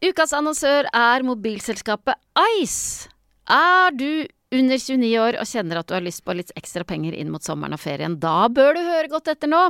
Ukas 0.00 0.30
annonsør 0.32 0.86
er 0.96 1.24
mobilselskapet 1.28 2.16
Ice. 2.56 3.10
Er 3.52 3.92
du 3.92 4.24
under 4.56 4.78
29 4.80 5.10
år 5.20 5.36
og 5.36 5.48
kjenner 5.50 5.76
at 5.76 5.90
du 5.90 5.92
har 5.92 6.06
lyst 6.06 6.22
på 6.24 6.32
litt 6.38 6.54
ekstra 6.56 6.86
penger 6.88 7.12
inn 7.12 7.28
mot 7.28 7.44
sommeren 7.44 7.76
og 7.76 7.82
ferien, 7.82 8.16
da 8.16 8.48
bør 8.48 8.78
du 8.78 8.80
høre 8.80 9.10
godt 9.12 9.28
etter 9.34 9.50
nå. 9.52 9.60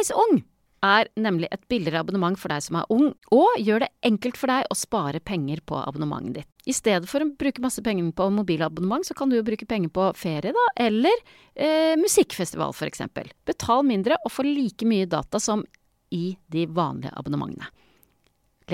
Ice 0.00 0.16
Ung 0.18 0.40
er 0.82 1.06
nemlig 1.14 1.46
et 1.54 1.62
billigere 1.70 2.00
abonnement 2.02 2.34
for 2.42 2.50
deg 2.50 2.64
som 2.66 2.80
er 2.80 2.90
ung, 2.90 3.12
og 3.30 3.62
gjør 3.62 3.84
det 3.84 3.92
enkelt 4.10 4.40
for 4.40 4.50
deg 4.50 4.66
å 4.66 4.78
spare 4.80 5.22
penger 5.22 5.62
på 5.62 5.78
abonnementet 5.78 6.40
ditt. 6.40 6.50
I 6.66 6.74
stedet 6.74 7.06
for 7.06 7.22
å 7.22 7.30
bruke 7.30 7.62
masse 7.62 7.86
penger 7.86 8.10
på 8.18 8.28
mobilabonnement, 8.34 9.06
så 9.06 9.14
kan 9.14 9.30
du 9.30 9.38
jo 9.38 9.46
bruke 9.46 9.70
penger 9.70 9.94
på 9.94 10.08
ferie, 10.18 10.50
da, 10.58 10.66
eller 10.88 11.22
eh, 11.54 11.94
musikkfestival 12.02 12.74
for 12.74 12.90
eksempel. 12.90 13.30
Betal 13.46 13.86
mindre 13.86 14.18
og 14.26 14.34
få 14.34 14.42
like 14.48 14.90
mye 14.90 15.06
data 15.06 15.38
som 15.38 15.62
i 16.10 16.34
de 16.50 16.66
vanlige 16.66 17.14
abonnementene. 17.14 17.70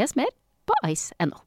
Les 0.00 0.16
mer 0.16 0.32
på 0.68 0.88
ice.no. 0.88 1.38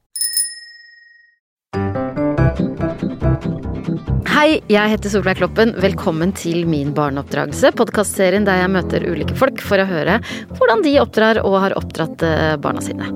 Hei, 3.82 4.60
jeg 4.70 4.90
heter 4.92 5.10
Solveig 5.10 5.40
Kloppen. 5.40 5.72
Velkommen 5.82 6.30
til 6.38 6.62
Min 6.70 6.92
barneoppdragelse, 6.94 7.72
podkastserien 7.78 8.46
der 8.46 8.60
jeg 8.60 8.70
møter 8.70 9.06
ulike 9.08 9.34
folk 9.38 9.62
for 9.64 9.82
å 9.82 9.86
høre 9.88 10.20
hvordan 10.54 10.84
de 10.84 10.92
oppdrar 11.02 11.40
og 11.42 11.56
har 11.64 11.74
oppdratt 11.78 12.22
eh, 12.26 12.54
barna 12.62 12.82
sine. 12.84 13.10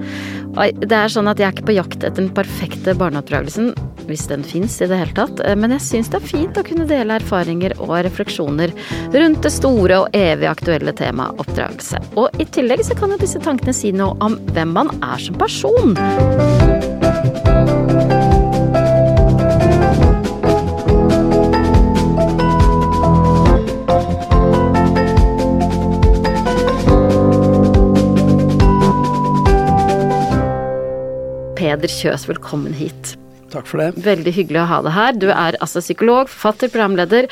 Det 0.56 0.96
er 0.96 1.12
sånn 1.12 1.28
at 1.28 1.38
Jeg 1.38 1.50
er 1.50 1.54
ikke 1.54 1.68
på 1.68 1.76
jakt 1.76 1.98
etter 2.00 2.18
den 2.18 2.32
perfekte 2.34 2.96
barneoppdragelsen, 2.98 3.74
hvis 4.08 4.26
den 4.30 4.42
fins 4.46 4.78
i 4.80 4.88
det 4.90 4.98
hele 4.98 5.14
tatt, 5.14 5.42
eh, 5.46 5.54
men 5.58 5.74
jeg 5.76 5.86
syns 5.86 6.10
det 6.10 6.18
er 6.18 6.28
fint 6.32 6.58
å 6.58 6.66
kunne 6.66 6.88
dele 6.90 7.20
erfaringer 7.20 7.76
og 7.78 7.96
refleksjoner 8.08 8.74
rundt 9.14 9.42
det 9.46 9.54
store 9.54 10.02
og 10.02 10.18
evig 10.18 10.50
aktuelle 10.50 10.96
temaet 10.98 11.42
oppdragelse. 11.42 12.02
Og 12.18 12.42
i 12.42 12.48
tillegg 12.58 12.82
så 12.86 12.98
kan 12.98 13.14
jo 13.14 13.22
disse 13.22 13.42
tankene 13.44 13.76
si 13.76 13.94
noe 13.94 14.18
om 14.24 14.40
hvem 14.50 14.74
man 14.74 14.94
er 14.98 15.22
som 15.22 15.38
person. 15.38 15.94
Peder 31.66 31.90
Kjøs, 31.90 32.28
velkommen 32.30 32.74
hit. 32.78 33.16
Takk 33.50 33.66
for 33.66 33.80
det. 33.82 33.88
Veldig 34.04 34.32
hyggelig 34.36 34.60
å 34.62 34.66
ha 34.70 34.76
deg 34.86 34.92
her. 34.94 35.16
Du 35.18 35.26
er 35.32 35.56
altså 35.64 35.80
psykolog, 35.82 36.28
forfatter, 36.30 36.70
programleder. 36.70 37.26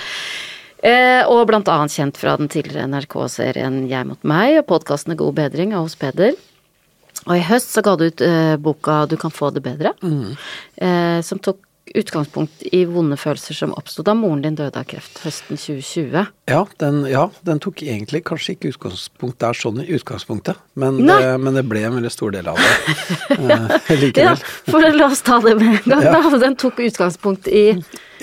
Eh, 0.85 1.23
og 1.31 1.45
blant 1.49 1.71
annet 1.71 1.95
kjent 1.95 2.19
fra 2.19 2.35
den 2.41 2.51
tidligere 2.53 2.89
NRK-serien 2.91 3.85
Jeg 3.89 4.05
mot 4.09 4.27
meg 4.27 4.59
og 4.59 4.67
podkastene 4.73 5.15
God 5.21 5.37
bedring 5.39 5.71
av 5.79 5.87
hos 5.87 5.95
Peder. 6.01 6.35
Og 7.29 7.37
i 7.39 7.45
høst 7.47 7.71
så 7.77 7.85
ga 7.87 7.95
du 7.97 8.09
ut 8.09 8.25
eh, 8.27 8.57
boka 8.61 9.05
Du 9.09 9.15
kan 9.23 9.31
få 9.33 9.53
det 9.55 9.63
bedre, 9.65 9.95
Mm. 10.03 10.35
eh, 10.83 11.21
som 11.23 11.39
tok 11.39 11.63
utgangspunkt 11.95 12.63
i 12.73 12.85
vonde 12.89 13.17
følelser 13.21 13.57
som 13.59 13.73
oppsto 13.77 14.03
da 14.07 14.15
moren 14.17 14.41
din 14.45 14.57
døde 14.57 14.79
av 14.81 14.87
kreft 14.89 15.19
høsten 15.25 15.59
2020. 15.61 16.25
Ja 16.49 16.61
den, 16.81 17.03
ja, 17.11 17.27
den 17.45 17.61
tok 17.63 17.83
egentlig 17.85 18.23
kanskje 18.29 18.55
ikke 18.55 18.73
utgangspunkt 18.73 19.39
der 19.45 19.57
sånn 19.59 19.83
i 19.83 19.87
utgangspunktet, 19.97 20.61
men, 20.81 21.03
det, 21.07 21.19
men 21.41 21.59
det 21.59 21.65
ble 21.69 21.83
en 21.89 21.99
veldig 21.99 22.13
stor 22.13 22.33
del 22.35 22.49
av 22.53 22.61
det 22.61 22.71
eh, 23.93 24.07
Ja, 24.23 24.33
for 24.69 24.85
la 24.97 25.11
oss 25.11 25.23
ta 25.27 25.39
det 25.45 25.55
med 25.61 25.69
en 25.75 25.91
gang, 25.93 26.07
Ja. 26.09 26.17
da. 26.25 26.41
Den 26.45 26.57
tok 26.61 26.81
utgangspunkt 26.85 27.49
i 27.49 27.65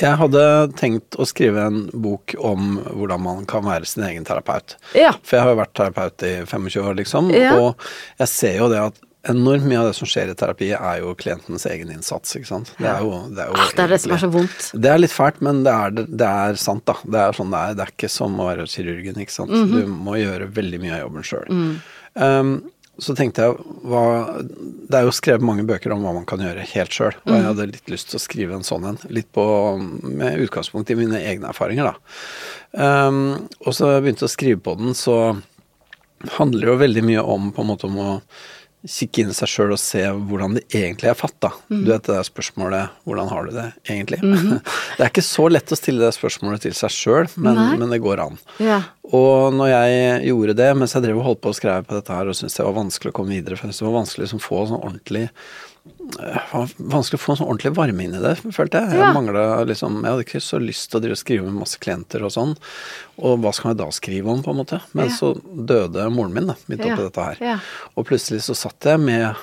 Jeg 0.02 0.18
hadde 0.18 0.44
tenkt 0.80 1.18
å 1.22 1.28
skrive 1.30 1.68
en 1.70 1.84
bok 1.94 2.36
om 2.40 2.80
hvordan 2.90 3.22
man 3.26 3.46
kan 3.50 3.66
være 3.68 3.86
sin 3.90 4.04
egen 4.08 4.26
terapeut. 4.26 4.78
Ja. 4.98 5.14
For 5.22 5.38
jeg 5.38 5.46
har 5.46 5.54
jo 5.54 5.62
vært 5.62 5.74
terapeut 5.78 6.26
i 6.26 6.34
25 6.50 6.82
år, 6.82 6.98
liksom, 7.02 7.30
og 7.30 7.88
jeg 8.22 8.32
ser 8.32 8.58
jo 8.62 8.70
det 8.72 8.82
at 8.90 9.02
enormt 9.30 9.66
mye 9.70 9.78
av 9.80 9.88
det 9.92 9.96
som 10.00 10.08
skjer 10.10 10.32
i 10.32 10.36
terapi, 10.38 10.72
er 10.74 11.00
jo 11.04 11.12
klientenes 11.20 11.66
egen 11.70 11.92
innsats, 11.94 12.34
ikke 12.36 12.48
sant. 12.50 12.72
Det 12.80 12.88
er 12.90 13.04
jo, 13.06 13.12
det 13.30 13.44
er 13.44 13.52
jo 13.52 13.60
Ah, 13.62 13.70
det 13.78 13.84
er 13.84 13.88
det 13.94 14.00
som 14.02 14.12
er 14.16 14.22
så 14.24 14.30
vondt. 14.34 14.72
Det 14.82 14.90
er 14.90 14.98
litt 15.02 15.14
fælt, 15.14 15.42
men 15.46 15.64
det 15.68 15.72
er, 15.74 15.92
det 16.10 16.28
er 16.28 16.56
sant, 16.58 16.86
da. 16.90 16.96
Det 17.06 17.20
er 17.22 17.38
sånn 17.38 17.52
det 17.54 17.60
er. 17.62 17.74
Det 17.78 17.86
er 17.86 17.92
ikke 17.94 18.10
som 18.10 18.40
å 18.42 18.48
være 18.50 18.66
kirurgen, 18.72 19.20
ikke 19.22 19.36
sant. 19.36 19.52
Mhm. 19.54 19.72
Du 19.76 19.88
må 20.10 20.18
gjøre 20.18 20.50
veldig 20.52 20.80
mye 20.82 20.96
av 20.98 21.04
jobben 21.06 21.28
sjøl. 21.28 21.50
Mm. 21.50 21.74
Um, 22.16 22.54
så 23.02 23.16
tenkte 23.18 23.42
jeg 23.46 23.56
hva 23.88 24.02
Det 24.44 24.98
er 25.00 25.06
jo 25.08 25.14
skrevet 25.16 25.42
mange 25.48 25.64
bøker 25.66 25.94
om 25.96 26.04
hva 26.04 26.12
man 26.14 26.26
kan 26.28 26.42
gjøre 26.44 26.66
helt 26.74 26.92
sjøl, 26.92 27.14
og 27.24 27.32
Mm. 27.32 27.36
jeg 27.38 27.46
hadde 27.48 27.70
litt 27.72 27.90
lyst 27.90 28.10
til 28.12 28.20
å 28.20 28.22
skrive 28.26 28.54
en 28.58 28.66
sånn 28.68 28.86
en. 28.90 28.98
Litt 29.10 29.32
på, 29.32 29.46
med 30.04 30.42
utgangspunkt 30.44 30.90
i 30.92 30.96
mine 31.00 31.18
egne 31.22 31.50
erfaringer, 31.50 31.94
da. 31.94 31.96
Um, 33.08 33.48
og 33.66 33.74
så 33.74 33.94
begynte 34.02 34.26
jeg 34.26 34.30
å 34.30 34.36
skrive 34.36 34.62
på 34.62 34.78
den, 34.78 34.94
så 34.94 35.42
handler 36.38 36.60
det 36.62 36.68
jo 36.70 36.78
veldig 36.82 37.04
mye 37.08 37.24
om 37.24 37.52
på 37.56 37.62
en 37.64 37.68
måte 37.72 37.88
om 37.90 37.98
å 37.98 38.22
kikke 38.88 39.22
inn 39.22 39.30
i 39.30 39.36
seg 39.38 39.50
sjøl 39.52 39.74
og 39.76 39.80
se 39.82 40.02
hvordan 40.10 40.56
det 40.58 40.64
egentlig 40.74 41.12
er 41.12 41.18
fatta. 41.18 41.52
Mhm. 41.70 41.84
Du 41.86 41.92
vet 41.92 42.08
det 42.08 42.16
der 42.16 42.28
spørsmålet 42.28 42.90
'hvordan 43.06 43.30
har 43.30 43.46
du 43.46 43.52
det 43.52 43.68
egentlig'? 43.86 44.22
det 44.98 45.04
er 45.06 45.12
ikke 45.12 45.26
så 45.26 45.50
lett 45.50 45.72
å 45.72 45.78
stille 45.78 46.02
det 46.02 46.14
spørsmålet 46.16 46.62
til 46.62 46.74
seg 46.74 46.90
sjøl, 46.90 47.30
men, 47.38 47.80
men 47.80 47.90
det 47.90 48.02
går 48.02 48.20
an. 48.20 48.38
Ja. 48.60 48.82
Og 49.12 49.54
når 49.54 49.68
jeg 49.68 50.32
gjorde 50.32 50.56
det, 50.56 50.78
mens 50.78 50.94
jeg 50.94 51.04
drev 51.04 51.18
og 51.20 51.28
holdt 51.28 51.42
på 51.42 51.52
å 51.52 51.58
skrive 51.58 51.84
på 51.84 51.98
dette 51.98 52.16
her 52.16 52.28
og 52.28 52.36
syntes 52.38 52.56
det 52.58 52.66
var 52.66 52.80
vanskelig 52.80 53.12
å 53.12 53.18
komme 53.18 53.36
videre, 53.36 53.58
for 53.58 53.68
jeg 53.68 53.76
syntes 53.76 53.84
det 53.84 53.90
var 53.90 54.00
vanskelig 54.00 54.34
å 54.34 54.42
få 54.42 54.66
sånn 54.70 54.82
ordentlig 54.82 55.30
vanskelig 55.82 57.18
å 57.18 57.22
få 57.22 57.36
sånn 57.40 57.48
ordentlig 57.50 57.72
varme 57.78 58.04
inn 58.06 58.14
i 58.18 58.22
det, 58.22 58.36
følte 58.54 58.82
jeg. 58.84 58.98
Ja. 59.00 59.08
Jeg 59.08 59.16
manglet 59.18 59.68
liksom 59.72 60.02
Jeg 60.04 60.12
hadde 60.12 60.26
ikke 60.28 60.42
så 60.46 60.60
lyst 60.62 60.92
til 60.94 61.08
å 61.14 61.18
skrive 61.18 61.46
med 61.48 61.58
masse 61.64 61.80
klienter 61.82 62.26
og 62.28 62.34
sånn. 62.36 62.54
Og 63.22 63.40
hva 63.42 63.54
skal 63.56 63.72
jeg 63.74 63.80
da 63.82 63.88
skrive 63.96 64.30
om, 64.34 64.44
på 64.46 64.54
en 64.54 64.60
måte? 64.62 64.82
Men 64.94 65.10
Ja. 65.10 65.16
så 65.16 65.34
døde 65.42 66.06
moren 66.14 66.34
min, 66.34 66.48
da, 66.48 66.56
midt 66.68 66.86
Ja. 66.86 66.94
oppi 66.94 67.08
dette 67.10 67.24
her. 67.26 67.38
Ja. 67.42 67.60
Og 67.98 68.06
plutselig 68.06 68.42
så 68.46 68.56
satt 68.56 68.80
jeg 68.82 69.00
med 69.00 69.36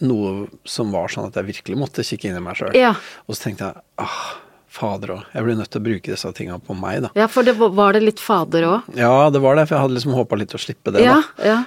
noe 0.00 0.48
som 0.66 0.90
var 0.90 1.06
sånn 1.08 1.28
at 1.28 1.34
jeg 1.38 1.46
virkelig 1.54 1.78
måtte 1.78 2.02
kikke 2.02 2.28
inn 2.28 2.36
i 2.36 2.40
meg 2.40 2.56
sjøl. 2.56 2.74
Ja. 2.74 2.94
Og 3.28 3.36
så 3.36 3.44
tenkte 3.48 3.70
jeg 3.72 3.82
ah, 3.98 4.34
fader 4.74 5.12
òg, 5.14 5.20
jeg 5.32 5.46
blir 5.46 5.56
nødt 5.60 5.70
til 5.70 5.80
å 5.80 5.84
bruke 5.86 6.10
disse 6.10 6.30
tinga 6.34 6.56
på 6.58 6.74
meg, 6.74 7.04
da. 7.04 7.10
ja, 7.14 7.28
for 7.30 7.46
det 7.46 7.54
var, 7.60 7.70
var 7.76 7.94
det 7.94 8.02
litt 8.02 8.20
fader 8.22 8.66
òg? 8.66 8.88
Ja, 8.98 9.30
det 9.30 9.40
var 9.44 9.54
det, 9.58 9.68
for 9.70 9.76
jeg 9.76 9.84
hadde 9.86 9.94
liksom 9.98 10.16
håpa 10.18 10.38
litt 10.40 10.54
å 10.56 10.60
slippe 10.60 10.92
det, 10.96 11.04
Ja, 11.06 11.20
da. 11.38 11.46
ja. 11.46 11.58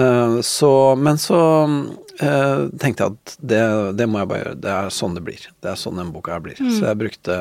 Eh, 0.00 0.36
Så, 0.42 0.70
men 0.98 1.18
så 1.22 1.38
uh, 1.66 2.66
tenkte 2.82 3.06
jeg 3.06 3.16
at 3.16 3.36
det, 3.40 3.62
det 4.00 4.06
må 4.10 4.18
jeg 4.22 4.30
bare 4.30 4.40
gjøre. 4.42 4.54
Det 4.66 4.72
er 4.72 4.90
sånn 4.98 5.14
det 5.18 5.22
blir. 5.26 5.42
Det 5.62 5.70
er 5.72 5.78
sånn 5.80 6.00
den 6.00 6.10
boka 6.14 6.34
her 6.36 6.42
blir. 6.44 6.58
Så 6.58 6.86
jeg 6.88 6.98
brukte 7.00 7.36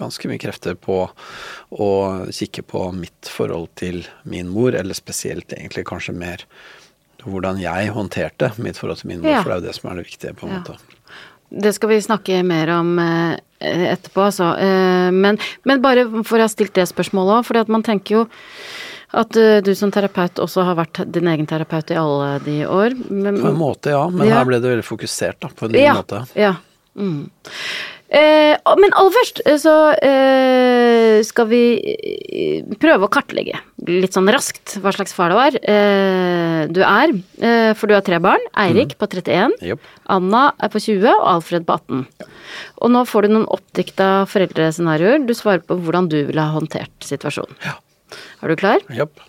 ganske 0.00 0.30
mye 0.30 0.40
krefter 0.42 0.76
på 0.78 1.00
å 1.70 1.90
kikke 2.30 2.62
på 2.70 2.84
mitt 2.96 3.30
forhold 3.30 3.70
til 3.80 4.04
min 4.28 4.50
mor, 4.52 4.74
eller 4.76 4.94
spesielt 4.98 5.52
egentlig 5.56 5.86
kanskje 5.88 6.14
mer 6.16 6.46
hvordan 7.20 7.58
jeg 7.60 7.90
håndterte 7.92 8.52
mitt 8.64 8.78
forhold 8.80 9.02
til 9.02 9.10
min 9.12 9.20
mor, 9.20 9.30
Ja. 9.34 9.42
for 9.42 9.50
det 9.52 9.56
er 9.58 9.60
jo 9.60 9.66
det 9.68 9.74
som 9.76 9.90
er 9.90 9.98
det 10.00 10.06
viktige, 10.08 10.34
på 10.38 10.46
en 10.48 10.54
måte. 10.56 10.76
Det 11.50 11.72
skal 11.74 11.90
vi 11.90 12.02
snakke 12.02 12.42
mer 12.46 12.70
om 12.78 12.94
eh, 13.02 13.38
etterpå, 13.60 14.22
altså. 14.28 14.52
Eh, 14.62 15.10
men, 15.10 15.38
men 15.66 15.82
bare 15.82 16.06
for 16.22 16.38
å 16.38 16.46
ha 16.46 16.52
stilt 16.52 16.76
det 16.78 16.86
spørsmålet 16.90 17.40
òg, 17.40 17.48
for 17.48 17.72
man 17.74 17.84
tenker 17.86 18.20
jo 18.20 18.24
at 19.18 19.36
eh, 19.36 19.58
du 19.66 19.72
som 19.74 19.90
terapeut 19.90 20.38
også 20.42 20.64
har 20.68 20.78
vært 20.78 21.02
din 21.10 21.30
egen 21.32 21.48
terapeut 21.50 21.90
i 21.90 21.98
alle 21.98 22.32
de 22.46 22.58
år. 22.70 22.94
Men, 23.10 23.40
På 23.42 23.50
en 23.50 23.58
måte, 23.58 23.94
ja, 23.96 24.04
men 24.08 24.28
Ja. 24.28 24.38
her 24.38 24.46
ble 24.48 24.60
det 24.62 24.70
veldig 24.76 24.86
fokusert, 24.86 25.40
da, 25.42 25.50
på 25.50 25.66
en 25.66 25.74
ny 25.74 25.82
ja, 25.82 25.96
måte. 25.98 26.22
Ja. 26.38 26.54
Mm. 26.94 27.26
Eh, 28.10 28.56
men 28.80 28.94
aller 28.98 29.14
først 29.14 29.38
eh, 29.46 29.58
så 29.62 29.72
eh, 30.02 31.20
skal 31.22 31.46
vi 31.46 31.60
eh, 31.78 32.72
prøve 32.82 33.06
å 33.06 33.12
kartlegge 33.12 33.60
litt 33.86 34.16
sånn 34.16 34.30
raskt 34.34 34.74
hva 34.82 34.90
slags 34.96 35.14
far 35.14 35.30
det 35.30 35.38
var. 35.38 35.58
Eh, 35.62 36.64
du 36.74 36.80
er, 36.82 37.14
eh, 37.38 37.70
for 37.78 37.86
du 37.86 37.94
har 37.94 38.02
tre 38.06 38.18
barn. 38.22 38.42
Eirik 38.58 38.96
på 38.98 39.06
31. 39.06 39.54
yep. 39.62 39.86
Anna 40.10 40.48
er 40.58 40.72
på 40.74 40.82
20 40.82 41.06
og 41.12 41.28
Alfred 41.36 41.68
på 41.68 41.78
18. 41.78 42.02
Og 42.82 42.92
nå 42.96 43.04
får 43.06 43.28
du 43.28 43.36
noen 43.36 43.46
oppdikta 43.54 44.10
foreldrescenarioer. 44.32 45.22
Du 45.28 45.34
svarer 45.38 45.62
på 45.62 45.78
hvordan 45.78 46.10
du 46.10 46.18
ville 46.24 46.50
ha 46.50 46.56
håndtert 46.58 47.06
situasjonen. 47.06 47.54
Ja. 47.62 47.78
Er 48.42 48.50
du 48.50 48.58
klar? 48.58 48.82
Yep. 48.90 49.22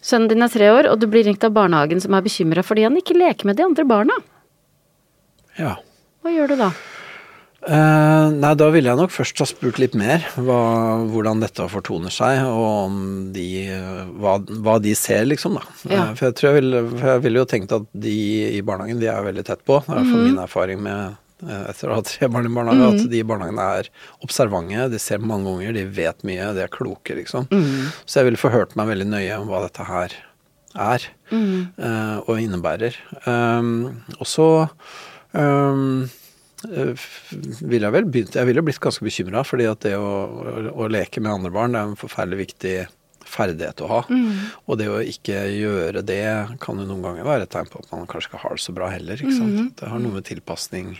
Sønnen 0.00 0.32
din 0.32 0.44
er 0.46 0.56
tre 0.56 0.72
år, 0.72 0.88
og 0.88 1.02
du 1.02 1.08
blir 1.10 1.26
ringt 1.28 1.44
av 1.44 1.52
barnehagen 1.52 2.00
som 2.00 2.16
er 2.16 2.24
bekymra 2.24 2.64
fordi 2.64 2.88
han 2.88 2.96
ikke 2.96 3.18
leker 3.18 3.48
med 3.48 3.60
de 3.60 3.68
andre 3.68 3.84
barna. 3.84 4.20
Ja. 5.60 5.76
Hva 6.24 6.32
gjør 6.32 6.54
du 6.54 6.60
da? 6.64 6.72
Eh, 7.66 8.26
nei, 8.30 8.52
da 8.54 8.68
ville 8.70 8.92
jeg 8.92 8.98
nok 9.00 9.10
først 9.10 9.40
ha 9.42 9.46
spurt 9.50 9.80
litt 9.82 9.96
mer 9.98 10.22
hva, 10.38 10.60
hvordan 11.10 11.42
dette 11.42 11.66
fortoner 11.70 12.14
seg, 12.14 12.44
og 12.46 12.66
om 12.86 12.98
de 13.34 13.46
hva, 14.22 14.36
hva 14.62 14.76
de 14.82 14.94
ser, 14.98 15.24
liksom, 15.26 15.58
da. 15.58 15.64
Ja. 15.90 16.04
Uh, 16.04 16.12
for 16.14 16.28
jeg 16.28 16.36
tror 16.38 16.50
jeg 16.50 16.60
ville, 16.60 16.82
ville 17.24 17.42
jo 17.42 17.48
tenkt 17.50 17.74
at 17.74 17.88
de 17.90 18.16
i 18.54 18.62
barnehagen, 18.66 19.00
de 19.02 19.10
er 19.10 19.26
veldig 19.26 19.46
tett 19.48 19.64
på. 19.66 19.80
Det 19.82 19.90
er 19.90 19.98
iallfall 19.98 20.22
hvert 20.22 20.30
min 20.30 20.44
erfaring 20.44 20.84
med 20.84 21.16
eh, 21.48 21.64
etter 21.72 21.90
å 21.90 21.98
ha 21.98 22.04
tre 22.06 22.30
barn 22.32 22.46
i 22.46 22.52
barnehage, 22.54 22.92
at 22.92 23.10
de 23.10 23.22
i 23.22 23.26
barnehagen 23.26 23.58
er 23.64 23.90
observante, 24.26 24.86
de 24.92 25.02
ser 25.02 25.24
mange 25.24 25.50
unger, 25.50 25.74
de 25.74 25.86
vet 25.98 26.22
mye, 26.28 26.52
de 26.54 26.62
er 26.64 26.72
kloke, 26.72 27.18
liksom. 27.18 27.50
Så 28.04 28.20
jeg 28.20 28.30
ville 28.30 28.40
forhørt 28.40 28.78
meg 28.78 28.92
veldig 28.92 29.08
nøye 29.10 29.40
om 29.42 29.50
hva 29.50 29.64
dette 29.66 29.88
her 29.90 30.14
er, 30.76 31.08
uh, 31.32 32.18
og 32.26 32.38
innebærer. 32.38 32.94
Um, 33.26 34.04
og 34.20 34.28
så 34.28 34.48
um, 35.32 36.06
eh, 36.06 36.22
ville 36.64 37.84
jeg 37.84 37.92
vel 37.92 38.06
begynt 38.08 38.36
Jeg 38.38 38.48
ville 38.48 38.62
blitt 38.64 38.80
ganske 38.80 39.04
bekymra, 39.04 39.42
fordi 39.44 39.66
at 39.68 39.82
det 39.84 39.96
å, 40.00 40.06
å, 40.06 40.54
å 40.84 40.88
leke 40.88 41.20
med 41.20 41.34
andre 41.34 41.52
barn 41.52 41.74
det 41.76 41.82
er 41.82 41.90
en 41.90 41.98
forferdelig 42.00 42.38
viktig 42.46 42.76
ferdighet 43.26 43.82
å 43.82 43.90
ha. 43.90 44.00
Og 44.70 44.78
det 44.78 44.86
å 44.88 45.00
ikke 45.02 45.42
gjøre 45.50 46.02
det 46.06 46.22
kan 46.62 46.78
jo 46.78 46.86
noen 46.86 47.02
ganger 47.02 47.26
være 47.26 47.46
et 47.48 47.52
tegn 47.52 47.68
på 47.72 47.82
at 47.82 47.90
man 47.92 48.06
kanskje 48.06 48.30
ikke 48.30 48.42
har 48.44 48.54
det 48.56 48.62
så 48.64 48.74
bra 48.76 48.88
heller. 48.92 49.18
ikke 49.18 49.34
sant? 49.34 49.74
Det 49.80 49.90
har 49.90 50.00
noe 50.00 50.14
med 50.20 50.24
tilpasning 50.28 50.94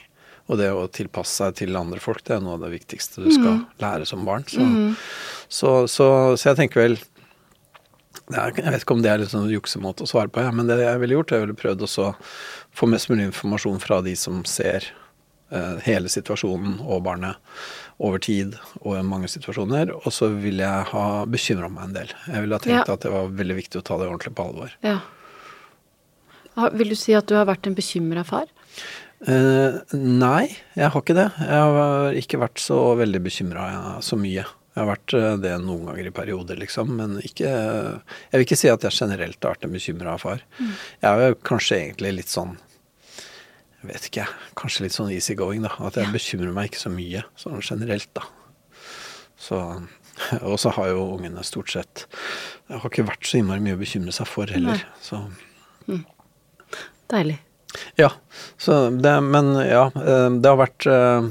og 0.47 0.61
det 0.61 0.69
å 0.70 0.85
tilpasse 0.87 1.35
seg 1.41 1.56
til 1.59 1.79
andre 1.79 1.99
folk, 1.99 2.23
det 2.26 2.37
er 2.37 2.43
noe 2.44 2.55
av 2.55 2.62
det 2.62 2.70
viktigste 2.76 3.25
du 3.25 3.32
skal 3.35 3.64
lære 3.82 4.06
som 4.06 4.23
barn. 4.26 4.44
Så, 4.47 4.62
så, 5.49 5.70
så, 5.91 6.06
så 6.38 6.50
jeg 6.52 6.61
tenker 6.61 6.82
vel 6.85 6.94
er, 8.31 8.52
Jeg 8.55 8.70
vet 8.75 8.82
ikke 8.82 8.94
om 8.94 9.02
det 9.02 9.11
er 9.11 9.20
litt 9.23 9.32
sånn 9.32 9.50
juksemåte 9.50 10.06
å 10.06 10.11
svare 10.11 10.31
på, 10.31 10.43
ja, 10.43 10.52
men 10.55 10.70
det 10.70 10.79
jeg 10.82 11.02
ville 11.02 11.19
gjort, 11.19 11.35
jeg 11.35 11.44
ville 11.47 11.59
prøvd 11.59 11.82
å 11.87 12.12
få 12.76 12.88
mest 12.91 13.11
mulig 13.11 13.26
informasjon 13.31 13.82
fra 13.82 14.00
de 14.06 14.14
som 14.19 14.44
ser 14.47 14.87
eh, 14.87 15.06
hele 15.87 16.09
situasjonen 16.11 16.81
og 16.83 17.05
barnet 17.07 17.37
over 18.03 18.19
tid 18.19 18.57
og 18.83 18.97
i 18.99 19.03
mange 19.07 19.29
situasjoner. 19.31 19.93
Og 19.95 20.11
så 20.13 20.27
ville 20.35 20.67
jeg 20.67 20.89
ha 20.91 21.05
bekymra 21.31 21.69
meg 21.71 21.85
en 21.89 21.95
del. 21.95 22.11
Jeg 22.27 22.43
ville 22.43 22.59
ha 22.59 22.65
tenkt 22.65 22.89
Ja. 22.91 22.95
at 22.97 23.01
det 23.07 23.13
var 23.15 23.29
veldig 23.31 23.57
viktig 23.61 23.79
å 23.81 23.85
ta 23.87 23.97
det 24.01 24.09
ordentlig 24.11 24.35
på 24.35 24.47
alvor. 24.51 24.75
Ja. 24.83 24.99
Vil 26.73 26.89
du 26.89 26.97
si 26.97 27.15
at 27.17 27.27
du 27.29 27.35
har 27.37 27.47
vært 27.49 27.67
en 27.69 27.77
bekymra 27.77 28.25
far? 28.27 28.47
Eh, 29.27 29.77
nei, 29.97 30.57
jeg 30.77 30.91
har 30.93 31.01
ikke 31.03 31.17
det. 31.17 31.31
Jeg 31.41 31.65
har 31.77 32.13
ikke 32.21 32.41
vært 32.43 32.61
så 32.61 32.79
veldig 32.99 33.23
bekymra 33.25 33.67
så 34.05 34.17
mye. 34.21 34.45
Jeg 34.77 34.83
har 34.83 34.91
vært 34.91 35.15
eh, 35.17 35.37
det 35.41 35.55
noen 35.65 35.87
ganger 35.89 36.09
i 36.11 36.13
perioder, 36.17 36.59
liksom, 36.61 36.91
men 36.99 37.15
ikke 37.25 37.49
Jeg 37.49 38.33
vil 38.35 38.45
ikke 38.45 38.59
si 38.61 38.69
at 38.69 38.83
jeg 38.85 38.93
generelt 38.99 39.39
har 39.45 39.55
vært 39.55 39.65
en 39.69 39.73
bekymra 39.77 40.19
far. 40.21 40.43
Jeg 40.61 41.09
er 41.13 41.31
jo 41.33 41.39
kanskje 41.49 41.79
egentlig 41.81 42.13
litt 42.19 42.33
sånn 42.33 42.57
vet 43.88 44.09
ikke, 44.09 44.27
kanskje 44.59 44.87
litt 44.87 44.97
sånn 44.97 45.12
easygoing, 45.15 45.65
da. 45.67 45.73
At 45.87 45.99
jeg 46.00 46.12
bekymrer 46.15 46.55
meg 46.55 46.71
ikke 46.71 46.85
så 46.87 46.93
mye, 46.93 47.23
sånn 47.41 47.62
generelt, 47.65 48.11
da. 48.17 48.27
Så 49.37 49.61
Og 50.49 50.59
så 50.61 50.73
har 50.77 50.93
jo 50.93 51.03
ungene 51.17 51.44
stort 51.44 51.73
sett 51.73 52.06
Det 52.67 52.81
har 52.81 52.88
ikke 52.91 53.06
vært 53.09 53.27
så 53.29 53.41
innmari 53.41 53.61
mye 53.65 53.77
å 53.77 53.81
bekymre 53.81 54.15
seg 54.17 54.29
for 54.31 54.49
heller, 54.53 54.81
Nei. 54.81 54.94
så 55.05 55.27
Deilig. 57.06 57.37
ja, 58.00 58.09
så 58.59 58.88
det, 58.91 59.12
men 59.23 59.53
ja, 59.62 59.85
eh, 59.94 60.25
det 60.43 60.50
har 60.50 60.59
vært 60.59 60.87
eh, 60.91 61.29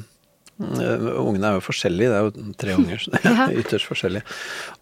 Ungene 0.55 1.49
er 1.49 1.57
jo 1.57 1.65
forskjellige, 1.65 2.13
det 2.13 2.15
er 2.15 2.29
jo 2.29 2.53
tre 2.55 2.77
unger, 2.77 3.01
så 3.03 3.11
det 3.11 3.19
er 3.27 3.55
ytterst 3.59 3.89
forskjellige. 3.89 4.37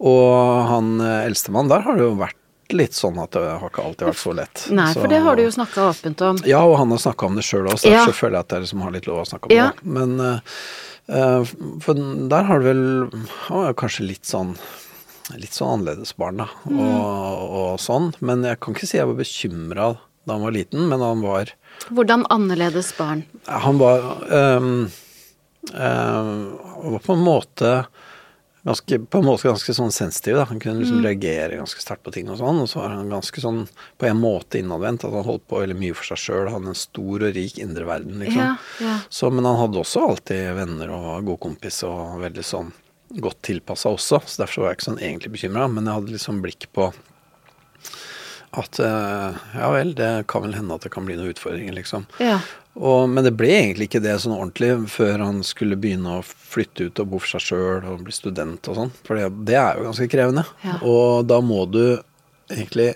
Og 0.06 0.68
han 0.70 0.92
eh, 1.02 1.24
eldstemann, 1.32 1.72
der 1.72 1.82
har 1.88 1.98
det 1.98 2.06
jo 2.06 2.12
vært 2.20 2.38
litt 2.72 2.94
sånn 2.96 3.18
at 3.22 3.32
det 3.36 3.42
har 3.60 3.70
ikke 3.70 3.84
alltid 3.84 4.08
vært 4.08 4.22
så 4.22 4.34
lett. 4.34 4.68
Nei, 4.72 4.94
så, 4.94 5.02
for 5.02 5.08
det 5.12 5.20
har 5.26 5.36
du 5.36 5.44
jo 5.44 5.52
snakka 5.52 5.90
åpent 5.92 6.22
om. 6.22 6.38
Ja, 6.48 6.62
og 6.64 6.78
han 6.80 6.90
har 6.92 6.98
snakka 7.04 7.26
om 7.26 7.36
det 7.36 7.44
sjøl 7.44 7.68
også, 7.68 7.90
Ja. 7.92 8.06
så 8.06 8.14
føler 8.16 8.38
jeg 8.40 8.46
at 8.48 8.50
jeg 8.56 8.62
liksom 8.62 8.82
har 8.82 8.92
litt 8.92 9.08
lov 9.08 9.20
å 9.22 9.28
snakke 9.28 9.46
om 9.52 9.56
Ja. 9.56 9.72
det. 9.72 9.84
Men 9.84 10.20
eh, 10.22 11.44
for 11.84 11.94
der 12.30 12.44
har 12.44 12.60
du 12.60 12.66
vel 12.66 13.10
Han 13.50 13.58
var 13.66 13.74
kanskje 13.74 14.08
litt 14.08 14.24
sånn 14.26 14.56
Litt 15.36 15.52
sånn 15.56 15.80
annerledes 15.80 16.16
barn, 16.18 16.38
da, 16.38 16.48
Mm. 16.68 16.80
og, 16.80 17.52
og 17.52 17.80
sånn. 17.80 18.14
Men 18.20 18.44
jeg 18.44 18.60
kan 18.60 18.74
ikke 18.74 18.88
si 18.88 18.98
jeg 18.98 19.08
var 19.08 19.16
bekymra 19.16 19.98
da 20.26 20.34
han 20.34 20.42
var 20.44 20.52
liten, 20.52 20.88
men 20.90 21.00
han 21.00 21.22
var 21.22 21.52
Hvordan 21.92 22.26
annerledes 22.30 22.94
barn? 22.98 23.24
han 23.48 23.78
var 23.78 24.00
um, 24.32 24.92
um, 25.74 26.60
var 26.92 27.00
på 27.00 27.14
en 27.14 27.24
måte 27.24 27.86
ganske, 28.66 29.00
på 29.12 29.20
en 29.20 29.26
måte 29.28 29.50
ganske 29.50 29.74
sånn 29.76 29.92
sensitiv. 29.92 30.36
Da. 30.40 30.46
Han 30.46 30.60
kunne 30.64 30.80
liksom 30.82 31.02
Mm. 31.02 31.06
reagere 31.06 31.58
ganske 31.60 31.82
sterkt 31.84 32.04
på 32.04 32.14
ting 32.16 32.30
og 32.30 32.38
sånn. 32.40 32.62
Og 32.62 32.70
så 32.70 32.80
var 32.80 32.90
han 32.96 33.10
ganske 33.10 33.42
sånn 33.42 33.68
på 34.00 34.08
en 34.08 34.20
måte 34.22 34.60
innadvendt. 34.62 35.04
At 35.04 35.12
han 35.14 35.24
holdt 35.28 35.48
på 35.48 35.60
veldig 35.60 35.76
mye 35.80 35.94
for 35.96 36.04
seg 36.16 36.18
sjøl. 36.18 36.46
Han 36.50 36.62
hadde 36.64 36.72
en 36.76 36.80
stor 36.80 37.24
og 37.28 37.34
rik 37.36 37.58
indre 37.60 37.86
verden, 37.86 38.20
liksom. 38.20 38.40
Ja, 38.40 38.58
ja. 38.80 39.00
Så, 39.10 39.32
men 39.32 39.44
han 39.46 39.58
hadde 39.60 39.82
også 39.84 40.08
alltid 40.10 40.56
venner 40.56 40.90
og 40.96 41.04
var 41.10 41.22
god 41.28 41.40
kompis 41.40 41.84
og 41.84 42.22
veldig 42.24 42.44
sånn 42.48 42.72
godt 43.20 43.42
tilpassa 43.44 43.90
også. 43.94 44.22
Så 44.26 44.38
derfor 44.46 44.64
var 44.64 44.70
jeg 44.72 44.78
ikke 44.80 44.90
sånn 44.92 45.04
egentlig 45.04 45.32
bekymra. 45.36 45.68
Men 45.72 45.86
jeg 45.86 45.94
hadde 46.00 46.16
liksom 46.16 46.42
blikk 46.42 46.66
på 46.74 46.94
at 48.56 48.80
eh, 48.80 49.34
ja 49.58 49.70
vel, 49.74 49.96
det 49.98 50.28
kan 50.30 50.44
vel 50.46 50.54
hende 50.54 50.76
at 50.76 50.82
det 50.86 50.92
kan 50.94 51.06
bli 51.08 51.16
noen 51.18 51.32
utfordringer, 51.34 51.74
liksom. 51.74 52.06
Ja. 52.22 52.40
Og, 52.76 53.04
men 53.10 53.24
det 53.24 53.36
ble 53.38 53.52
egentlig 53.54 53.86
ikke 53.90 54.02
det 54.02 54.16
sånn 54.24 54.34
ordentlig 54.34 54.72
før 54.90 55.22
han 55.22 55.44
skulle 55.46 55.78
begynne 55.78 56.16
å 56.18 56.24
flytte 56.26 56.88
ut 56.90 57.00
og 57.04 57.12
bo 57.12 57.20
for 57.22 57.36
seg 57.36 57.44
sjøl 57.52 57.86
og 57.92 58.02
bli 58.08 58.16
student 58.16 58.66
og 58.72 58.80
sånn. 58.80 58.92
For 59.06 59.20
det, 59.20 59.28
det 59.46 59.60
er 59.62 59.78
jo 59.78 59.86
ganske 59.92 60.08
krevende. 60.10 60.44
Ja. 60.66 60.80
Og 60.82 61.28
da 61.30 61.38
må 61.46 61.60
du 61.70 61.84
egentlig 62.50 62.96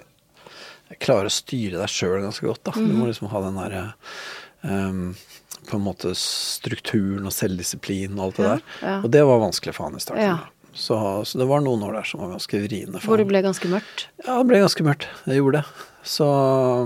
klare 1.03 1.29
å 1.29 1.33
styre 1.33 1.77
deg 1.83 1.91
sjøl 1.93 2.23
ganske 2.25 2.47
godt. 2.49 2.63
da. 2.65 2.71
Du 2.73 2.81
Mhm. 2.87 2.97
må 2.97 3.05
liksom 3.11 3.29
ha 3.29 3.41
den 3.45 3.59
derre 3.61 3.83
um, 4.63 5.15
på 5.67 5.75
en 5.77 5.83
måte 5.85 6.15
strukturen 6.17 7.25
og 7.27 7.33
selvdisiplin 7.35 8.17
og 8.17 8.23
alt 8.31 8.37
det 8.37 8.45
Ja, 8.45 8.49
der. 8.55 8.61
ja. 8.81 8.97
Og 9.03 9.11
det 9.11 9.23
var 9.27 9.39
vanskelig 9.45 9.75
for 9.75 9.83
han 9.91 9.95
i 9.95 9.99
starten. 10.01 10.39
Så, 10.73 10.97
så 11.25 11.37
det 11.41 11.47
var 11.49 11.61
noen 11.61 11.81
år 11.83 11.93
der 11.99 12.03
som 12.05 12.19
var 12.21 12.33
ganske 12.35 12.59
vriene 12.65 12.99
for 13.01 13.09
Hvor 13.13 13.17
det 13.17 13.27
ble 13.29 13.41
ganske 13.45 13.67
mørkt? 13.69 14.07
Ja, 14.25 14.37
det 14.41 14.47
ble 14.49 14.59
ganske 14.61 14.83
mørkt. 14.85 15.07
Det 15.25 15.37
gjorde 15.37 15.61
det. 15.61 15.65
Så, 16.07 16.27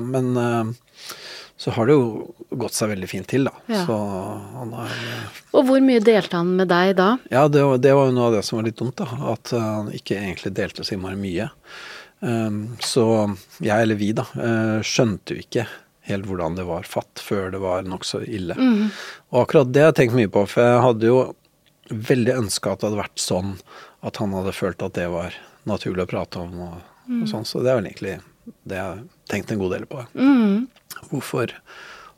men 0.02 0.30
eh, 0.38 0.72
så 1.62 1.72
har 1.76 1.86
det 1.86 1.94
jo 1.94 2.06
gått 2.58 2.74
seg 2.74 2.90
veldig 2.90 3.08
fint 3.10 3.28
til, 3.30 3.44
da. 3.46 3.52
Ja. 3.70 3.84
Så 3.86 3.96
han 4.56 4.72
har 4.74 4.96
Og 5.54 5.68
hvor 5.68 5.84
mye 5.86 6.02
delte 6.02 6.40
han 6.40 6.56
med 6.58 6.72
deg 6.72 6.96
da? 6.98 7.12
Ja, 7.30 7.44
det 7.54 7.62
var, 7.68 7.78
det 7.78 7.92
var 7.94 8.10
jo 8.10 8.16
noe 8.16 8.32
av 8.32 8.38
det 8.38 8.42
som 8.48 8.58
var 8.58 8.66
litt 8.66 8.80
dumt, 8.80 8.98
da. 8.98 9.06
At 9.36 9.52
eh, 9.54 9.62
han 9.62 9.92
ikke 9.94 10.18
egentlig 10.18 10.56
delte 10.58 10.86
så 10.88 10.96
innmari 10.96 11.20
mye. 11.22 11.52
Um, 12.22 12.58
så 12.82 13.06
jeg, 13.62 13.76
eller 13.76 14.00
vi, 14.00 14.10
da, 14.18 14.26
eh, 14.42 14.82
skjønte 14.86 15.38
jo 15.38 15.46
ikke 15.46 15.68
helt 16.10 16.26
hvordan 16.26 16.58
det 16.58 16.66
var 16.66 16.90
fatt 16.90 17.22
før 17.22 17.54
det 17.54 17.62
var 17.62 17.86
nokså 17.86 18.24
ille. 18.26 18.58
Og 19.30 19.44
akkurat 19.44 19.70
det 19.70 19.86
har 19.86 19.92
jeg 19.92 20.00
tenkt 20.02 20.18
mye 20.18 20.34
på, 20.34 20.48
for 20.50 20.66
jeg 20.66 20.84
hadde 20.88 21.14
jo 21.14 21.22
veldig 21.92 22.40
ønska 22.42 22.74
at 22.74 22.82
det 22.82 22.90
hadde 22.90 23.04
vært 23.04 23.22
sånn 23.22 23.56
at 24.02 24.18
han 24.18 24.34
hadde 24.34 24.58
følt 24.58 24.82
at 24.82 24.98
det 24.98 25.08
var 25.14 25.38
naturlig 25.70 26.08
å 26.08 26.10
prate 26.10 26.42
om 26.42 26.58
og, 26.72 26.78
og 27.22 27.26
sånn. 27.30 27.46
Så 27.46 27.62
det 27.62 27.70
er 27.70 27.78
vel 27.84 27.92
egentlig 27.92 28.18
det 28.66 28.78
jeg 28.80 28.86
har 28.88 29.02
tenkt 29.30 29.54
en 29.54 29.62
god 29.62 29.76
del 29.78 29.86
på. 29.90 30.06
Mm. 30.18 30.66
Hvorfor 31.10 31.54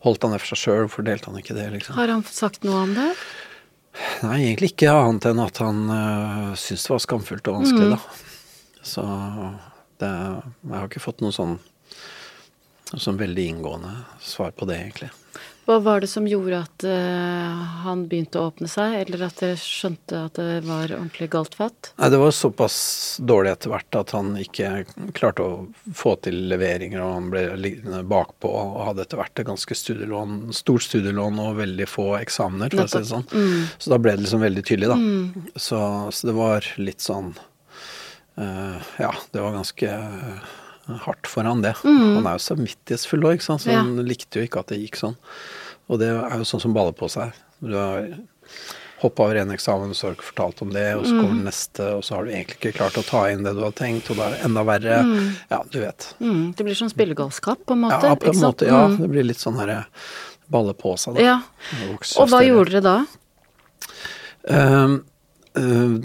holdt 0.03 0.23
han 0.25 0.33
det 0.35 0.41
for 0.43 0.51
seg 0.51 0.59
sjøl, 0.63 0.81
hvorfor 0.87 1.05
delte 1.07 1.29
han 1.31 1.39
ikke 1.39 1.55
det, 1.55 1.69
liksom? 1.77 1.95
Har 1.95 2.11
han 2.11 2.23
sagt 2.27 2.63
noe 2.67 2.81
om 2.83 2.93
det? 2.97 3.09
Nei, 4.25 4.39
egentlig 4.49 4.71
ikke 4.73 4.91
annet 4.91 5.27
enn 5.29 5.39
at 5.43 5.59
han 5.61 5.83
uh, 5.89 6.55
syntes 6.57 6.87
det 6.87 6.93
var 6.95 7.03
skamfullt 7.05 7.47
og 7.51 7.59
vanskelig, 7.61 7.89
Mm. 7.89 7.97
da. 7.97 7.99
Så 8.83 9.03
det, 10.01 10.09
jeg 10.09 10.73
har 10.75 10.87
ikke 10.89 10.99
fått 11.03 11.21
noe 11.23 11.31
sånn, 11.31 11.53
sånn 12.99 13.19
veldig 13.21 13.45
inngående 13.53 13.93
svar 14.19 14.51
på 14.57 14.67
det, 14.67 14.79
egentlig. 14.81 15.11
Hva 15.63 15.77
var 15.79 16.01
det 16.03 16.09
som 16.11 16.25
gjorde 16.27 16.57
at 16.65 16.83
uh, 16.83 17.59
han 17.85 18.03
begynte 18.11 18.41
å 18.41 18.49
åpne 18.49 18.67
seg, 18.67 18.97
eller 19.05 19.21
at 19.29 19.37
dere 19.39 19.59
skjønte 19.59 20.25
at 20.27 20.35
det 20.35 20.63
var 20.67 20.91
ordentlig 20.91 21.29
galt 21.31 21.55
fatt? 21.55 21.93
Nei, 22.01 22.09
det 22.11 22.19
var 22.19 22.33
såpass 22.35 22.77
dårlig 23.23 23.53
etter 23.53 23.71
hvert 23.71 23.99
at 23.99 24.11
han 24.15 24.33
ikke 24.41 24.71
klarte 25.15 25.45
å 25.45 25.61
få 25.95 26.17
til 26.25 26.41
leveringer, 26.51 26.99
og 26.99 27.13
han 27.15 27.29
ble 27.31 27.45
liggende 27.55 28.01
bakpå 28.11 28.51
og 28.51 28.81
hadde 28.89 29.05
etter 29.05 29.21
hvert 29.21 29.39
et 29.39 29.49
ganske 29.53 29.77
studielån, 29.79 30.35
stort 30.57 30.83
studielån 30.89 31.39
og 31.45 31.61
veldig 31.61 31.87
få 31.87 32.09
eksamener, 32.19 32.73
for 32.73 32.83
å 32.83 32.91
si 32.91 32.99
det 32.99 33.11
sånn. 33.13 33.27
Mm. 33.31 33.71
Så 33.77 33.93
da 33.93 34.01
ble 34.03 34.17
det 34.17 34.25
liksom 34.25 34.43
veldig 34.43 34.65
tydelig, 34.67 34.91
da. 34.91 35.55
Så, 35.55 35.79
så 36.11 36.27
det 36.27 36.35
var 36.35 36.67
litt 36.81 37.03
sånn 37.03 37.31
uh, 38.35 38.83
Ja, 38.99 39.13
det 39.31 39.39
var 39.39 39.55
ganske 39.55 39.95
eh, 39.95 40.51
hardt 40.87 41.27
for 41.31 41.43
han, 41.47 41.61
det. 41.63 41.75
Han 41.83 42.25
er 42.27 42.35
jo 42.37 42.43
samvittighetsfull 42.43 43.23
òg, 43.29 43.41
så 43.41 43.55
Ja. 43.69 43.79
han 43.81 43.95
likte 44.05 44.39
jo 44.41 44.47
ikke 44.47 44.59
at 44.59 44.67
det 44.73 44.79
gikk 44.81 44.97
sånn. 44.99 45.15
Og 45.89 45.99
det 45.99 46.09
er 46.09 46.37
jo 46.39 46.43
sånn 46.47 46.61
som 46.61 46.73
baller 46.75 46.93
på 46.95 47.09
seg. 47.11 47.31
Du 47.63 47.73
har 47.75 48.07
hoppa 49.03 49.23
over 49.25 49.35
en 49.35 49.51
eksamen, 49.51 49.91
så 49.95 50.07
har 50.07 50.13
du 50.13 50.17
ikke 50.21 50.29
fortalt 50.31 50.61
om 50.63 50.69
det, 50.71 50.95
og 50.95 51.03
så 51.03 51.11
kommer 51.17 51.33
den 51.35 51.43
neste, 51.43 51.87
og 51.97 52.03
så 52.07 52.15
har 52.15 52.23
du 52.25 52.31
egentlig 52.31 52.55
ikke 52.59 52.73
klart 52.77 52.95
å 52.99 53.03
ta 53.03 53.25
inn 53.31 53.43
det 53.43 53.51
du 53.55 53.59
har 53.65 53.73
tenkt, 53.75 54.09
og 54.11 54.15
da 54.19 54.27
er 54.29 54.35
det 54.37 54.45
enda 54.47 54.63
verre. 54.63 54.99
Ja, 55.51 55.59
du 55.69 55.79
vet. 55.81 56.13
Mm, 56.23 56.53
det 56.55 56.63
blir 56.63 56.77
sånn 56.79 56.91
spillegalskap, 56.91 57.65
på 57.67 57.75
en 57.75 57.83
måte? 57.83 57.99
Ja, 58.07 58.15
på 58.15 58.31
en 58.31 58.39
måte, 58.39 58.67
ja. 58.67 58.85
Mm. 58.87 58.97
Det 59.01 59.09
blir 59.11 59.23
litt 59.27 59.39
sånn 59.43 59.59
herre 59.59 59.81
balle 60.51 60.73
på 60.73 60.95
seg, 60.99 61.15
da. 61.15 61.21
ja. 61.21 61.41
Og 62.21 62.29
hva 62.31 62.39
gjorde 62.47 62.71
dere 62.71 62.81
da? 62.81 62.95
Eh, 64.47 64.97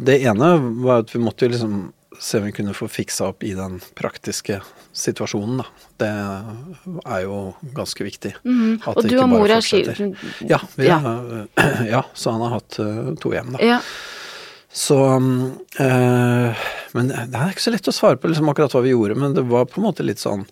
det 0.08 0.18
ene 0.26 0.50
var 0.84 1.04
at 1.04 1.14
vi 1.14 1.20
måtte 1.22 1.46
jo 1.46 1.54
liksom 1.54 1.78
se 2.18 2.38
om 2.38 2.44
vi 2.48 2.52
kunne 2.52 2.74
få 2.74 2.88
fiksa 2.90 3.28
opp 3.30 3.44
i 3.46 3.52
den 3.54 3.78
praktiske 3.98 4.60
situasjonen, 4.92 5.60
da. 5.62 5.66
Det 6.02 6.08
er 7.06 7.20
jo 7.24 7.54
ganske 7.76 8.04
viktig. 8.06 8.32
At 8.36 8.44
Mhm. 8.44 8.80
Og 8.86 9.02
det 9.02 9.10
du 9.10 9.16
ikke 9.16 9.22
og 9.24 9.28
mor 9.30 9.50
er 9.54 9.60
skilt? 9.60 10.00
Ja, 10.48 10.58
Ja. 10.76 10.98
ja, 11.94 12.02
så 12.14 12.32
han 12.34 12.40
har 12.46 12.56
hatt 12.58 12.78
eh, 12.82 13.14
to 13.22 13.30
hjem, 13.32 13.52
da. 13.54 13.58
Ja. 13.64 13.80
Så 14.72 14.96
mm, 15.18 15.58
eh, 15.80 16.54
Men 16.92 17.08
det 17.08 17.34
er 17.34 17.50
ikke 17.54 17.64
så 17.64 17.72
lett 17.72 17.88
å 17.88 17.94
svare 17.94 18.16
på 18.20 18.28
liksom 18.28 18.48
akkurat 18.50 18.72
hva 18.74 18.82
vi 18.84 18.92
gjorde, 18.92 19.16
men 19.16 19.34
det 19.34 19.46
var 19.48 19.64
på 19.66 19.80
en 19.80 19.86
måte 19.88 20.04
litt 20.04 20.20
sånn 20.20 20.44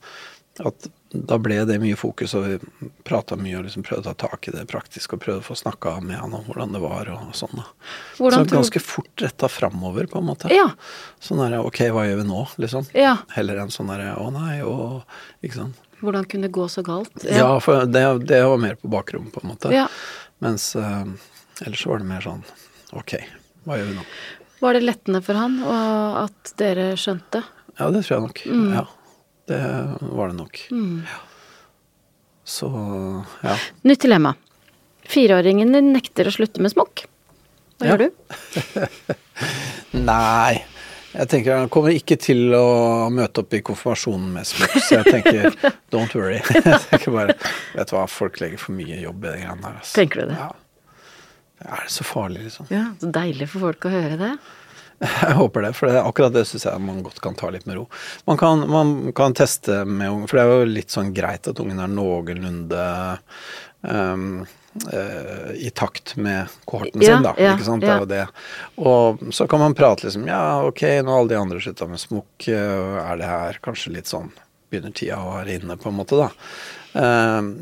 at 0.65 0.87
da 1.17 1.37
ble 1.41 1.59
det 1.65 1.77
mye 1.81 1.97
fokus, 1.97 2.35
og 2.37 2.45
vi 2.47 2.89
prata 3.07 3.37
mye 3.41 3.59
og 3.59 3.65
liksom 3.67 3.85
prøvde 3.87 4.11
å 4.11 4.15
ta 4.17 4.29
tak 4.29 4.49
i 4.49 4.53
det 4.55 4.65
praktiske 4.69 5.17
og 5.17 5.23
prøvde 5.23 5.41
å 5.45 5.47
få 5.47 5.57
snakka 5.57 5.95
med 6.05 6.19
han 6.21 6.35
om 6.37 6.45
hvordan 6.49 6.75
det 6.77 6.81
var 6.83 7.09
og 7.15 7.33
sånn. 7.37 7.55
da. 7.57 7.65
Hvordan 8.19 8.43
så 8.45 8.49
tror- 8.51 8.59
ganske 8.61 8.83
fort 8.85 9.25
retta 9.25 9.49
framover, 9.49 10.07
på 10.11 10.19
en 10.19 10.27
måte. 10.29 10.51
Ja. 10.53 10.69
Sånn 11.21 11.39
derre 11.41 11.63
ok, 11.65 11.81
hva 11.95 12.05
gjør 12.09 12.21
vi 12.23 12.29
nå, 12.29 12.43
liksom? 12.59 12.89
Ja. 12.95 13.17
Heller 13.37 13.63
enn 13.63 13.73
sånn 13.73 13.89
derre 13.93 14.17
å 14.21 14.31
nei, 14.33 14.61
å 14.63 15.03
Ikke 15.43 15.55
sant. 15.63 15.77
Hvordan 16.01 16.27
kunne 16.29 16.43
det 16.49 16.53
gå 16.53 16.67
så 16.69 16.83
galt? 16.85 17.25
Ja, 17.25 17.59
for 17.61 17.87
det, 17.87 18.03
det 18.27 18.43
var 18.45 18.59
mer 18.61 18.75
på 18.77 18.89
bakrommet, 18.93 19.33
på 19.33 19.41
en 19.43 19.49
måte. 19.55 19.73
Ja. 19.73 19.87
Mens 20.45 20.75
eh, 20.77 21.05
ellers 21.65 21.83
så 21.83 21.89
var 21.95 21.99
det 22.03 22.11
mer 22.11 22.21
sånn 22.21 22.43
ok, 22.93 23.17
hva 23.65 23.79
gjør 23.79 23.89
vi 23.89 23.95
nå? 23.97 24.05
Var 24.61 24.73
det 24.77 24.83
lettende 24.85 25.23
for 25.25 25.35
han 25.41 25.57
og 25.65 26.19
at 26.27 26.53
dere 26.61 26.91
skjønte? 27.01 27.43
Ja, 27.79 27.91
det 27.93 28.05
tror 28.07 28.15
jeg 28.17 28.25
nok. 28.27 28.43
Mm. 28.49 28.69
Ja, 28.75 28.85
det 29.51 29.61
var 30.01 30.33
det 30.33 30.37
nok. 30.41 30.61
Ja. 30.71 31.19
Så 32.47 32.69
ja. 33.43 33.57
Nytt 33.83 34.01
dilemma. 34.07 34.35
Fireåringen 35.07 35.73
din 35.75 35.93
nekter 35.95 36.27
å 36.31 36.35
slutte 36.35 36.63
med 36.63 36.73
smokk. 36.75 37.05
Hva 37.79 37.87
Ja. 37.87 37.97
gjør 37.97 38.07
du? 38.07 38.11
Nei. 40.07 40.65
Jeg 41.17 41.29
tenker 41.33 41.57
Han 41.63 41.71
kommer 41.73 41.95
ikke 41.97 42.19
til 42.21 42.53
å 42.57 43.09
møte 43.13 43.41
opp 43.41 43.55
i 43.57 43.63
konfirmasjonen 43.65 44.35
med 44.35 44.45
smokk, 44.49 44.75
så 44.85 44.99
jeg 45.01 45.07
tenker 45.15 45.55
don't 45.95 46.13
worry. 46.17 46.43
Jeg 46.53 46.81
tenker 46.91 47.15
bare 47.15 47.37
Vet 47.73 47.89
du 47.91 47.95
hva, 47.97 48.05
folk 48.11 48.41
legger 48.43 48.61
for 48.61 48.77
mye 48.77 48.99
jobb 49.01 49.25
i 49.25 49.31
de 49.33 49.41
greiene 49.45 49.63
der. 49.65 49.79
Altså. 49.81 49.95
Tenker 49.97 50.23
du 50.27 50.33
det? 50.35 50.39
Ja. 50.43 50.51
Er 51.67 51.87
det 51.87 51.93
så 51.95 52.05
farlig, 52.05 52.43
liksom? 52.51 52.69
Ja, 52.69 52.83
Så 53.01 53.09
deilig 53.17 53.49
for 53.49 53.65
folk 53.71 53.87
å 53.89 53.93
høre 53.95 54.19
det. 54.21 54.33
Jeg 55.03 55.37
håper 55.37 55.67
det, 55.67 55.73
for 55.77 55.91
det, 55.91 56.01
akkurat 56.01 56.33
det 56.33 56.47
syns 56.49 56.65
jeg 56.69 56.81
man 56.81 57.03
godt 57.05 57.19
kan 57.25 57.35
ta 57.37 57.51
litt 57.53 57.67
med 57.69 57.77
ro. 57.77 57.87
Man 58.29 58.39
kan, 58.41 58.63
man 58.71 58.93
kan 59.17 59.35
teste 59.37 59.83
med 59.85 60.09
ungen, 60.09 60.29
for 60.31 60.39
det 60.39 60.45
er 60.45 60.53
jo 60.55 60.69
litt 60.71 60.95
sånn 60.95 61.11
greit 61.17 61.49
at 61.51 61.61
ungen 61.61 61.83
er 61.85 61.91
noenlunde 61.93 62.85
um, 63.83 64.47
uh, 64.89 65.51
i 65.53 65.69
takt 65.77 66.15
med 66.17 66.55
kohorten 66.65 67.05
Ja, 67.05 67.17
sin, 67.17 67.27
da. 67.27 67.35
ja, 67.41 67.53
ikke 67.57 67.69
sant? 67.69 67.85
Det 67.85 67.93
er 67.93 68.01
jo 68.07 68.09
det. 68.09 68.23
Og 68.81 69.27
så 69.37 69.49
kan 69.51 69.61
man 69.63 69.77
prate 69.77 70.09
liksom 70.09 70.25
Ja, 70.31 70.63
ok, 70.65 70.83
nå 71.05 71.13
har 71.13 71.21
alle 71.21 71.35
de 71.35 71.41
andre 71.43 71.61
slutta 71.61 71.89
med 71.91 72.01
smokk, 72.01 72.49
eh, 72.49 72.97
er 73.03 73.21
det 73.21 73.29
her 73.29 73.61
kanskje 73.65 73.93
litt 73.99 74.11
sånn 74.11 74.33
Begynner 74.73 74.97
tida 74.97 75.21
å 75.23 75.37
være 75.37 75.61
inne, 75.61 75.77
på 75.79 75.93
en 75.93 75.95
måte, 76.01 76.17
da. 76.19 76.31
Um, 76.97 77.53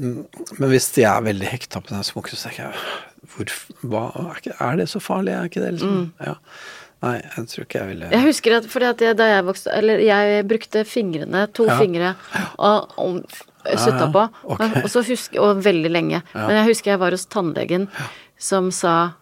men 0.56 0.70
hvis 0.70 0.86
de 0.94 1.02
er 1.04 1.26
veldig 1.26 1.50
hekta 1.50 1.82
på 1.82 1.92
den 1.92 2.06
smokken, 2.06 2.38
så 2.38 2.48
tenker 2.48 2.70
jeg 2.70 2.78
hvor, 3.34 3.50
hva, 3.82 4.04
er, 4.30 4.48
er 4.54 4.78
det 4.78 4.86
så 4.92 5.02
farlig? 5.02 5.34
Er 5.34 5.50
ikke 5.50 5.60
det 5.64 5.74
liksom 5.74 5.94
Mm. 5.98 6.06
Ja. 6.24 6.38
Nei, 7.04 7.16
jeg 7.36 7.48
tror 7.52 7.64
ikke 7.66 7.80
jeg 7.82 7.88
ville 7.92 8.10
Jeg 8.14 8.24
husker 8.24 8.56
at 8.56 8.68
fordi 8.72 8.86
at 8.88 9.02
jeg, 9.04 9.16
da 9.20 9.26
jeg 9.28 9.44
vokste 9.46 9.72
Eller 9.76 10.00
jeg 10.04 10.46
brukte 10.48 10.84
fingrene, 10.88 11.42
to 11.52 11.66
Ja. 11.68 11.76
fingre, 11.80 12.14
og, 12.58 12.94
og 12.98 13.20
sutta 13.80 14.08
på. 14.12 14.22
ok. 14.54 14.62
Og 14.84 14.88
så 14.92 15.02
husker, 15.06 15.40
og 15.40 15.60
veldig 15.64 15.90
lenge. 15.92 16.22
Men 16.34 16.56
jeg 16.58 16.66
husker 16.72 16.90
jeg 16.94 17.00
var 17.00 17.14
hos 17.16 17.26
tannlegen 17.32 17.88
som 18.40 18.70
sa 18.74 19.12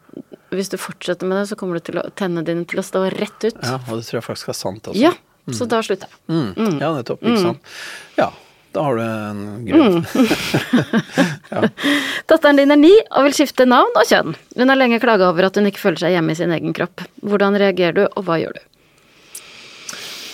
hvis 0.53 0.69
du 0.69 0.77
fortsetter 0.77 1.25
med 1.25 1.39
det, 1.41 1.47
så 1.49 1.57
kommer 1.57 1.79
du 1.79 1.85
til 1.87 1.97
å, 1.97 2.03
tennene 2.19 2.43
dine 2.45 2.67
til 2.69 2.83
å 2.83 2.85
stå 2.85 3.07
rett 3.15 3.47
ut. 3.47 3.57
Ja, 3.63 3.79
og 3.89 3.95
det 3.97 4.05
tror 4.05 4.19
jeg 4.19 4.25
faktisk 4.27 4.51
er 4.53 4.57
sant 4.59 4.91
også. 4.91 5.01
Ja, 5.01 5.13
så 5.57 5.65
da 5.71 5.79
slutter 5.81 6.11
jeg. 6.11 6.19
Mm. 6.29 6.75
Ja, 6.83 6.91
nettopp. 6.93 7.23
Ikke 7.25 7.41
sant. 7.41 7.71
Ja, 8.19 8.27
da 8.73 8.83
har 8.87 8.97
du 8.97 9.03
en 9.05 9.41
grunn. 9.67 9.99
Datteren 12.31 12.61
din 12.61 12.73
er 12.73 12.81
ni 12.81 12.93
og 13.11 13.27
vil 13.29 13.37
skifte 13.37 13.67
navn 13.69 13.93
og 13.99 14.09
kjønn. 14.09 14.37
Hun 14.57 14.73
har 14.73 14.81
lenge 14.81 15.01
klaga 15.03 15.29
over 15.29 15.49
at 15.49 15.59
hun 15.59 15.69
ikke 15.69 15.83
føler 15.83 16.05
seg 16.05 16.15
hjemme 16.17 16.33
i 16.33 16.39
sin 16.39 16.55
egen 16.55 16.77
kropp. 16.77 17.05
Hvordan 17.21 17.59
reagerer 17.61 17.99
du, 17.99 18.05
og 18.09 18.25
hva 18.29 18.39
gjør 18.41 18.57
du? 18.57 18.63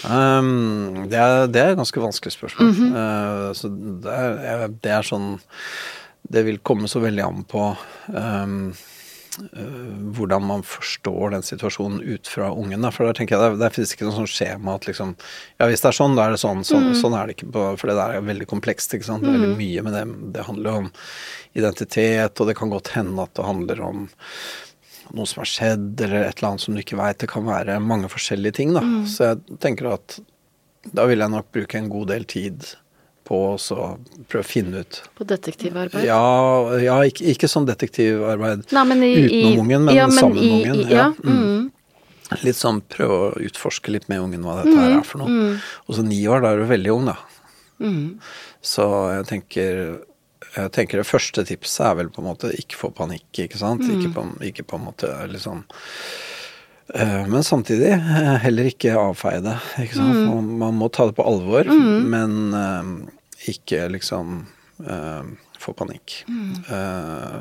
Um, 0.08 1.08
det, 1.10 1.18
er, 1.18 1.48
det 1.50 1.60
er 1.60 1.72
et 1.72 1.80
ganske 1.80 2.02
vanskelig 2.02 2.36
spørsmål. 2.36 2.70
Mhm. 2.70 2.92
Uh, 2.94 3.48
så 3.58 3.72
det 4.04 4.14
er, 4.14 4.68
det 4.70 4.92
er 4.94 5.06
sånn 5.06 5.32
Det 6.28 6.44
vil 6.46 6.60
komme 6.62 6.88
så 6.90 7.02
veldig 7.02 7.24
an 7.24 7.42
på 7.48 7.64
um, 8.12 8.70
hvordan 10.16 10.44
man 10.44 10.62
forstår 10.66 11.34
den 11.34 11.44
situasjonen 11.46 12.00
ut 12.02 12.28
fra 12.28 12.50
ungen. 12.50 12.82
Da. 12.82 12.90
For 12.94 13.06
der 13.06 13.16
tenker 13.18 13.36
jeg, 13.36 13.54
det, 13.54 13.62
det 13.62 13.70
finnes 13.74 13.94
ikke 13.94 14.08
noe 14.08 14.16
sånn 14.16 14.30
skjema 14.30 14.76
at 14.78 14.88
liksom 14.88 15.14
Ja, 15.60 15.68
hvis 15.70 15.84
det 15.84 15.90
er 15.90 15.98
sånn, 15.98 16.16
da 16.18 16.26
er 16.26 16.34
det 16.34 16.40
sånn. 16.42 16.64
Sånn, 16.66 16.90
mm. 16.90 16.96
sånn 17.00 17.16
er 17.18 17.28
det 17.28 17.36
ikke. 17.38 17.50
På, 17.54 17.66
for 17.80 17.90
det 17.90 17.98
der 17.98 18.16
er 18.18 18.26
veldig 18.28 18.48
komplekst. 18.50 18.94
ikke 18.96 19.08
sant? 19.08 19.26
Det 19.26 19.30
er 19.30 19.38
veldig 19.38 19.58
mye 19.60 19.84
med 19.86 19.98
det. 19.98 20.04
Det 20.36 20.46
handler 20.48 20.70
jo 20.70 20.82
om 20.84 20.90
identitet, 21.58 22.40
og 22.40 22.50
det 22.50 22.56
kan 22.58 22.72
godt 22.72 22.92
hende 22.96 23.24
at 23.24 23.36
det 23.38 23.46
handler 23.46 23.84
om 23.88 24.08
noe 25.16 25.28
som 25.28 25.40
har 25.40 25.48
skjedd, 25.48 25.92
eller 26.04 26.26
et 26.26 26.40
eller 26.40 26.50
annet 26.50 26.64
som 26.66 26.76
du 26.76 26.82
ikke 26.82 26.98
veit. 26.98 27.20
Det 27.22 27.30
kan 27.32 27.46
være 27.46 27.78
mange 27.80 28.10
forskjellige 28.12 28.58
ting, 28.60 28.74
da. 28.76 28.84
Så 29.08 29.32
jeg 29.32 29.60
tenker 29.62 29.92
at 29.94 30.18
da 30.94 31.04
vil 31.08 31.20
jeg 31.20 31.32
nok 31.32 31.48
bruke 31.52 31.78
en 31.80 31.90
god 31.92 32.12
del 32.12 32.26
tid 32.28 32.66
på 33.28 33.38
å 33.50 33.54
så 33.60 33.92
prøve 34.30 34.44
å 34.44 34.48
finne 34.48 34.82
ut 34.84 35.00
På 35.18 35.26
detektivarbeid? 35.28 36.06
Ja, 36.08 36.22
ja 36.82 36.98
ikke, 37.08 37.26
ikke 37.34 37.50
sånn 37.50 37.68
detektivarbeid 37.68 38.72
Nei, 38.74 38.84
men 38.88 39.04
i, 39.04 39.12
i, 39.14 39.24
utenom 39.26 39.64
ungen, 39.66 39.88
men, 39.88 39.96
ja, 39.96 40.06
men 40.10 40.18
sammen 40.18 40.42
i, 40.42 40.50
med 40.50 40.72
ungen. 40.72 40.84
I, 40.88 40.96
ja, 40.96 41.08
mm. 41.12 41.38
Mm. 41.38 41.66
Litt 42.44 42.58
sånn 42.58 42.82
prøve 42.92 43.18
å 43.18 43.30
utforske 43.48 43.92
litt 43.94 44.08
med 44.12 44.20
ungen 44.20 44.44
hva 44.44 44.58
dette 44.60 44.74
her 44.76 44.98
er 44.98 45.06
for 45.06 45.22
noe. 45.22 45.54
Og 45.88 45.96
så 45.96 46.02
ni 46.04 46.18
år, 46.28 46.42
da 46.44 46.52
er 46.52 46.60
du 46.60 46.68
veldig 46.68 46.92
ung, 46.92 47.08
da. 47.08 47.14
Mm. 47.80 48.18
Så 48.64 48.84
jeg 49.14 49.24
tenker 49.30 49.80
jeg 50.54 50.72
tenker 50.74 51.00
Det 51.00 51.06
første 51.06 51.44
tipset 51.46 51.84
er 51.86 51.98
vel 52.00 52.10
på 52.12 52.22
en 52.22 52.30
måte 52.30 52.50
ikke 52.56 52.78
få 52.78 52.90
panikk, 52.96 53.28
ikke 53.44 53.60
sant. 53.60 53.84
Mm. 53.84 53.98
Ikke, 53.98 54.10
på, 54.14 54.24
ikke 54.48 54.66
på 54.70 54.78
en 54.78 54.86
måte 54.86 55.10
liksom 55.30 55.62
eh, 56.94 57.24
Men 57.28 57.46
samtidig 57.46 57.92
eh, 57.94 58.34
heller 58.44 58.70
ikke 58.70 58.96
avfeie 58.98 59.42
det. 59.44 59.58
Ikke 59.84 60.00
sant? 60.00 60.16
Mm. 60.16 60.54
Man, 60.62 60.78
må 60.80 60.90
ta 60.92 61.08
det 61.08 61.16
på 61.18 61.26
alvor, 61.28 61.68
men 61.68 62.38
eh, 62.56 62.92
ikke 63.46 63.84
liksom 63.94 64.46
eh, 64.86 65.22
få 65.62 65.74
panikk. 65.78 66.24
Mm. 66.28 66.52
Eh, 66.66 67.40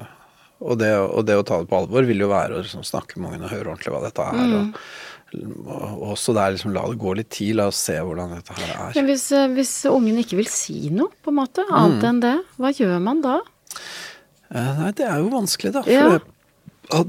og, 0.62 0.78
det, 0.82 0.92
og 0.98 1.26
det 1.26 1.36
å 1.38 1.44
ta 1.46 1.60
det 1.62 1.70
på 1.70 1.78
alvor 1.82 2.06
vil 2.08 2.24
jo 2.26 2.30
være 2.32 2.58
å 2.58 2.64
liksom 2.64 2.86
snakke 2.86 3.20
med 3.22 3.32
ungene 3.34 3.46
og 3.50 3.54
høre 3.54 3.72
ordentlig 3.74 3.94
hva 3.94 4.04
dette 4.06 4.26
er. 4.26 4.40
Mm. 4.42 4.72
Og, 5.68 5.82
og 6.00 6.06
også 6.14 6.34
der 6.38 6.54
liksom 6.56 6.72
la 6.74 6.86
det 6.88 6.98
gå 7.02 7.12
litt 7.20 7.30
tid, 7.36 7.58
la 7.60 7.66
oss 7.68 7.82
se 7.90 7.98
hvordan 8.00 8.32
dette 8.38 8.56
her 8.58 8.70
er. 8.78 8.94
Men 8.96 9.10
hvis, 9.12 9.26
eh, 9.36 9.50
hvis 9.58 9.74
ungen 9.92 10.22
ikke 10.24 10.38
vil 10.40 10.48
si 10.52 10.88
noe, 10.94 11.12
på 11.26 11.34
en 11.34 11.40
måte, 11.42 11.66
annet 11.68 12.00
Mm. 12.02 12.08
enn 12.14 12.22
det, 12.24 12.36
hva 12.58 12.72
gjør 12.78 12.98
man 13.04 13.22
da? 13.26 13.40
Eh, 14.54 14.74
Nei, 14.80 14.92
det 14.96 15.06
er 15.10 15.20
jo 15.20 15.30
vanskelig, 15.34 15.74
da. 15.76 15.84
For 15.84 15.92
Ja. 15.92 16.10
det, 16.18 16.24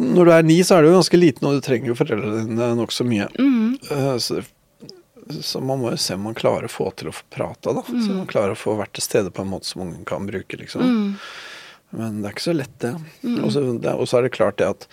når 0.03 0.25
du 0.27 0.33
er 0.35 0.43
ni, 0.43 0.59
så 0.67 0.75
er 0.77 0.83
du 0.83 0.89
jo 0.91 0.97
ganske 0.99 1.21
liten, 1.21 1.47
og 1.47 1.55
du 1.55 1.61
trenger 1.65 1.93
jo 1.93 1.95
foreldrene 1.95 2.47
dine 2.49 2.73
nokså 2.81 3.07
mye. 3.07 3.29
Mm. 3.39 3.79
Eh, 3.91 4.17
Så, 4.19 4.43
så 5.43 5.61
man 5.61 5.81
må 5.83 5.91
jo 5.93 6.01
se 6.01 6.15
om 6.15 6.23
man 6.29 6.35
klarer 6.39 6.69
å 6.69 6.73
få 6.73 6.91
til 6.97 7.09
å 7.11 7.15
få 7.15 7.25
prata, 7.35 7.73
da. 7.77 7.83
Mm. 7.89 8.01
Så 8.07 8.15
man 8.17 8.27
klarer 8.31 8.55
å 8.55 8.59
få 8.59 8.77
vært 8.79 8.95
til 8.99 9.05
stede 9.07 9.31
på 9.35 9.43
en 9.45 9.51
måte 9.53 9.67
som 9.71 9.83
ungen 9.85 10.05
kan 10.09 10.27
bruke, 10.29 10.57
liksom. 10.61 10.83
Mm. 10.83 11.15
Men 11.99 12.19
det 12.21 12.29
er 12.29 12.35
ikke 12.37 12.45
så 12.45 12.53
lett, 12.57 12.75
det. 12.85 12.91
Så 13.25 13.63
Og 13.95 14.09
så 14.09 14.19
er 14.19 14.23
det 14.27 14.35
klart 14.37 14.59
det 14.61 14.67
at 14.69 14.87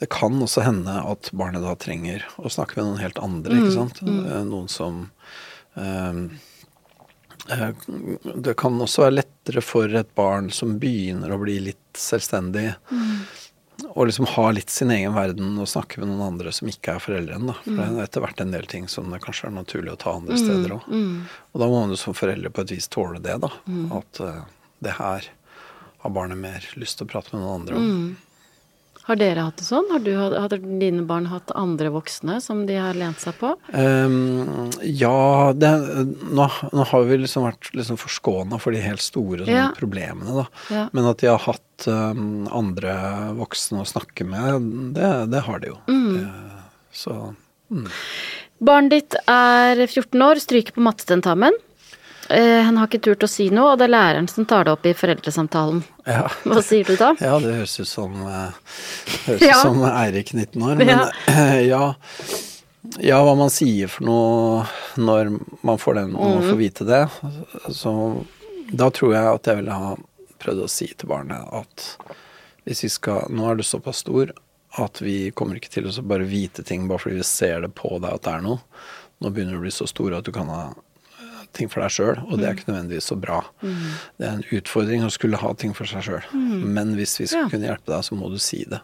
det 0.00 0.08
kan 0.08 0.38
også 0.40 0.62
hende 0.64 0.94
at 1.04 1.28
barnet 1.36 1.60
da 1.64 1.74
trenger 1.76 2.24
å 2.40 2.48
snakke 2.48 2.78
med 2.78 2.86
noen 2.86 3.02
helt 3.02 3.18
andre, 3.20 3.52
Mm. 3.52 3.64
ikke 3.64 3.74
sant. 3.76 4.02
Eh, 4.02 4.44
Noen 4.48 4.68
som 4.72 5.10
eh, 5.76 6.12
Det 8.36 8.54
kan 8.56 8.80
også 8.80 9.04
være 9.06 9.18
lettere 9.22 9.62
for 9.64 9.88
et 9.96 10.14
barn 10.18 10.50
som 10.52 10.78
begynner 10.80 11.32
å 11.32 11.38
bli 11.40 11.58
litt 11.70 11.96
selvstendig, 11.96 12.74
og 13.86 14.08
liksom 14.08 14.26
ha 14.34 14.44
litt 14.54 14.72
sin 14.74 14.90
egen 14.90 15.14
verden 15.14 15.54
og 15.60 15.68
snakke 15.70 16.00
med 16.00 16.10
noen 16.10 16.34
andre 16.34 16.52
som 16.54 16.68
ikke 16.70 16.96
er 16.96 17.02
foreldrene. 17.02 17.52
Da. 17.52 17.56
For 17.62 17.78
det 17.78 17.86
er 17.86 18.06
etter 18.08 18.24
hvert 18.24 18.40
en 18.42 18.54
del 18.54 18.66
ting 18.70 18.88
som 18.90 19.10
det 19.12 19.20
kanskje 19.22 19.48
er 19.50 19.54
naturlig 19.54 19.92
å 19.94 19.98
ta 20.00 20.14
andre 20.18 20.38
steder 20.40 20.74
òg. 20.78 20.86
Og 21.52 21.62
da 21.62 21.68
må 21.70 21.82
man 21.82 21.94
jo 21.94 21.98
som 22.00 22.16
foreldre 22.18 22.50
på 22.50 22.64
et 22.64 22.74
vis 22.74 22.88
tåle 22.90 23.22
det, 23.22 23.36
da. 23.44 23.52
At 24.00 24.22
uh, 24.24 24.40
det 24.84 24.96
her 24.98 25.28
har 26.02 26.14
barnet 26.14 26.38
mer 26.38 26.66
lyst 26.78 26.98
til 26.98 27.06
å 27.06 27.12
prate 27.12 27.34
med 27.34 27.44
noen 27.44 27.60
andre 27.60 27.78
om. 27.78 27.92
Har 29.08 29.16
dere 29.16 29.46
hatt 29.46 29.56
det 29.56 29.64
sånn? 29.64 29.86
Har, 29.88 30.02
du, 30.04 30.10
har 30.20 30.52
dine 30.52 31.02
barn 31.08 31.30
hatt 31.30 31.48
andre 31.56 31.88
voksne 31.94 32.38
som 32.44 32.66
de 32.68 32.74
har 32.76 32.96
lent 32.98 33.22
seg 33.22 33.38
på? 33.40 33.54
Um, 33.72 34.68
ja, 34.84 35.54
det, 35.56 35.70
nå, 36.28 36.48
nå 36.76 36.86
har 36.90 37.06
vi 37.08 37.16
liksom 37.22 37.46
vært 37.46 37.70
liksom 37.72 37.96
forskåna 38.00 38.60
for 38.60 38.76
de 38.76 38.82
helt 38.84 39.00
store 39.04 39.46
sånn, 39.46 39.54
Ja. 39.54 39.70
problemene, 39.78 40.42
da. 40.42 40.44
Ja. 40.74 40.82
Men 40.92 41.08
at 41.08 41.24
de 41.24 41.30
har 41.32 41.40
hatt 41.40 41.88
um, 41.88 42.44
andre 42.52 42.98
voksne 43.38 43.80
å 43.80 43.88
snakke 43.88 44.28
med, 44.28 44.68
det, 44.98 45.12
det 45.32 45.44
har 45.48 45.64
de 45.64 45.72
jo. 45.72 45.78
Mm. 45.88 46.10
Det, 46.18 46.68
så 46.98 47.16
Barnet 48.58 48.92
ditt 48.92 49.16
er 49.30 49.80
14 49.86 50.22
år, 50.24 50.40
stryker 50.42 50.76
på 50.76 50.84
mattetentamen. 50.84 51.56
Eh, 52.30 52.60
han 52.62 52.76
har 52.76 52.86
ikke 52.90 53.00
turt 53.06 53.24
å 53.24 53.28
si 53.30 53.48
noe, 53.50 53.72
og 53.72 53.78
det 53.80 53.86
er 53.88 53.94
læreren 53.94 54.28
som 54.28 54.44
tar 54.48 54.64
det 54.68 54.72
opp 54.74 54.84
i 54.86 54.92
foreldresamtalen. 54.96 55.82
ja. 56.06 56.26
Hva 56.44 56.62
sier 56.64 56.84
du 56.84 56.96
da? 57.00 57.14
Ja, 57.20 57.38
det 57.40 57.54
høres 57.56 57.78
ut 57.80 57.88
som, 57.88 58.14
eh, 58.26 58.50
høres 59.26 59.40
Ja. 59.46 59.56
ut 59.56 59.62
som 59.62 59.80
Eirik 59.88 60.34
19 60.34 60.62
år. 60.62 60.76
Men 60.76 60.88
Ja. 60.88 61.10
eh, 61.28 61.60
ja. 61.68 61.94
Ja, 63.00 63.22
hva 63.24 63.34
man 63.36 63.50
sier 63.50 63.88
for 63.88 64.04
noe 64.04 64.66
når 64.96 65.32
man 65.62 65.78
får 65.78 65.94
den 65.98 66.14
og 66.16 66.42
får 66.44 66.56
vite 66.56 66.86
det. 66.86 67.08
Så 67.74 68.24
da 68.74 68.88
tror 68.90 69.12
jeg 69.12 69.24
at 69.34 69.42
jeg 69.50 69.56
ville 69.56 69.72
ha 69.74 69.96
prøvd 70.40 70.62
å 70.64 70.68
si 70.70 70.86
til 70.96 71.08
barnet 71.10 71.48
at 71.52 71.88
hvis 72.66 72.82
vi 72.84 72.88
skal 72.88 73.26
Nå 73.30 73.50
er 73.50 73.56
du 73.56 73.62
såpass 73.66 74.04
stor 74.04 74.30
at 74.78 75.00
vi 75.00 75.30
kommer 75.32 75.56
ikke 75.58 75.70
til 75.72 75.84
å 75.88 76.02
bare 76.06 76.24
vite 76.28 76.62
ting 76.64 76.86
bare 76.88 76.98
fordi 77.02 77.16
vi 77.16 77.22
ser 77.26 77.60
det 77.62 77.74
på 77.74 77.98
deg 78.00 78.12
at 78.12 78.22
det 78.22 78.34
er 78.34 78.40
noe. 78.42 78.60
Nå 79.20 79.32
begynner 79.34 79.56
du 79.56 79.58
å 79.58 79.64
bli 79.66 79.70
så 79.74 79.88
stor 79.88 80.14
at 80.14 80.24
du 80.24 80.30
kan 80.32 80.46
ha 80.52 80.72
ting 81.52 81.68
for 81.68 81.80
deg 81.82 81.90
sjøl, 81.90 82.18
og 82.30 82.38
det 82.38 82.46
er 82.48 82.54
ikke 82.54 82.68
nødvendigvis 82.72 83.08
så 83.10 83.16
bra. 83.20 83.40
Det 83.62 84.26
er 84.28 84.32
en 84.36 84.44
utfordring 84.52 85.02
å 85.06 85.10
skulle 85.10 85.36
ha 85.40 85.52
ting 85.54 85.72
for 85.74 85.84
seg 85.90 86.02
sjøl. 86.06 86.24
Men 86.34 86.94
hvis 86.98 87.18
vi 87.20 87.26
skal 87.26 87.44
Ja. 87.44 87.48
kunne 87.48 87.66
hjelpe 87.70 87.86
deg, 87.94 88.02
så 88.04 88.14
må 88.18 88.30
du 88.30 88.38
si 88.38 88.64
det. 88.68 88.80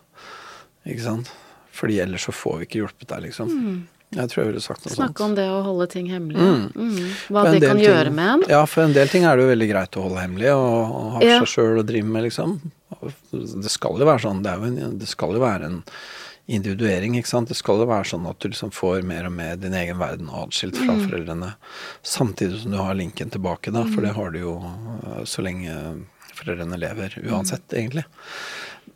Ikke 0.87 1.02
sant? 1.02 1.30
Fordi 1.73 1.99
ellers 2.00 2.25
så 2.26 2.33
får 2.33 2.59
vi 2.59 2.66
ikke 2.66 2.80
hjulpet 2.83 3.06
deg, 3.09 3.23
liksom. 3.28 3.87
Jeg 4.14 4.28
tror 4.30 4.44
jeg 4.44 4.47
ville 4.52 4.61
sagt 4.62 4.85
noe 4.85 4.94
sånt. 4.94 5.11
Snakke 5.11 5.25
om 5.25 5.35
det 5.35 5.47
å 5.50 5.62
holde 5.64 5.88
ting 5.90 6.06
hemmelig. 6.06 6.38
Mm. 6.38 6.99
Hva 7.35 7.50
det 7.50 7.62
kan 7.66 7.76
ting- 7.76 7.87
gjøre 7.87 8.12
med 8.14 8.28
en. 8.28 8.42
Ja, 8.49 8.64
for 8.64 8.83
en 8.85 8.92
del 8.92 9.09
ting 9.09 9.25
er 9.25 9.37
det 9.37 9.42
jo 9.42 9.50
veldig 9.56 9.71
greit 9.73 9.90
å 9.99 10.02
holde 10.06 10.21
hemmelig 10.23 10.52
og, 10.54 10.94
og 10.94 11.12
ha 11.14 11.18
for 11.21 11.26
Ja. 11.26 11.38
seg 11.40 11.49
sjøl 11.50 11.80
å 11.83 11.87
drive 11.87 12.04
med, 12.06 12.23
liksom. 12.25 12.61
Det 13.33 13.71
skal 13.71 13.99
jo 13.99 14.04
være 14.06 14.21
sånn. 14.23 14.42
Det, 14.44 14.52
er 14.52 14.64
en, 14.87 14.99
det 14.99 15.09
skal 15.09 15.33
jo 15.35 15.40
være 15.40 15.64
en 15.64 15.83
individuering, 16.47 17.15
ikke 17.17 17.31
sant. 17.31 17.49
Det 17.49 17.57
skal 17.57 17.79
jo 17.81 17.87
være 17.89 18.05
sånn 18.11 18.27
at 18.29 18.39
du 18.41 18.49
liksom 18.51 18.71
får 18.75 19.03
mer 19.09 19.25
og 19.27 19.33
mer 19.33 19.57
din 19.57 19.73
egen 19.75 19.97
verden 19.99 20.29
atskilt 20.29 20.77
fra 20.77 20.93
Mm. 20.95 21.05
foreldrene. 21.09 21.55
Samtidig 22.03 22.63
som 22.63 22.71
du 22.73 22.77
har 22.79 22.95
linken 22.95 23.31
tilbake, 23.31 23.73
da. 23.73 23.85
For 23.85 24.03
det 24.03 24.13
har 24.15 24.31
du 24.31 24.39
jo 24.41 24.57
øh, 24.61 25.23
så 25.25 25.43
lenge 25.43 26.05
foreldrene 26.35 26.77
lever, 26.79 27.17
uansett, 27.31 27.63
Mm. 27.73 27.79
egentlig. 27.79 28.05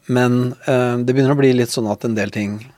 Men 0.09 0.55
eh, 0.67 0.97
det 0.99 1.14
begynner 1.14 1.33
å 1.37 1.38
bli 1.40 1.52
litt 1.55 1.69
sånn 1.73 1.90
at 1.90 2.05
en 2.05 2.14
del 2.14 2.31
ting 2.31 2.71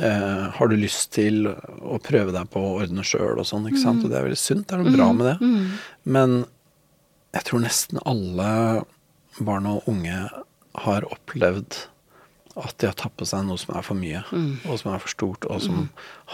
eh, 0.00 0.50
har 0.54 0.68
du 0.68 0.76
lyst 0.76 1.10
til 1.12 1.46
å 1.48 1.98
prøve 2.00 2.32
deg 2.32 2.48
på 2.50 2.60
å 2.60 2.80
ordne 2.82 3.02
sjøl 3.02 3.38
og 3.40 3.44
sånn, 3.48 3.66
ikke 3.68 3.82
sant. 3.82 4.04
Og 4.04 4.10
det 4.10 4.18
er 4.18 4.24
veldig 4.28 4.38
sunt, 4.38 4.66
det 4.68 4.72
er 4.78 4.82
noe 4.84 4.96
bra 4.96 5.12
med 5.12 5.26
det. 5.40 5.72
Men 6.04 6.44
jeg 7.34 7.44
tror 7.44 7.60
nesten 7.60 7.98
alle 8.06 8.84
barn 9.40 9.66
og 9.66 9.82
unge 9.88 10.30
har 10.84 11.02
opplevd 11.02 11.86
at 12.64 12.74
de 12.82 12.88
har 12.90 12.96
tatt 12.98 13.14
på 13.18 13.26
seg 13.28 13.44
noe 13.46 13.58
som 13.60 13.76
er 13.78 13.84
for 13.86 13.94
mye, 13.98 14.20
og 14.66 14.78
som 14.80 14.90
er 14.92 14.98
for 15.02 15.12
stort, 15.12 15.44
og 15.46 15.60
som 15.62 15.84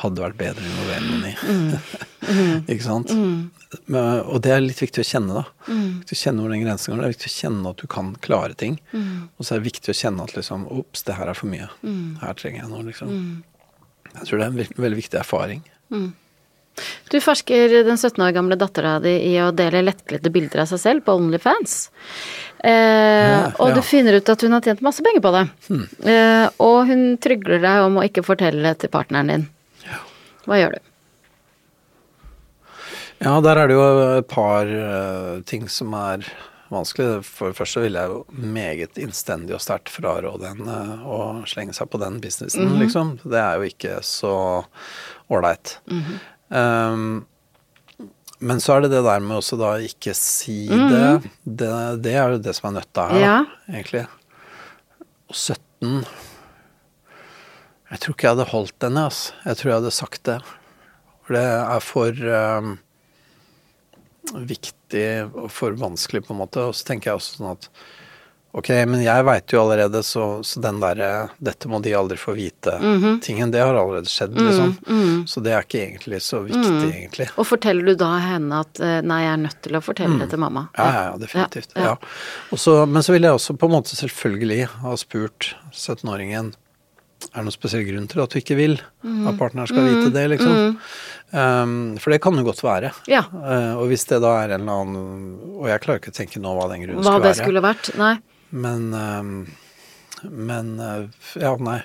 hadde 0.01 0.23
vært 0.25 0.39
bedre 0.41 0.65
å 0.65 0.71
involvere 0.71 1.05
noen 1.05 1.27
i. 1.29 1.35
ikke 2.73 2.87
sant? 2.87 3.13
Men, 3.91 4.21
og 4.25 4.41
det 4.47 4.53
er 4.55 4.63
litt 4.65 4.81
viktig 4.81 5.03
å 5.03 5.09
kjenne, 5.09 5.43
da. 5.43 5.45
Viktig 5.69 6.17
å 6.17 6.21
kjenne 6.23 6.45
hvor 6.45 6.55
den 6.55 6.63
grensen 6.65 6.95
går. 6.95 7.03
Det 7.03 7.07
er 7.11 7.15
viktig 7.17 7.31
å 7.33 7.37
kjenne 7.37 7.73
at 7.75 7.83
du 7.83 7.87
kan 7.97 8.13
klare 8.25 8.55
ting. 8.59 8.79
Og 8.95 9.45
så 9.45 9.55
er 9.57 9.61
det 9.63 9.69
viktig 9.73 9.93
å 9.93 9.99
kjenne 10.01 10.25
at 10.25 10.37
liksom 10.39 10.67
Ops, 10.71 11.03
det 11.09 11.17
her 11.19 11.29
er 11.33 11.39
for 11.39 11.51
mye. 11.51 11.69
Her 12.23 12.37
trenger 12.41 12.63
jeg 12.65 12.71
noe, 12.73 12.85
liksom. 12.89 13.15
Jeg 14.15 14.29
tror 14.29 14.39
det 14.39 14.45
er 14.45 14.53
en 14.53 14.61
veldig, 14.61 14.79
veldig 14.85 15.01
viktig 15.05 15.19
erfaring. 15.21 15.65
Du 17.11 17.21
forsker 17.23 17.71
den 17.87 17.99
17 18.01 18.19
år 18.25 18.33
gamle 18.35 18.57
dattera 18.59 18.97
di 19.03 19.13
i 19.29 19.35
å 19.43 19.53
dele 19.55 19.85
lettkledde 19.85 20.31
bilder 20.35 20.65
av 20.65 20.71
seg 20.73 20.81
selv 20.83 21.05
på 21.07 21.15
Onlyfans. 21.21 21.77
Eh, 22.65 23.51
og 23.61 23.75
du 23.77 23.83
finner 23.85 24.17
ut 24.17 24.31
at 24.33 24.41
hun 24.47 24.57
har 24.57 24.65
tjent 24.65 24.81
masse 24.85 25.05
penger 25.05 25.21
på 25.25 25.33
det. 25.35 25.45
Eh, 26.09 26.47
og 26.65 26.79
hun 26.89 27.05
trygler 27.21 27.61
deg 27.61 27.85
om 27.91 28.01
å 28.01 28.07
ikke 28.07 28.25
fortelle 28.25 28.65
det 28.65 28.85
til 28.85 28.93
partneren 28.95 29.33
din. 29.33 29.47
Hva 30.49 30.61
gjør 30.61 30.77
du? 30.77 30.91
Ja, 33.25 33.39
der 33.45 33.61
er 33.61 33.71
det 33.71 33.77
jo 33.77 33.85
et 34.19 34.27
par 34.29 34.69
uh, 34.69 35.39
ting 35.49 35.69
som 35.73 35.95
er 35.97 36.27
vanskelig. 36.73 37.23
For 37.25 37.53
det 37.53 37.59
første 37.61 37.85
vil 37.85 37.97
jeg 37.97 38.11
jo 38.11 38.25
meget 38.33 38.99
innstendig 39.01 39.55
og 39.57 39.63
sterkt 39.65 39.93
fraråde 39.93 40.51
henne 40.53 40.79
å 41.09 41.21
slenge 41.49 41.77
seg 41.77 41.89
på 41.93 42.01
den 42.03 42.19
businessen, 42.25 42.75
liksom. 42.81 43.17
Det 43.25 43.41
er 43.41 43.61
jo 43.61 43.71
ikke 43.71 44.01
så 44.05 44.35
ålreit. 45.33 45.79
um, 46.49 47.25
men 48.45 48.61
så 48.63 48.77
er 48.77 48.85
det 48.85 48.91
det 48.93 49.03
der 49.07 49.23
med 49.25 49.39
også 49.41 49.57
da 49.61 49.73
ikke 49.83 50.13
si 50.17 50.67
det. 50.69 51.31
det. 51.45 51.73
Det 52.05 52.13
er 52.15 52.35
jo 52.35 52.43
det 52.45 52.55
som 52.57 52.69
er 52.71 52.77
nøtta 52.81 53.07
her, 53.11 53.21
Ja. 53.23 53.37
da, 53.45 53.73
egentlig. 53.79 54.05
Og 55.31 55.35
17 55.35 56.05
Jeg 57.91 58.01
tror 58.01 58.15
ikke 58.15 58.27
jeg 58.27 58.35
hadde 58.37 58.51
holdt 58.51 58.77
denne, 58.83 59.03
altså. 59.09 59.33
Jeg 59.45 59.57
tror 59.61 59.71
jeg 59.71 59.79
hadde 59.81 59.95
sagt 59.95 60.23
det. 60.29 60.39
For 61.25 61.37
det 61.37 61.45
er 61.45 61.85
for 61.85 62.23
um, 62.35 62.73
viktig 64.35 65.05
og 65.31 65.51
for 65.53 65.77
vanskelig, 65.79 66.25
på 66.27 66.35
en 66.35 66.41
måte. 66.43 66.65
Og 66.65 66.75
så 66.75 66.89
tenker 66.89 67.11
jeg 67.13 67.21
også 67.21 67.39
sånn 67.39 67.53
at 67.53 67.69
Ok, 68.55 68.69
men 68.87 69.01
jeg 69.03 69.25
veit 69.27 69.51
jo 69.51 69.59
allerede, 69.65 69.99
så, 70.07 70.25
så 70.47 70.61
den 70.63 70.79
derre 70.79 71.29
'dette 71.43 71.67
må 71.67 71.81
de 71.83 71.91
aldri 71.99 72.15
få 72.21 72.37
vite'-tingen, 72.39 73.51
det 73.51 73.59
har 73.65 73.75
allerede 73.75 74.07
skjedd, 74.07 74.37
liksom. 74.39 74.77
Så 75.27 75.43
det 75.43 75.57
er 75.57 75.67
ikke 75.67 75.81
egentlig 75.83 76.21
så 76.23 76.45
viktig, 76.45 76.87
egentlig. 76.87 77.27
Og 77.35 77.49
forteller 77.51 77.91
du 77.91 77.99
da 77.99 78.13
henne 78.23 78.61
at 78.63 78.79
eh, 78.79 79.01
nei, 79.03 79.25
jeg 79.25 79.33
er 79.33 79.41
nødt 79.43 79.61
til 79.67 79.75
å 79.75 79.83
fortelle 79.83 80.21
det 80.23 80.31
til 80.31 80.43
mamma? 80.45 80.69
Ja, 80.79 80.87
ja, 80.87 81.03
ja 81.09 81.17
definitivt. 81.19 81.75
Ja, 81.75 81.83
Ja, 81.83 81.97
ja. 81.97 82.55
Og 82.55 82.89
men 82.89 83.03
så 83.03 83.17
ville 83.17 83.27
jeg 83.27 83.41
også 83.41 83.57
på 83.59 83.67
en 83.67 83.75
måte 83.75 83.99
selvfølgelig 83.99 84.69
ha 84.85 84.95
spurt 85.03 85.57
17-åringen 85.73 86.55
er 87.33 87.41
det 87.41 87.47
noen 87.47 87.55
spesiell 87.55 87.85
grunn 87.89 88.07
til 88.11 88.21
at 88.23 88.35
du 88.35 88.39
ikke 88.39 88.57
vil 88.59 88.75
at 88.77 89.39
partneren 89.41 89.69
skal 89.71 89.87
vite 89.87 90.11
det, 90.15 90.25
liksom? 90.35 90.77
Um, 91.35 91.97
for 91.99 92.15
det 92.15 92.21
kan 92.23 92.37
jo 92.39 92.45
godt 92.47 92.61
være. 92.63 92.93
Ja. 93.11 93.25
Uh, 93.33 93.81
og 93.81 93.89
hvis 93.91 94.05
det 94.11 94.21
da 94.23 94.37
er 94.45 94.55
en 94.55 94.63
eller 94.63 94.85
annen 94.85 95.57
Og 95.57 95.67
jeg 95.67 95.83
klarer 95.83 95.99
ikke 95.99 96.13
å 96.13 96.15
tenke 96.15 96.43
nå 96.43 96.53
hva 96.55 96.69
den 96.71 96.85
grunnen 96.85 97.03
Hva 97.03 97.17
skulle 97.17 97.33
det 97.33 97.39
skulle 97.41 97.65
vært? 97.65 97.91
Nei. 97.99 98.13
Men 98.55 98.91
um, 98.95 99.37
men 100.31 100.81
uh, 100.81 101.05
ja, 101.41 101.55
nei. 101.61 101.79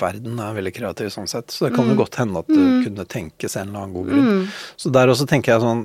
Verden 0.00 0.38
er 0.42 0.56
veldig 0.56 0.72
kreativ 0.76 1.10
sånn 1.12 1.28
sett. 1.30 1.50
Så 1.50 1.66
det 1.66 1.76
kan 1.76 1.88
jo 1.90 1.96
godt 1.98 2.18
hende 2.20 2.42
at 2.42 2.50
det 2.50 2.64
kunne 2.86 3.06
tenkes 3.10 3.56
en 3.56 3.70
eller 3.70 3.86
annen 3.86 3.94
god 3.96 4.10
grunn. 4.10 4.42
Så 4.78 4.92
der 4.94 5.10
også 5.12 5.26
tenker 5.28 5.54
jeg 5.54 5.64
sånn 5.64 5.80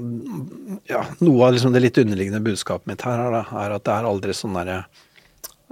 Ja, 0.89 1.03
noe 1.23 1.47
av 1.47 1.55
liksom 1.55 1.73
det 1.75 1.83
litt 1.85 2.01
underliggende 2.01 2.43
budskapet 2.45 2.89
mitt 2.91 3.05
her 3.05 3.23
er, 3.23 3.39
er 3.63 3.77
at 3.77 3.85
det 3.87 3.95
er 3.95 4.09
aldri 4.09 4.35
sånn 4.35 4.57
derre 4.57 4.81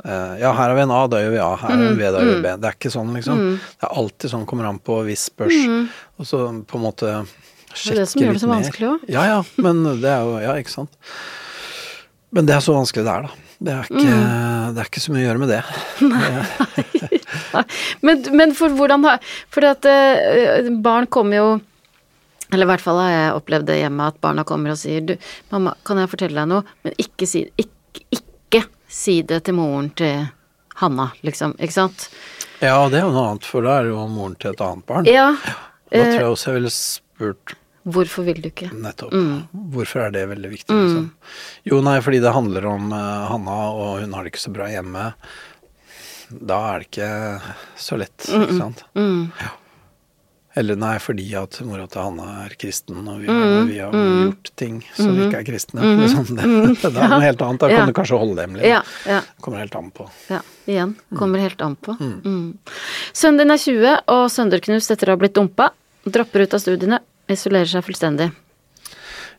eh, 0.06 0.36
ja, 0.42 0.54
her 0.54 0.70
har 0.70 0.76
vi 0.78 0.86
en 0.86 0.96
A, 0.96 1.02
da 1.12 1.22
gjør 1.24 1.36
vi 1.36 1.42
A. 1.44 1.52
Her 1.60 1.74
har 1.74 1.82
vi 1.82 1.90
en 1.92 2.00
B, 2.00 2.06
da 2.06 2.24
gjør 2.24 2.32
vi 2.32 2.46
B. 2.48 2.56
Det 2.56 2.72
er 2.72 2.80
ikke 2.80 2.94
sånn, 2.94 3.12
liksom. 3.18 3.44
Det 3.60 3.90
er 3.90 4.00
alltid 4.04 4.34
sånn 4.34 4.48
kommer 4.50 4.70
an 4.70 4.80
på 4.82 5.02
hvis 5.10 5.28
spørs. 5.30 5.60
Og 6.18 6.30
så 6.30 6.46
på 6.70 6.80
en 6.80 6.88
måte 6.88 7.12
sjekke 7.20 7.28
litt 7.28 7.76
mer. 7.76 7.84
Det 7.84 7.92
er 7.92 8.02
det 8.02 8.10
som 8.14 8.24
gjør 8.24 8.40
det 8.40 8.46
så 8.46 8.54
vanskelig 8.54 8.90
også. 8.94 9.12
Ja, 9.14 9.28
ja. 9.34 9.44
Men 9.62 9.84
det 9.92 10.16
er 10.16 10.26
jo 10.26 10.42
Ja, 10.46 10.58
ikke 10.62 10.76
sant. 10.80 11.14
Men 12.34 12.46
det 12.46 12.54
er 12.54 12.62
så 12.62 12.76
vanskelig 12.78 13.06
det 13.08 13.14
er, 13.14 13.30
da. 13.30 13.49
Det 13.60 13.74
er 13.76 13.90
ikke, 13.90 14.20
det 14.72 14.80
er 14.80 14.88
ikke 14.88 15.02
så 15.04 15.12
mye 15.12 15.26
å 15.26 15.28
gjøre 15.28 15.42
med 15.42 15.50
det. 15.52 15.64
Men, 18.06 18.22
men 18.34 18.54
for 18.58 18.74
hvordan 18.74 19.04
har 19.06 19.20
For 19.52 19.66
at 19.68 19.86
eh, 19.90 20.70
barn 20.84 21.06
kommer 21.12 21.38
jo 21.38 21.48
Eller 22.50 22.66
i 22.66 22.70
hvert 22.72 22.84
fall 22.84 22.98
har 23.02 23.12
jeg 23.12 23.36
opplevd 23.38 23.68
det 23.70 23.78
hjemme, 23.82 24.08
at 24.10 24.18
barna 24.24 24.46
kommer 24.48 24.74
og 24.74 24.80
sier 24.82 25.02
du, 25.06 25.14
'Mamma, 25.52 25.76
kan 25.86 26.00
jeg 26.02 26.10
fortelle 26.10 26.40
deg 26.40 26.50
noe?' 26.50 26.66
Men 26.86 26.96
ikke 27.04 27.28
si, 27.30 27.44
ikke, 27.62 28.02
ikke 28.16 28.62
si 28.90 29.20
det 29.22 29.44
til 29.46 29.60
moren 29.60 29.92
til 30.00 30.16
Hanna, 30.80 31.10
liksom. 31.28 31.54
Ikke 31.60 31.76
sant? 31.76 32.08
Ja, 32.64 32.80
det 32.90 33.02
er 33.02 33.06
jo 33.06 33.14
noe 33.14 33.28
annet, 33.34 33.46
for 33.46 33.68
da 33.68 33.78
er 33.78 33.86
det 33.86 33.94
jo 33.94 34.08
moren 34.10 34.38
til 34.40 34.56
et 34.56 34.64
annet 34.66 34.86
barn. 34.90 35.10
Ja. 35.10 35.28
Da 35.92 36.00
tror 36.00 36.08
eh, 36.08 36.22
jeg 36.24 36.32
også 36.32 36.50
jeg 36.50 36.62
ville 36.62 36.74
spurt 36.74 37.59
hvorfor 37.88 38.26
vil 38.28 38.42
du 38.42 38.50
ikke? 38.50 38.72
Nettopp. 38.74 39.14
Mm. 39.14 39.48
Hvorfor 39.74 40.08
er 40.08 40.12
det 40.12 40.26
veldig 40.30 40.50
viktig, 40.52 40.76
liksom? 40.76 41.12
Jo, 41.70 41.80
nei, 41.86 42.00
fordi 42.06 42.20
det 42.24 42.34
handler 42.36 42.66
om 42.66 42.92
uh, 42.92 43.28
Hanna, 43.32 43.60
og 43.72 44.02
hun 44.04 44.14
har 44.14 44.24
det 44.28 44.34
ikke 44.34 44.46
så 44.48 44.54
bra 44.54 44.68
hjemme. 44.72 45.14
Da 46.30 46.60
er 46.76 46.84
det 46.84 46.92
ikke 46.92 47.14
så 47.80 47.98
lett, 47.98 48.28
ikke 48.30 48.58
sant? 48.60 48.84
Mm. 48.96 49.32
Ja. 49.42 49.56
Eller 50.60 50.76
nei, 50.82 50.96
fordi 51.00 51.24
at 51.40 51.60
mora 51.64 51.86
til 51.88 52.02
Hanna 52.04 52.26
er 52.44 52.54
kristen, 52.60 53.00
og 53.08 53.20
vi 53.22 53.28
har, 53.30 53.36
Mm. 53.40 53.68
vi 53.70 53.78
har 53.80 53.92
gjort 53.94 54.50
ting 54.58 54.80
som 54.98 55.14
vi 55.16 55.28
ikke 55.28 55.40
er 55.40 55.46
kristne. 55.48 55.82
Liksom. 56.02 56.26
Det, 56.36 56.48
det 56.82 56.90
er 57.00 57.08
noe 57.14 57.22
helt 57.24 57.42
annet. 57.46 57.60
Da 57.62 57.70
Ja. 57.70 57.78
kan 57.80 57.88
du 57.88 57.94
kanskje 57.94 58.20
holde 58.20 58.36
det 58.36 58.46
hemmelig. 58.48 58.66
Ja, 58.68 58.82
ja. 59.08 59.22
Kommer 59.42 59.62
helt 59.64 59.76
an 59.78 59.92
på. 59.96 60.10
Ja, 60.28 60.42
igjen. 60.68 60.96
Kommer 61.16 61.40
helt 61.40 61.62
an 61.62 61.78
på. 61.78 61.96
Mm. 62.02 62.58
Sønnen 63.14 63.38
din 63.46 63.52
er 63.56 63.62
20 63.62 63.94
og 64.10 64.26
sønderknust 64.34 64.92
etter 64.92 65.10
å 65.14 65.16
ha 65.16 65.22
blitt 65.22 65.38
dumpa. 65.38 65.70
Dropper 66.10 66.44
ut 66.44 66.54
av 66.58 66.60
studiene. 66.66 67.00
Isolerer 67.30 67.70
seg 67.70 67.86
fullstendig. 67.86 68.32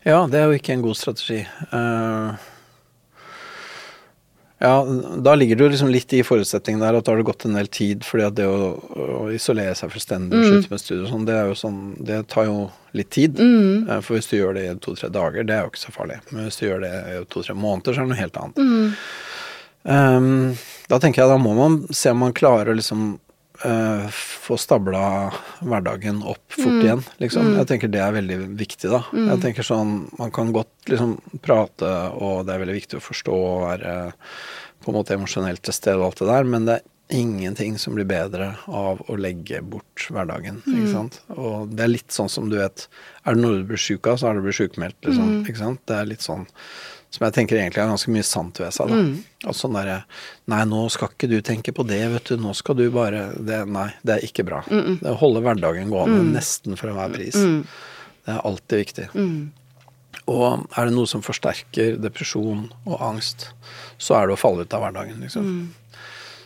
Ja, 0.06 0.22
det 0.30 0.38
er 0.40 0.48
jo 0.48 0.56
ikke 0.56 0.72
en 0.76 0.84
god 0.84 0.96
strategi. 0.96 1.42
Uh, 1.74 2.38
ja, 4.60 4.84
da 5.24 5.34
ligger 5.34 5.56
du 5.56 5.68
liksom 5.68 5.88
litt 5.88 6.12
i 6.12 6.22
forutsetningen 6.24 6.82
der 6.84 6.98
at 6.98 7.06
da 7.06 7.12
har 7.14 7.20
det 7.20 7.26
gått 7.30 7.46
en 7.48 7.56
del 7.56 7.68
tid, 7.72 8.02
fordi 8.04 8.26
at 8.26 8.34
det 8.36 8.44
å, 8.44 8.74
å 8.76 9.22
isolere 9.32 9.72
seg 9.76 9.92
fullstendig 9.92 10.36
og 10.36 10.44
slutte 10.50 10.72
med 10.74 10.82
studier 10.82 11.06
og 11.06 11.12
sånn, 11.14 11.24
det 11.28 11.36
er 11.38 11.48
jo 11.48 11.54
sånn 11.56 11.78
Det 12.10 12.18
tar 12.28 12.48
jo 12.48 12.58
litt 12.96 13.08
tid. 13.16 13.40
Eh, 13.40 14.02
For 14.04 14.18
hvis 14.18 14.28
du 14.28 14.36
gjør 14.36 14.58
det 14.58 14.66
i 14.66 14.74
to-tre 14.84 15.08
dager, 15.12 15.48
det 15.48 15.56
er 15.56 15.64
jo 15.64 15.72
ikke 15.72 15.84
så 15.86 15.94
farlig. 15.96 16.20
Men 16.28 16.44
hvis 16.44 16.60
du 16.60 16.66
gjør 16.66 16.84
det 16.84 16.92
i 16.92 17.16
to-tre 17.32 17.56
måneder, 17.56 17.96
så 17.96 18.02
er 18.02 18.04
det 18.04 18.12
noe 18.12 18.20
helt 18.20 18.40
annet. 18.42 19.00
Um, 19.80 20.28
da 20.92 21.00
tenker 21.00 21.22
jeg 21.22 21.32
da 21.32 21.40
må 21.40 21.56
man 21.56 21.80
se 21.96 22.12
om 22.12 22.20
man 22.20 22.36
klarer 22.36 22.68
å 22.68 22.76
liksom 22.76 23.14
eh, 23.66 24.06
få 24.10 24.56
stabla 24.60 25.02
hverdagen 25.60 26.22
opp 26.22 26.56
fort 26.56 26.80
igjen, 26.82 27.02
liksom. 27.22 27.52
Jeg 27.58 27.68
tenker 27.70 27.92
det 27.92 28.02
er 28.04 28.16
veldig 28.16 28.38
viktig, 28.60 28.90
da. 28.92 29.02
Jeg 29.14 29.42
tenker 29.44 29.66
sånn 29.66 29.96
Man 30.18 30.32
kan 30.34 30.52
godt 30.54 30.90
liksom 30.90 31.16
prate, 31.44 31.90
og 32.16 32.46
det 32.46 32.54
er 32.54 32.64
veldig 32.64 32.78
viktig 32.80 33.00
å 33.00 33.04
forstå 33.04 33.36
og 33.36 33.66
være 33.66 33.98
på 34.80 34.90
en 34.92 34.96
måte 34.96 35.16
emosjonelt 35.16 35.62
til 35.66 35.76
stede 35.76 36.00
og 36.00 36.10
alt 36.10 36.22
det 36.22 36.30
der, 36.30 36.48
men 36.48 36.68
det 36.68 36.78
er 36.78 36.88
ingenting 37.10 37.74
som 37.78 37.96
blir 37.96 38.06
bedre 38.08 38.52
av 38.70 39.00
å 39.10 39.16
legge 39.18 39.58
bort 39.66 40.06
hverdagen. 40.14 40.60
Ikke 40.62 40.92
sant? 40.92 41.18
Og 41.34 41.72
det 41.74 41.84
er 41.84 41.92
litt 41.92 42.14
sånn 42.14 42.30
som 42.30 42.46
du 42.50 42.56
vet 42.60 42.86
Er 43.26 43.34
det 43.34 43.42
noe 43.42 43.58
du 43.58 43.66
blir 43.66 43.80
sjuk 43.80 44.06
av, 44.06 44.20
så 44.20 44.30
er 44.30 44.38
du 44.38 44.44
blitt 44.46 44.60
sjukmeldt, 44.60 44.96
liksom. 45.04 45.40
Ikke 45.42 45.58
sant? 45.58 45.82
Det 45.90 45.98
er 45.98 46.08
litt 46.08 46.24
sånn 46.24 46.46
som 47.10 47.24
jeg 47.26 47.34
tenker 47.34 47.58
egentlig 47.58 47.82
er 47.82 47.90
ganske 47.90 48.12
mye 48.14 48.22
sant 48.26 48.60
ved 48.62 48.72
seg. 48.72 48.88
da. 48.92 48.98
Og 49.50 49.56
sånn 49.58 49.74
derre 49.74 50.04
Nei, 50.50 50.60
nå 50.70 50.84
skal 50.94 51.10
ikke 51.10 51.28
du 51.30 51.40
tenke 51.42 51.72
på 51.74 51.82
det, 51.86 52.00
vet 52.12 52.30
du. 52.30 52.36
Nå 52.38 52.52
skal 52.54 52.76
du 52.78 52.84
bare 52.94 53.32
det, 53.36 53.64
Nei, 53.68 53.88
det 54.06 54.16
er 54.18 54.26
ikke 54.28 54.44
bra. 54.46 54.60
Det 54.68 55.10
å 55.10 55.18
holde 55.18 55.42
hverdagen 55.42 55.90
gående 55.90 56.22
nesten 56.36 56.76
for 56.78 56.92
enhver 56.92 57.10
pris. 57.14 57.34
Det 57.34 58.34
er 58.36 58.44
alltid 58.46 58.78
viktig. 58.84 59.08
Og 60.30 60.66
er 60.78 60.86
det 60.86 60.94
noe 60.94 61.06
som 61.10 61.22
forsterker 61.22 61.96
depresjon 62.02 62.68
og 62.86 62.96
angst, 63.02 63.48
så 63.98 64.14
er 64.20 64.26
det 64.30 64.36
å 64.36 64.40
falle 64.40 64.62
ut 64.66 64.74
av 64.74 64.82
hverdagen, 64.84 65.20
liksom. 65.24 65.50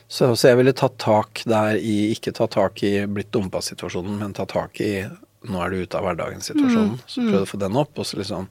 Så, 0.08 0.28
så 0.36 0.48
jeg 0.52 0.58
ville 0.60 0.72
tatt 0.76 0.96
tak 1.00 1.40
der 1.48 1.76
i 1.80 2.12
Ikke 2.12 2.30
ta 2.36 2.46
tak 2.46 2.82
i 2.86 3.06
blitt 3.08 3.32
dumpa-situasjonen, 3.34 4.18
men 4.20 4.34
ta 4.36 4.44
tak 4.46 4.80
i 4.84 5.06
nå 5.44 5.60
er 5.60 5.72
du 5.74 5.82
ute 5.82 5.98
av 5.98 6.04
hverdagen-situasjonen. 6.06 7.00
Så 7.04 7.20
prøv 7.26 7.42
å 7.42 7.48
få 7.48 7.58
den 7.60 7.76
opp, 7.76 7.98
og 8.00 8.06
så 8.08 8.16
liksom 8.20 8.46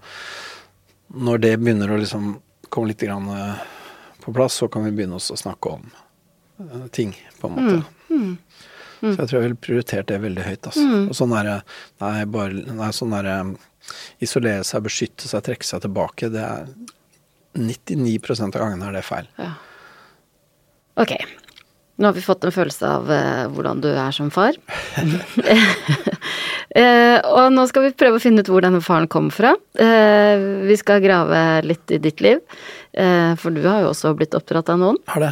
Når 1.14 1.42
det 1.44 1.54
begynner 1.62 1.92
å 1.94 2.00
liksom 2.02 2.38
komme 2.74 2.90
litt 2.90 3.04
grann 3.06 3.30
eh, 3.30 3.66
på 4.24 4.34
plass, 4.34 4.58
så 4.62 4.70
kan 4.72 4.86
vi 4.88 4.94
begynne 4.96 5.20
å 5.20 5.22
snakke 5.22 5.76
om 5.78 5.84
eh, 6.60 6.88
ting, 6.96 7.14
på 7.40 7.50
en 7.50 7.58
måte. 7.58 7.82
Så 9.04 9.18
jeg 9.18 9.28
tror 9.28 9.36
jeg 9.36 9.46
ville 9.50 9.60
prioritert 9.60 10.08
det 10.08 10.22
veldig 10.24 10.46
høyt. 10.48 10.70
Altså. 10.72 10.88
Og 11.10 11.16
sånn 11.18 11.34
derre 11.36 11.58
Nei, 12.00 12.24
bare 12.32 12.62
Nei, 12.72 12.92
sånn 12.96 13.12
derre 13.12 13.38
Isolere 14.24 14.64
seg, 14.64 14.86
beskytte 14.86 15.28
seg, 15.28 15.44
trekke 15.44 15.68
seg 15.68 15.84
tilbake. 15.84 16.30
Det 16.32 16.40
er 16.40 16.70
99 17.60 18.16
av 18.48 18.54
gangene 18.56 18.88
er 18.88 18.96
det 18.96 19.04
feil. 19.04 19.28
Ok. 21.04 21.18
Nå 21.96 22.10
har 22.10 22.16
vi 22.16 22.24
fått 22.26 22.46
en 22.48 22.54
følelse 22.54 22.90
av 22.90 23.12
eh, 23.14 23.44
hvordan 23.54 23.82
du 23.84 23.92
er 23.92 24.14
som 24.16 24.32
far. 24.34 24.58
Eh, 26.74 27.20
og 27.30 27.52
nå 27.54 27.68
skal 27.70 27.84
vi 27.86 27.90
prøve 27.94 28.18
å 28.18 28.22
finne 28.24 28.42
ut 28.42 28.48
hvor 28.50 28.64
denne 28.66 28.80
faren 28.82 29.06
kom 29.12 29.28
fra. 29.30 29.52
Eh, 29.78 30.42
vi 30.66 30.74
skal 30.80 31.04
grave 31.04 31.62
litt 31.62 31.92
i 31.94 32.00
ditt 32.02 32.24
liv. 32.26 32.40
Eh, 32.98 33.36
for 33.38 33.54
du 33.54 33.62
har 33.68 33.84
jo 33.84 33.92
også 33.92 34.16
blitt 34.18 34.34
oppdratt 34.34 34.72
av 34.74 34.80
noen. 34.82 34.98
Har 35.14 35.22
det. 35.22 35.30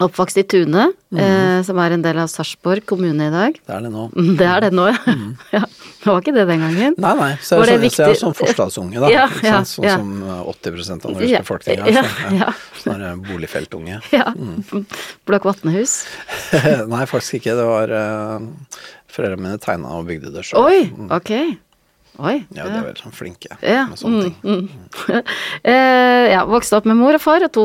Oppvokst 0.00 0.38
i 0.40 0.44
Tune, 0.48 0.86
eh, 1.12 1.58
som 1.66 1.78
er 1.82 1.92
en 1.92 2.02
del 2.04 2.18
av 2.22 2.30
Sarpsborg 2.32 2.86
kommune 2.88 3.26
i 3.28 3.32
dag. 3.34 3.58
Det 3.66 3.74
er 3.76 3.84
det 3.84 3.90
nå. 3.92 4.06
Det 4.40 4.46
er 4.48 4.64
det 4.64 4.70
nå, 4.72 4.86
ja. 4.88 5.14
ja. 5.58 5.62
Det 6.00 6.08
var 6.08 6.22
ikke 6.22 6.32
det 6.32 6.46
den 6.48 6.62
gangen. 6.64 6.94
Nei, 6.96 7.12
nei. 7.18 7.30
Så 7.44 7.58
jeg, 7.60 7.80
det 7.82 7.90
så, 7.92 8.06
jeg 8.06 8.16
er 8.16 8.20
sånn 8.22 8.36
forstadsunge, 8.38 9.02
da. 9.02 9.10
Ja, 9.12 9.26
ja. 9.44 9.58
Sånn 9.68 9.84
ja. 9.90 9.98
som 10.00 10.14
eh, 10.24 10.52
80 10.54 10.80
av 10.94 11.02
den 11.04 11.18
norske 11.18 11.76
Ja, 11.76 11.90
ja, 11.92 12.04
så, 12.08 12.36
ja. 12.38 12.52
Sånn 12.80 13.24
boligfeltunge. 13.28 14.00
Ja. 14.16 14.30
Blokk 15.28 15.50
Vatnehus. 15.50 15.98
nei, 16.88 17.04
faktisk 17.10 17.42
ikke. 17.42 17.58
Det 17.60 17.66
var 17.68 17.92
uh, 17.92 18.38
Foreldrene 19.12 19.44
mine 19.50 19.60
tegna 19.60 19.98
og 19.98 20.08
bygde 20.08 20.32
det 20.32 20.46
sjøl. 20.48 20.64
Oi, 20.64 21.10
ok. 21.12 21.34
Oi. 22.20 22.34
Ja, 22.52 22.66
de 22.66 22.74
er 22.74 22.82
veldig 22.84 23.00
sånn 23.00 23.14
flinke 23.16 23.56
Ja, 23.64 23.86
med 23.88 24.00
sånne 24.00 24.26
ting. 24.26 24.34
mm. 24.44 25.20
eh, 25.62 26.26
ja, 26.34 26.42
vokste 26.48 26.80
opp 26.80 26.88
med 26.88 26.98
mor 26.98 27.16
og 27.16 27.22
far 27.22 27.44
og 27.46 27.52
to, 27.54 27.64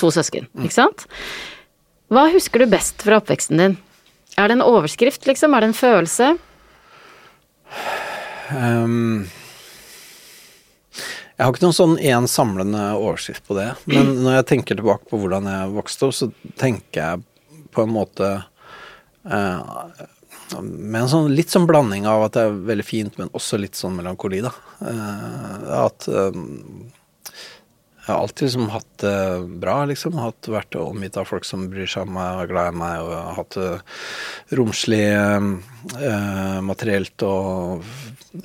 to 0.00 0.10
søsken, 0.14 0.48
Mm. 0.56 0.66
ikke 0.66 0.74
sant? 0.78 1.06
Hva 2.12 2.28
husker 2.30 2.62
du 2.62 2.70
best 2.70 3.02
fra 3.02 3.18
oppveksten 3.18 3.58
din? 3.58 3.76
Er 4.36 4.48
det 4.48 4.58
en 4.58 4.66
overskrift, 4.66 5.26
liksom? 5.26 5.54
Er 5.56 5.64
det 5.64 5.72
en 5.72 5.78
følelse? 5.78 6.34
Um, 8.54 9.26
jeg 11.36 11.42
har 11.42 11.52
ikke 11.52 11.64
noen 11.66 11.76
sånn 11.76 11.96
én 11.98 12.28
samlende 12.30 12.82
overskrift 12.96 13.46
på 13.48 13.56
det. 13.58 13.70
Men 13.90 14.12
når 14.22 14.38
jeg 14.38 14.48
tenker 14.52 14.78
tilbake 14.78 15.08
på 15.10 15.18
hvordan 15.20 15.48
jeg 15.50 15.72
vokste 15.74 16.06
opp, 16.06 16.16
så 16.16 16.30
tenker 16.60 17.00
jeg 17.00 17.64
på 17.74 17.84
en 17.84 17.92
måte 17.92 18.30
uh, 19.26 19.58
med 20.62 21.00
en 21.00 21.10
sånn 21.10 21.32
litt 21.34 21.50
sånn 21.50 21.66
blanding 21.66 22.06
av 22.06 22.28
at 22.28 22.36
det 22.36 22.44
er 22.46 22.60
veldig 22.70 22.86
fint, 22.86 23.18
men 23.18 23.32
også 23.34 23.58
litt 23.58 23.76
sånn 23.76 23.96
melankoli, 23.98 24.44
da. 24.46 24.54
Uh, 24.78 25.66
at 25.82 26.06
eh, 26.06 26.38
jeg 28.06 28.14
har 28.14 28.22
alltid 28.22 28.46
liksom 28.46 28.68
hatt 28.70 28.98
det 29.02 29.14
bra, 29.60 29.84
liksom. 29.90 30.14
Hatt, 30.22 30.46
vært 30.46 30.76
omgitt 30.78 31.16
av 31.18 31.26
folk 31.26 31.44
som 31.44 31.64
bryr 31.72 31.88
seg 31.90 32.06
om 32.06 32.12
meg 32.14 32.36
og 32.36 32.42
er 32.44 32.50
glad 32.52 32.68
i 32.74 32.76
meg, 32.78 33.00
og 33.02 33.32
hatt 33.40 33.56
det 33.58 34.56
romslig 34.60 35.02
eh, 35.10 36.60
materielt 36.62 37.22
og 37.26 37.82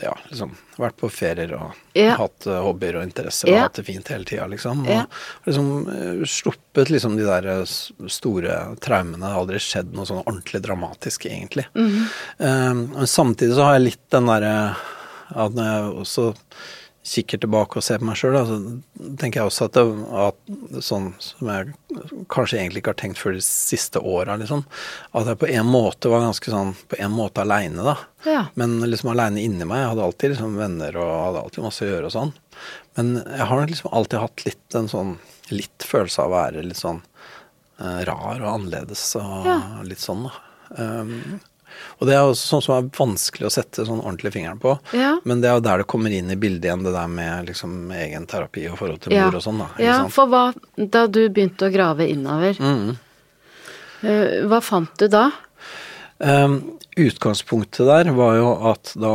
ja, 0.01 0.13
liksom 0.29 0.53
vært 0.81 0.97
på 1.01 1.09
ferier 1.11 1.53
og 1.57 1.77
Ja. 1.93 2.15
hatt 2.15 2.45
eh, 2.47 2.61
hobbyer 2.63 2.97
og 2.97 3.03
interesser 3.03 3.49
og 3.49 3.53
Ja. 3.55 3.61
hatt 3.67 3.73
det 3.77 3.85
fint 3.85 4.07
hele 4.07 4.25
tida, 4.25 4.47
liksom. 4.47 4.81
Og 4.87 4.89
Ja. 4.89 5.05
liksom 5.45 5.67
eh, 5.89 6.25
sluppet 6.25 6.89
liksom 6.89 7.17
de 7.17 7.23
der 7.27 7.45
eh, 7.61 7.65
store 8.07 8.75
traumene. 8.79 9.19
Det 9.19 9.29
har 9.33 9.41
aldri 9.45 9.59
skjedd 9.59 9.93
noe 9.93 10.05
sånn 10.05 10.23
ordentlig 10.25 10.61
dramatisk, 10.63 11.25
egentlig. 11.25 11.65
Mhm. 11.75 12.07
Eh, 12.39 12.73
men 12.73 13.05
samtidig 13.07 13.53
så 13.55 13.63
har 13.65 13.73
jeg 13.79 13.91
litt 13.91 14.09
den 14.09 14.25
derre 14.25 14.75
at 15.35 15.51
når 15.53 15.63
jeg 15.63 15.95
også 16.01 16.35
kikker 17.03 17.39
tilbake 17.41 17.79
og 17.79 17.83
ser 17.83 17.97
på 17.97 18.05
meg 18.05 18.17
sjøl, 18.19 18.35
så 18.45 18.57
tenker 19.17 19.41
jeg 19.41 19.49
også 19.49 19.65
at 19.67 19.77
det 19.77 19.83
at 20.21 20.81
sånn 20.85 21.07
som 21.23 21.49
jeg 21.49 21.71
kanskje 22.29 22.59
egentlig 22.59 22.83
ikke 22.83 22.93
har 22.93 22.99
tenkt 23.01 23.17
før 23.21 23.33
de 23.33 23.41
siste 23.45 23.97
åra, 24.05 24.35
liksom. 24.37 24.61
At 25.17 25.31
jeg 25.31 25.39
på 25.41 25.49
en 25.49 25.65
måte 25.71 26.11
var 26.13 26.21
ganske 26.27 26.53
sånn 26.53 26.75
på 26.91 26.99
en 27.01 27.15
måte 27.15 27.41
aleine, 27.41 27.81
da. 27.87 27.95
Ja. 28.27 28.43
Men 28.59 28.77
liksom 28.85 29.09
aleine 29.15 29.41
inni 29.41 29.65
meg. 29.65 29.81
Jeg 29.81 29.91
hadde 29.95 30.05
alltid 30.05 30.35
liksom 30.35 30.57
venner 30.61 30.99
og 31.01 31.11
hadde 31.25 31.41
alltid 31.45 31.65
masse 31.65 31.85
å 31.87 31.89
gjøre 31.89 32.11
og 32.11 32.15
sånn. 32.19 32.33
Men 32.99 33.13
jeg 33.23 33.49
har 33.49 33.65
liksom 33.73 33.93
alltid 33.97 34.19
hatt 34.27 34.45
litt 34.45 34.77
en 34.77 34.91
sånn 34.91 35.15
litt 35.51 35.83
følelse 35.87 36.21
av 36.21 36.29
å 36.29 36.35
være 36.37 36.63
litt 36.63 36.79
sånn 36.79 37.01
eh, 37.81 38.01
rar 38.07 38.37
og 38.43 38.51
annerledes 38.53 39.07
og 39.19 39.49
Ja. 39.49 39.57
litt 39.83 39.99
sånn, 40.05 40.27
da. 40.29 40.37
Um, 40.77 41.41
og 41.99 42.07
det 42.07 42.15
er 42.15 42.21
jo 42.27 42.33
sånn 42.37 42.61
som 42.65 42.75
er 42.77 42.89
vanskelig 42.97 43.47
å 43.47 43.51
sette 43.53 43.85
sånn 43.87 44.01
ordentlig 44.03 44.33
fingeren 44.33 44.59
på. 44.61 44.75
Ja. 44.97 45.15
Men 45.25 45.41
det 45.41 45.49
er 45.49 45.55
jo 45.59 45.65
der 45.67 45.77
det 45.83 45.87
kommer 45.87 46.11
inn 46.15 46.31
i 46.31 46.35
bildet 46.39 46.65
igjen, 46.69 46.83
det 46.83 46.93
der 46.95 47.07
med 47.07 47.47
liksom 47.51 47.91
egen 47.95 48.25
terapi 48.27 48.67
og 48.71 48.77
forhold 48.81 49.01
til 49.01 49.13
Ja. 49.13 49.25
mor 49.29 49.35
og 49.39 49.43
sånn, 49.45 49.57
da. 49.59 49.69
Ja, 49.83 49.97
sant? 50.03 50.13
for 50.13 50.27
hva 50.27 50.43
Da 50.77 51.07
du 51.07 51.29
begynte 51.29 51.69
å 51.69 51.73
grave 51.73 52.07
innover, 52.09 52.53
Mm. 52.59 52.97
eh, 54.03 54.41
hva 54.47 54.61
fant 54.63 54.95
du 54.97 55.07
da? 55.07 55.31
Um, 56.19 56.77
utgangspunktet 56.97 57.85
der 57.87 58.11
var 58.13 58.35
jo 58.37 58.49
at 58.71 58.93
da, 58.99 59.13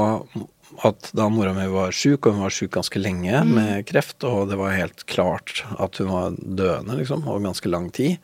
at 0.85 1.11
da 1.17 1.29
mora 1.33 1.53
mi 1.55 1.67
var 1.71 1.93
sjuk, 1.95 2.27
og 2.27 2.35
hun 2.35 2.43
var 2.43 2.51
sjuk 2.55 2.73
ganske 2.75 2.99
lenge 3.01 3.45
med 3.47 3.87
kreft, 3.87 4.25
og 4.27 4.49
det 4.51 4.59
var 4.59 4.75
helt 4.77 5.05
klart 5.07 5.63
at 5.79 5.97
hun 6.03 6.09
var 6.11 6.33
døende, 6.37 6.97
liksom, 6.99 7.23
over 7.29 7.41
ganske 7.47 7.71
lang 7.71 7.91
tid. 7.95 8.19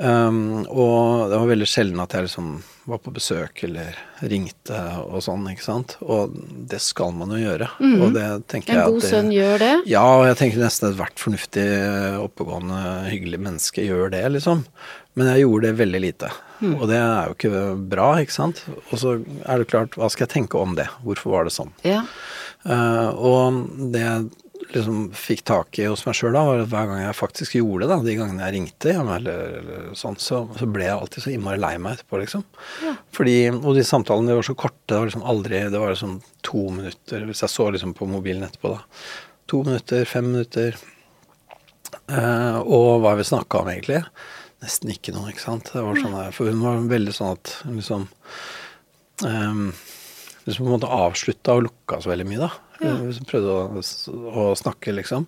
Um, 0.00 0.62
og 0.72 1.28
det 1.28 1.36
var 1.36 1.48
veldig 1.50 1.66
sjelden 1.68 2.00
at 2.00 2.14
jeg 2.16 2.24
liksom 2.24 2.46
var 2.88 3.00
på 3.04 3.12
besøk 3.12 3.60
eller 3.66 3.98
ringte 4.24 4.78
og 5.04 5.20
sånn, 5.26 5.44
ikke 5.52 5.66
sant. 5.66 5.96
Og 6.00 6.32
det 6.70 6.80
skal 6.80 7.12
man 7.14 7.34
jo 7.34 7.42
gjøre. 7.42 7.68
Og 8.00 8.14
det 8.16 8.24
tenker 8.50 8.72
En 8.72 8.78
jeg 8.80 8.86
at 8.86 8.94
god 8.94 9.06
sønn 9.10 9.28
gjør 9.34 9.60
det? 9.60 9.74
ja, 9.92 10.04
og 10.16 10.24
jeg 10.30 10.38
tenker 10.40 10.64
nesten 10.64 10.88
ethvert 10.88 11.20
fornuftig, 11.20 11.66
oppegående, 12.24 12.80
hyggelig 13.12 13.42
menneske 13.44 13.84
gjør 13.84 14.10
det, 14.16 14.24
liksom. 14.38 14.64
Men 15.18 15.32
jeg 15.34 15.44
gjorde 15.44 15.68
det 15.68 15.78
veldig 15.82 16.00
lite. 16.06 16.32
Og 16.70 16.84
det 16.90 16.98
er 17.00 17.28
jo 17.28 17.36
ikke 17.36 17.62
bra, 17.92 18.08
ikke 18.24 18.36
sant. 18.36 18.64
Og 18.90 18.96
så 19.00 19.14
er 19.20 19.60
det 19.62 19.68
klart, 19.70 19.96
hva 20.00 20.08
skal 20.12 20.26
jeg 20.26 20.34
tenke 20.38 20.60
om 20.60 20.74
det? 20.80 20.88
Hvorfor 21.04 21.36
var 21.36 21.48
det 21.48 21.54
sånn? 21.56 21.72
Ja. 21.84 22.02
Uh, 22.64 23.08
og 23.16 23.60
det 23.92 24.06
liksom 24.74 24.98
fikk 25.16 25.42
tak 25.48 25.78
i 25.80 25.86
hos 25.88 26.04
meg 26.06 26.16
sjøl 26.18 26.34
da, 26.36 26.42
var 26.46 26.62
at 26.62 26.70
hver 26.70 26.88
gang 26.90 27.00
jeg 27.02 27.16
faktisk 27.18 27.56
gjorde 27.58 27.86
det, 27.86 27.90
da, 27.92 27.98
de 28.06 28.16
gangene 28.18 28.44
jeg 28.46 28.54
ringte 28.56 28.92
eller, 28.94 29.56
eller 29.60 29.88
sånn, 29.98 30.18
så, 30.20 30.42
så 30.58 30.68
ble 30.70 30.86
jeg 30.86 30.96
alltid 30.96 31.24
så 31.24 31.32
innmari 31.34 31.60
lei 31.62 31.72
meg 31.82 31.98
etterpå, 31.98 32.20
liksom. 32.22 32.44
Fordi, 33.16 33.36
og 33.56 33.72
de 33.78 33.84
samtalene 33.86 34.38
var 34.38 34.46
så 34.46 34.56
korte, 34.58 34.78
det 34.92 35.00
var 35.00 35.10
liksom 35.10 35.26
aldri 35.32 35.64
Det 35.72 35.82
var 35.82 35.94
liksom 35.94 36.16
to 36.46 36.64
minutter, 36.76 37.26
hvis 37.28 37.44
jeg 37.44 37.54
så 37.54 37.68
liksom 37.74 37.96
på 37.98 38.08
mobilen 38.10 38.46
etterpå, 38.46 38.76
da. 38.76 39.04
To 39.50 39.64
minutter, 39.66 40.06
fem 40.06 40.30
minutter. 40.30 40.78
Eh, 42.10 42.58
og 42.60 43.02
hva 43.02 43.16
vi 43.18 43.26
snakka 43.26 43.64
om, 43.64 43.70
egentlig? 43.72 44.04
Nesten 44.62 44.92
ikke 44.92 45.14
noe, 45.16 45.32
ikke 45.32 45.42
sant. 45.42 45.70
Det 45.72 45.82
var 45.82 45.98
sånn 45.98 46.16
der, 46.16 46.34
for 46.36 46.50
hun 46.50 46.62
var 46.62 46.82
veldig 46.90 47.14
sånn 47.16 47.36
at 47.38 47.54
liksom 47.68 48.10
um, 49.26 49.70
Liksom 50.46 50.64
på 50.64 50.70
en 50.70 50.72
måte 50.72 50.88
avslutta 50.88 51.52
og 51.52 51.66
lukka 51.66 51.98
så 52.00 52.08
veldig 52.10 52.24
mye, 52.26 52.46
da. 52.46 52.69
Hun 52.80 53.28
prøvde 53.28 53.56
å, 53.56 53.82
å 54.42 54.46
snakke, 54.58 54.94
liksom. 54.96 55.26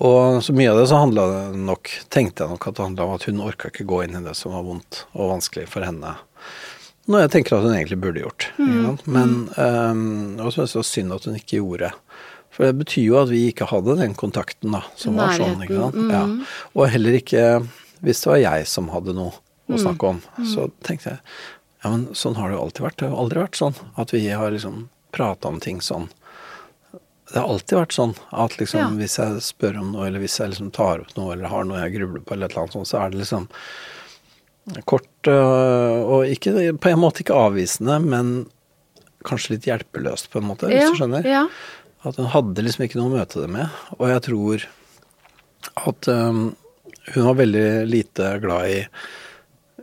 Og 0.00 0.40
så 0.44 0.54
mye 0.56 0.70
av 0.72 0.78
det 0.80 0.86
så 0.88 1.02
handla 1.02 1.24
det 1.28 1.40
nok 1.66 1.90
Tenkte 2.08 2.46
jeg 2.46 2.54
nok 2.54 2.64
at 2.70 2.78
det 2.78 2.84
handla 2.86 3.04
om 3.04 3.10
at 3.18 3.26
hun 3.28 3.42
orka 3.44 3.68
ikke 3.68 3.84
gå 3.84 3.98
inn 4.06 4.16
i 4.16 4.22
det 4.24 4.32
som 4.38 4.54
var 4.56 4.64
vondt 4.64 5.02
og 5.12 5.34
vanskelig 5.34 5.66
for 5.68 5.84
henne. 5.84 6.14
Noe 7.12 7.24
jeg 7.24 7.32
tenker 7.34 7.58
at 7.58 7.66
hun 7.66 7.74
egentlig 7.74 7.98
burde 8.00 8.22
gjort. 8.22 8.46
Mm. 8.56 8.96
Men 9.04 9.34
um, 9.58 10.04
og 10.40 10.52
så 10.54 10.64
det 10.64 10.78
var 10.78 10.88
synd 10.88 11.16
at 11.16 11.26
hun 11.28 11.36
ikke 11.36 11.58
gjorde. 11.60 11.92
For 12.52 12.68
det 12.68 12.78
betyr 12.82 13.04
jo 13.04 13.18
at 13.20 13.32
vi 13.32 13.46
ikke 13.50 13.68
hadde 13.68 13.98
den 14.00 14.14
kontakten 14.16 14.76
da, 14.76 14.82
som 14.96 15.16
var 15.18 15.34
sånn. 15.36 15.60
ikke 15.64 15.80
sant? 15.80 16.12
Ja. 16.12 16.22
Og 16.76 16.88
heller 16.92 17.16
ikke 17.18 17.46
hvis 18.02 18.22
det 18.22 18.30
var 18.32 18.40
jeg 18.42 18.68
som 18.68 18.90
hadde 18.92 19.16
noe 19.16 19.34
å 19.72 19.80
snakke 19.80 20.14
om. 20.14 20.22
Så 20.48 20.68
tenkte 20.84 21.14
jeg 21.14 21.20
ja, 21.82 21.90
men 21.90 22.04
sånn 22.14 22.36
har 22.38 22.50
det 22.50 22.56
jo 22.56 22.64
alltid 22.66 22.84
vært. 22.84 22.98
Det 22.98 23.06
har 23.08 23.14
jo 23.14 23.22
aldri 23.24 23.40
vært 23.42 23.58
sånn 23.58 23.78
at 23.98 24.12
vi 24.14 24.22
har 24.30 24.52
liksom 24.54 24.84
prata 25.14 25.50
om 25.50 25.58
ting 25.62 25.80
sånn. 25.82 26.06
Det 27.32 27.40
har 27.40 27.48
alltid 27.48 27.78
vært 27.78 27.94
sånn 27.96 28.14
at 28.44 28.56
liksom 28.60 28.80
Ja. 28.82 28.88
hvis 29.00 29.16
jeg 29.18 29.40
spør 29.44 29.78
om 29.80 29.92
noe, 29.94 30.06
eller 30.06 30.20
hvis 30.20 30.38
jeg 30.38 30.52
liksom 30.52 30.72
tar 30.76 31.00
opp 31.00 31.14
noe, 31.16 31.32
eller 31.32 31.48
har 31.48 31.64
noe 31.64 31.80
jeg 31.80 31.94
grubler 31.96 32.20
på, 32.20 32.34
eller 32.34 32.50
et 32.50 32.52
eller 32.52 32.66
annet 32.66 32.76
sånt, 32.76 32.90
så 32.90 33.00
er 33.00 33.10
det 33.12 33.22
liksom 33.22 33.48
kort 34.86 35.30
øh, 35.30 36.02
og 36.06 36.26
ikke, 36.30 36.78
på 36.78 36.92
en 36.92 37.00
måte 37.02 37.24
ikke 37.24 37.38
avvisende, 37.38 37.96
men 38.04 38.34
kanskje 39.26 39.56
litt 39.56 39.66
hjelpeløst, 39.70 40.30
på 40.30 40.42
en 40.42 40.48
måte, 40.50 40.68
hvis 40.70 40.92
du 40.92 41.00
skjønner. 41.00 41.26
Ja. 41.26 41.46
At 42.04 42.18
hun 42.18 42.30
hadde 42.34 42.64
liksom 42.64 42.84
ikke 42.86 42.98
noe 42.98 43.10
å 43.10 43.16
møte 43.16 43.42
det 43.42 43.50
med. 43.50 43.70
Og 43.98 44.08
jeg 44.10 44.22
tror 44.26 44.64
at 45.86 46.08
um, 46.10 46.40
hun 47.14 47.26
var 47.28 47.36
veldig 47.38 47.66
lite 47.86 48.32
glad 48.42 48.70
i 48.70 48.80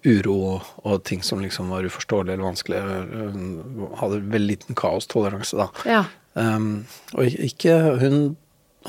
uro 0.04 0.36
og, 0.54 0.68
og 0.88 1.04
ting 1.08 1.24
som 1.24 1.42
liksom 1.44 1.72
var 1.74 1.88
uforståelig 1.88 2.34
eller 2.34 2.46
vanskelig. 2.46 2.82
Hun 2.84 3.88
hadde 4.00 4.22
veldig 4.32 4.52
liten 4.54 4.80
kaostoleranse, 4.80 5.60
da. 5.60 5.70
ja. 5.88 6.04
Ehm, 6.38 6.86
og 7.16 7.26
ikke 7.26 7.78
Hun 8.02 8.20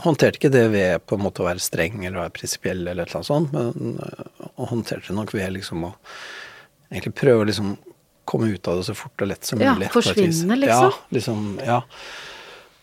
håndterte 0.01 0.39
ikke 0.39 0.53
det 0.53 0.67
ved 0.73 1.07
på 1.07 1.17
en 1.17 1.25
måte 1.25 1.43
å 1.43 1.49
være 1.49 1.63
streng 1.63 2.05
eller 2.05 2.21
være 2.23 2.35
prinsipiell 2.37 2.85
eller 2.87 3.03
et 3.05 3.11
eller 3.11 3.19
annet 3.19 3.27
sånt, 3.31 3.53
men 3.53 3.97
uh, 3.99 4.67
håndterte 4.71 5.09
det 5.11 5.17
nok 5.17 5.33
ved 5.35 5.57
liksom 5.57 5.83
å 5.89 5.91
egentlig 6.93 7.15
prøve 7.19 7.43
å 7.43 7.49
liksom 7.49 7.73
komme 8.31 8.53
ut 8.55 8.69
av 8.71 8.79
det 8.79 8.87
så 8.87 8.95
fort 8.95 9.25
og 9.25 9.33
lett 9.33 9.45
som 9.49 9.59
mulig. 9.59 9.89
Ja, 9.89 9.93
forsvinne, 9.93 10.57
liksom? 10.63 10.95
Ja, 10.95 11.17
liksom, 11.17 11.43
ja. 11.67 11.81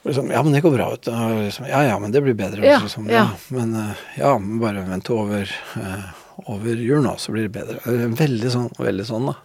Liksom, 0.07 0.29
ja, 0.31 0.43
men 0.43 0.53
det 0.55 0.61
går 0.65 0.75
bra. 0.75 0.89
Og 0.95 1.39
Liksom, 1.45 1.67
ja, 1.71 1.81
ja, 1.87 1.95
men 1.99 2.11
det 2.11 2.21
blir 2.23 2.35
bedre. 2.37 2.63
Ja, 2.67 2.79
liksom, 2.83 3.09
ja. 3.11 3.25
Men 3.55 3.73
øh, 3.75 4.05
ja, 4.19 4.35
bare 4.61 4.83
vent 4.87 5.09
over, 5.15 5.51
øh, 5.79 6.05
over 6.45 6.83
jul 6.83 7.03
nå, 7.03 7.15
så 7.19 7.31
blir 7.35 7.47
det 7.47 7.55
bedre. 7.55 7.79
Eh, 7.87 8.07
Veldig 8.19 8.51
sånn, 8.53 8.69
veldig 8.79 9.07
sånn 9.07 9.31
da. 9.31 9.35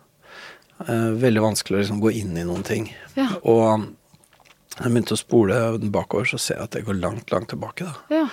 Eh, 0.89 1.09
veldig 1.23 1.43
vanskelig 1.47 1.79
å 1.79 1.83
liksom 1.85 2.03
gå 2.03 2.13
inn 2.19 2.37
i 2.39 2.47
noen 2.47 2.67
ting. 2.67 2.91
Ja. 3.19 3.29
Og 3.43 3.87
jeg 4.79 4.89
begynte 4.89 5.17
å 5.17 5.21
spole 5.21 5.59
bakover, 5.93 6.29
så 6.29 6.41
ser 6.41 6.59
jeg 6.59 6.69
at 6.69 6.77
det 6.77 6.87
går 6.87 7.01
langt, 7.01 7.33
langt 7.35 7.51
tilbake. 7.53 7.89
da. 7.89 8.23
ja. 8.23 8.29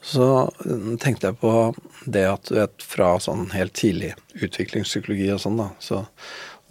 Så 0.00 0.24
mm, 0.64 0.98
tenkte 1.02 1.26
jeg 1.26 1.40
på 1.40 1.52
det 2.06 2.24
at 2.30 2.46
du 2.46 2.54
vet, 2.60 2.84
fra 2.86 3.16
sånn 3.20 3.48
helt 3.50 3.74
tidlig 3.76 4.12
utviklingspsykologi 4.38 5.26
og 5.34 5.42
sånn, 5.42 5.58
da, 5.58 5.72
så 5.82 6.04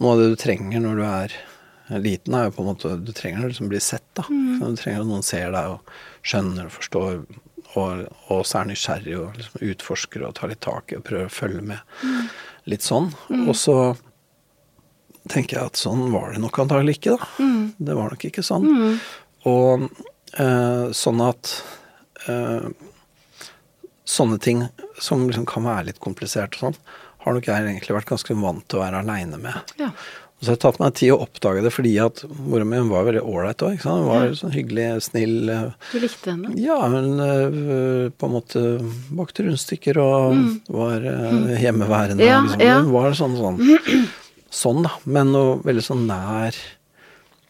noe 0.00 0.14
av 0.14 0.22
det 0.22 0.30
du 0.32 0.38
trenger 0.40 0.82
når 0.82 0.96
du 0.98 1.04
er 1.06 1.36
liten, 2.00 2.36
er 2.36 2.48
jo 2.48 2.54
på 2.56 2.64
en 2.64 2.68
måte 2.68 2.90
Du 3.00 3.12
trenger 3.16 3.44
å 3.44 3.50
liksom 3.50 3.70
bli 3.70 3.80
sett, 3.80 4.06
da. 4.16 4.24
Mm. 4.28 4.58
Du 4.60 4.80
trenger 4.80 5.04
at 5.04 5.08
noen 5.08 5.24
ser 5.26 5.52
deg 5.54 5.76
og 5.76 5.92
skjønner 6.26 6.68
og 6.68 6.74
forstår, 6.74 7.22
og, 7.78 8.02
og 8.32 8.42
så 8.48 8.60
er 8.60 8.68
nysgjerrig 8.70 9.16
og 9.20 9.38
liksom 9.38 9.64
utforsker 9.72 10.26
og 10.26 10.36
tar 10.36 10.52
litt 10.52 10.64
tak 10.64 10.92
i 10.92 10.98
og 10.98 11.06
prøver 11.08 11.28
å 11.28 11.32
følge 11.32 11.64
med. 11.64 11.96
Litt 12.68 12.84
sånn. 12.84 13.10
Og 13.44 13.54
så 13.56 13.78
tenker 15.30 15.58
jeg 15.60 15.70
at 15.72 15.80
sånn 15.80 16.06
var 16.12 16.32
det 16.34 16.42
nok 16.42 16.58
antagelig 16.64 16.98
ikke, 16.98 17.16
da. 17.18 17.48
Det 17.78 17.96
var 17.98 18.10
nok 18.14 18.24
ikke 18.28 18.44
sånn. 18.46 18.68
Og 19.48 19.88
eh, 20.38 20.86
sånn 20.96 21.20
at 21.24 21.52
eh, 22.28 22.68
sånne 24.08 24.38
ting 24.42 24.64
som 25.00 25.26
liksom 25.28 25.46
kan 25.48 25.66
være 25.68 25.90
litt 25.90 26.00
komplisert 26.02 26.56
og 26.58 26.68
sånn, 26.68 26.80
har 27.26 27.34
nok 27.36 27.48
jeg 27.50 27.66
egentlig 27.68 27.96
vært 27.98 28.08
ganske 28.14 28.38
vant 28.40 28.64
til 28.70 28.80
å 28.80 28.86
være 28.86 29.04
aleine 29.04 29.40
med. 29.42 29.74
ja. 29.82 29.92
Og 30.38 30.44
så 30.46 30.52
har 30.52 30.54
jeg 30.54 30.60
tatt 30.62 30.76
meg 30.78 30.92
tid 30.94 31.10
å 31.10 31.16
oppdage 31.24 31.62
det 31.64 31.70
fordi 31.74 31.92
at 31.98 32.20
mora 32.46 32.62
mi 32.62 32.78
var 32.86 33.08
veldig 33.08 33.24
ålreit 33.26 33.62
òg. 33.66 33.80
Hun 33.82 34.04
var 34.06 34.28
sånn 34.38 34.52
hyggelig, 34.54 34.84
snill. 35.08 35.48
eh, 35.50 35.72
Du 35.90 35.96
likte 35.98 36.30
henne? 36.30 36.52
Ja, 36.62 36.76
hun 36.92 37.18
øh, 37.18 38.04
på 38.14 38.28
en 38.28 38.34
måte 38.36 38.62
bakte 39.18 39.42
rundstykker 39.48 39.98
og 39.98 40.38
var 40.70 41.02
øh, 41.02 41.56
hjemmeværende. 41.58 42.22
Ja, 42.22 42.38
liksom. 42.46 42.62
ja. 42.62 42.76
Hun 42.84 42.92
var 42.94 43.18
sånn, 43.18 43.34
sånn, 43.34 43.58
sånn, 44.50 44.82
da. 44.86 44.94
Men 45.04 45.32
noe 45.34 45.58
veldig 45.64 45.84
sånn 45.84 46.06
nær. 46.08 46.56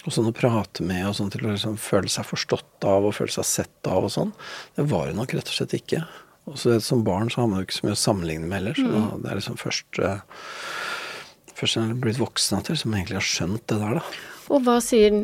Og 0.07 0.15
sånn 0.15 0.31
å 0.31 0.37
prate 0.37 0.85
med 0.87 1.05
og 1.09 1.17
sånn 1.19 1.31
til 1.33 1.45
å 1.45 1.53
liksom 1.53 1.77
føle 1.83 2.09
seg 2.13 2.25
forstått 2.29 2.87
av 2.89 3.05
og 3.05 3.17
føle 3.17 3.35
seg 3.35 3.45
sett 3.45 3.91
av 3.91 4.07
og 4.07 4.15
sånn. 4.15 4.31
Det 4.79 4.87
var 4.89 5.11
hun 5.11 5.19
nok 5.21 5.35
rett 5.37 5.51
og 5.51 5.57
slett 5.59 5.75
ikke. 5.77 6.05
Og 6.49 6.57
så 6.57 6.79
Som 6.81 7.05
barn 7.05 7.29
så 7.31 7.43
har 7.43 7.51
man 7.51 7.61
jo 7.61 7.69
ikke 7.69 7.77
så 7.81 7.87
mye 7.87 7.99
å 7.99 8.01
sammenligne 8.01 8.49
med 8.49 8.61
heller. 8.61 8.79
Så 8.79 8.89
mm. 8.89 9.23
det 9.23 9.31
er 9.31 9.41
liksom 9.41 9.61
først 9.61 10.01
øh, 10.01 10.19
Først 11.59 11.75
når 11.75 11.89
jeg 11.89 11.91
er 11.91 12.03
blitt 12.05 12.21
voksen 12.23 12.61
at 12.61 12.69
jeg 12.69 12.77
liksom 12.77 12.93
egentlig 12.95 13.19
har 13.19 13.27
skjønt 13.27 13.65
det 13.67 13.79
der, 13.81 13.97
da. 13.99 14.27
Og 14.55 14.61
hva 14.63 14.77
sier 14.85 15.17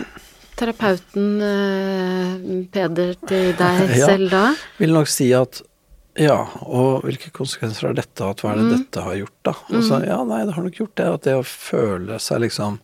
terapeuten 0.59 1.29
eh, 1.47 2.33
Peder 2.75 3.15
til 3.23 3.53
deg 3.59 3.95
selv 4.09 4.35
da? 4.35 4.43
vil 4.81 4.97
nok 4.97 5.11
si 5.11 5.29
at 5.37 5.63
ja, 6.21 6.37
og 6.63 7.03
hvilke 7.07 7.31
konsekvenser 7.35 7.89
har 7.89 7.95
dette 7.99 8.23
hatt? 8.27 8.41
Hva 8.45 8.53
er 8.55 8.61
det 8.63 8.71
dette 8.79 9.03
har 9.03 9.17
gjort, 9.19 9.37
da? 9.47 9.55
Og 9.75 9.83
så 9.87 9.99
ja, 10.07 10.21
nei, 10.29 10.45
det 10.47 10.55
har 10.55 10.63
nok 10.67 10.79
gjort 10.79 10.95
det. 11.01 11.07
At 11.17 11.23
det 11.27 11.35
å 11.41 11.45
føle 11.47 12.19
seg 12.23 12.41
liksom 12.45 12.79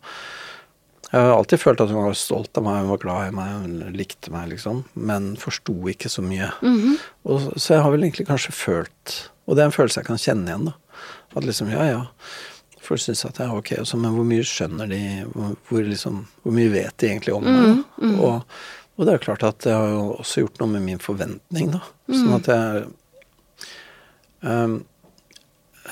Jeg 1.11 1.19
har 1.27 1.33
alltid 1.35 1.59
følt 1.59 1.81
at 1.83 1.89
hun 1.91 2.05
var 2.05 2.13
stolt 2.15 2.55
av 2.57 2.63
meg, 2.63 2.81
hun 2.85 2.89
var 2.93 3.01
glad 3.01 3.27
i 3.27 3.35
meg, 3.35 3.49
hun 3.63 3.95
likte 3.97 4.31
meg, 4.31 4.49
liksom. 4.53 4.83
Men 4.95 5.33
forsto 5.39 5.73
ikke 5.91 6.07
så 6.11 6.23
mye. 6.23 6.51
og, 7.25 7.49
så- 7.59 7.73
jeg 7.75 7.81
har 7.83 7.91
vel 7.91 8.03
egentlig 8.05 8.27
kanskje 8.27 8.53
følt 8.55 9.29
Og 9.47 9.55
det 9.55 9.61
er 9.63 9.65
en 9.65 9.75
følelse 9.75 9.99
jeg 9.99 10.05
kan 10.07 10.17
kjenne 10.21 10.47
igjen, 10.47 10.65
da. 10.65 10.73
At 11.35 11.43
liksom, 11.43 11.69
ja 11.71 11.83
ja. 11.89 12.01
Folk 12.81 12.99
syns 12.99 13.25
at 13.25 13.35
det 13.37 13.45
er 13.47 13.55
ok, 13.55 13.71
også, 13.79 13.97
men 13.99 14.11
hvor 14.15 14.25
mye 14.25 14.43
skjønner 14.43 14.87
de? 14.89 15.01
Hvor, 15.33 15.55
hvor, 15.69 15.83
liksom, 15.83 16.25
hvor 16.43 16.51
mye 16.55 16.71
vet 16.71 16.95
de 16.97 17.07
egentlig 17.07 17.33
om 17.35 17.43
meg? 17.43 17.83
Og, 18.19 18.43
og 18.97 19.05
det 19.05 19.11
er 19.13 19.17
jo 19.19 19.25
klart 19.25 19.43
at 19.43 19.59
det 19.63 19.73
har 19.75 19.87
jo 19.89 20.15
også 20.19 20.41
gjort 20.45 20.59
noe 20.59 20.67
med 20.73 20.81
min 20.81 20.99
forventning, 20.99 21.71
da. 21.71 21.79
Sånn 22.09 22.33
at 22.39 22.47
jeg 22.51 22.87
ehm, 24.43 24.75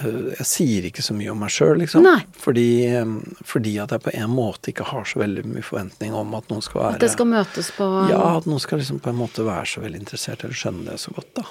øh, 0.03 0.19
Jeg 0.37 0.47
sier 0.47 0.87
ikke 0.89 1.03
så 1.05 1.15
mye 1.17 1.31
om 1.33 1.39
meg 1.43 1.53
sjøl, 1.53 1.79
liksom. 1.81 2.05
Fordi, 2.39 2.67
ehm, 2.87 3.15
fordi 3.45 3.77
at 3.83 3.95
jeg 3.95 4.03
på 4.05 4.13
en 4.13 4.29
måte 4.33 4.71
ikke 4.73 4.87
har 4.91 5.07
så 5.09 5.21
veldig 5.23 5.45
mye 5.47 5.65
forventning 5.65 6.13
om 6.17 6.35
at 6.37 6.51
noen 6.51 6.65
skal 6.65 6.83
være 6.83 6.99
At 6.99 7.05
det 7.05 7.11
skal 7.15 7.31
møtes 7.31 7.71
på 7.77 7.87
ja, 8.11 8.21
at 8.35 8.49
noen 8.49 8.61
skal 8.63 8.81
liksom 8.81 9.01
på 9.03 9.13
en 9.13 9.19
måte 9.19 9.47
være 9.47 9.65
så 9.73 9.83
veldig 9.85 10.03
interessert 10.03 10.45
eller 10.45 10.61
skjønne 10.61 10.87
det 10.91 10.99
så 11.01 11.15
godt, 11.15 11.33
da. 11.41 11.47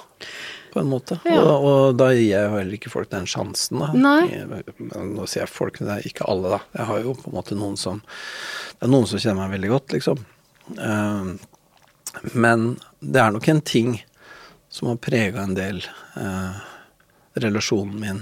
På 0.69 0.83
en 0.83 0.89
måte. 0.91 1.17
Ja. 1.25 1.39
Og, 1.41 1.63
og 1.65 1.95
da 1.97 2.11
gir 2.13 2.27
jeg 2.27 2.45
jo 2.45 2.57
heller 2.59 2.77
ikke 2.77 2.91
folk 2.93 3.09
den 3.09 3.25
sjansen, 3.29 3.81
da. 3.81 3.89
Nei. 3.97 4.43
Nå 4.85 5.25
sier 5.25 5.47
jeg 5.47 5.51
folk, 5.53 5.79
det 5.81 5.95
er 5.95 6.05
ikke 6.05 6.27
alle, 6.29 6.59
da. 6.59 6.59
Jeg 6.77 6.91
har 6.91 7.05
jo 7.07 7.15
på 7.17 7.31
en 7.31 7.39
måte 7.39 7.57
noen 7.57 7.79
som 7.79 8.03
Det 8.77 8.85
er 8.85 8.91
noen 8.93 9.09
som 9.09 9.21
kjenner 9.21 9.47
meg 9.47 9.55
veldig 9.57 9.71
godt, 9.73 9.95
liksom. 9.97 10.21
Eh, 10.77 11.31
men 12.33 12.79
det 12.99 13.21
er 13.21 13.33
nok 13.33 13.47
en 13.47 13.61
ting 13.61 14.05
som 14.69 14.91
har 14.91 15.01
prega 15.01 15.43
en 15.43 15.55
del 15.57 15.81
eh, 16.15 16.59
relasjonen 17.37 17.99
min 17.99 18.21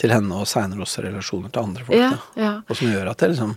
til 0.00 0.10
henne, 0.14 0.34
og 0.34 0.48
seinere 0.48 0.82
også 0.82 1.02
relasjoner 1.04 1.52
til 1.52 1.62
andre 1.62 1.84
folk. 1.86 1.98
Ja, 1.98 2.12
ja. 2.40 2.52
Og 2.66 2.76
som 2.78 2.88
gjør 2.90 3.10
at 3.12 3.22
jeg 3.22 3.34
liksom 3.34 3.52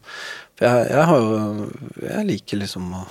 For 0.56 0.66
jeg, 0.68 0.90
jeg 0.92 1.06
har 1.10 1.24
jo 1.24 1.70
Jeg 2.04 2.26
liker 2.28 2.60
liksom 2.60 2.92
å 2.94 3.06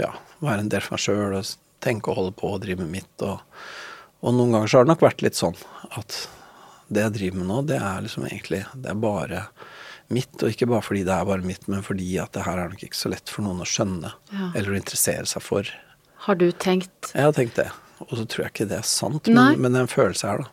ja, 0.00 0.12
være 0.44 0.60
en 0.64 0.68
del 0.72 0.80
for 0.84 0.96
meg 0.96 1.02
sjøl 1.02 1.34
og 1.38 1.50
tenke 1.84 2.10
og 2.12 2.16
holde 2.20 2.32
på 2.36 2.50
og 2.54 2.62
drive 2.64 2.80
med 2.84 2.90
mitt. 2.92 3.22
Og, 3.24 3.40
og 4.22 4.34
noen 4.36 4.52
ganger 4.54 4.68
så 4.72 4.78
har 4.80 4.86
det 4.86 4.92
nok 4.94 5.04
vært 5.06 5.22
litt 5.26 5.38
sånn 5.38 5.56
at 5.96 6.16
det 6.88 7.02
jeg 7.02 7.14
driver 7.16 7.40
med 7.42 7.48
nå, 7.50 7.60
det 7.66 7.78
er 7.82 8.04
liksom 8.04 8.26
egentlig 8.28 8.60
Det 8.78 8.90
er 8.92 8.98
bare 9.02 9.40
mitt, 10.14 10.36
og 10.38 10.52
ikke 10.52 10.68
bare 10.70 10.84
fordi 10.86 11.02
det 11.08 11.14
er 11.16 11.24
bare 11.26 11.42
mitt, 11.42 11.64
men 11.66 11.82
fordi 11.82 12.12
at 12.22 12.30
det 12.36 12.44
her 12.46 12.60
er 12.62 12.68
nok 12.70 12.84
ikke 12.86 12.98
så 13.00 13.10
lett 13.10 13.32
for 13.32 13.42
noen 13.42 13.64
å 13.64 13.66
skjønne 13.66 14.12
Ja. 14.30 14.50
eller 14.54 14.70
å 14.70 14.78
interessere 14.78 15.26
seg 15.26 15.42
for. 15.42 15.66
Har 16.28 16.38
du 16.38 16.46
tenkt 16.52 17.10
Jeg 17.12 17.26
har 17.26 17.34
tenkt 17.34 17.56
det, 17.58 17.66
og 18.04 18.12
så 18.14 18.22
tror 18.24 18.44
jeg 18.46 18.52
ikke 18.54 18.68
det 18.70 18.78
er 18.78 18.86
sant, 18.86 19.26
men, 19.26 19.58
men 19.58 19.72
det 19.74 19.80
er 19.82 19.88
en 19.88 19.90
følelse 19.90 20.30
her, 20.30 20.44
da. 20.44 20.52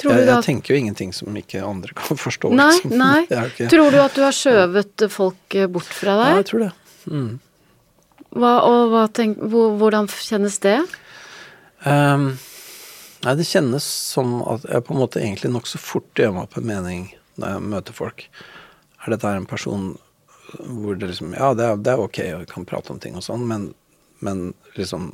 Tror 0.00 0.12
jeg, 0.14 0.26
du 0.26 0.30
at... 0.30 0.34
jeg 0.36 0.46
tenker 0.48 0.74
jo 0.74 0.80
ingenting 0.82 1.12
som 1.16 1.36
ikke 1.38 1.62
andre 1.66 1.94
kan 1.98 2.18
forstå. 2.26 2.50
Nei, 2.58 2.68
liksom. 2.74 2.94
nei. 2.98 3.22
Ikke, 3.52 3.68
Tror 3.72 3.90
du 3.94 3.98
at 4.02 4.14
du 4.18 4.22
har 4.26 4.36
skjøvet 4.36 5.06
folk 5.12 5.56
eh, 5.58 5.68
bort 5.72 5.90
fra 5.96 6.16
Ja, 6.18 6.22
deg? 6.24 6.40
jeg 6.42 6.48
tror 6.50 6.64
det. 6.66 6.70
Mm. 7.12 7.32
Hva, 8.32 8.52
og 8.64 8.92
hva 8.94 9.06
tenk, 9.12 9.40
hvordan 9.44 10.06
kjennes 10.08 10.54
det? 10.64 10.78
Um, 11.84 12.30
nei, 13.26 13.34
det 13.36 13.44
kjennes 13.48 13.84
som 13.84 14.38
at 14.48 14.64
jeg 14.70 14.84
på 14.86 14.94
en 14.94 15.00
måte 15.02 15.20
egentlig 15.20 15.50
nokså 15.52 15.80
fort 15.82 16.08
gjør 16.16 16.32
meg 16.36 16.46
opp 16.46 16.56
en 16.60 16.68
mening 16.68 17.02
når 17.40 17.56
jeg 17.56 17.66
møter 17.74 17.96
folk. 17.96 18.24
Er 19.02 19.14
dette 19.16 19.32
en 19.36 19.48
person 19.50 19.92
hvor 20.52 20.96
det 21.00 21.08
liksom 21.10 21.32
Ja, 21.34 21.52
det 21.56 21.64
er, 21.66 21.76
det 21.80 21.92
er 21.94 22.00
ok, 22.02 22.18
og 22.36 22.42
vi 22.44 22.48
kan 22.50 22.66
prate 22.68 22.92
om 22.94 23.00
ting 23.02 23.14
og 23.18 23.24
sånn, 23.24 23.44
men, 23.48 23.70
men 24.24 24.50
liksom 24.76 25.10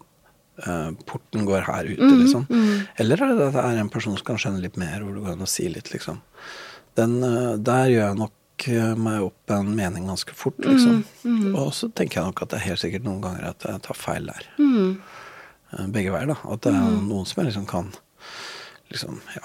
eh, 0.67 0.91
Porten 1.07 1.45
går 1.49 1.67
her 1.69 1.85
ute, 1.91 2.09
liksom. 2.23 2.47
Eller 2.99 3.23
er 3.23 3.35
det 3.37 3.47
at 3.51 3.55
det 3.59 3.65
er 3.65 3.79
en 3.83 3.89
person 3.93 4.17
som 4.17 4.27
kan 4.27 4.41
skjønne 4.41 4.63
litt 4.65 4.77
mer, 4.81 5.01
hvor 5.05 5.15
det 5.15 5.23
går 5.27 5.37
an 5.37 5.47
å 5.47 5.51
si 5.51 5.69
litt, 5.69 5.93
liksom. 5.95 6.19
Den, 6.99 7.19
eh, 7.23 7.55
der 7.63 7.87
gjør 7.93 8.05
jeg 8.09 8.19
nok 8.25 8.69
eh, 8.73 8.95
meg 8.99 9.23
opp 9.29 9.55
en 9.55 9.71
mening 9.77 10.09
ganske 10.11 10.35
fort, 10.35 10.59
liksom. 10.67 11.05
Og 11.55 11.71
så 11.77 11.91
tenker 11.95 12.21
jeg 12.21 12.33
nok 12.33 12.43
at 12.43 12.51
det 12.51 12.59
er 12.61 12.67
helt 12.73 12.83
sikkert 12.83 13.05
noen 13.07 13.23
ganger 13.23 13.51
at 13.53 13.63
jeg 13.69 13.83
tar 13.87 13.95
feil 13.99 14.27
der. 14.33 14.51
Eh, 14.59 15.87
Begge 15.95 16.11
veier, 16.15 16.27
da. 16.35 16.39
At 16.51 16.63
det 16.67 16.75
er 16.75 16.99
noen 17.07 17.27
som 17.29 17.43
jeg 17.43 17.51
liksom 17.53 17.67
kan 17.71 17.93
liksom, 18.91 19.19
ja, 19.37 19.45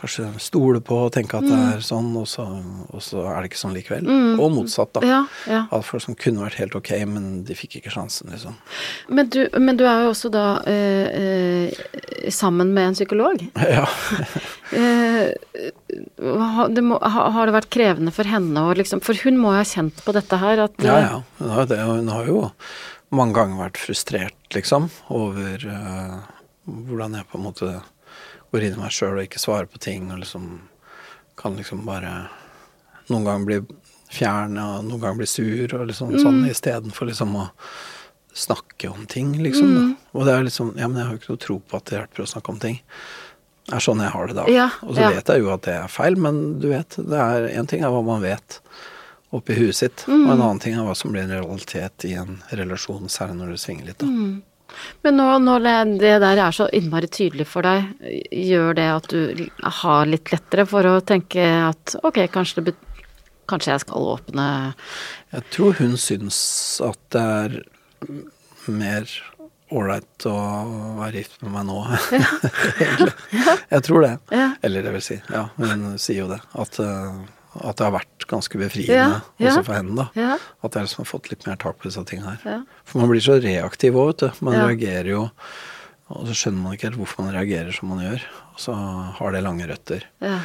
kanskje 0.00 0.26
stole 0.42 0.80
på 0.84 0.96
og 1.06 1.12
tenke 1.14 1.38
at 1.38 1.46
det 1.46 1.56
er 1.56 1.84
sånn, 1.84 2.10
og 2.18 2.26
så, 2.28 2.46
og 2.90 3.02
så 3.04 3.24
er 3.30 3.42
det 3.42 3.50
ikke 3.50 3.60
sånn 3.60 3.76
likevel. 3.76 4.08
Og 4.40 4.52
motsatt, 4.54 4.92
da. 4.96 5.02
Ja, 5.06 5.20
ja. 5.50 5.62
At 5.70 5.86
folk 5.86 6.04
som 6.04 6.16
kunne 6.18 6.44
vært 6.46 6.58
helt 6.60 6.76
ok, 6.78 6.92
men 7.10 7.28
de 7.48 7.56
fikk 7.58 7.78
ikke 7.80 7.92
sjansen, 7.94 8.32
liksom. 8.32 8.56
Men 9.08 9.30
du, 9.32 9.42
men 9.60 9.78
du 9.80 9.84
er 9.88 10.06
jo 10.06 10.12
også 10.14 10.32
da 10.32 10.46
eh, 10.70 11.20
eh, 11.20 12.30
sammen 12.32 12.74
med 12.76 12.92
en 12.92 12.98
psykolog. 12.98 13.46
Ja. 13.70 13.84
Eh, 14.74 15.30
det 16.74 16.82
må, 16.82 16.96
har 16.98 17.46
det 17.46 17.54
vært 17.54 17.70
krevende 17.70 18.12
for 18.14 18.26
henne 18.26 18.64
å 18.66 18.74
liksom 18.74 19.02
For 19.04 19.18
hun 19.24 19.38
må 19.38 19.52
jo 19.54 19.60
ha 19.60 19.66
kjent 19.66 20.00
på 20.04 20.14
dette 20.16 20.38
her 20.40 20.62
at 20.66 20.82
Ja, 20.82 20.96
eh, 20.96 21.06
ja. 21.06 21.20
Hun 21.38 21.52
har, 21.54 21.68
det, 21.70 21.78
hun 21.86 22.10
har 22.10 22.28
jo 22.30 22.40
mange 23.14 23.34
ganger 23.34 23.58
vært 23.64 23.80
frustrert, 23.82 24.38
liksom, 24.54 24.88
over 25.10 25.64
eh, 25.66 26.18
hvordan 26.70 27.18
jeg 27.18 27.26
på 27.30 27.38
en 27.38 27.46
måte 27.46 27.70
går 28.50 28.66
inn 28.66 28.76
i 28.76 28.82
meg 28.82 28.94
sjøl 28.94 29.16
og 29.16 29.24
ikke 29.24 29.42
svarer 29.42 29.70
på 29.70 29.80
ting, 29.82 30.10
og 30.12 30.20
liksom 30.22 30.50
kan 31.40 31.56
liksom 31.56 31.86
bare 31.86 32.28
noen 33.08 33.24
ganger 33.24 33.46
bli 33.48 33.60
fjern 34.10 34.58
og 34.58 34.84
noen 34.84 35.00
ganger 35.00 35.22
bli 35.22 35.30
sur 35.30 35.74
og 35.78 35.88
liksom 35.88 36.12
sånn 36.20 36.42
istedenfor 36.50 37.08
liksom 37.10 37.34
å 37.38 37.48
snakke 38.36 38.90
om 38.90 39.06
ting, 39.10 39.32
liksom. 39.42 39.72
Mm. 39.74 39.90
Og 40.14 40.26
det 40.26 40.34
er 40.34 40.46
liksom 40.46 40.74
Ja, 40.78 40.88
men 40.88 41.00
jeg 41.00 41.08
har 41.08 41.16
jo 41.16 41.20
ikke 41.22 41.32
noe 41.32 41.44
tro 41.46 41.58
på 41.60 41.80
at 41.80 41.88
det 41.90 41.98
hjelper 41.98 42.24
å 42.24 42.30
snakke 42.30 42.52
om 42.52 42.60
ting. 42.62 42.78
Det 43.66 43.76
er 43.78 43.84
sånn 43.84 44.02
jeg 44.02 44.14
har 44.14 44.30
det 44.30 44.36
da. 44.38 44.46
Ja, 44.50 44.68
og 44.82 44.94
så 44.96 45.02
ja. 45.04 45.10
vet 45.14 45.30
jeg 45.30 45.42
jo 45.44 45.50
at 45.54 45.66
det 45.66 45.74
er 45.78 45.90
feil, 45.92 46.16
men 46.18 46.40
du 46.62 46.70
vet, 46.72 46.96
det 46.98 47.18
er 47.22 47.50
én 47.54 47.68
ting 47.70 47.84
er 47.86 47.92
hva 47.94 48.02
man 48.06 48.22
vet 48.24 48.60
oppi 49.34 49.54
huet 49.54 49.78
sitt, 49.78 50.02
og 50.10 50.26
en 50.26 50.40
annen 50.40 50.58
ting 50.62 50.74
er 50.74 50.86
hva 50.86 50.94
som 50.98 51.12
blir 51.14 51.22
en 51.22 51.36
realitet 51.36 52.06
i 52.08 52.16
en 52.18 52.40
relasjon, 52.50 53.06
særlig 53.12 53.36
når 53.38 53.52
det 53.54 53.60
svinger 53.62 53.90
litt, 53.92 54.02
da. 54.02 54.08
Men 55.04 55.16
nå 55.20 55.26
når 55.42 55.64
det- 55.98 56.20
der 56.20 56.38
er 56.46 56.52
så 56.52 56.68
innmari 56.72 57.08
tydelig 57.08 57.46
for 57.46 57.62
deg, 57.62 57.84
gjør 58.32 58.74
det 58.74 58.88
at 58.96 59.08
du 59.08 59.48
har 59.80 60.06
litt 60.06 60.30
lettere 60.32 60.66
for 60.66 60.82
å 60.82 61.00
tenke 61.00 61.42
at 61.68 61.96
ok, 62.02 62.26
kanskje 62.30 62.64
det 62.64 62.74
Kanskje 63.50 63.72
jeg 63.72 63.80
skal 63.80 64.04
åpne 64.12 64.74
Jeg 65.32 65.42
tror 65.50 65.72
hun 65.80 65.96
syns 65.98 66.36
at 66.86 66.98
det 67.10 67.20
er 67.20 67.56
mer 68.70 69.08
ålreit 69.74 70.26
å 70.30 70.34
være 71.00 71.18
gift 71.18 71.42
med 71.42 71.52
meg 71.56 71.66
nå, 71.66 71.80
egentlig. 72.78 73.12
Jeg 73.70 73.82
tror 73.86 74.02
det. 74.06 74.12
Eller 74.62 74.82
det 74.86 74.92
vil 74.96 75.02
si, 75.02 75.18
ja, 75.30 75.44
hun 75.56 75.98
sier 75.98 76.24
jo 76.24 76.28
det. 76.30 76.38
At, 76.58 76.78
eh, 76.82 77.18
at 77.58 77.76
det 77.80 77.86
har 77.86 77.94
vært 77.96 78.26
ganske 78.30 78.58
befriende 78.60 78.94
Ja, 78.94 79.20
ja. 79.42 79.50
også 79.50 79.64
for 79.66 79.74
henne, 79.74 79.96
da. 79.98 80.04
Ja. 80.14 80.36
At 80.62 80.76
jeg 80.78 80.86
liksom 80.86 81.02
har 81.02 81.08
fått 81.10 81.30
litt 81.32 81.46
mer 81.48 81.56
tak 81.58 81.80
på 81.80 81.88
disse 81.88 82.04
tingene 82.06 82.36
her. 82.36 82.44
Ja. 82.46 82.58
For 82.86 83.02
man 83.02 83.10
blir 83.10 83.24
så 83.24 83.40
reaktiv 83.42 83.98
òg, 83.98 84.12
vet 84.12 84.22
du. 84.22 84.44
Man 84.46 84.54
reagerer 84.60 85.10
jo 85.10 85.22
Og 86.10 86.26
så 86.26 86.34
skjønner 86.34 86.62
man 86.62 86.74
ikke 86.74 86.88
helt 86.88 86.98
hvorfor 86.98 87.22
man 87.22 87.34
reagerer 87.36 87.74
som 87.74 87.90
man 87.92 88.00
gjør. 88.02 88.22
Og 88.54 88.62
så 88.62 88.74
har 89.18 89.34
det 89.34 89.42
lange 89.46 89.66
røtter. 89.70 90.06
Ja. 90.22 90.38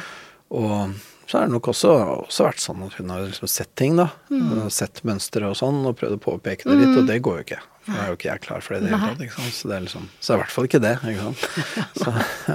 Og 0.54 0.92
så 1.26 1.38
har 1.40 1.48
det 1.48 1.54
nok 1.56 1.66
også, 1.72 1.90
også 2.28 2.44
vært 2.46 2.62
sånn 2.62 2.84
at 2.86 2.94
hun 3.00 3.10
har 3.10 3.24
liksom 3.26 3.50
sett 3.50 3.72
ting, 3.74 3.96
da. 3.98 4.08
Mm. 4.30 4.68
Sett 4.70 5.02
mønstre 5.02 5.48
og 5.50 5.56
sånn, 5.58 5.80
og 5.90 5.96
prøvd 5.98 6.20
å 6.20 6.22
påpeke 6.22 6.68
det 6.70 6.76
litt, 6.78 6.94
og 7.00 7.08
det 7.10 7.16
går 7.26 7.40
jo 7.40 7.46
ikke. 7.48 7.58
Da 7.86 7.92
er 8.02 8.08
jo 8.10 8.16
ikke 8.16 8.28
jeg 8.28 8.40
klar 8.42 8.60
for 8.64 8.70
det 8.74 8.80
i 8.80 8.82
det 8.86 8.90
hele 8.92 9.08
tatt, 9.12 9.22
ikke 9.26 9.36
sant. 9.36 9.54
Så 9.54 9.62
det 9.70 9.76
er 9.76 9.82
liksom 9.86 10.04
Så 10.18 10.28
er 10.32 10.36
i 10.36 10.38
hvert 10.42 10.54
fall 10.56 10.66
ikke 10.68 10.82
det, 10.82 10.94
ikke 11.12 11.24
sant. 11.26 11.40
Så, 12.02 12.08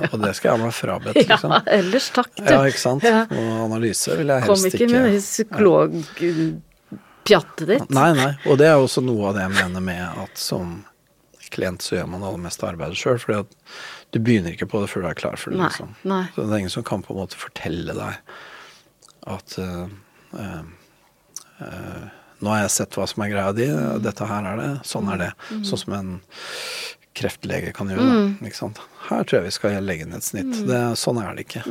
og 0.09 0.17
det 0.25 0.31
skal 0.37 0.47
jeg 0.49 0.53
ha 0.53 0.57
meg 0.61 0.73
frabedt, 0.75 1.15
ja, 1.23 1.37
ellers 1.77 2.07
takk, 2.17 2.31
du. 2.35 2.41
Ja, 2.49 2.59
ikke 2.67 2.83
sant. 2.83 3.01
Og 3.07 3.47
analyse 3.69 4.09
vil 4.19 4.29
jeg 4.35 4.39
helst 4.45 4.65
ikke 4.67 4.77
Kom 4.77 4.81
ikke 4.83 4.87
med 4.93 5.03
det 5.07 5.15
psykologpjattet 5.25 7.65
ditt. 7.73 7.87
Nei, 7.95 8.11
nei. 8.19 8.31
Og 8.45 8.53
det 8.59 8.67
er 8.69 8.77
også 8.77 8.99
noe 9.05 9.21
av 9.31 9.35
det 9.39 9.43
jeg 9.47 9.53
mener 9.57 9.81
med 9.91 10.03
at 10.25 10.33
som 10.41 10.65
klient 11.51 11.83
så 11.83 11.97
gjør 11.97 12.07
man 12.11 12.23
det 12.23 12.29
aller 12.29 12.45
meste 12.45 12.67
arbeidet 12.67 12.99
sjøl. 12.99 13.19
fordi 13.19 13.41
at 13.43 13.57
du 14.11 14.19
begynner 14.19 14.55
ikke 14.55 14.69
på 14.71 14.81
det 14.83 14.89
før 14.91 15.05
du 15.05 15.09
er 15.11 15.19
klar 15.19 15.39
for 15.39 15.53
det. 15.53 15.59
Nei, 15.59 15.69
liksom. 15.71 15.93
nei. 16.07 16.23
Så 16.35 16.43
det 16.43 16.55
er 16.55 16.63
ingen 16.63 16.73
som 16.73 16.87
kan 16.87 17.03
på 17.05 17.15
en 17.15 17.21
måte 17.21 17.39
fortelle 17.39 17.95
deg 17.95 18.33
at 19.31 19.57
uh, 19.61 19.91
uh, 20.33 20.63
eh, 21.61 22.05
nå 22.41 22.53
har 22.53 22.63
jeg 22.63 22.73
sett 22.77 22.97
hva 22.97 23.07
som 23.09 23.23
er 23.25 23.33
greia 23.33 23.51
di, 23.55 23.67
dette 24.03 24.27
her 24.29 24.47
er 24.51 24.61
det, 24.61 24.71
sånn 24.87 25.11
er 25.13 25.21
det. 25.21 25.29
Mm. 25.51 25.61
Sånn 25.69 25.81
som 25.83 25.95
en 25.97 26.15
kreftlege 27.17 27.73
kan 27.75 27.91
gjøre. 27.91 28.07
Mm. 28.07 28.33
ikke 28.47 28.57
sant? 28.57 28.79
Her 29.09 29.25
tror 29.27 29.41
jeg 29.41 29.49
vi 29.49 29.53
skal 29.57 29.85
legge 29.85 30.07
ned 30.07 30.21
et 30.21 30.27
snitt. 30.27 30.49
Mm. 30.49 30.65
Det, 30.69 30.81
sånn 30.99 31.19
er 31.21 31.35
det 31.35 31.45
ikke. 31.45 31.63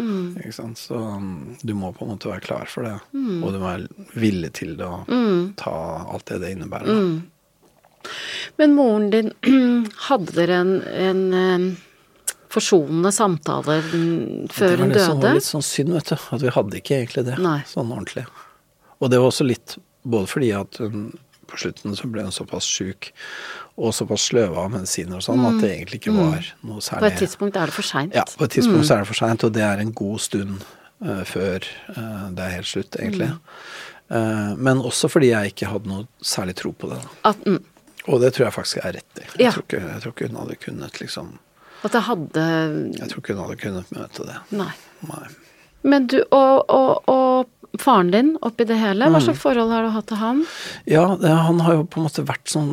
ikke 0.42 0.54
sant? 0.54 0.80
Så 0.80 1.00
um, 1.00 1.30
du 1.62 1.74
må 1.78 1.92
på 1.96 2.04
en 2.04 2.14
måte 2.14 2.30
være 2.30 2.44
klar 2.44 2.70
for 2.70 2.86
det. 2.86 2.96
Mm. 3.16 3.38
Og 3.40 3.54
du 3.54 3.60
må 3.60 3.66
være 3.66 4.08
villig 4.20 4.52
til 4.60 4.74
det 4.78 4.88
å 4.88 5.02
ta 5.60 5.76
alt 6.04 6.26
det 6.30 6.42
det 6.44 6.54
innebærer. 6.56 7.00
Mm. 7.00 8.10
Men 8.60 8.74
moren 8.76 9.08
din, 9.12 9.32
hadde 10.08 10.36
dere 10.36 10.60
en, 10.64 10.74
en 10.88 11.24
en 11.36 11.70
forsonende 12.50 13.12
samtale 13.14 13.78
mm, 13.92 14.48
før 14.50 14.80
hun 14.82 14.90
døde? 14.90 15.04
det 15.06 15.22
var 15.22 15.36
litt 15.38 15.46
sånn 15.46 15.64
synd, 15.64 15.94
vet 15.94 16.10
du. 16.10 16.16
At 16.34 16.42
vi 16.42 16.54
hadde 16.54 16.80
ikke 16.80 16.96
egentlig 16.98 17.26
det 17.28 17.36
Nei. 17.42 17.60
sånn 17.70 17.92
ordentlig. 17.94 18.26
Og 19.00 19.12
det 19.12 19.20
var 19.22 19.30
også 19.30 19.46
litt 19.46 19.76
både 20.02 20.30
fordi 20.30 20.52
at 20.56 20.80
hun 20.82 21.10
på 21.50 21.58
slutten 21.58 21.96
så 21.98 22.06
ble 22.06 22.22
hun 22.22 22.34
såpass 22.34 22.66
sjuk 22.70 23.08
og 23.74 23.94
såpass 23.96 24.28
sløva 24.30 24.66
av 24.66 24.74
medisiner 24.76 25.18
og 25.18 25.24
sånn 25.24 25.42
at 25.48 25.56
det 25.62 25.72
egentlig 25.74 25.98
ikke 25.98 26.14
var 26.14 26.46
noe 26.62 26.84
særlig 26.84 27.00
På 27.02 27.08
et 27.10 27.22
tidspunkt 27.24 27.56
er 27.58 27.72
det 27.72 27.74
for 27.74 27.88
seint. 27.88 28.14
Ja, 28.14 28.22
på 28.22 28.46
et 28.46 28.54
tidspunkt 28.54 28.86
så 28.86 28.94
er 28.96 29.02
det 29.02 29.10
for 29.10 29.18
seint, 29.18 29.46
og 29.48 29.56
det 29.56 29.64
er 29.66 29.82
en 29.82 29.90
god 29.98 30.20
stund 30.22 30.62
uh, 31.02 31.24
før 31.26 31.66
uh, 31.96 32.28
det 32.36 32.44
er 32.44 32.54
helt 32.60 32.70
slutt, 32.70 33.00
egentlig. 33.00 33.32
Eh, 34.10 34.54
men 34.58 34.80
også 34.82 35.08
fordi 35.10 35.28
jeg 35.30 35.52
ikke 35.52 35.68
hadde 35.70 35.90
noe 35.90 36.06
særlig 36.24 36.56
tro 36.58 36.72
på 36.74 36.90
det. 36.90 36.98
At, 37.28 37.44
mm, 37.46 37.60
Og 38.10 38.18
det 38.22 38.32
tror 38.34 38.48
jeg 38.48 38.56
faktisk 38.56 38.80
er 38.82 38.96
rett 38.96 39.20
i. 39.20 39.22
Jeg, 39.22 39.44
Ja. 39.44 39.52
tror 39.52 39.62
ikke, 39.68 39.80
jeg 39.86 40.02
tror 40.02 40.12
ikke 40.16 40.28
hun 40.28 40.40
hadde 40.40 40.56
kunnet 40.56 41.00
liksom 41.00 41.38
at 41.82 41.92
det 41.92 42.02
hadde 42.02 42.42
Jeg 42.98 43.08
tror 43.08 43.22
ikke 43.22 43.34
hun 43.34 43.42
hadde 43.44 43.56
kunnet 43.60 43.92
møte 43.92 44.26
det. 44.26 44.36
Nei. 44.50 44.72
Nei. 45.08 45.28
Men 45.82 46.06
du, 46.12 46.18
og, 46.34 46.64
og, 46.68 47.08
og 47.08 47.80
faren 47.80 48.10
din 48.10 48.32
oppi 48.42 48.64
det 48.66 48.76
hele, 48.80 49.06
Mm. 49.06 49.14
hva 49.14 49.20
slags 49.22 49.38
forhold 49.40 49.70
har 49.72 49.84
du 49.86 49.90
hatt 49.94 50.06
til 50.10 50.18
han? 50.20 50.40
Ja, 50.90 51.04
det, 51.20 51.30
han 51.30 51.60
har 51.64 51.76
jo 51.78 51.84
på 51.86 52.00
en 52.00 52.06
måte 52.08 52.24
vært 52.26 52.50
sånn 52.50 52.72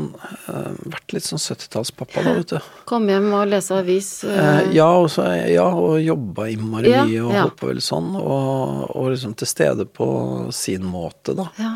eh, 0.49 0.71
Vært 0.89 1.13
litt 1.13 1.23
sånn 1.27 1.39
70-tallspappa, 1.39 2.23
da, 2.25 2.33
vet 2.39 2.55
du. 2.55 2.57
Kom 2.89 3.05
hjem 3.07 3.29
og 3.37 3.45
lese 3.51 3.77
avis? 3.77 4.09
Eh, 4.25 4.39
eh, 4.41 4.73
ja, 4.79 4.89
og 4.97 5.07
så, 5.13 5.27
ja, 5.47 5.67
og 5.69 6.01
jobba 6.01 6.49
innmari 6.51 6.91
Ja, 6.91 7.05
mye 7.07 7.21
og 7.27 7.31
ja. 7.37 7.45
holdt 7.45 7.59
på 7.61 7.69
veldig 7.69 7.85
sånn. 7.85 8.09
Og, 8.19 8.83
og 8.97 9.09
liksom 9.13 9.37
til 9.37 9.47
stede 9.53 9.85
på 9.85 10.09
sin 10.55 10.83
måte, 10.89 11.37
da. 11.37 11.47
ja. 11.61 11.75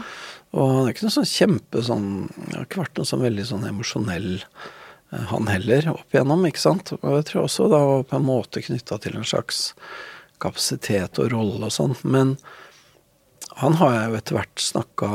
Og 0.51 0.67
han 0.67 0.83
er 0.89 0.91
ikke 0.91 1.05
noe 1.07 1.13
sånn 1.15 1.29
kjempe 1.31 1.79
sånn 1.87 2.07
Det 2.35 2.57
har 2.57 2.65
ikke 2.65 2.81
vært 2.81 2.97
noe 2.99 3.07
sånn 3.07 3.21
veldig 3.23 3.45
sånn 3.47 3.61
emosjonell 3.69 4.31
eh, 4.41 5.27
han 5.29 5.47
heller, 5.47 5.87
opp 5.93 6.11
igjennom, 6.17 6.43
ikke 6.49 6.59
sant. 6.65 6.91
Og 6.99 7.19
jeg 7.21 7.29
tror 7.29 7.45
også 7.45 7.69
da 7.71 7.79
var 7.87 8.03
på 8.09 8.17
en 8.17 8.25
måte 8.27 8.65
knytta 8.65 8.97
til 9.05 9.15
en 9.21 9.29
slags 9.29 9.69
kapasitet 10.41 11.19
og 11.21 11.31
rolle 11.33 11.69
og 11.69 11.75
sånn. 11.75 11.95
Men 12.03 12.35
han 13.61 13.77
har 13.81 13.95
jeg 13.95 14.09
jo 14.09 14.19
etter 14.21 14.39
hvert 14.39 14.63
snakka 14.63 15.11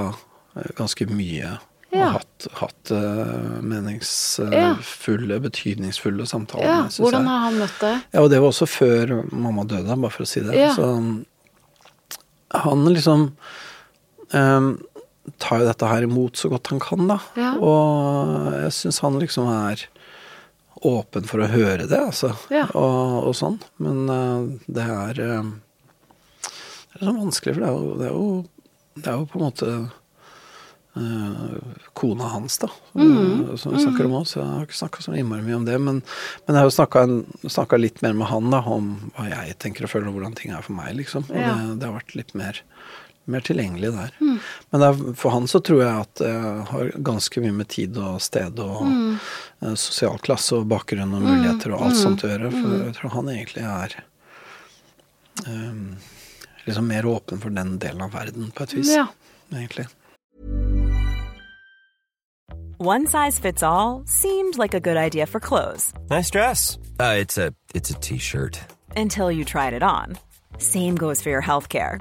ganske 0.79 1.07
mye 1.11 1.57
Ja. 1.95 2.09
og 2.09 2.17
hatt, 2.17 2.47
hatt 2.59 2.91
eh, 2.93 3.61
meningsfulle, 3.65 5.39
betydningsfulle 5.45 6.27
samtaler 6.29 6.67
ja. 6.67 6.81
med, 6.85 6.99
Hvordan 7.01 7.29
har 7.31 7.45
han 7.47 7.59
møtt 7.63 7.79
deg? 7.81 8.03
Ja, 8.13 8.25
og 8.25 8.33
det 8.33 8.41
var 8.43 8.51
også 8.51 8.69
før 8.69 9.15
mamma 9.31 9.65
døde, 9.69 9.97
bare 9.97 10.13
for 10.13 10.27
å 10.27 10.29
si 10.29 10.43
det. 10.45 10.57
Ja. 10.59 10.75
Så 10.77 10.91
han 12.57 12.85
liksom 12.91 13.31
um, 14.33 14.69
tar 15.43 15.63
jo 15.63 15.69
dette 15.69 15.89
her 15.91 16.07
imot 16.07 16.39
så 16.39 16.51
godt 16.53 16.71
han 16.73 16.83
kan, 16.83 17.07
da. 17.11 17.19
Og 17.59 18.53
jeg 18.65 18.75
syns 18.81 19.01
han 19.05 19.19
liksom 19.23 19.49
er 19.51 19.87
åpen 20.85 21.25
for 21.29 21.41
å 21.41 21.49
høre 21.49 21.87
det, 21.89 21.99
altså. 21.99 22.35
Ja. 22.53 22.67
Og, 22.75 23.29
og 23.31 23.35
sånn. 23.39 23.59
Men 23.83 24.03
uh, 24.11 24.49
det 24.67 24.85
er 24.85 25.21
uh, 25.23 25.53
Det 26.93 27.01
er 27.01 27.07
sånn 27.11 27.23
vanskelig, 27.23 27.55
for 27.57 27.63
det 27.63 27.69
er 27.69 27.77
jo, 27.77 27.95
det 28.01 28.07
er 28.09 28.13
jo, 28.17 28.27
det 28.97 29.07
er 29.13 29.17
jo 29.21 29.27
på 29.33 29.39
en 29.41 29.47
måte 29.47 29.71
uh, 30.97 31.57
kona 31.93 32.25
hans, 32.35 32.59
da, 32.59 32.69
Mm. 32.97 33.57
som 33.61 33.73
vi 33.75 33.83
snakker 33.85 34.07
om 34.09 34.15
òg. 34.21 34.27
Så 34.29 34.41
jeg 34.41 34.49
har 34.49 34.65
ikke 34.65 34.79
snakka 34.81 35.03
så 35.05 35.13
innmari 35.17 35.45
mye 35.45 35.57
om 35.59 35.67
det. 35.69 35.79
Men, 35.81 36.03
men 36.47 36.57
jeg 36.57 36.63
har 36.63 36.71
jo 36.71 37.51
snakka 37.53 37.77
litt 37.81 38.01
mer 38.05 38.15
med 38.17 38.31
han 38.31 38.49
da, 38.51 38.63
om 38.65 39.11
hva 39.17 39.29
jeg 39.29 39.59
tenker 39.61 39.85
og 39.85 39.93
føler, 39.93 40.09
og 40.09 40.17
hvordan 40.17 40.37
ting 40.39 40.53
er 40.57 40.65
for 40.65 40.73
meg, 40.79 40.95
liksom. 40.97 41.27
Og 41.29 41.37
Ja. 41.37 41.53
det, 41.57 41.81
det 41.83 41.91
har 41.91 41.99
vært 41.99 42.17
litt 42.17 42.33
mer, 42.35 42.63
mer 43.27 43.41
tilgjengelig 43.47 43.91
der. 43.95 44.13
Mm. 44.21 44.39
Men 44.71 44.81
det 44.83 44.89
er, 44.89 45.15
for 45.19 45.35
han 45.35 45.47
så 45.51 45.61
tror 45.67 45.81
jeg 45.83 45.95
at 46.07 46.23
jeg 46.23 46.67
har 46.71 46.91
ganske 47.09 47.41
mye 47.43 47.57
med 47.61 47.69
tid 47.75 47.97
og 47.99 48.21
sted 48.23 48.59
og 48.63 48.85
Mm. 48.87 49.19
eh, 49.63 49.75
sosial 49.75 50.19
klasse 50.23 50.57
og 50.61 50.69
bakgrunn 50.71 51.15
og 51.15 51.23
muligheter 51.27 51.75
og 51.75 51.87
alt 51.89 51.97
sånt 52.01 52.23
å 52.25 52.31
gjøre. 52.31 52.51
For 52.55 52.77
jeg 52.85 52.95
tror 53.01 53.11
han 53.17 53.29
egentlig 53.35 53.65
er 53.67 53.97
um, 55.47 55.97
liksom 56.67 56.87
mer 56.89 57.07
åpen 57.07 57.39
for 57.43 57.51
den 57.51 57.79
delen 57.79 58.03
av 58.03 58.13
verden, 58.15 58.51
på 58.55 58.63
et 58.63 58.75
vis. 58.79 58.95
Ja. 58.95 59.07
Egentlig. 59.53 59.87
One 62.79 63.07
size 63.07 63.39
fits 63.39 63.63
all 63.63 64.03
seemed 64.07 64.59
like 64.59 64.75
a 64.75 64.81
good 64.81 64.99
idea 64.99 65.27
for 65.27 65.41
clothes 65.41 65.95
Nice 66.11 66.29
dress. 66.31 66.79
Uh, 67.01 67.15
it's 67.19 67.39
a 67.39 67.53
it's 67.75 67.91
a 67.91 67.95
t-shirt. 68.01 68.61
until 68.97 69.31
you 69.33 69.45
tried 69.45 69.73
it 69.75 69.83
on. 69.83 70.17
Same 70.59 70.95
goes 70.97 71.23
for 71.23 71.31
your 71.31 71.43
healthcare. 71.43 72.01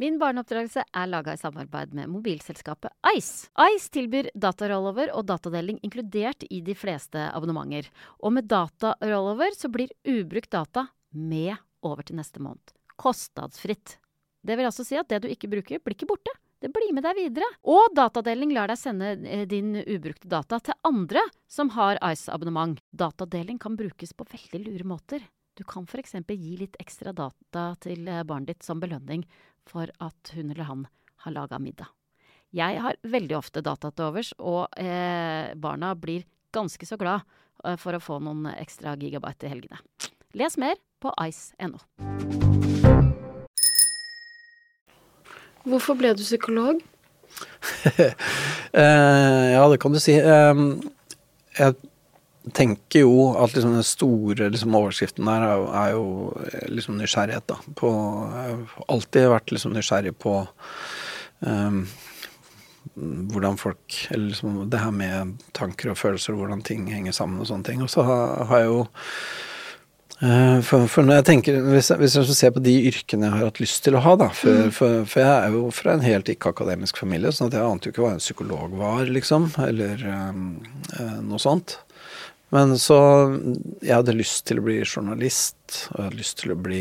Min 0.00 0.16
barneoppdragelse 0.16 0.80
er 0.96 1.08
laga 1.12 1.34
i 1.36 1.40
samarbeid 1.40 1.90
med 1.92 2.08
mobilselskapet 2.08 2.94
Ice. 3.18 3.50
Ice 3.74 3.90
tilbyr 3.92 4.30
datarollover 4.32 5.10
og 5.12 5.26
datadeling 5.28 5.76
inkludert 5.84 6.46
i 6.48 6.62
de 6.64 6.72
fleste 6.72 7.26
abonnementer. 7.34 7.90
Og 8.24 8.32
med 8.32 8.48
datarollover 8.48 9.52
så 9.52 9.68
blir 9.68 9.92
ubrukt 10.08 10.48
data 10.54 10.86
med 11.12 11.58
over 11.84 12.06
til 12.08 12.16
neste 12.16 12.40
måned. 12.40 12.72
Kostnadsfritt. 12.96 13.98
Det 14.40 14.56
vil 14.56 14.70
altså 14.70 14.86
si 14.88 14.96
at 14.96 15.10
det 15.12 15.18
du 15.26 15.28
ikke 15.28 15.50
bruker, 15.52 15.82
blir 15.84 15.98
ikke 15.98 16.08
borte. 16.08 16.32
Det 16.64 16.72
blir 16.72 16.94
med 16.96 17.04
deg 17.04 17.18
videre. 17.18 17.50
Og 17.68 17.92
datadeling 17.96 18.54
lar 18.56 18.72
deg 18.72 18.80
sende 18.80 19.12
eh, 19.28 19.44
din 19.48 19.74
ubrukte 19.82 20.28
data 20.32 20.62
til 20.64 20.80
andre 20.88 21.26
som 21.44 21.74
har 21.76 22.00
Ice-abonnement. 22.08 22.80
Datadeling 22.88 23.60
kan 23.60 23.76
brukes 23.76 24.16
på 24.16 24.28
veldig 24.32 24.64
lure 24.64 24.88
måter. 24.96 25.28
Du 25.60 25.64
kan 25.68 25.84
f.eks. 25.84 26.16
gi 26.24 26.56
litt 26.56 26.76
ekstra 26.80 27.12
data 27.12 27.74
til 27.84 28.08
eh, 28.08 28.24
barnet 28.24 28.54
ditt 28.54 28.64
som 28.64 28.80
belønning 28.80 29.26
for 29.68 29.90
at 30.00 30.32
hun 30.34 30.50
eller 30.50 30.68
han 30.68 30.86
har 31.24 31.34
laga 31.36 31.58
middag. 31.58 31.90
Jeg 32.50 32.80
har 32.82 32.96
veldig 33.06 33.36
ofte 33.38 33.62
data 33.62 33.92
til 33.94 34.08
overs, 34.08 34.32
og 34.38 34.72
eh, 34.80 35.52
barna 35.54 35.92
blir 35.94 36.24
ganske 36.54 36.86
så 36.86 36.98
glad 36.98 37.22
eh, 37.64 37.76
for 37.78 37.94
å 37.94 38.02
få 38.02 38.18
noen 38.24 38.48
ekstra 38.56 38.96
gigabyte 38.98 39.46
i 39.46 39.52
helgene. 39.52 39.78
Les 40.34 40.56
mer 40.58 40.80
på 41.02 41.12
ice.no. 41.26 41.78
Hvorfor 45.68 45.98
ble 46.00 46.14
du 46.16 46.24
psykolog? 46.24 46.80
Eh, 48.70 49.46
ja, 49.50 49.62
det 49.66 49.80
kan 49.82 49.90
du 49.90 49.98
si. 49.98 50.12
Eh, 50.14 50.60
jeg 51.58 51.74
tenker 52.54 53.04
jo 53.04 53.30
at 53.40 53.54
liksom 53.54 53.74
den 53.76 53.86
store 53.86 54.50
liksom 54.52 54.76
overskriften 54.78 55.28
der 55.28 55.46
er 55.46 55.56
jo, 55.56 55.66
er 55.80 55.90
jo 55.94 56.04
eh, 56.50 56.68
liksom 56.72 57.00
nysgjerrighet, 57.00 57.46
da. 57.50 57.58
På, 57.78 57.90
jeg 58.34 58.60
har 58.74 58.86
alltid 58.94 59.32
vært 59.34 59.52
liksom 59.54 59.74
nysgjerrig 59.76 60.14
på 60.20 60.36
um, 61.40 61.82
hvordan 62.94 63.58
folk 63.60 64.08
Eller 64.10 64.32
liksom 64.32 64.70
det 64.70 64.80
her 64.80 64.90
med 64.90 65.36
tanker 65.56 65.92
og 65.92 65.98
følelser 66.00 66.34
og 66.34 66.42
hvordan 66.42 66.64
ting 66.66 66.88
henger 66.92 67.14
sammen 67.16 67.40
og 67.40 67.48
sånne 67.50 67.66
ting. 67.66 67.84
Og 67.84 67.90
så 67.92 68.04
har, 68.06 68.44
har 68.50 68.62
jeg 68.62 68.70
jo 68.70 68.80
uh, 70.22 70.58
for, 70.66 70.86
for, 70.90 71.06
når 71.06 71.20
jeg 71.20 71.28
tenker 71.30 71.60
hvis 71.70 71.92
jeg, 71.92 72.00
hvis 72.02 72.16
jeg 72.18 72.38
ser 72.38 72.54
på 72.56 72.64
de 72.64 72.74
yrkene 72.90 73.28
jeg 73.28 73.36
har 73.36 73.50
hatt 73.50 73.62
lyst 73.62 73.84
til 73.86 73.98
å 73.98 74.02
ha, 74.04 74.16
da 74.20 74.30
For, 74.36 74.64
mm. 74.66 74.72
for, 74.76 75.04
for 75.04 75.24
jeg 75.24 75.36
er 75.36 75.56
jo 75.58 75.62
fra 75.74 75.94
en 75.94 76.04
helt 76.04 76.32
ikke-akademisk 76.32 77.00
familie, 77.00 77.32
sånn 77.32 77.52
at 77.52 77.60
jeg 77.60 77.68
ante 77.68 77.88
jo 77.88 77.94
ikke 77.94 78.06
hva 78.06 78.16
en 78.16 78.24
psykolog 78.24 78.74
var, 78.80 79.06
liksom. 79.08 79.52
Eller 79.68 80.02
um, 80.08 80.50
uh, 80.98 81.20
noe 81.20 81.40
sånt. 81.42 81.78
Men 82.50 82.74
så 82.82 82.98
Jeg 83.80 83.94
hadde 83.94 84.16
lyst 84.18 84.46
til 84.48 84.58
å 84.58 84.64
bli 84.66 84.80
journalist, 84.82 85.56
og 85.92 86.00
jeg 86.00 86.08
hadde 86.08 86.18
lyst 86.18 86.38
til 86.40 86.54
å 86.54 86.58
bli 86.58 86.80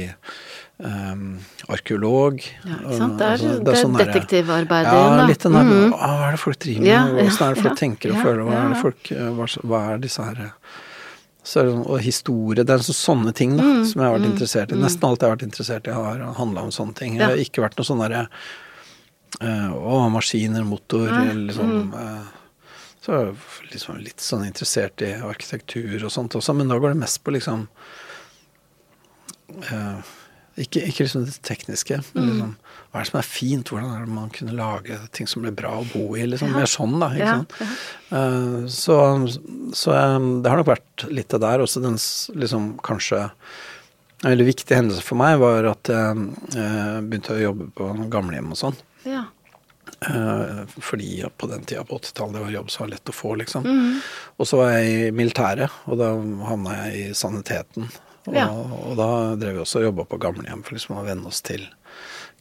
um, 0.81 1.37
arkeolog. 1.69 2.41
Ja, 2.65 2.79
ikke 2.79 2.97
sant. 2.97 3.17
Det 3.19 3.27
er, 3.27 3.35
altså, 3.37 3.55
det 3.61 3.73
er, 3.73 3.81
sånn 3.83 3.97
detektivarbeidet 3.99 4.91
ja, 4.93 4.99
igjen, 5.03 5.17
da. 5.21 5.27
Litt 5.29 5.45
den 5.45 5.57
der 5.59 5.69
mm. 5.69 5.95
Hva 5.95 6.11
er 6.27 6.37
det 6.37 6.41
folk 6.41 6.61
driver 6.65 6.85
med? 6.85 6.91
Ja, 6.91 7.03
Åssen 7.25 7.45
er 7.45 7.55
det 7.55 7.63
folk 7.63 7.73
ja, 7.73 7.79
tenker 7.83 8.13
og 8.13 8.17
ja, 8.17 8.25
føler? 8.25 8.45
Hva 8.47 8.61
er 8.61 8.69
det 8.73 8.81
folk 8.83 9.11
hva, 9.39 9.49
hva 9.69 9.81
er 9.93 10.05
disse 10.07 10.29
her 10.29 10.45
så 11.49 11.61
er 11.61 11.69
det 11.69 11.73
sånn, 11.73 11.85
Og 11.87 12.01
historie. 12.03 12.65
Det 12.67 12.73
er 12.75 12.83
så, 12.85 12.93
sånne 12.95 13.33
ting 13.33 13.55
da, 13.57 13.63
Mm, 13.63 13.85
som 13.87 14.01
jeg 14.01 14.05
har 14.07 14.17
vært 14.17 14.25
mm, 14.25 14.31
interessert 14.33 14.71
i. 14.71 14.75
mm. 14.75 14.81
Nesten 14.85 15.07
alt 15.07 15.21
jeg 15.21 15.29
har 15.29 15.37
vært 15.37 15.47
interessert 15.47 15.87
i, 15.87 15.93
har 15.95 16.25
handla 16.37 16.65
om 16.67 16.73
sånne 16.75 16.95
ting. 16.95 17.13
Jeg 17.15 17.21
Ja. 17.23 17.29
har 17.31 17.37
ikke 17.45 17.63
vært 17.63 17.77
noe 17.79 17.87
sånn 17.87 18.03
derre 18.03 18.27
uh, 19.41 19.71
Å, 19.73 20.09
maskiner, 20.11 20.65
motor, 20.67 21.07
eller 21.07 21.47
liksom 21.47 21.71
mm. 21.89 22.19
Så 23.09 23.15
er 23.17 23.25
jeg 23.31 23.71
liksom 23.73 23.97
litt 24.05 24.21
sånn 24.21 24.45
interessert 24.45 25.01
i 25.01 25.11
arkitektur 25.25 26.03
og 26.05 26.13
sånt 26.13 26.35
også, 26.37 26.53
men 26.53 26.69
da 26.69 26.77
går 26.77 26.93
det 26.93 27.01
mest 27.01 27.23
på 27.25 27.33
liksom 27.33 27.65
uh, 29.71 29.99
ikke, 30.59 30.81
ikke 30.91 31.05
liksom 31.07 31.25
det 31.25 31.37
tekniske, 31.47 32.01
men 32.13 32.23
Mm. 32.23 32.29
liksom 32.33 32.55
hva 32.89 32.97
er 32.99 33.03
det 33.05 33.09
som 33.11 33.19
er 33.19 33.27
fint? 33.29 33.69
Hvordan 33.69 33.91
er 33.93 34.05
det 34.05 34.13
man 34.15 34.29
kunne 34.33 34.55
lage 34.57 34.95
ting 35.13 35.27
som 35.29 35.43
ble 35.43 35.51
bra 35.53 35.75
å 35.77 35.85
bo 35.91 36.15
i? 36.17 36.23
liksom. 36.25 36.49
Mer 36.55 36.65
sånn, 36.65 36.95
da. 36.99 37.09
ikke 37.13 37.35
sant? 37.35 37.51
Uh, 38.09 38.65
så 38.65 38.95
så 39.77 39.93
um, 39.93 40.41
det 40.41 40.49
har 40.49 40.57
nok 40.57 40.71
vært 40.71 41.05
litt 41.13 41.29
det 41.29 41.39
der. 41.43 41.61
Også 41.61 41.83
den 41.83 41.99
liksom 42.41 42.79
kanskje 42.81 43.29
En 44.19 44.33
veldig 44.33 44.47
viktig 44.49 44.75
hendelse 44.75 44.99
for 45.05 45.15
meg 45.15 45.37
var 45.39 45.63
at 45.69 45.87
jeg 45.87 46.17
uh, 46.57 46.97
begynte 47.05 47.37
å 47.37 47.39
jobbe 47.39 47.69
på 47.77 47.85
gamlehjem 48.11 48.49
og 48.51 48.57
sånn. 48.59 48.75
Ja. 49.07 49.21
Eh, 50.01 50.59
fordi 50.79 51.23
på 51.37 51.47
den 51.51 51.65
tida 51.67 51.83
på 51.83 51.97
80-tallet 51.99 52.37
det 52.37 52.43
var 52.45 52.51
jobb 52.53 52.69
som 52.71 52.85
var 52.85 52.91
lett 52.93 53.09
å 53.11 53.15
få, 53.15 53.33
liksom. 53.41 53.65
Mm. 53.67 53.97
Og 54.39 54.47
så 54.47 54.57
var 54.61 54.71
jeg 54.77 54.93
i 55.09 55.09
militæret, 55.11 55.73
og 55.91 55.97
da 55.99 56.13
havna 56.47 56.77
jeg 56.85 57.09
i 57.09 57.13
saniteten. 57.17 57.89
Og, 58.29 58.35
Ja. 58.35 58.47
og 58.51 58.95
da 58.99 59.09
drev 59.39 59.55
vi 59.57 59.63
også 59.63 59.79
og 59.81 59.87
jobba 59.89 60.05
på 60.05 60.19
gamlehjem 60.21 60.63
for 60.63 60.75
liksom 60.77 60.97
å 60.99 61.05
venne 61.07 61.25
oss 61.27 61.41
til 61.41 61.65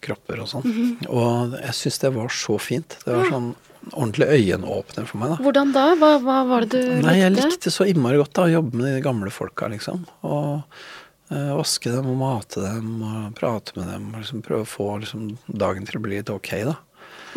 kropper 0.05 0.43
og 0.43 0.47
sånn. 0.51 0.63
Mhm. 0.69 1.09
Og 1.09 1.57
jeg 1.59 1.75
syns 1.75 1.99
det 2.05 2.13
var 2.15 2.29
så 2.29 2.59
fint. 2.61 2.99
Det 3.05 3.15
var 3.17 3.25
sånn 3.31 3.55
ordentlig 3.95 4.29
øyenåpner 4.29 5.07
for 5.07 5.19
meg, 5.19 5.31
da. 5.31 5.37
Hvordan 5.43 5.73
da? 5.73 5.85
Hva, 5.97 6.13
hva 6.23 6.39
var 6.47 6.61
det 6.67 6.71
du 6.71 7.03
Nei, 7.03 7.17
jeg 7.23 7.33
likte? 7.33 7.51
likte 7.51 7.71
så 7.75 7.87
innmari 7.89 8.19
godt 8.21 8.35
da, 8.35 8.43
å 8.47 8.53
jobbe 8.53 8.75
med 8.75 8.95
de 8.95 9.03
gamle 9.03 9.31
folka, 9.35 9.67
liksom. 9.71 10.05
Og 10.29 10.63
eh, 11.31 11.55
vaske 11.57 11.91
dem 11.91 12.07
og 12.11 12.19
mate 12.21 12.61
dem 12.63 13.03
og 13.03 13.35
prate 13.39 13.73
med 13.79 13.89
dem. 13.91 14.11
Og 14.15 14.21
liksom 14.23 14.43
prøve 14.45 14.63
å 14.67 14.71
få 14.71 15.01
liksom, 15.03 15.39
dagen 15.49 15.87
til 15.89 15.99
å 15.99 16.03
bli 16.05 16.17
litt 16.21 16.31
ok, 16.31 16.53
da. 16.69 16.77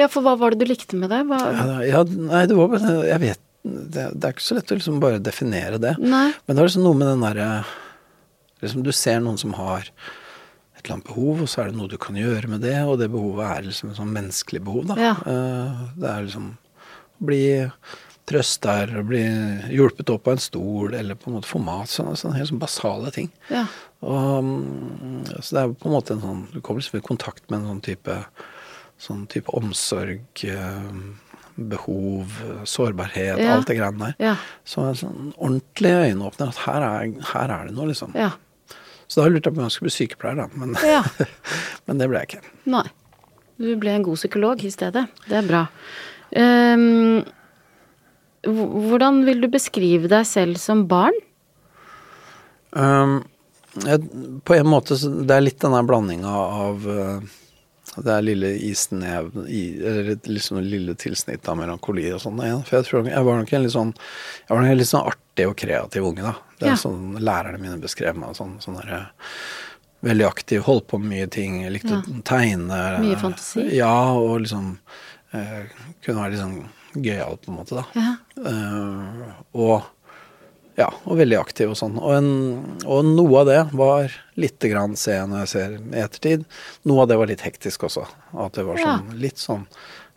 Ja, 0.02 0.10
for 0.12 0.26
hva 0.26 0.34
var 0.40 0.54
det 0.56 0.64
du 0.66 0.72
likte 0.72 0.98
med 1.00 1.12
det? 1.14 1.22
Hva... 1.30 1.40
Ja, 1.88 2.02
nei, 2.08 2.44
det 2.50 2.58
var 2.58 2.72
bare 2.74 2.96
Jeg 3.08 3.22
vet 3.24 3.42
det, 3.62 4.08
det 4.18 4.26
er 4.26 4.34
ikke 4.34 4.42
så 4.48 4.56
lett 4.58 4.72
å 4.74 4.78
liksom 4.80 4.98
bare 5.04 5.20
definere 5.22 5.78
det. 5.82 5.94
Nei. 6.02 6.32
Men 6.48 6.58
det 6.58 6.64
er 6.64 6.68
liksom 6.72 6.86
noe 6.88 6.98
med 6.98 7.12
den 7.12 7.22
derre 7.28 7.50
liksom 8.64 8.84
Du 8.86 8.92
ser 8.96 9.20
noen 9.22 9.38
som 9.42 9.54
har 9.58 9.86
et 9.86 10.82
eller 10.88 10.96
annet 10.96 11.10
behov, 11.12 11.44
og 11.44 11.50
så 11.50 11.62
er 11.62 11.70
det 11.70 11.78
noe 11.78 11.92
du 11.92 11.98
kan 12.02 12.18
gjøre 12.18 12.50
med 12.50 12.64
det, 12.66 12.74
og 12.90 12.96
det 12.98 13.12
behovet 13.14 13.46
er 13.46 13.68
liksom 13.68 13.92
et 13.92 14.00
sånn 14.00 14.14
menneskelig 14.16 14.62
behov, 14.66 14.88
da. 14.90 14.96
Ja. 14.98 15.12
Eh, 15.30 15.84
Det 16.02 16.10
er 16.10 16.24
liksom 16.26 16.48
å 16.58 17.28
bli 17.30 17.44
trøsta 18.32 18.80
eller 18.88 19.06
bli 19.06 19.22
hjulpet 19.76 20.10
opp 20.14 20.30
av 20.30 20.38
en 20.38 20.42
stol, 20.42 20.96
eller 20.98 21.18
på 21.20 21.30
en 21.30 21.36
måte 21.38 21.50
få 21.50 21.62
mat. 21.62 21.90
Sånne, 21.92 22.16
sånne 22.18 22.40
helt 22.40 22.50
sånn 22.50 22.62
basale 22.62 23.12
ting. 23.14 23.30
Ja. 23.52 23.68
Og, 24.02 24.42
mm, 24.42 25.38
så 25.38 25.54
det 25.54 25.62
er 25.62 25.76
på 25.78 25.90
en 25.92 25.94
måte 25.94 26.16
en 26.16 26.24
sånn 26.24 26.40
Du 26.50 26.58
kommer 26.66 26.82
liksom 26.82 26.98
i 26.98 27.06
kontakt 27.06 27.44
med 27.52 27.60
en 27.60 27.68
sånn 27.76 27.84
type 27.86 28.16
Sånn 29.02 29.26
type 29.32 29.50
omsorg, 29.58 30.44
eh, 30.46 30.92
behov, 31.58 32.32
sårbarhet, 32.70 33.40
Ja. 33.42 33.56
alt 33.56 33.68
det 33.68 33.78
greiene 33.80 34.12
der. 34.12 34.16
Ja. 34.20 34.36
Så 34.66 34.86
en 34.88 34.96
sånn 34.96 35.34
ordentlig 35.38 35.92
øyenåpner 35.92 36.50
at 36.54 36.62
her 36.68 36.82
er, 36.82 37.22
her 37.34 37.50
er 37.50 37.68
det 37.68 37.76
noe, 37.76 37.90
liksom. 37.90 38.14
Ja. 38.16 38.32
Så 39.08 39.22
da 39.24 39.28
lurte 39.28 39.50
jeg 39.50 39.56
på 39.56 39.60
om 39.60 39.68
jeg 39.68 39.76
skulle 39.76 39.90
bli 39.90 39.98
sykepleier, 39.98 40.38
da. 40.38 40.48
Men, 40.56 40.76
ja. 40.88 41.02
men 41.88 41.98
det 41.98 42.08
ble 42.10 42.22
jeg 42.22 42.30
ikke. 42.30 42.44
Nei. 42.72 42.86
Du 43.62 43.76
ble 43.78 43.92
en 43.98 44.06
god 44.06 44.18
psykolog 44.18 44.64
i 44.66 44.72
stedet. 44.74 45.04
Det 45.28 45.38
er 45.38 45.50
bra. 45.50 45.66
Um, 46.32 47.26
hvordan 48.48 49.20
vil 49.28 49.44
du 49.44 49.50
beskrive 49.52 50.10
deg 50.10 50.26
selv 50.26 50.58
som 50.62 50.86
barn? 50.90 51.18
Um, 52.72 53.20
jeg, 53.84 54.00
på 54.48 54.56
en 54.56 54.70
måte 54.72 54.96
Det 54.96 55.36
er 55.36 55.44
litt 55.44 55.60
denne 55.60 55.82
blandinga 55.84 56.32
av 56.32 56.86
uh, 56.88 57.20
det 57.98 58.08
er 58.14 58.22
lille 58.24 58.50
isnev 58.64 59.32
Eller 59.36 60.16
liksom 60.24 60.62
lille 60.64 60.94
tilsnitt 60.96 61.48
av 61.52 61.58
melankoli 61.60 62.06
og 62.16 62.22
sånn. 62.24 62.38
For 62.64 62.78
jeg 62.80 62.86
tror 62.88 63.10
jeg 63.10 63.26
var 63.28 63.40
nok 63.42 63.52
en 63.54 63.64
litt 63.66 63.74
sånn 63.76 63.92
Jeg 63.96 64.50
var 64.54 64.62
nok 64.62 64.72
en 64.72 64.78
litt 64.80 64.88
sånn 64.92 65.10
artig 65.12 65.48
og 65.50 65.58
kreativ 65.60 66.06
unge, 66.08 66.22
da. 66.24 66.36
Det 66.60 66.68
er 66.68 66.72
Ja. 66.72 66.76
sånn 66.80 67.18
lærerne 67.20 67.60
mine 67.60 67.82
beskrev 67.82 68.16
meg 68.16 68.36
sånn, 68.36 68.60
sånn 68.64 68.80
der, 68.80 69.10
Veldig 70.04 70.26
aktiv, 70.26 70.62
holdt 70.66 70.88
på 70.88 70.98
med 71.00 71.10
mye 71.12 71.28
ting, 71.30 71.62
likte 71.70 71.92
Ja. 71.92 72.02
å 72.02 72.24
tegne. 72.24 73.00
Mye 73.04 73.18
fantasi? 73.22 73.68
Ja, 73.76 74.14
og 74.14 74.40
liksom 74.42 74.78
eh, 75.34 75.64
Kunne 76.02 76.24
være 76.24 76.32
litt 76.32 76.40
sånn 76.42 76.70
gøyal, 76.96 77.38
på 77.40 77.50
en 77.52 77.58
måte, 77.58 77.76
da. 77.76 77.86
Ja. 77.96 78.16
Eh, 78.38 79.34
og 79.54 79.84
ja, 80.82 80.90
og 81.06 81.18
veldig 81.20 81.38
aktiv 81.40 81.72
og 81.72 81.78
sånn. 81.80 81.96
Og, 82.02 82.12
en, 82.18 82.30
og 82.90 83.06
noe 83.08 83.42
av 83.44 83.50
det 83.50 83.60
var 83.78 84.12
lite 84.42 84.70
grann, 84.72 84.98
jeg 85.00 85.28
når 85.30 85.44
jeg 85.46 85.52
ser 85.54 85.76
i 85.78 86.02
ettertid, 86.04 86.46
noe 86.90 87.04
av 87.06 87.12
det 87.12 87.18
var 87.22 87.30
litt 87.32 87.44
hektisk 87.46 87.86
også. 87.88 88.08
At 88.34 88.58
det 88.58 88.66
var 88.68 88.82
Ja. 88.82 88.98
sånn 88.98 89.16
litt 89.22 89.42
sånn 89.42 89.68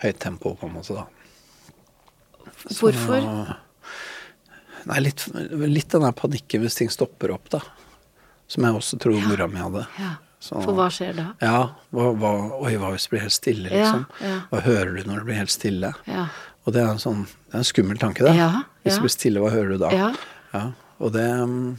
høyt 0.05 0.19
tempo, 0.25 0.55
på 0.59 0.67
en 0.69 0.75
måte, 0.79 0.97
da. 0.97 1.07
Hvorfor? 2.79 3.21
Så, 3.21 3.57
nei, 4.89 5.01
litt, 5.05 5.25
litt 5.35 5.91
den 5.93 6.05
der 6.07 6.13
panikken 6.17 6.65
hvis 6.65 6.79
ting 6.81 6.91
stopper 6.93 7.35
opp, 7.37 7.49
da. 7.53 7.61
Som 8.49 8.67
jeg 8.67 8.77
også 8.77 8.99
tror 9.01 9.21
mora 9.25 9.47
mi 9.49 9.61
hadde. 9.61 9.87
Ja. 10.01 10.15
Så- 10.45 10.61
For 10.61 10.77
hva 10.77 10.91
skjer 10.93 11.15
da? 11.17 11.27
Ja, 11.41 11.61
hva, 11.91 12.11
hva, 12.21 12.31
oi, 12.61 12.75
hva 12.77 12.91
hvis 12.93 13.07
det 13.07 13.11
blir 13.15 13.23
helt 13.25 13.33
stille, 13.33 13.71
liksom? 13.73 14.03
ja. 14.21 14.41
Hva 14.51 14.61
hører 14.67 14.97
du 14.99 15.05
når 15.09 15.23
det 15.23 15.25
blir 15.31 15.39
helt 15.41 15.51
stille? 15.55 15.95
Ja. 16.07 16.27
Og 16.67 16.73
det 16.75 16.83
er 16.83 16.91
en 16.93 17.01
sånn, 17.01 17.23
det 17.49 17.55
er 17.55 17.63
en 17.63 17.65
skummel 17.65 17.99
tanke, 18.01 18.25
det. 18.25 18.35
Ja, 18.37 18.51
Hvis 18.85 18.93
ja. 18.93 18.99
det 18.99 19.05
blir 19.07 19.15
stille, 19.15 19.41
hva 19.41 19.51
hører 19.53 19.69
du 19.73 19.79
da? 19.79 19.91
Ja. 19.93 20.11
Ja, 20.55 20.65
og 21.03 21.11
det 21.17 21.25
mm, 21.27 21.77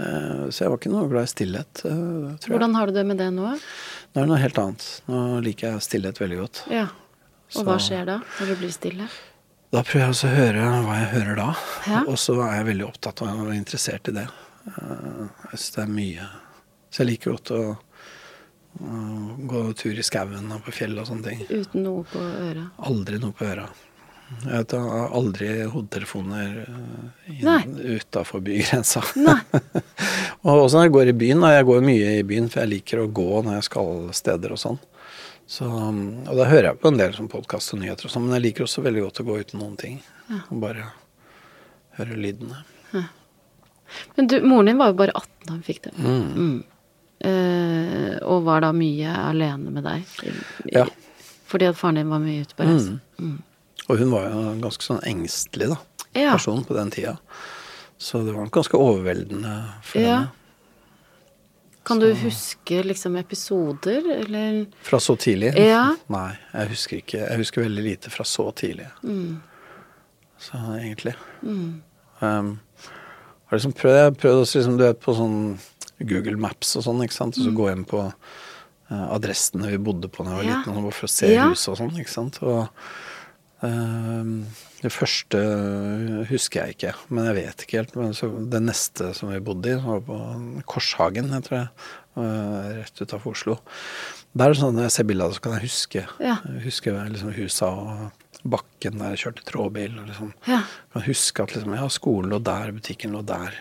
eh, 0.00 0.44
Så 0.48 0.64
jeg 0.64 0.72
var 0.72 0.78
ikke 0.80 0.92
noe 0.94 1.08
glad 1.10 1.28
i 1.28 1.32
stillhet, 1.34 1.82
eh, 1.84 2.48
Hvordan 2.48 2.74
har 2.78 2.88
du 2.88 2.96
det 2.96 3.04
med 3.06 3.20
det 3.20 3.28
nå? 3.36 3.44
Nå 3.52 4.16
er 4.16 4.24
det 4.24 4.28
noe 4.30 4.40
helt 4.40 4.58
annet. 4.62 4.86
Nå 5.10 5.22
liker 5.44 5.74
jeg 5.74 5.84
stillhet 5.84 6.20
veldig 6.22 6.38
godt. 6.40 6.62
Ja. 6.72 6.86
Og 7.56 7.64
hva 7.68 7.76
skjer 7.80 8.04
da, 8.08 8.18
når 8.40 8.50
du 8.52 8.54
blir 8.62 8.72
stille? 8.72 9.06
Da 9.72 9.82
prøver 9.84 10.06
jeg 10.06 10.14
også 10.14 10.28
å 10.30 10.36
høre 10.36 10.68
hva 10.86 10.94
jeg 10.96 11.08
hører 11.12 11.36
da. 11.36 11.48
Ja. 11.92 12.00
Og 12.08 12.16
så 12.20 12.38
er 12.40 12.54
jeg 12.58 12.68
veldig 12.70 12.86
opptatt 12.88 13.20
av 13.24 13.42
og 13.44 13.52
interessert 13.52 14.08
i 14.08 14.16
det. 14.16 14.24
Eh, 14.68 15.26
Jeg 15.52 15.60
syns 15.60 15.74
det 15.76 15.82
er 15.84 15.92
mye 15.92 16.26
Så 16.90 17.02
jeg 17.02 17.08
liker 17.12 17.36
godt 17.36 17.52
å, 17.56 17.60
gå 19.48 19.60
tur 19.74 19.96
i 19.98 20.04
skauen 20.06 20.52
og 20.54 20.60
på 20.66 20.72
fjellet 20.76 21.00
og 21.02 21.08
sånne 21.08 21.24
ting. 21.30 21.40
Uten 21.50 21.82
noe 21.82 22.04
på 22.06 22.20
øret? 22.20 22.68
Aldri 22.86 23.18
noe 23.18 23.34
på 23.34 23.46
øra. 23.48 23.64
Jeg 24.44 24.66
tar 24.68 25.08
aldri 25.16 25.48
hodetelefoner 25.72 26.58
Nei. 27.42 27.62
utafor 27.96 28.42
bygrensa. 28.44 29.00
Og 30.44 30.64
også 30.66 30.76
når 30.78 30.84
jeg 30.88 30.92
går 30.98 31.10
i 31.12 31.16
byen, 31.22 31.42
og 31.44 31.54
jeg 31.56 31.66
går 31.70 31.86
mye 31.86 32.10
i 32.18 32.22
byen, 32.28 32.48
for 32.52 32.60
jeg 32.62 32.72
liker 32.74 33.00
å 33.02 33.08
gå 33.10 33.28
når 33.46 33.56
jeg 33.58 33.66
skal 33.70 34.02
steder 34.16 34.52
og 34.54 34.60
sånn. 34.60 34.78
Så, 35.48 35.64
um, 35.64 36.00
og 36.28 36.34
da 36.36 36.44
hører 36.50 36.66
jeg 36.74 36.80
på 36.82 36.90
en 36.92 36.98
del 37.00 37.14
sånn 37.16 37.30
podkast 37.32 37.72
og 37.72 37.80
nyheter 37.80 38.04
og 38.04 38.12
sånn, 38.12 38.26
men 38.28 38.36
jeg 38.36 38.44
liker 38.50 38.66
også 38.66 38.84
veldig 38.84 39.06
godt 39.06 39.20
å 39.22 39.26
gå 39.30 39.38
uten 39.40 39.62
noen 39.62 39.78
ting. 39.80 39.96
Og 40.50 40.58
bare 40.60 40.90
høre 41.96 42.18
lydene. 42.20 42.60
Men 44.18 44.28
du, 44.28 44.36
moren 44.44 44.68
din 44.68 44.76
var 44.82 44.92
jo 44.92 44.98
bare 45.00 45.14
18 45.16 45.46
da 45.48 45.54
hun 45.56 45.62
fikk 45.64 45.86
det. 45.88 45.94
Mm. 45.96 46.58
Eh, 47.24 48.16
og 48.28 48.44
var 48.46 48.60
da 48.66 48.74
mye 48.76 49.14
alene 49.24 49.72
med 49.72 49.88
deg. 49.88 50.04
I- 50.28 50.76
Ja. 50.76 50.84
Fordi 51.48 51.64
at 51.70 51.78
faren 51.80 51.96
din 52.02 52.10
var 52.12 52.20
mye 52.20 52.42
ute 52.44 52.54
på 52.54 52.66
reise. 52.68 52.98
Og 53.88 53.98
hun 53.98 54.10
var 54.12 54.26
jo 54.30 54.40
en 54.52 54.60
ganske 54.60 54.82
sånn 54.84 55.00
engstelig 55.08 55.68
da, 55.72 55.78
Ja. 56.14 56.32
person 56.36 56.64
på 56.64 56.74
den 56.76 56.90
tida. 56.90 57.18
Så 57.98 58.24
det 58.24 58.34
var 58.34 58.44
nok 58.44 58.52
ganske 58.52 58.78
overveldende 58.78 59.54
for 59.82 60.00
Ja. 60.00 60.16
henne. 60.18 60.30
Kan 61.84 61.98
du 62.00 62.12
huske 62.14 62.82
liksom 62.84 63.16
episoder, 63.16 64.04
eller 64.20 64.66
Fra 64.82 64.98
så 65.00 65.16
tidlig? 65.16 65.54
Ja. 65.56 65.94
Nei, 66.08 66.36
jeg 66.52 66.68
husker 66.68 66.96
ikke. 67.00 67.18
Jeg 67.30 67.38
husker 67.38 67.62
veldig 67.64 67.82
lite 67.84 68.10
fra 68.10 68.24
så 68.24 68.52
tidlig. 68.54 68.90
Mm. 69.02 69.40
Så 70.38 70.52
egentlig. 70.78 71.14
Um, 72.20 72.60
har 73.46 73.56
liksom 73.58 73.72
prøvd, 73.72 74.18
prøvd 74.20 74.42
også 74.42 74.60
liksom, 74.60 74.76
du 74.78 74.84
vet, 74.84 75.00
på 75.00 75.14
sånn 75.16 75.58
Google 76.04 76.36
Maps 76.36 76.76
og 76.76 76.84
sånn, 76.84 77.00
ikke 77.06 77.16
sant. 77.16 77.38
Og 77.38 77.44
så 77.48 77.54
gå 77.56 77.70
inn 77.72 77.84
på 77.88 78.04
uh, 78.04 79.08
adressene 79.16 79.70
vi 79.72 79.78
bodde 79.78 80.08
på 80.12 80.24
da 80.24 80.36
jeg 80.36 80.36
var 80.36 80.44
Mm. 80.44 80.50
Ja. 80.50 80.58
liten, 80.74 80.92
for 80.92 81.06
å 81.06 81.10
se 81.10 81.32
Ja. 81.34 81.48
huset 81.48 81.68
og 81.72 81.78
sånn, 81.78 81.96
ikke 81.98 82.12
sant. 82.12 82.42
Og 82.42 82.68
det 83.60 84.90
første 84.94 85.38
husker 86.28 86.60
jeg 86.62 86.76
ikke, 86.76 86.92
men 87.10 87.26
jeg 87.26 87.36
vet 87.40 87.64
ikke 87.64 87.80
helt. 87.80 87.96
Men 87.98 88.12
så 88.14 88.28
det 88.52 88.60
neste 88.62 89.10
som 89.18 89.32
vi 89.32 89.40
bodde 89.42 89.72
i, 89.72 89.80
var 89.82 90.00
på 90.06 90.18
Korshagen, 90.70 91.32
jeg 91.34 91.46
tror 91.48 91.58
jeg. 91.58 91.68
eh, 92.18 92.68
Rett 92.78 93.02
utafor 93.02 93.34
Oslo. 93.34 93.56
Der 94.38 94.46
er 94.46 94.54
det 94.54 94.60
sånn 94.60 94.74
når 94.76 94.86
jeg 94.86 94.94
ser 94.94 95.08
bilder 95.10 95.24
av 95.26 95.30
det, 95.32 95.38
så 95.40 95.42
kan 95.42 95.56
jeg 95.58 95.66
huske, 95.66 96.06
Ja. 96.22 96.36
huske 96.62 96.94
liksom 97.10 97.34
husa 97.34 97.66
og 97.66 98.24
bakken 98.46 98.98
der 98.98 99.16
jeg 99.16 99.22
kjørte 99.24 99.44
trådbil. 99.50 99.98
Og 99.98 100.06
liksom, 100.06 100.32
Ja. 100.46 100.62
kan 100.92 101.02
huske 101.02 101.42
at 101.42 101.54
liksom, 101.54 101.74
ja, 101.74 101.88
skolen 101.88 102.30
lå 102.30 102.38
der, 102.42 102.70
butikken 102.72 103.12
lå 103.12 103.24
der. 103.26 103.54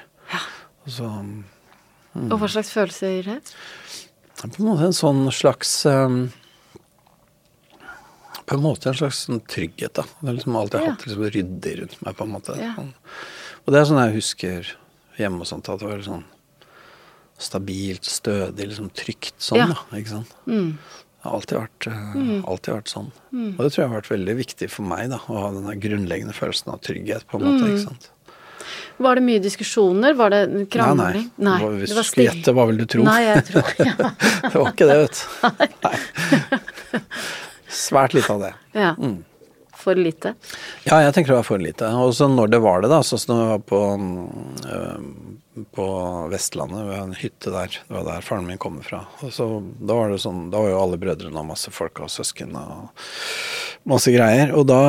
Og 0.86 0.91
så 0.91 1.10
Mm. 2.16 2.32
Og 2.32 2.39
hva 2.39 2.48
slags 2.50 2.72
følelse 2.74 3.06
gir 3.14 3.24
det? 3.26 3.54
på 4.41 4.60
en 4.60 4.66
måte 4.66 4.86
en 4.86 4.93
sånn 4.95 5.32
slags 5.32 5.86
um, 5.86 6.32
På 8.48 8.56
en 8.56 8.64
måte 8.64 8.89
en 8.89 8.95
slags 8.95 9.26
sånn 9.26 9.41
trygghet, 9.43 9.93
da. 10.00 10.06
Det 10.22 10.30
har 10.30 10.38
liksom 10.38 10.56
alltid 10.56 10.82
Ja. 10.82 10.91
hatt 10.93 11.06
liksom 11.06 11.30
ryddig 11.36 11.74
rundt 11.82 11.98
meg, 12.06 12.16
på 12.16 12.24
en 12.24 12.32
måte. 12.32 12.56
Ja. 12.60 12.74
Sånn. 12.78 12.93
Og 13.66 13.74
det 13.74 13.82
er 13.82 13.86
sånn 13.89 14.00
jeg 14.06 14.16
husker 14.16 14.70
hjemme 15.20 15.41
og 15.43 15.50
sånt, 15.50 15.68
at 15.70 15.80
det 15.82 15.89
var 15.89 16.06
sånn 16.06 16.24
stabilt, 17.38 18.08
stødig, 18.08 18.70
liksom 18.72 18.89
trygt 18.95 19.36
sånn, 19.38 19.58
Ja. 19.60 19.68
da. 19.68 19.98
Ikke 19.98 20.14
sant. 20.16 20.32
Mm. 20.48 20.78
Det 20.78 21.24
har 21.24 21.34
alltid 21.34 21.58
vært, 21.58 21.88
mm. 22.16 22.45
alltid 22.48 22.74
vært 22.74 22.91
sånn. 22.93 23.12
Og 23.34 23.58
det 23.58 23.72
tror 23.74 23.82
jeg 23.84 23.89
har 23.89 24.02
vært 24.02 24.14
veldig 24.16 24.36
viktig 24.38 24.70
for 24.70 24.84
meg, 24.84 25.10
da. 25.10 25.18
Å 25.28 25.41
ha 25.41 25.52
den 25.52 25.82
grunnleggende 25.82 26.34
følelsen 26.34 26.72
av 26.72 26.80
trygghet, 26.80 27.28
på 27.28 27.36
en 27.39 27.43
måte. 27.43 27.66
Mm. 27.66 27.76
ikke 27.76 27.88
sant. 27.89 28.10
Var 29.00 29.16
det 29.16 29.24
mye 29.24 29.39
diskusjoner? 29.39 30.16
Var 30.18 30.30
det 30.34 30.39
Nei, 30.50 30.93
nei. 30.95 31.32
nei. 31.38 31.58
Hvis 31.84 31.93
du 31.93 32.02
skulle 32.04 32.32
gjette, 32.32 32.54
hva 32.56 32.66
vil 32.68 32.78
du 32.82 32.86
tro? 32.86 33.04
Nei, 33.04 33.22
jeg 33.28 33.43
tror 33.52 33.74
ja. 33.86 33.93
det 34.41 34.56
var 34.56 34.72
ikke 34.72 34.88
det, 34.89 34.98
vet 35.04 35.18
du. 35.20 35.26
Nei. 35.84 35.98
Svært 37.78 38.17
lite 38.17 38.34
av 38.34 38.45
det. 38.47 38.53
ja. 38.78 38.93
Mm. 38.97 39.17
For 39.78 39.93
lite. 39.93 40.32
Ja, 40.88 40.97
jeg 41.03 41.13
tenker 41.13 41.36
det 41.36 41.36
var 41.38 41.45
for 41.45 41.61
lite. 41.61 41.86
Og 42.01 42.09
så 42.17 42.25
når 42.28 42.49
det 42.49 42.59
var 42.63 42.82
det, 42.82 42.89
da, 42.89 42.97
sånn 43.05 43.19
som 43.21 43.38
det 43.38 43.43
var 43.45 43.59
på, 43.69 43.82
øh, 44.73 45.65
på 45.78 45.86
Vestlandet, 46.32 46.82
ved 46.88 46.97
en 46.97 47.13
hytte 47.13 47.51
der, 47.53 47.75
det 47.86 47.93
var 47.93 48.07
der 48.07 48.25
faren 48.25 48.47
min 48.49 48.57
kommer 48.57 48.82
fra. 48.88 49.03
Og 49.21 49.30
så, 49.36 49.45
da 49.78 49.97
var 49.99 50.09
det 50.09 50.17
sånn, 50.23 50.47
da 50.49 50.63
var 50.63 50.71
jo 50.71 50.80
alle 50.82 50.97
brødrene 50.97 51.38
og 51.38 51.45
masse 51.51 51.69
folk 51.73 52.01
og 52.01 52.09
søsken 52.09 52.57
og 52.57 52.89
masse 53.93 54.11
greier. 54.15 54.55
Og 54.57 54.65
da, 54.69 54.80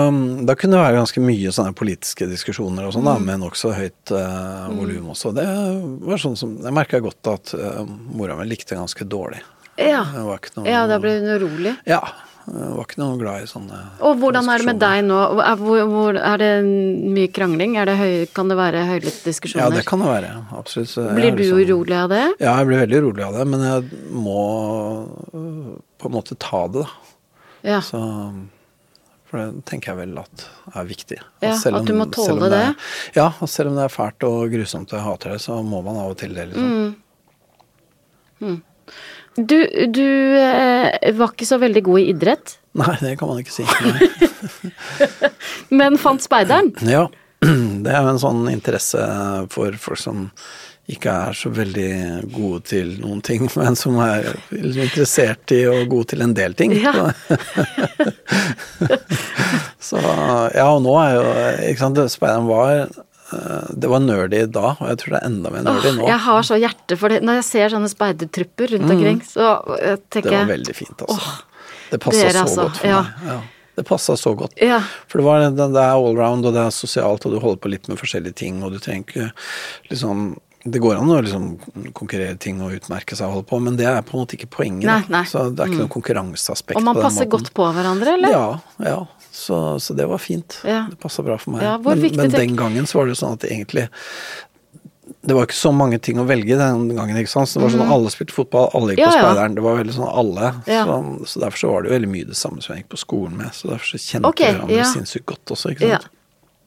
da 0.48 0.56
kunne 0.56 0.78
det 0.78 0.86
være 0.86 1.02
ganske 1.02 1.22
mye 1.26 1.52
sånne 1.54 1.76
politiske 1.76 2.28
diskusjoner 2.32 2.88
og 2.88 2.96
sånn, 2.96 3.10
da, 3.10 3.18
med 3.20 3.42
nokså 3.44 3.74
høyt 3.76 4.14
øh, 4.16 4.70
volum 4.72 5.12
også. 5.12 5.34
Det 5.36 5.44
var 6.08 6.24
sånn 6.24 6.40
som, 6.40 6.56
jeg 6.64 6.78
merka 6.80 7.02
godt 7.04 7.28
at 7.34 7.52
øh, 7.60 7.84
mora 8.16 8.40
mi 8.40 8.48
likte 8.48 8.80
ganske 8.80 9.04
dårlig. 9.04 9.44
Ja. 9.78 10.00
Ja, 10.64 10.86
da 10.90 10.96
ble 10.98 11.12
hun 11.20 11.28
urolig. 11.36 11.76
Ja, 11.86 12.00
jeg 12.48 12.68
var 12.74 12.86
ikke 12.86 12.98
noe 13.00 13.16
glad 13.20 13.44
i 13.44 13.48
sånne 13.50 13.78
Og 14.06 14.18
hvordan 14.20 14.48
er 14.48 14.62
det 14.62 14.66
med 14.68 14.78
deg 14.80 15.02
nå? 15.04 15.16
Er, 15.44 15.56
hvor, 15.60 15.80
hvor, 15.90 16.18
er 16.18 16.40
det 16.40 16.50
mye 17.16 17.30
krangling? 17.34 17.76
Er 17.80 17.90
det 17.90 17.96
høy, 18.00 18.12
kan 18.34 18.48
det 18.50 18.56
være 18.58 18.84
høylytte 18.88 19.34
Ja, 19.58 19.68
det 19.74 19.84
kan 19.88 20.00
det 20.02 20.08
være. 20.08 20.30
Absolutt. 20.56 20.90
Så 20.94 21.04
Blir 21.14 21.28
er 21.32 21.36
du 21.36 21.42
liksom- 21.42 21.60
urolig 21.64 21.96
av 21.98 22.08
det? 22.14 22.22
Ja, 22.40 22.54
jeg 22.58 22.68
blir 22.70 22.80
veldig 22.84 23.00
urolig 23.02 23.24
av 23.26 23.34
det, 23.38 23.46
men 23.52 23.60
jeg 23.66 23.82
må 24.12 24.38
øh, 25.34 25.74
på 25.98 26.08
en 26.08 26.14
måte 26.14 26.38
ta 26.38 26.62
det, 26.68 26.84
da. 26.86 26.88
Ja. 27.66 27.80
Så, 27.84 27.98
for 29.28 29.38
det 29.42 29.64
tenker 29.68 29.92
jeg 29.92 29.98
vel 30.06 30.18
at 30.22 30.46
er 30.74 30.88
viktig. 30.88 31.18
Ja, 31.44 31.52
selv 31.58 31.82
at 31.82 31.90
du 31.90 31.92
må 31.98 32.06
tåle 32.14 32.46
er- 32.46 32.54
det. 32.54 32.76
Ja, 33.18 33.32
og 33.40 33.48
selv 33.48 33.72
om 33.72 33.76
det 33.76 33.84
er 33.88 33.92
fælt 33.92 34.24
og 34.24 34.48
grusomt 34.54 34.92
og 34.92 34.98
jeg 34.98 35.06
hater 35.08 35.30
det, 35.36 35.40
så 35.44 35.58
må 35.62 35.82
man 35.84 35.96
av 36.00 36.14
og 36.14 36.18
til 36.22 36.32
det, 36.34 36.48
liksom. 36.54 36.96
Du, 39.38 39.58
du 39.94 40.06
eh, 40.42 41.12
var 41.14 41.30
ikke 41.30 41.46
så 41.46 41.60
veldig 41.62 41.82
god 41.86 42.00
i 42.02 42.08
idrett, 42.10 42.58
Nei, 42.78 42.94
det 43.00 43.16
kan 43.18 43.30
man 43.30 43.40
ikke 43.42 43.54
si. 43.54 43.64
Men 45.78 45.98
fant 45.98 46.22
speideren. 46.22 46.70
Ja, 46.86 47.08
det 47.84 47.92
er 47.92 48.02
jo 48.04 48.12
en 48.12 48.22
sånn 48.22 48.48
interesse 48.52 49.02
for 49.52 49.74
folk 49.82 50.02
som 50.02 50.28
ikke 50.88 51.12
er 51.28 51.36
så 51.36 51.50
veldig 51.52 51.90
gode 52.32 52.62
til 52.70 52.94
noen 53.02 53.20
ting, 53.24 53.44
men 53.60 53.76
som 53.76 53.98
er 54.00 54.30
interessert 54.56 55.52
i 55.52 55.66
og 55.68 55.90
gode 55.92 56.14
til 56.14 56.24
en 56.24 56.32
del 56.36 56.56
ting. 56.56 56.72
Ja. 56.80 57.10
Så 59.88 60.00
ja, 60.00 60.64
og 60.68 60.82
nå 60.84 60.94
er 61.00 61.12
jo 61.14 61.26
ikke 61.70 61.80
sant, 61.80 62.00
Speideren 62.12 62.48
var 62.48 62.88
Det 63.28 63.90
var 63.90 64.00
nerdy 64.00 64.46
da, 64.48 64.72
og 64.78 64.86
jeg 64.88 65.00
tror 65.02 65.14
det 65.14 65.18
er 65.20 65.28
enda 65.28 65.52
mer 65.52 65.66
nerdy 65.66 65.90
Åh, 65.90 65.98
nå. 65.98 66.08
jeg 66.08 66.22
har 66.24 66.48
så 66.48 66.56
hjerte 66.56 66.96
for 66.96 67.12
det. 67.12 67.20
Når 67.26 67.42
jeg 67.42 67.46
ser 67.50 67.74
sånne 67.74 67.90
speidertrupper 67.92 68.72
rundt 68.74 68.94
omkring, 68.94 69.20
så 69.26 69.52
tenker 70.08 70.32
jeg... 70.32 70.32
Det 70.32 70.40
var 70.40 70.50
veldig 70.54 70.76
fint, 70.78 71.04
altså. 71.04 71.36
det 71.92 72.00
passa 72.06 72.24
så 72.24 72.42
altså, 72.46 72.66
godt 72.66 72.80
for 72.80 72.92
ja. 72.92 73.04
meg. 73.04 73.30
Ja. 73.34 73.38
Det 73.78 73.84
passa 73.86 74.16
så 74.18 74.32
godt. 74.34 74.56
Ja. 74.58 74.80
For 75.06 75.20
det, 75.20 75.24
var, 75.28 75.44
det, 75.44 75.68
det 75.76 75.82
er 75.84 75.94
allround, 75.94 76.48
og 76.48 76.56
det 76.56 76.64
er 76.64 76.72
sosialt, 76.74 77.22
og 77.28 77.36
du 77.36 77.38
holder 77.38 77.60
på 77.62 77.70
litt 77.70 77.86
med 77.86 78.00
forskjellige 78.00 78.34
ting, 78.40 78.58
og 78.66 78.72
du 78.74 78.80
trenger 78.82 79.04
ikke 79.06 79.28
liksom 79.92 80.32
det 80.72 80.80
går 80.82 80.98
an 80.98 81.10
å 81.12 81.18
liksom 81.24 81.46
konkurrere 81.96 82.36
ting 82.40 82.60
og 82.64 82.74
utmerke 82.76 83.16
seg 83.18 83.28
og 83.28 83.38
holde 83.38 83.48
på, 83.50 83.60
men 83.64 83.76
det 83.78 83.86
er 83.90 84.00
på 84.06 84.16
en 84.16 84.24
måte 84.24 84.36
ikke 84.38 84.50
poenget. 84.58 84.88
Nei, 84.88 85.00
nei. 85.12 85.22
Så 85.28 85.48
det 85.50 85.64
er 85.64 85.70
ikke 85.72 85.84
noe 85.84 85.92
konkurranseaspekt 85.92 86.80
Og 86.80 86.86
man 86.86 86.98
passer 86.98 87.28
godt 87.30 87.52
på 87.56 87.68
hverandre, 87.76 88.16
eller? 88.18 88.34
Ja, 88.34 88.48
ja. 88.86 88.98
Så, 89.38 89.78
så 89.82 89.94
det 89.94 90.08
var 90.10 90.18
fint. 90.18 90.58
Ja. 90.66 90.86
Det 90.90 90.98
passa 91.02 91.22
bra 91.22 91.38
for 91.38 91.54
meg. 91.54 91.64
Ja, 91.66 91.76
men 91.78 92.04
men 92.18 92.34
den 92.34 92.56
gangen 92.58 92.88
så 92.90 93.00
var 93.00 93.10
det 93.10 93.18
sånn 93.20 93.36
at 93.38 93.44
egentlig 93.46 93.86
Det 95.22 95.36
var 95.36 95.46
ikke 95.46 95.56
så 95.58 95.70
mange 95.74 95.98
ting 96.02 96.18
å 96.20 96.24
velge 96.28 96.56
den 96.58 96.88
gangen. 96.96 97.16
ikke 97.20 97.30
sant? 97.30 97.48
Så 97.48 97.58
det 97.58 97.66
var 97.66 97.74
sånn 97.76 97.84
at 97.86 97.94
Alle 97.94 98.10
spilte 98.12 98.34
fotball, 98.34 98.70
alle 98.74 98.94
gikk. 98.96 99.04
Ja, 99.04 99.10
på 99.12 99.18
speideren. 99.20 99.56
Det 99.58 99.64
var 99.64 99.78
veldig 99.78 99.94
sånn 99.94 100.10
alle. 100.10 100.52
Ja. 100.66 100.84
Så, 100.88 101.00
så 101.32 101.44
derfor 101.44 101.62
så 101.62 101.72
var 101.72 101.84
det 101.84 101.90
jo 101.90 101.96
veldig 101.98 102.12
mye 102.14 102.28
det 102.30 102.38
samme 102.38 102.64
som 102.64 102.74
jeg 102.74 102.84
gikk 102.84 102.94
på 102.96 103.02
skolen 103.04 103.36
med. 103.40 103.52
Så 103.56 103.70
derfor 103.70 103.92
så 103.92 104.00
kjente 104.02 104.32
okay, 104.32 104.50
vi 104.50 104.58
hverandre 104.58 104.80
ja. 104.80 104.88
sinnssykt 104.92 105.28
godt 105.34 105.54
også, 105.56 105.74
ikke 105.76 105.92
sant. 105.92 106.08
ja. 106.08 106.14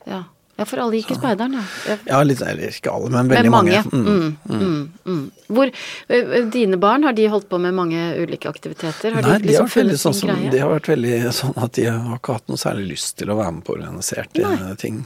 Ja, 0.10 0.24
for 0.68 0.78
alle 0.84 1.00
gikk 1.00 1.12
i 1.12 1.18
speideren, 1.18 1.54
ja. 1.58 1.64
ja. 1.90 1.96
Ja, 2.06 2.20
litt, 2.24 2.42
eller 2.46 2.70
ikke 2.70 2.92
alle, 2.94 3.10
men 3.10 3.28
Men 3.28 3.36
veldig 3.38 3.52
mange. 3.54 3.84
mange. 3.92 4.02
Mm. 4.04 4.36
Mm, 4.46 4.62
mm, 4.62 4.92
mm. 5.06 5.24
Hvor, 5.48 5.72
ø, 6.10 6.20
ø, 6.22 6.42
dine 6.54 6.78
barn, 6.78 7.04
har 7.08 7.14
de 7.18 7.28
holdt 7.34 7.48
på 7.50 7.58
med 7.64 7.74
mange 7.74 8.04
ulike 8.22 8.50
aktiviteter? 8.52 9.16
Har 9.18 9.22
Nei, 9.26 9.38
de 9.40 9.48
de 9.48 9.56
har, 9.58 9.66
liksom 9.66 9.90
vært 9.90 10.04
sånn 10.04 10.20
som, 10.20 10.36
de 10.52 10.60
har 10.62 10.70
vært 10.70 10.92
veldig 10.92 11.16
sånn 11.34 11.58
at 11.58 11.74
de 11.80 11.88
har 11.90 12.20
ikke 12.20 12.38
hatt 12.38 12.48
noe 12.52 12.62
særlig 12.62 12.86
lyst 12.94 13.18
til 13.18 13.34
å 13.34 13.40
være 13.40 13.56
med 13.58 13.66
på 13.66 13.76
organiserte 13.80 14.46
Nei. 14.46 14.76
ting. 14.82 15.02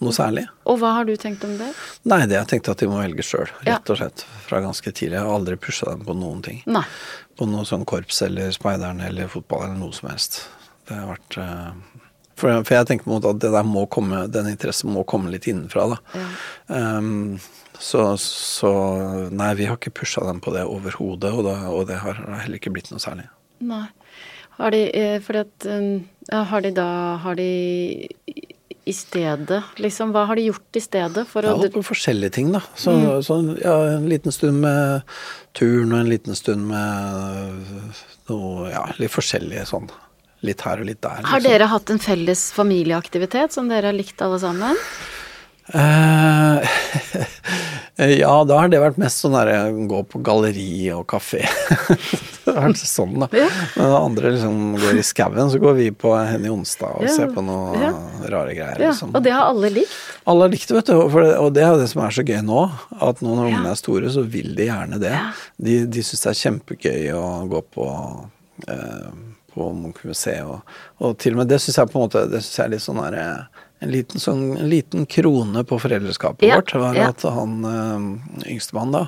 Noe 0.00 0.14
særlig. 0.16 0.46
Og 0.64 0.78
hva 0.80 0.94
har 0.96 1.04
du 1.04 1.12
tenkt 1.20 1.42
om 1.44 1.58
det? 1.60 1.72
Nei, 2.08 2.22
det 2.30 2.38
jeg 2.38 2.48
tenkte 2.54 2.72
at 2.72 2.80
de 2.80 2.86
må 2.88 3.02
velge 3.02 3.24
sjøl, 3.26 3.50
rett 3.66 3.90
og 3.92 3.98
slett. 4.00 4.24
Fra 4.46 4.62
ganske 4.64 4.92
tidlig. 4.96 5.18
Jeg 5.18 5.26
har 5.26 5.34
aldri 5.34 5.58
pusha 5.60 5.90
dem 5.90 6.06
på 6.06 6.14
noen 6.16 6.40
ting. 6.46 6.62
Nei. 6.72 6.84
På 7.36 7.44
noe 7.50 7.66
sånn 7.68 7.84
korps 7.84 8.22
eller 8.24 8.48
speideren 8.56 9.02
eller 9.04 9.28
fotball 9.28 9.66
eller 9.66 9.76
noe 9.82 9.92
som 9.92 10.08
helst. 10.08 10.46
Det 10.88 10.96
har 10.96 11.10
vært 11.12 11.36
for, 12.40 12.62
for 12.64 12.74
jeg 12.78 12.88
tenker 12.88 13.06
på 13.06 13.12
en 13.12 13.18
måte 13.20 13.30
at 13.34 13.40
det 13.44 13.52
der 13.54 13.66
må 13.68 13.84
komme, 13.92 14.24
den 14.32 14.48
interessen 14.50 14.90
må 14.94 15.04
komme 15.08 15.30
litt 15.32 15.46
innenfra, 15.50 15.86
da. 15.94 16.26
Um, 16.72 17.38
så, 17.80 18.10
så 18.20 18.70
nei, 19.32 19.52
vi 19.56 19.68
har 19.70 19.78
ikke 19.78 19.94
pusha 20.02 20.24
dem 20.26 20.40
på 20.44 20.52
det 20.56 20.66
overhodet, 20.68 21.30
og, 21.32 21.46
og 21.72 21.86
det 21.88 22.00
har 22.02 22.18
heller 22.42 22.58
ikke 22.58 22.72
blitt 22.74 22.90
noe 22.92 23.00
særlig. 23.00 23.28
Nei. 23.64 23.86
Har 24.60 24.74
de, 24.74 24.80
eh, 24.92 25.18
fordi 25.24 25.40
at, 25.46 25.66
um, 25.72 25.92
ja, 26.28 26.42
har 26.50 26.60
de 26.60 26.70
da 26.76 26.88
Har 27.22 27.34
de 27.38 27.46
i- 28.28 28.92
stedet, 28.92 29.62
liksom 29.78 30.10
Hva 30.12 30.26
har 30.26 30.36
de 30.36 30.48
gjort 30.50 30.76
i 30.76 30.82
stedet 30.82 31.22
for 31.30 31.46
å 31.46 31.54
holdt 31.60 31.72
på 31.78 31.82
forskjellige 31.86 32.32
ting, 32.34 32.50
da. 32.52 32.60
Så, 32.74 32.90
Mm. 32.92 33.22
så 33.22 33.36
ja, 33.62 33.74
en 33.96 34.08
liten 34.10 34.32
stund 34.34 34.60
med 34.60 35.02
turn, 35.54 35.92
og 35.92 36.00
en 36.00 36.10
liten 36.10 36.34
stund 36.36 36.66
med 36.66 37.94
noe 38.28 38.68
Ja, 38.72 38.84
litt 38.98 39.12
forskjellige 39.14 39.64
sånn. 39.70 39.88
Litt 40.46 40.62
her 40.64 40.80
og 40.80 40.88
litt 40.88 41.02
der. 41.04 41.20
Har 41.20 41.40
liksom. 41.40 41.50
dere 41.50 41.68
hatt 41.68 41.90
en 41.92 41.98
felles 42.00 42.46
familieaktivitet 42.56 43.52
som 43.52 43.68
dere 43.68 43.90
har 43.92 43.96
likt 43.96 44.22
alle 44.24 44.38
sammen? 44.40 44.78
Uh, 45.70 46.58
ja, 48.18 48.32
da 48.48 48.56
har 48.58 48.70
det 48.72 48.80
vært 48.82 48.96
mest 48.98 49.20
sånn 49.22 49.36
derre 49.36 49.68
gå 49.86 50.00
på 50.10 50.18
galleri 50.26 50.88
og 50.96 51.04
kafé. 51.12 51.44
det 52.46 52.54
har 52.56 52.64
vært 52.64 52.80
sånn, 52.80 53.12
da. 53.22 53.28
Ja. 53.36 53.46
Men 53.76 53.94
andre 54.00 54.32
liksom 54.34 54.56
går 54.80 54.98
i 54.98 55.04
skauen, 55.06 55.52
så 55.52 55.60
går 55.62 55.76
vi 55.78 55.86
på 55.94 56.16
Henny 56.16 56.50
Onsdag 56.50 56.96
og 56.96 57.06
Ja. 57.06 57.14
ser 57.14 57.30
på 57.36 57.44
noe 57.46 57.78
Ja. 57.78 57.92
rare 58.32 58.56
greier. 58.56 58.80
Ja, 58.80 58.90
liksom. 58.90 59.14
og 59.14 59.22
det 59.22 59.36
har 59.36 59.46
alle 59.52 59.70
likt. 59.76 59.94
Alle 60.26 60.48
har 60.48 60.54
likt 60.56 60.66
det, 60.72 60.78
vet 60.80 60.90
du. 60.90 60.96
Det, 61.20 61.38
og 61.38 61.54
det 61.54 61.62
er 61.62 61.70
jo 61.76 61.80
det 61.84 61.88
som 61.92 62.02
er 62.02 62.18
så 62.18 62.26
gøy 62.26 62.42
nå. 62.48 62.66
At 62.98 63.22
nå 63.22 63.36
når 63.36 63.52
ungene 63.52 63.70
er 63.70 63.78
store, 63.78 64.10
så 64.10 64.26
vil 64.26 64.56
de 64.58 64.66
gjerne 64.72 64.98
det. 64.98 65.14
De, 65.60 65.84
de 65.86 66.02
syns 66.02 66.26
det 66.26 66.32
er 66.34 66.42
kjempegøy 66.42 67.10
å 67.14 67.26
gå 67.52 67.62
på 67.76 67.90
eh, 68.66 69.10
på 69.60 69.70
Munch-museet. 69.76 70.42
Og, 70.48 70.76
og 71.04 71.18
til 71.20 71.36
og 71.36 71.44
med 71.44 71.52
det 71.52 71.60
syns 71.62 71.78
jeg 71.82 71.92
på 71.92 72.00
en 72.00 72.08
måte 72.08 72.26
Det 72.32 72.40
synes 72.42 72.58
jeg 72.58 72.66
er 72.66 72.74
litt 72.74 72.86
sånn 72.88 73.02
der, 73.04 73.18
eh, 73.20 73.66
en 73.80 73.92
liten, 73.94 74.20
sånn, 74.20 74.42
en 74.58 74.68
liten 74.68 75.06
krone 75.08 75.62
på 75.64 75.78
foreldreskapet 75.80 76.44
Ja, 76.44 76.58
vårt 76.60 76.74
var 76.76 76.98
ja. 76.98 77.08
at 77.14 77.24
han 77.24 77.54
øh, 77.64 78.02
yngstemann, 78.52 78.92
da 78.92 79.06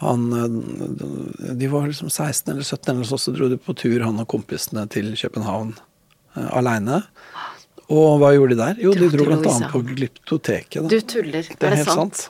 han, 0.00 0.24
øh, 0.32 1.54
De 1.60 1.68
var 1.68 1.88
liksom 1.90 2.08
16 2.08 2.54
eller 2.54 2.64
17 2.64 2.94
eller 2.94 3.04
så, 3.10 3.18
så 3.20 3.34
dro 3.36 3.50
de 3.52 3.60
på 3.60 3.76
tur, 3.76 4.00
han 4.00 4.22
og 4.22 4.28
kompisene, 4.32 4.86
til 4.88 5.12
København 5.20 5.74
uh, 6.38 6.48
aleine. 6.56 7.02
Og 7.90 8.20
hva 8.22 8.32
gjorde 8.32 8.56
de 8.56 8.60
der? 8.62 8.80
Jo, 8.80 8.94
de 8.96 9.10
Dro 9.12 9.26
blant 9.28 9.48
annet 9.50 9.72
på 9.74 9.82
Glyptoteket. 9.84 10.80
Da. 10.80 10.88
Du 10.88 11.00
tuller. 11.04 11.44
det 11.44 11.68
er, 11.68 11.76
helt 11.82 11.92
sant. 11.92 12.28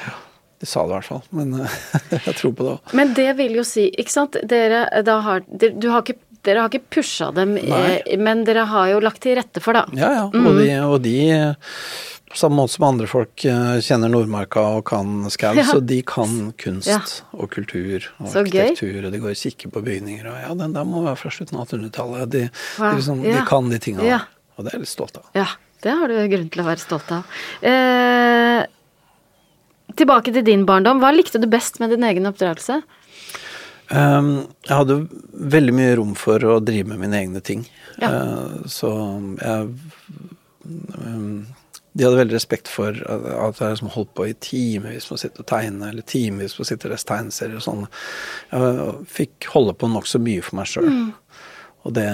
Ja, 0.00 0.16
de 0.62 0.68
sa 0.68 0.82
det 0.82 0.94
i 0.94 0.96
hvert 0.96 1.10
fall, 1.12 1.22
men 1.36 1.54
jeg 2.26 2.36
tror 2.40 2.54
på 2.56 2.66
det 2.66 2.74
òg. 2.74 2.94
Men 2.98 3.14
det 3.14 3.28
vil 3.38 3.58
jo 3.60 3.66
si, 3.68 3.86
ikke 3.92 4.16
sant 4.16 4.40
Dere, 4.50 4.86
da 5.06 5.18
har, 5.22 5.44
du 5.46 5.90
har 5.92 6.02
ikke, 6.02 6.18
dere 6.44 6.62
har 6.64 6.68
ikke 6.72 6.90
pusha 6.98 7.30
dem, 7.34 7.54
Nei. 7.56 8.02
eh, 8.06 8.16
men 8.20 8.44
dere 8.44 8.66
har 8.70 8.90
jo 8.92 9.00
lagt 9.04 9.22
til 9.24 9.36
rette 9.38 9.60
for, 9.64 9.72
det. 9.76 9.86
Ja, 9.98 10.10
ja. 10.12 10.26
Mm. 10.34 10.46
Og 10.50 10.58
de, 10.60 10.68
og 10.84 10.98
de 11.02 11.16
på 12.34 12.38
samme 12.40 12.56
måte 12.58 12.74
som 12.74 12.84
andre 12.88 13.06
folk 13.06 13.44
eh, 13.46 13.76
kjenner 13.84 14.10
Nordmarka 14.10 14.62
og 14.78 14.84
kan 14.90 15.24
skau, 15.30 15.52
Ja. 15.60 15.64
så 15.68 15.80
de 15.80 16.00
kan 16.02 16.52
kunst 16.58 16.88
Ja. 16.90 17.00
og 17.32 17.50
kultur 17.54 18.08
og 18.18 18.28
Så 18.32 18.42
gøy. 18.44 18.70
arkitektur, 18.74 19.04
og 19.06 19.12
de 19.14 19.20
går 19.22 19.30
og 19.36 19.42
kikker 19.42 19.70
på 19.70 19.82
bygninger, 19.86 20.26
og 20.32 20.38
ja, 20.42 20.54
den 20.64 20.72
der 20.74 20.84
må 20.88 21.04
være 21.06 21.16
fra 21.20 21.30
slutten 21.30 21.60
av 21.60 21.68
1800-tallet. 21.68 22.30
De, 22.34 22.44
Wow. 22.78 22.90
de, 22.90 22.96
liksom, 22.98 23.22
de 23.22 23.44
kan 23.46 23.70
de 23.70 23.78
tinga, 23.78 24.02
Ja. 24.08 24.20
og 24.56 24.64
det 24.64 24.72
er 24.72 24.78
jeg 24.78 24.86
litt 24.86 24.94
stolt 24.96 25.16
av. 25.22 25.28
Ja, 25.34 25.46
det 25.84 25.92
har 26.00 26.08
du 26.08 26.16
grunn 26.32 26.50
til 26.50 26.62
å 26.64 26.66
være 26.66 26.82
stolt 26.82 27.12
av. 27.12 27.24
Eh, 27.62 28.66
tilbake 29.94 30.32
til 30.34 30.42
din 30.42 30.64
barndom. 30.66 30.98
Hva 30.98 31.12
likte 31.14 31.38
du 31.38 31.46
best 31.46 31.78
med 31.78 31.90
din 31.94 32.02
egen 32.02 32.26
oppdragelse? 32.26 32.80
Um, 33.90 34.46
jeg 34.64 34.78
hadde 34.78 34.96
veldig 35.54 35.74
mye 35.76 35.96
rom 35.98 36.14
for 36.16 36.44
å 36.48 36.60
drive 36.64 36.88
med 36.88 37.02
mine 37.02 37.18
egne 37.20 37.42
ting. 37.44 37.66
Ja. 38.00 38.10
Uh, 38.10 38.64
så 38.70 38.90
jeg 39.38 39.68
um, 41.04 41.44
De 41.92 42.02
hadde 42.02 42.18
veldig 42.18 42.34
respekt 42.34 42.70
for 42.72 42.96
at 42.96 43.60
jeg 43.60 43.76
liksom 43.76 43.92
holdt 43.94 44.14
på 44.18 44.26
i 44.26 44.36
timevis 44.42 45.06
med 45.10 45.18
å 45.18 45.20
sitte 45.20 45.44
og 45.44 45.50
tegne, 45.50 45.90
eller 45.92 46.06
timevis 46.10 46.56
med 46.56 46.64
å 46.64 46.70
sitte 46.70 46.88
og 46.88 46.94
lese 46.94 47.10
tegneserier 47.10 47.60
og 47.60 47.66
sånn. 47.66 47.84
Jeg 48.50 48.88
fikk 49.20 49.50
holde 49.52 49.76
på 49.78 49.90
nokså 49.92 50.18
mye 50.24 50.42
for 50.42 50.58
meg 50.58 50.72
sjøl. 50.72 50.88
Mm. 50.90 51.12
Og 51.84 51.92
det, 51.92 52.06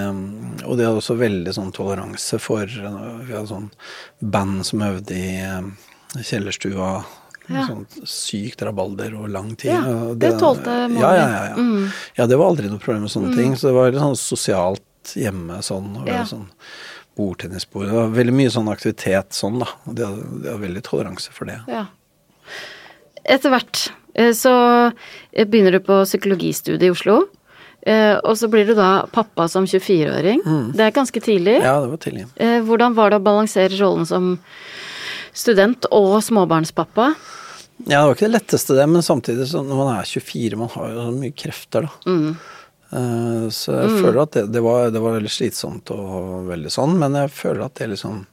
og 0.67 0.75
det 0.75 0.85
hadde 0.85 0.99
også 0.99 1.15
veldig 1.15 1.53
sånn 1.55 1.71
toleranse 1.73 2.37
for 2.43 2.67
uh, 2.67 3.23
Vi 3.23 3.31
hadde 3.31 3.47
sånn 3.53 3.71
band 4.19 4.65
som 4.67 4.83
øvde 4.83 5.15
i 5.15 5.39
um, 5.47 5.71
kjellerstua. 6.19 6.91
Ja. 7.49 7.65
Sånn 7.67 7.85
sykt 8.07 8.61
rabalder 8.63 9.15
og 9.17 9.29
lang 9.33 9.55
tid. 9.55 9.71
Ja, 9.73 10.13
det 10.15 10.35
tålte 10.39 10.69
mange. 10.87 11.01
Ja, 11.01 11.13
ja, 11.17 11.27
ja. 11.31 11.43
ja. 11.49 11.55
Mm. 11.57 11.89
Ja, 12.15 12.27
det 12.27 12.37
var 12.37 12.51
aldri 12.53 12.69
noe 12.69 12.79
problem 12.79 13.01
med 13.07 13.11
sånne 13.11 13.33
ting. 13.35 13.55
Så 13.57 13.67
det 13.71 13.73
var 13.75 13.91
litt 13.91 13.99
sånn 14.01 14.15
sosialt 14.19 15.15
hjemme 15.17 15.57
sånn. 15.65 15.89
Og 16.03 16.07
Ja. 16.07 16.21
sånn 16.29 16.45
bordtennisbord. 17.17 17.87
Det 17.89 17.97
var 17.97 18.07
veldig 18.15 18.33
mye 18.37 18.51
sånn 18.53 18.69
aktivitet 18.71 19.33
sånn, 19.35 19.59
da. 19.59 19.67
De 19.91 20.05
hadde, 20.05 20.23
de 20.43 20.47
hadde 20.53 20.61
veldig 20.67 20.83
toleranse 20.87 21.33
for 21.35 21.45
det. 21.49 21.57
Ja. 21.67 21.87
Etter 23.25 23.51
hvert 23.53 23.91
eh, 24.15 24.31
så 24.37 24.53
eh, 25.33 25.45
begynner 25.45 25.75
du 25.75 25.81
på 25.85 26.01
psykologistudiet 26.07 26.87
i 26.87 26.91
Oslo. 26.93 27.19
eh, 27.85 28.15
Og 28.23 28.37
så 28.39 28.47
blir 28.49 28.65
du 28.69 28.73
da 28.77 29.05
pappa 29.11 29.47
som 29.51 29.65
24-åring. 29.65 30.41
Det 30.73 30.87
er 30.87 30.91
ganske 30.95 31.21
tidlig. 31.21 31.59
Mm. 31.61 31.65
Ja, 31.67 31.75
det 31.83 31.89
var 31.89 31.97
tidlig. 32.05 32.25
Hvordan 32.69 32.95
var 32.97 33.09
det 33.11 33.19
å 33.19 33.25
balansere 33.27 33.77
rollen 33.81 34.05
som 34.07 34.39
student 35.41 35.87
og 35.91 36.19
småbarnspappa? 36.25 37.11
Ja, 37.89 38.03
det 38.03 38.07
var 38.07 38.15
ikke 38.15 38.27
det 38.29 38.35
letteste 38.37 38.75
det, 38.77 38.87
men 38.93 39.01
samtidig 39.05 39.47
så 39.49 39.63
når 39.65 39.79
man 39.83 39.93
er 39.97 40.05
24, 40.05 40.57
man 40.61 40.69
har 40.75 40.91
jo 40.93 41.05
så 41.07 41.13
mye 41.17 41.33
krefter, 41.43 41.87
da. 41.87 42.11
Mm. 42.11 42.35
Eh, 42.91 43.45
Så 43.55 43.71
jeg 43.73 43.95
føler 44.03 44.19
at 44.25 44.35
det, 44.37 44.43
det, 44.53 44.61
var, 44.61 44.91
det 44.93 45.01
var 45.01 45.15
veldig 45.17 45.31
slitsomt 45.31 45.89
og 45.95 46.45
veldig 46.51 46.71
sånn, 46.75 46.97
men 47.01 47.15
jeg 47.23 47.31
føler 47.33 47.65
at 47.65 47.79
det 47.81 47.87
liksom 47.95 48.27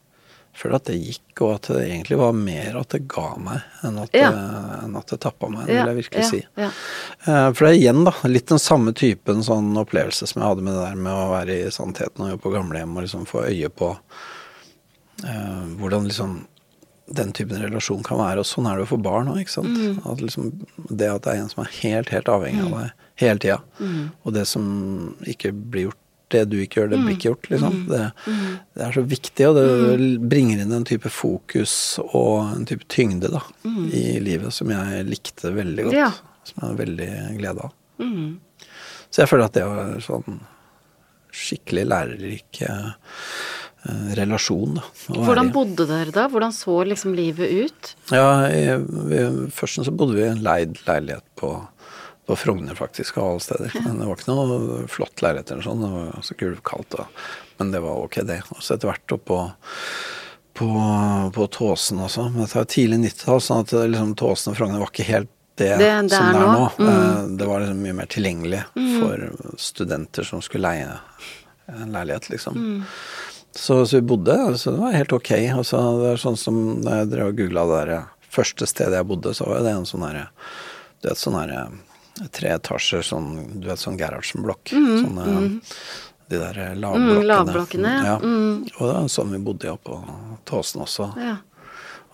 føler 0.58 0.74
at 0.80 0.88
det 0.90 0.96
gikk, 0.98 1.40
og 1.46 1.52
at 1.54 1.68
det 1.70 1.84
egentlig 1.86 2.16
var 2.18 2.32
mer 2.34 2.76
at 2.80 2.88
det 2.90 3.04
ga 3.06 3.28
meg, 3.38 3.60
enn 3.86 4.00
at, 4.02 4.16
Ja. 4.18 4.32
det, 4.34 4.70
enn 4.88 4.96
at 4.98 5.12
det 5.14 5.18
tappa 5.22 5.46
meg, 5.52 5.68
Ja, 5.70 5.84
vil 5.84 5.92
jeg 5.92 5.98
virkelig 6.00 6.24
si. 6.32 6.40
ja. 6.58 6.70
Eh, 7.30 7.52
For 7.54 7.60
det 7.62 7.70
er 7.70 7.78
igjen 7.78 8.02
da, 8.08 8.12
litt 8.26 8.50
den 8.50 8.58
samme 8.58 8.92
typen 8.98 9.44
sånn 9.46 9.70
opplevelse 9.78 10.26
som 10.26 10.42
jeg 10.42 10.48
hadde 10.50 10.66
med 10.66 10.74
det 10.74 10.82
der 10.88 10.98
med 11.06 11.14
å 11.14 11.30
være 11.30 11.60
i 11.62 11.70
Sannheten 11.70 12.26
og 12.26 12.32
jobbe 12.34 12.42
på 12.48 12.54
gamlehjem 12.58 12.96
og 12.98 13.06
liksom 13.06 13.24
få 13.30 13.46
øye 13.46 13.70
på 13.70 13.92
uh, 15.24 15.64
hvordan 15.78 16.10
liksom 16.10 16.34
den 17.10 17.32
typen 17.32 17.62
relasjon 17.62 18.02
kan 18.04 18.18
være. 18.20 18.42
Og 18.42 18.46
sånn 18.48 18.66
er 18.68 18.76
det 18.76 18.84
jo 18.86 18.90
for 18.96 19.04
barn 19.04 19.28
òg. 19.32 19.46
Mm. 19.64 20.00
At 20.06 20.20
liksom, 20.20 20.50
det 20.90 21.08
at 21.12 21.22
det 21.24 21.32
er 21.34 21.40
en 21.44 21.48
som 21.52 21.64
er 21.64 21.72
helt, 21.80 22.08
helt 22.14 22.28
avhengig 22.28 22.66
av 22.66 22.74
deg 22.78 22.92
hele 23.18 23.38
tida, 23.42 23.56
Mm. 23.80 24.10
og 24.24 24.32
det 24.34 24.44
som 24.46 25.16
ikke 25.26 25.50
blir 25.52 25.88
gjort 25.88 26.04
det 26.30 26.42
du 26.50 26.58
ikke 26.60 26.82
gjør, 26.82 26.90
det 26.90 26.98
blir 27.00 27.16
ikke 27.16 27.30
gjort, 27.30 27.46
Mm. 27.48 27.52
liksom. 27.54 27.86
Det, 27.88 28.12
det 28.76 28.82
er 28.84 28.92
så 28.92 29.02
viktig, 29.08 29.46
og 29.48 29.54
det 29.56 30.28
bringer 30.28 30.60
inn 30.60 30.72
en 30.76 30.84
type 30.84 31.08
fokus 31.10 31.98
og 32.12 32.52
en 32.54 32.66
type 32.68 32.84
tyngde 32.86 33.30
da, 33.32 33.40
i 33.64 34.20
livet 34.20 34.52
som 34.52 34.68
jeg 34.70 35.06
likte 35.08 35.50
veldig 35.56 35.84
godt. 35.88 35.94
Mm. 35.94 35.98
Ja. 35.98 36.12
Som 36.44 36.60
jeg 36.60 36.68
har 36.68 36.78
veldig 36.84 37.38
glede 37.40 37.64
av. 37.64 37.72
Mm. 37.98 38.38
Så 39.10 39.22
jeg 39.24 39.28
føler 39.32 39.44
at 39.48 39.52
det 39.56 39.64
var 39.66 39.98
sånn 40.04 40.40
skikkelig 41.32 41.86
lærerik 41.88 42.62
relasjon, 44.18 44.74
da. 44.78 44.82
Hvordan 45.14 45.52
bodde 45.54 45.86
dere 45.88 46.12
da? 46.12 46.26
Hvordan 46.28 46.52
så 46.52 46.80
liksom 46.84 47.14
livet 47.16 47.50
ut? 47.68 47.90
Ja, 48.12 48.48
i, 48.50 48.64
vi, 49.08 49.22
først 49.54 49.84
så 49.86 49.94
bodde 49.94 50.16
vi 50.18 50.24
i 50.26 50.30
en 50.32 50.42
leid 50.44 50.80
leilighet 50.88 51.24
på, 51.38 51.52
på 52.26 52.36
Frogner, 52.36 52.74
faktisk, 52.78 53.18
av 53.22 53.30
alle 53.30 53.44
steder. 53.46 53.76
Men 53.86 54.00
det 54.02 54.08
var 54.10 54.18
ikke 54.20 54.34
noe 54.34 54.84
flott 54.90 55.22
leilighet 55.24 55.54
eller 55.54 55.66
sånn. 55.68 55.84
Det 55.86 55.92
var 55.94 56.26
så 56.26 56.38
gulvkaldt, 56.42 56.98
men 57.58 57.72
det 57.74 57.82
var 57.86 58.02
ok, 58.04 58.20
det. 58.28 58.42
Og 58.56 58.62
så 58.62 58.74
etter 58.76 58.90
hvert 58.90 59.16
oppå 59.18 59.40
på, 60.58 60.68
på 61.34 61.46
Tåsen 61.54 62.02
også. 62.02 62.28
Men 62.34 62.44
dette 62.44 62.58
er 62.60 62.70
tidlig 62.74 62.98
90-tall, 63.06 63.40
sånn 63.46 63.62
at 63.64 63.74
liksom, 63.94 64.14
Tåsen 64.18 64.52
og 64.52 64.58
Frogner 64.58 64.82
var 64.82 64.90
ikke 64.92 65.06
helt 65.12 65.30
det, 65.58 65.72
Det 65.78 65.86
det 65.86 66.10
som 66.14 66.28
det 66.34 66.38
er 66.38 66.44
nå. 66.46 66.50
nå. 66.54 66.66
Mm. 66.78 66.88
Eh, 66.90 67.22
Det 67.40 67.46
var 67.48 67.62
liksom 67.64 67.80
mye 67.82 67.96
mer 67.98 68.10
tilgjengelig 68.10 68.60
for 68.74 69.54
studenter 69.58 70.26
som 70.26 70.42
skulle 70.44 70.70
leie 70.70 70.98
en 71.68 71.90
leilighet, 71.92 72.28
liksom. 72.30 72.54
Mm. 72.56 72.84
Så, 73.56 73.86
så 73.86 73.96
vi 73.96 74.02
bodde, 74.02 74.58
så 74.58 74.70
det 74.70 74.78
var 74.80 74.92
helt 74.92 75.12
ok. 75.12 75.30
Altså, 75.56 75.80
det 76.02 76.12
er 76.12 76.20
sånn 76.22 76.36
som 76.38 76.58
da 76.84 77.00
jeg 77.00 77.10
drev 77.14 77.30
og 77.32 77.38
googla 77.40 77.64
det 77.66 77.78
der 77.88 78.04
første 78.30 78.66
stedet 78.68 78.98
jeg 79.00 79.08
bodde, 79.08 79.32
så 79.34 79.48
var 79.48 79.64
det 79.64 79.72
en 79.72 79.86
sånn 79.88 80.04
herre 80.04 80.28
Du 81.00 81.08
vet 81.08 81.18
sånn 81.18 81.34
derre 81.38 81.62
treetasjer 82.34 83.02
sånn 83.06 83.60
Du 83.62 83.68
vet 83.70 83.78
sånn 83.80 83.98
Gerhardsen-blokk. 83.98 84.72
Sånne 84.74 85.26
De 86.28 86.36
der 86.38 86.58
lavblokkene. 86.76 87.18
Mm, 87.18 87.26
lavblokkene, 87.30 87.92
ja. 87.96 88.04
ja. 88.04 88.16
Mm. 88.22 88.66
Og 88.76 88.82
det 88.84 88.94
var 88.98 89.08
sånn 89.16 89.32
vi 89.32 89.38
bodde 89.48 89.68
i 89.68 89.72
oppå 89.72 89.98
Tåsen 90.48 90.82
også. 90.84 91.08
Ja. 91.16 91.36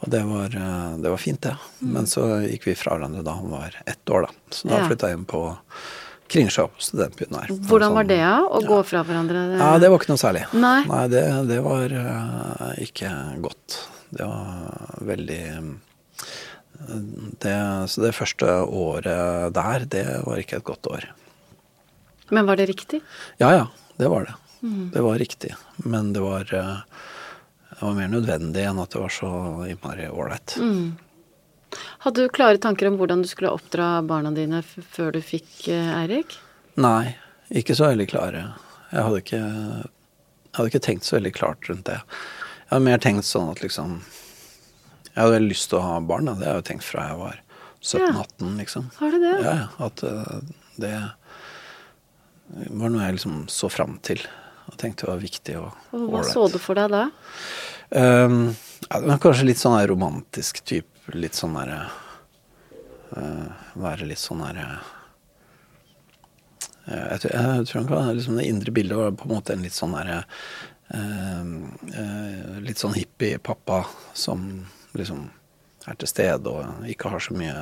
Og 0.04 0.10
det 0.12 0.20
var, 0.28 0.54
eh, 0.54 0.96
det 1.00 1.10
var 1.10 1.20
fint, 1.22 1.40
det. 1.42 1.54
Men 1.80 2.06
så 2.10 2.24
gikk 2.44 2.66
vi 2.68 2.74
fra 2.76 2.94
hverandre 2.96 3.22
da 3.24 3.34
han 3.38 3.50
var 3.50 3.76
ett 3.86 4.10
år, 4.10 4.26
da. 4.26 4.32
Så 4.50 4.68
da 4.68 4.80
Ja. 4.82 4.88
flytta 4.88 5.08
jeg 5.08 5.18
inn 5.18 5.24
på 5.24 5.56
Kringsjå, 6.28 6.68
på 6.72 6.80
studentbyen 6.82 7.34
her. 7.36 7.50
Hvordan 7.68 7.94
var 7.94 8.04
Sånn- 8.04 8.08
det, 8.08 8.20
da? 8.22 8.36
Å 8.48 8.60
gå 8.64 8.78
fra 8.88 9.02
hverandre? 9.04 9.42
Ja, 9.60 9.78
det 9.78 9.90
var 9.92 10.00
ikke 10.00 10.12
noe 10.14 10.22
særlig. 10.22 10.44
Nei. 10.56 10.84
det, 11.12 11.24
det 11.50 11.58
var 11.64 11.92
uh, 11.92 12.70
ikke 12.80 13.10
godt. 13.44 13.80
Det 14.14 14.24
var 14.24 14.94
veldig 15.04 15.42
det, 17.42 17.56
Så 17.88 18.02
det 18.02 18.14
første 18.14 18.46
året 18.64 19.54
der, 19.54 19.84
det 19.90 20.06
var 20.24 20.40
ikke 20.40 20.58
et 20.60 20.64
godt 20.66 20.86
år. 20.90 21.08
Men 22.30 22.46
var 22.46 22.56
det 22.56 22.66
riktig? 22.72 23.02
Ja 23.38 23.52
ja, 23.52 23.66
det 24.00 24.08
var 24.08 24.24
det. 24.28 24.34
Mm. 24.64 24.90
Det 24.94 25.02
var 25.04 25.18
riktig. 25.20 25.54
Men 25.84 26.12
det 26.12 26.24
var, 26.24 26.48
uh, 26.54 26.80
det 27.70 27.82
var 27.82 27.96
mer 27.98 28.08
nødvendig 28.08 28.64
enn 28.64 28.80
at 28.80 28.94
det 28.96 29.02
var 29.02 29.12
så 29.12 29.30
innmari 29.68 30.08
ålreit. 30.08 30.56
Mm. 30.56 30.96
Hadde 32.04 32.24
du 32.24 32.32
klare 32.32 32.60
tanker 32.62 32.88
om 32.90 32.98
hvordan 33.00 33.22
du 33.24 33.28
skulle 33.30 33.52
oppdra 33.54 33.98
barna 34.06 34.32
dine 34.34 34.62
før 34.64 35.14
du 35.16 35.20
fikk 35.24 35.68
eh, 35.72 35.90
Eirik? 36.02 36.36
Nei, 36.80 37.14
ikke 37.54 37.76
så 37.78 37.88
veldig 37.90 38.08
klare. 38.10 38.44
Jeg 38.90 39.06
hadde 39.06 39.22
ikke, 39.22 39.40
jeg 39.40 40.56
hadde 40.58 40.70
ikke 40.72 40.84
tenkt 40.88 41.08
så 41.08 41.16
veldig 41.18 41.34
klart 41.36 41.70
rundt 41.70 41.86
det. 41.88 42.00
Jeg 42.64 42.70
hadde 42.72 42.86
mer 42.88 43.02
tenkt 43.02 43.28
sånn 43.28 43.50
at 43.52 43.62
liksom 43.62 43.98
Jeg 45.14 45.18
hadde 45.20 45.34
veldig 45.36 45.52
lyst 45.52 45.68
til 45.70 45.78
å 45.78 45.84
ha 45.86 45.98
barn, 46.02 46.26
det 46.26 46.46
har 46.46 46.56
jeg 46.56 46.62
jo 46.62 46.68
tenkt 46.72 46.86
fra 46.88 47.08
jeg 47.10 47.18
var 47.20 47.40
17-18, 47.84 48.54
liksom. 48.62 48.86
Har 48.98 49.12
du 49.12 49.18
det? 49.22 49.34
Ja, 49.44 49.52
ja. 49.60 49.66
At 49.86 50.02
eh, 50.08 50.38
det 50.80 50.94
var 52.70 52.90
noe 52.92 53.04
jeg 53.04 53.18
liksom 53.18 53.44
så 53.52 53.68
fram 53.72 53.98
til 54.04 54.22
og 54.64 54.78
tenkte 54.80 55.04
det 55.04 55.12
var 55.12 55.20
viktig 55.20 55.54
og 55.60 55.68
Og 55.92 56.06
hva 56.08 56.20
ålreit. 56.22 56.32
så 56.32 56.46
du 56.48 56.58
for 56.62 56.78
deg 56.78 56.92
da? 56.92 57.02
Um, 57.94 58.38
ja, 58.88 59.00
det 59.00 59.10
var 59.10 59.20
kanskje 59.22 59.48
litt 59.50 59.60
sånn 59.60 59.76
romantisk 59.90 60.62
type. 60.64 60.88
Litt 61.12 61.36
sånn 61.36 61.56
derre 61.58 61.82
uh, 63.12 63.48
Være 63.76 64.08
litt 64.08 64.22
sånn 64.22 64.40
derre 64.44 64.68
Jeg 66.88 67.20
tror, 67.20 67.32
jeg 67.34 67.66
tror 67.68 67.80
han 67.80 67.88
kan, 67.90 68.10
liksom 68.16 68.38
Det 68.40 68.48
indre 68.48 68.74
bildet 68.76 69.00
var 69.00 69.16
på 69.18 69.28
en 69.28 69.34
måte 69.36 69.52
en 69.56 69.64
litt 69.64 69.76
sånn 69.76 69.96
derre 69.96 70.22
uh, 70.94 71.44
eh, 71.92 72.60
Litt 72.64 72.80
sånn 72.80 72.96
hippie-pappa 72.96 73.82
som 74.16 74.46
liksom 74.96 75.26
er 75.84 75.98
til 76.00 76.08
stede 76.08 76.48
og 76.48 76.86
ikke 76.88 77.10
har 77.12 77.20
så 77.20 77.34
mye 77.36 77.54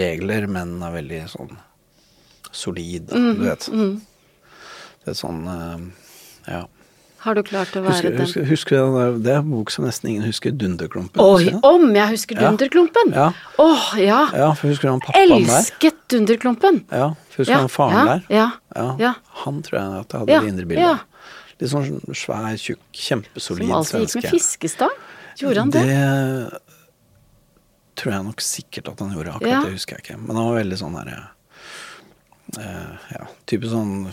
regler, 0.00 0.46
men 0.48 0.78
er 0.80 0.94
veldig 0.94 1.18
sånn 1.28 1.50
solid, 2.50 3.10
du 3.10 3.42
vet. 3.42 3.66
Det 5.04 5.12
er 5.12 5.18
sånn 5.18 5.42
eh, 5.50 5.88
Ja. 6.50 6.62
Har 7.20 7.34
du 7.36 7.42
klart 7.44 7.74
å 7.76 7.82
være 7.84 7.92
Husker, 7.92 8.10
den? 8.16 8.20
husker, 8.24 8.44
husker 8.48 8.76
den 8.80 9.22
det 9.24 9.32
er 9.34 9.42
en 9.42 9.50
bok 9.52 9.68
som 9.70 9.84
nesten 9.84 10.08
ingen 10.08 10.24
husker, 10.24 10.54
'Dunderklumpen'. 10.56 11.20
Oi, 11.20 11.50
om 11.68 11.90
jeg 11.94 12.08
husker 12.14 12.38
Dunderklumpen! 12.40 13.12
Ja. 13.12 13.26
Åh, 13.60 13.90
ja. 14.00 14.20
Ja, 14.32 14.46
for 14.56 14.68
husker 14.72 14.88
du 14.88 14.92
han 14.94 15.02
pappaen 15.04 15.28
der? 15.28 15.58
Elsket 15.58 15.98
Dunderklumpen! 16.08 16.80
Ja, 16.90 17.10
for 17.28 17.42
husker 17.42 17.52
du 17.52 17.56
Ja, 17.58 17.58
han 17.66 17.68
faren 17.68 17.98
ja, 17.98 18.04
der? 18.06 18.24
ja, 18.76 18.96
Ja. 18.98 19.14
Han 19.44 19.60
tror 19.66 19.76
jeg 19.80 20.00
at 20.00 20.12
jeg 20.16 20.20
hadde 20.20 20.32
Ja, 20.32 20.40
det 20.40 20.48
indre 20.54 20.66
bildet. 20.66 21.00
Litt 21.60 21.70
sånn 21.74 22.00
svær, 22.16 22.56
tjukk, 22.56 22.80
kjempesolid 22.96 23.68
Som 23.68 23.76
alltid 23.76 24.00
gikk 24.00 24.00
med 24.00 24.10
svenske. 24.16 24.30
fiskestang. 24.32 24.96
Gjorde 25.36 25.60
han 25.60 25.70
det? 25.76 25.82
Det 25.84 26.60
tror 28.00 28.12
jeg 28.14 28.24
nok 28.24 28.40
sikkert 28.40 28.88
at 28.88 28.98
han 29.04 29.12
gjorde. 29.12 29.34
Akkurat 29.36 29.66
det 29.68 29.72
husker 29.76 29.96
jeg 29.98 30.04
ikke. 30.06 30.16
Men 30.24 30.36
han 30.40 30.46
var 30.48 30.56
veldig 30.62 30.78
sånn 30.80 30.96
derre 30.96 31.18
eh, 32.56 32.96
Ja, 33.12 33.26
type 33.46 33.68
sånn 33.68 34.08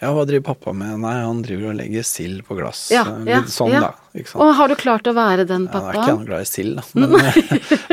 Ja, 0.00 0.10
hva 0.12 0.26
driver 0.28 0.44
pappa 0.50 0.72
med? 0.76 0.98
Nei, 1.00 1.14
han 1.24 1.38
driver 1.44 1.70
og 1.70 1.78
legger 1.78 2.04
sild 2.04 2.42
på 2.44 2.56
glass. 2.58 2.82
Ja, 2.92 3.04
Eh, 3.08 3.22
ja, 3.30 3.38
Litt 3.40 3.52
sånn, 3.54 3.72
ja. 3.72 3.80
da. 3.86 4.24
Og 4.34 4.50
har 4.58 4.68
du 4.68 4.74
klart 4.76 5.08
å 5.08 5.14
være 5.16 5.46
den 5.48 5.64
Ja, 5.72 5.80
jeg 5.80 5.96
er 5.96 6.02
ikke 6.02 6.16
noe 6.18 6.28
glad 6.28 6.44
i 6.44 6.50
sild, 6.50 6.76
da. 6.76 6.84
Men, 7.00 7.16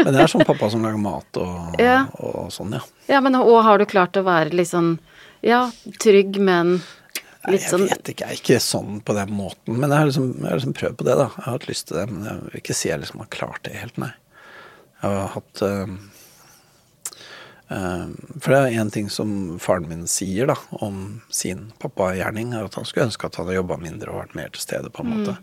men 0.03 0.11
det 0.11 0.23
er 0.25 0.31
sånn 0.31 0.45
pappa 0.47 0.69
som 0.71 0.83
lager 0.83 0.99
mat 0.99 1.39
og, 1.39 1.79
og 2.19 2.51
sånn, 2.51 2.75
ja. 2.75 2.83
Ja, 3.11 3.21
men 3.23 3.35
og 3.39 3.55
har 3.63 3.79
du 3.79 3.85
klart 3.87 4.19
å 4.19 4.23
være 4.27 4.51
litt 4.55 4.71
sånn 4.71 4.97
ja, 5.43 5.65
trygg, 5.99 6.39
men 6.39 6.77
Nei, 7.43 7.57
sånn 7.59 7.83
jeg 7.89 7.97
vet 7.97 8.11
ikke, 8.13 8.27
jeg 8.29 8.37
er 8.37 8.39
ikke 8.39 8.59
sånn 8.63 9.01
på 9.03 9.15
den 9.17 9.31
måten. 9.35 9.75
Men 9.75 9.91
jeg 9.91 9.99
har 9.99 10.07
liksom, 10.07 10.27
jeg 10.39 10.47
har 10.47 10.59
liksom 10.61 10.75
prøvd 10.79 10.99
på 11.01 11.07
det, 11.09 11.15
da. 11.19 11.25
Jeg 11.35 11.43
har 11.43 11.57
hatt 11.57 11.67
lyst 11.67 11.87
til 11.89 11.97
det, 11.99 12.05
men 12.11 12.27
jeg 12.29 12.43
vil 12.45 12.59
ikke 12.61 12.75
si 12.79 12.87
jeg 12.87 13.01
liksom 13.03 13.23
har 13.23 13.31
klart 13.35 13.63
det 13.67 13.73
helt, 13.81 13.97
nei. 13.99 14.11
Jeg 15.03 15.17
har 15.17 15.33
hatt 15.33 15.63
eh, 15.67 15.81
eh, 15.83 15.97
For 17.73 18.53
det 18.53 18.59
er 18.59 18.79
én 18.83 18.91
ting 18.93 19.09
som 19.09 19.57
faren 19.61 19.87
min 19.89 20.05
sier 20.09 20.49
da, 20.51 20.55
om 20.83 21.21
sin 21.33 21.71
pappagjerning, 21.81 22.53
er 22.53 22.67
at 22.67 22.77
han 22.77 22.85
skulle 22.85 23.07
ønske 23.09 23.27
at 23.27 23.39
han 23.39 23.47
hadde 23.47 23.57
jobba 23.57 23.77
mindre 23.81 24.13
og 24.13 24.19
vært 24.21 24.35
mer 24.37 24.51
til 24.53 24.61
stede, 24.65 24.91
på 24.93 25.05
en 25.05 25.13
måte. 25.13 25.35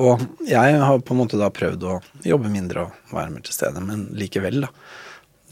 Og 0.00 0.22
jeg 0.48 0.78
har 0.80 1.02
på 1.04 1.14
en 1.14 1.20
måte 1.20 1.38
da 1.40 1.50
prøvd 1.54 1.84
å 1.86 1.98
jobbe 2.24 2.52
mindre 2.52 2.86
og 2.86 3.12
være 3.14 3.34
mer 3.34 3.44
til 3.44 3.56
stede, 3.56 3.82
men 3.84 4.08
likevel, 4.16 4.64
da. 4.64 4.72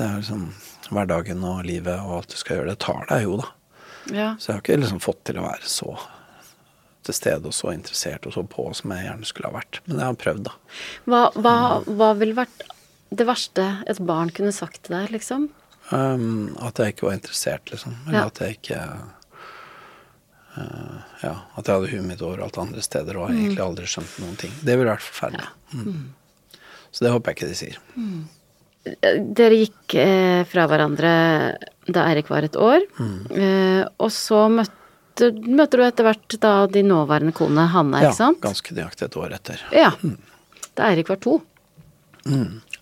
Det 0.01 0.07
er 0.07 0.23
liksom 0.23 0.49
hverdagen 0.93 1.45
og 1.45 1.67
livet 1.69 2.01
og 2.01 2.23
alt 2.23 2.33
du 2.33 2.39
skal 2.41 2.59
gjøre, 2.59 2.73
det 2.73 2.83
tar 2.83 3.05
deg 3.11 3.27
jo, 3.27 3.37
da. 3.43 3.53
ja. 4.17 4.33
Så 4.41 4.51
jeg 4.51 4.57
har 4.57 4.65
ikke 4.65 4.81
liksom 4.81 5.05
fått 5.05 5.25
til 5.29 5.41
å 5.43 5.47
være 5.47 5.69
så 5.69 5.95
til 7.03 7.17
stede 7.19 7.51
og 7.51 7.57
så 7.57 7.73
interessert 7.75 8.27
og 8.31 8.35
så 8.37 8.45
på 8.47 8.69
som 8.79 8.93
jeg 8.95 9.09
gjerne 9.09 9.29
skulle 9.29 9.51
ha 9.51 9.59
vært. 9.59 9.81
Men 9.87 9.99
jeg 9.99 10.09
har 10.09 10.21
prøvd, 10.23 10.45
da. 10.49 10.55
Hva, 11.11 11.23
hva, 11.37 11.57
hva 11.87 12.13
ville 12.19 12.39
vært 12.39 12.65
det 13.13 13.27
verste 13.29 13.67
et 13.91 14.01
barn 14.01 14.31
kunne 14.33 14.55
sagt 14.55 14.87
til 14.87 14.97
deg, 14.97 15.11
liksom? 15.13 15.51
Um, 15.93 16.57
at 16.65 16.79
jeg 16.81 16.95
ikke 16.95 17.07
var 17.07 17.13
interessert, 17.19 17.71
liksom. 17.71 17.95
Eller 18.07 18.19
Ja. 18.19 18.27
at 18.27 18.39
jeg 18.41 18.57
ikke 18.59 18.79
uh, 20.57 21.01
Ja, 21.23 21.35
at 21.57 21.65
jeg 21.67 21.75
hadde 21.75 21.91
huet 21.93 22.05
mitt 22.07 22.23
overalt 22.25 22.59
andre 22.61 22.83
steder 22.85 23.17
og 23.17 23.29
har 23.29 23.35
Mm. 23.35 23.41
egentlig 23.45 23.65
aldri 23.65 23.87
skjønt 23.89 24.19
noen 24.21 24.37
ting. 24.37 24.53
Det 24.63 24.77
ville 24.79 24.91
vært 24.93 25.07
forferdelig. 25.07 25.49
Mm. 25.75 26.09
Så 26.93 27.05
det 27.05 27.13
håper 27.13 27.31
jeg 27.33 27.37
ikke 27.37 27.49
de 27.49 27.55
sier. 27.61 27.79
Dere 29.33 29.57
gikk 29.63 29.95
eh, 29.95 30.43
fra 30.45 30.67
hverandre 30.67 31.13
da 31.89 32.05
Eirik 32.11 32.29
var 32.29 32.43
et 32.45 32.57
år, 32.57 32.81
Mm. 32.99 33.31
eh, 33.31 33.85
og 33.99 34.11
så 34.11 34.49
møtte, 34.51 35.31
møter 35.47 35.79
du 35.79 35.85
etter 35.85 36.05
hvert 36.05 36.41
da 36.41 36.67
din 36.67 36.89
nåværende 36.89 37.33
kone 37.33 37.69
Hanne, 37.69 38.01
Ja, 38.03 38.11
ikke 38.11 38.17
sant? 38.17 38.41
ganske 38.41 38.75
nøyaktig 38.75 39.03
et 39.05 39.17
år 39.17 39.33
etter. 39.33 39.61
Ja. 39.73 39.93
Da 40.75 40.83
Eirik 40.91 41.09
var 41.09 41.17
to. 41.17 41.41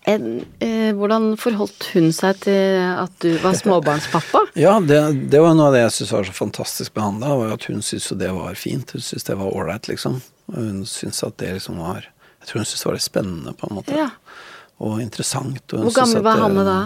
En, 0.09 0.45
eh, 0.59 0.89
hvordan 0.97 1.35
forholdt 1.37 1.91
hun 1.93 2.07
seg 2.15 2.39
til 2.41 2.79
at 2.81 3.13
du 3.21 3.35
var 3.43 3.53
småbarnspappa? 3.57 4.45
Ja, 4.57 4.79
det, 4.81 5.29
det 5.29 5.41
var 5.43 5.53
noe 5.55 5.69
av 5.69 5.75
det 5.77 5.83
jeg 5.83 5.93
syntes 5.97 6.13
var 6.15 6.25
så 6.27 6.33
fantastisk 6.35 6.95
med 6.95 7.05
Hanna, 7.05 7.35
var 7.37 7.53
at 7.53 7.67
hun 7.69 7.83
syntes 7.85 8.09
jo 8.09 8.17
det 8.17 8.31
var 8.33 8.57
fint. 8.57 8.95
Hun 8.95 9.03
syntes 9.05 9.27
det 9.29 9.37
var 9.37 9.53
ålreit, 9.53 9.91
liksom. 9.91 10.17
Hun 10.51 10.81
syntes 10.89 11.21
at 11.27 11.37
det 11.39 11.53
liksom 11.59 11.77
var 11.79 12.09
Jeg 12.41 12.49
tror 12.49 12.63
hun 12.63 12.65
syntes 12.65 12.81
det 12.81 12.89
var 12.89 12.97
litt 12.97 13.05
spennende, 13.05 13.53
på 13.53 13.69
en 13.69 13.77
måte. 13.77 13.95
Ja. 13.95 14.09
Og 14.81 14.97
interessant. 15.03 15.61
Og 15.69 15.77
hun 15.77 15.87
Hvor 15.91 15.99
gammel 16.01 16.25
var 16.25 16.41
Hanne 16.41 16.65
da? 16.65 16.77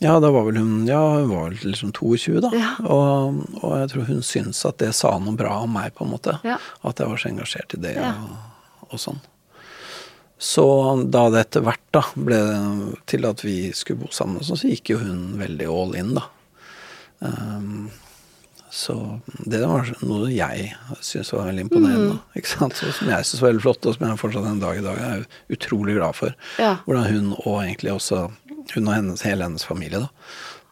Ja, 0.00 0.16
da 0.22 0.30
var 0.32 0.46
vel 0.48 0.56
hun 0.62 0.86
Ja, 0.88 1.02
hun 1.18 1.28
var 1.28 1.50
vel 1.50 1.74
liksom 1.74 1.92
22, 1.92 2.38
da. 2.46 2.52
Ja. 2.56 2.70
Og, 2.88 3.42
og 3.60 3.74
jeg 3.82 3.92
tror 3.92 4.08
hun 4.08 4.24
syntes 4.24 4.64
at 4.64 4.80
det 4.80 4.94
sa 4.96 5.12
noe 5.20 5.36
bra 5.36 5.60
om 5.66 5.76
meg, 5.76 5.92
på 5.98 6.08
en 6.08 6.14
måte. 6.16 6.38
Ja. 6.48 6.56
At 6.80 7.02
jeg 7.02 7.12
var 7.12 7.20
så 7.20 7.28
engasjert 7.28 7.76
i 7.76 7.82
det 7.84 7.98
og, 8.00 8.38
og 8.88 9.02
sånn. 9.04 9.20
Så 10.38 10.64
da 11.10 11.24
det 11.34 11.40
etter 11.46 11.64
hvert 11.66 11.82
da 11.92 12.02
ble 12.14 12.38
til 13.10 13.26
at 13.26 13.40
vi 13.42 13.72
skulle 13.74 14.04
bo 14.04 14.10
sammen, 14.14 14.44
så 14.46 14.54
gikk 14.62 14.92
jo 14.94 14.98
hun 15.02 15.32
veldig 15.40 15.66
all 15.66 15.96
in, 15.98 16.12
da. 16.14 16.28
Um, 17.18 17.88
så 18.70 18.94
det 19.48 19.62
var 19.64 19.88
noe 20.04 20.28
jeg 20.30 20.68
syntes 21.00 21.32
var 21.32 21.48
veldig 21.48 21.64
imponerende. 21.66 22.18
Mm. 22.20 22.36
Ikke 22.38 22.52
sant? 22.52 22.76
Så, 22.78 22.90
som 22.94 23.08
jeg 23.10 23.24
syntes 23.26 23.40
var 23.42 23.48
veldig 23.50 23.64
flott, 23.64 23.88
og 23.88 23.96
som 23.96 24.04
jeg 24.06 24.20
fortsatt 24.20 24.46
en 24.50 24.60
dag 24.62 24.78
i 24.78 24.84
dag 24.84 25.00
er 25.08 25.24
utrolig 25.56 25.96
glad 25.98 26.14
for. 26.18 26.36
Ja. 26.60 26.74
Hvordan 26.84 27.08
hun 27.14 27.32
og 27.40 27.56
egentlig 27.64 27.94
også 27.96 28.26
hun 28.74 28.84
og 28.86 28.94
hennes, 28.94 29.24
hele 29.24 29.46
hennes 29.48 29.64
familie 29.64 30.04
da, 30.04 30.10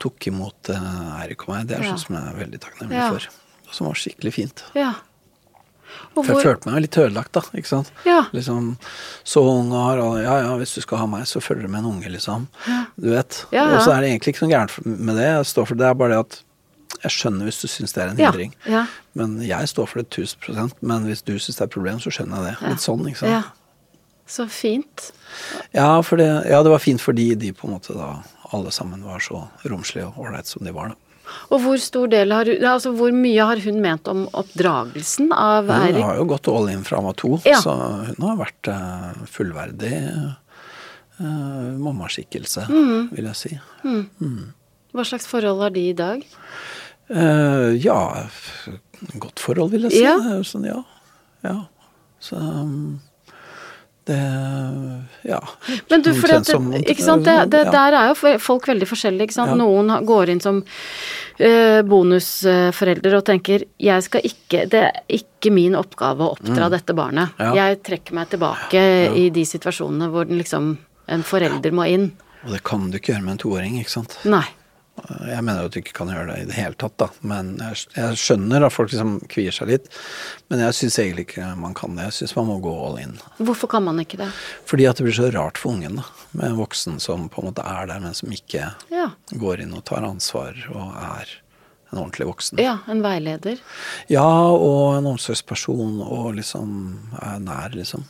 tok 0.04 0.28
imot 0.28 0.68
uh, 0.70 1.16
Eirik 1.22 1.46
og 1.46 1.54
meg. 1.54 1.66
Det 1.70 1.78
er 1.80 1.86
Ja. 1.88 1.94
sånn 1.96 2.04
som 2.04 2.18
jeg 2.20 2.28
er 2.34 2.38
veldig 2.44 2.60
takknemlig 2.66 3.00
Ja. 3.00 3.08
for. 3.16 3.28
Og 3.66 3.74
som 3.74 3.88
var 3.88 3.98
skikkelig 3.98 4.34
fint. 4.36 4.62
Ja. 4.76 4.92
For 6.16 6.30
jeg 6.32 6.42
følte 6.46 6.70
meg 6.70 6.82
litt 6.86 6.96
ødelagt, 7.00 7.32
da. 7.36 7.42
ikke 7.56 7.68
sant? 7.68 7.90
Ja. 8.08 8.22
Liksom, 8.32 8.70
Så 9.24 9.42
ung 9.44 9.72
og 9.72 9.82
har 9.84 10.00
alle 10.02 10.22
Ja 10.24 10.36
ja, 10.46 10.56
hvis 10.60 10.74
du 10.76 10.80
skal 10.84 10.98
ha 11.02 11.06
meg, 11.10 11.26
så 11.28 11.42
følger 11.44 11.66
du 11.66 11.72
med 11.72 11.84
en 11.84 11.90
unge, 11.92 12.08
liksom. 12.12 12.48
Du 12.96 13.10
vet. 13.12 13.42
Ja, 13.52 13.66
ja. 13.66 13.76
Og 13.76 13.82
så 13.84 13.92
er 13.96 14.00
det 14.04 14.10
egentlig 14.14 14.34
ikke 14.34 14.46
noe 14.46 14.54
gærent 14.54 14.76
med 14.86 15.16
det. 15.20 15.28
Jeg 15.28 15.46
står 15.52 15.66
for 15.72 15.74
det. 15.80 15.86
Er 15.90 15.94
bare 16.00 16.14
det 16.16 16.20
at 16.24 16.42
jeg 17.02 17.12
skjønner 17.12 17.44
hvis 17.48 17.60
du 17.60 17.66
syns 17.68 17.92
det 17.92 18.02
er 18.02 18.08
en 18.14 18.16
hindring. 18.22 18.54
ja. 18.66 18.86
Men 19.16 19.38
jeg 19.40 19.68
står 19.68 19.86
for 19.88 20.02
det 20.02 20.10
1000% 20.12 20.74
Men 20.84 21.04
hvis 21.08 21.22
du 21.24 21.32
syns 21.38 21.56
det 21.56 21.62
er 21.64 21.70
et 21.70 21.76
problem, 21.76 22.00
så 22.00 22.10
skjønner 22.12 22.36
jeg 22.44 22.56
det. 22.56 22.68
Litt 22.70 22.84
sånn, 22.84 23.06
ikke 23.08 23.22
sant. 23.24 23.32
Ja. 23.32 23.42
Så 24.26 24.48
fint. 24.50 25.10
Ja, 25.72 26.00
for 26.02 26.18
det, 26.18 26.26
ja, 26.50 26.62
det 26.62 26.70
var 26.72 26.82
fint 26.82 27.00
fordi 27.00 27.34
de 27.38 27.52
på 27.54 27.68
en 27.68 27.76
måte 27.76 27.94
da 27.94 28.22
alle 28.54 28.72
sammen 28.74 29.04
var 29.06 29.22
så 29.22 29.44
romslige 29.64 30.08
og 30.08 30.18
ålreite 30.24 30.50
som 30.50 30.64
de 30.66 30.72
var, 30.74 30.90
da. 30.92 31.05
Og 31.50 31.60
hvor 31.64 31.78
stor 31.82 32.06
del 32.12 32.30
har 32.34 32.44
hun 32.50 32.64
Altså 32.70 32.92
hvor 32.96 33.12
mye 33.14 33.46
har 33.48 33.60
hun 33.64 33.80
ment 33.82 34.08
om 34.08 34.24
oppdragelsen 34.32 35.32
av 35.32 35.66
Hun 35.70 36.02
har 36.02 36.16
jo 36.20 36.24
gått 36.30 36.48
all 36.52 36.68
in 36.72 36.84
fra 36.86 36.98
hun 37.00 37.06
var 37.10 37.16
to, 37.18 37.32
Ja. 37.44 37.60
så 37.60 37.74
hun 38.10 38.28
har 38.28 38.36
vært 38.40 38.68
eh, 38.72 39.24
fullverdig 39.26 39.94
uh, 41.20 41.72
mammaskikkelse, 41.80 42.66
Mm. 42.68 43.08
vil 43.12 43.24
jeg 43.24 43.36
si. 43.36 43.58
Hva 44.94 45.04
slags 45.04 45.26
forhold 45.26 45.60
har 45.62 45.70
de 45.70 45.88
i 45.90 45.92
dag? 45.96 46.22
Uh, 47.10 47.72
ja, 47.78 48.26
godt 49.18 49.38
forhold, 49.40 49.70
vil 49.70 49.82
jeg 49.88 49.92
si. 49.92 50.02
Ja. 50.04 50.16
Sånn, 50.42 50.64
ja. 50.66 50.82
ja. 51.44 51.56
Så 52.20 52.36
um, 52.36 53.00
det 54.06 54.18
Ja. 55.26 55.40
Men 55.90 56.02
du, 56.02 56.12
for 56.14 56.32
at, 56.36 56.50
ikke 56.86 57.02
sant, 57.02 57.24
det, 57.26 57.36
det, 57.50 57.64
ja. 57.66 57.72
der 57.74 57.96
er 57.98 58.12
jo 58.12 58.34
folk 58.42 58.68
veldig 58.70 58.86
forskjellige, 58.88 59.28
ikke 59.28 59.36
sant. 59.36 59.54
Ja. 59.54 59.58
Noen 59.58 59.90
går 60.06 60.30
inn 60.34 60.42
som 60.42 60.60
uh, 60.62 61.80
bonusforelder 61.86 63.18
og 63.18 63.24
tenker 63.26 63.66
jeg 63.82 64.06
skal 64.06 64.28
ikke, 64.28 64.66
det 64.70 64.82
er 64.88 65.00
ikke 65.18 65.50
min 65.54 65.74
oppgave 65.78 66.22
å 66.22 66.36
oppdra 66.36 66.70
dette 66.72 66.94
barnet. 66.96 67.34
Mm. 67.34 67.48
Ja. 67.48 67.56
Jeg 67.64 67.80
trekker 67.90 68.18
meg 68.18 68.30
tilbake 68.34 68.84
i 69.18 69.26
de 69.34 69.46
situasjonene 69.48 70.10
hvor 70.12 70.28
den 70.28 70.38
liksom, 70.42 70.76
en 71.10 71.26
forelder 71.26 71.74
må 71.74 71.88
inn. 71.90 72.12
Og 72.46 72.54
det 72.54 72.62
kan 72.66 72.86
du 72.90 73.00
ikke 73.00 73.16
gjøre 73.16 73.26
med 73.26 73.36
en 73.36 73.42
toåring, 73.42 73.80
ikke 73.82 73.96
sant. 73.98 74.20
Nei. 74.28 74.46
Jeg 74.96 75.44
mener 75.44 75.60
jo 75.60 75.68
at 75.68 75.74
du 75.74 75.78
ikke 75.82 75.92
kan 75.98 76.08
gjøre 76.08 76.30
det 76.30 76.36
i 76.40 76.46
det 76.48 76.54
hele 76.56 76.76
tatt, 76.80 76.94
da. 76.98 77.08
Men 77.20 77.50
jeg, 77.60 78.16
skjønner 78.16 78.64
at 78.64 78.72
folk 78.72 78.90
liksom 78.94 79.18
kvier 79.28 79.52
seg 79.54 79.68
litt. 79.68 79.88
Men 80.48 80.62
jeg 80.64 80.76
syns 80.78 80.96
egentlig 81.02 81.26
ikke 81.28 81.50
man 81.60 81.76
kan 81.76 81.98
det. 81.98 82.06
Jeg 82.08 82.16
syns 82.20 82.36
man 82.38 82.48
må 82.48 82.56
gå 82.64 82.72
all 82.86 82.96
in. 83.02 83.14
Hvorfor 83.38 83.68
kan 83.74 83.84
man 83.84 84.00
ikke 84.02 84.18
det? 84.22 84.30
Fordi 84.68 84.88
at 84.88 84.96
det 84.96 85.04
blir 85.08 85.18
så 85.18 85.28
rart 85.34 85.60
for 85.60 85.76
ungen, 85.76 86.00
da. 86.00 86.06
Med 86.32 86.48
en 86.50 86.58
voksen 86.62 86.96
som 87.02 87.28
på 87.32 87.42
en 87.44 87.50
måte 87.50 87.64
er 87.66 87.90
der, 87.92 88.00
men 88.02 88.16
som 88.16 88.32
ikke 88.32 88.70
Ja. 88.92 89.10
går 89.36 89.60
inn 89.66 89.74
og 89.76 89.84
tar 89.84 90.06
ansvar 90.08 90.56
og 90.72 90.94
er 90.96 91.36
en 91.92 92.00
ordentlig 92.00 92.26
voksen. 92.32 92.58
Ja, 92.58 92.78
en 92.90 93.02
veileder. 93.04 93.60
Ja, 94.10 94.24
og 94.50 94.96
en 94.96 95.06
omsorgsperson 95.12 96.00
og 96.02 96.32
liksom 96.40 96.72
er 97.20 97.38
nær, 97.44 97.68
liksom. 97.76 98.08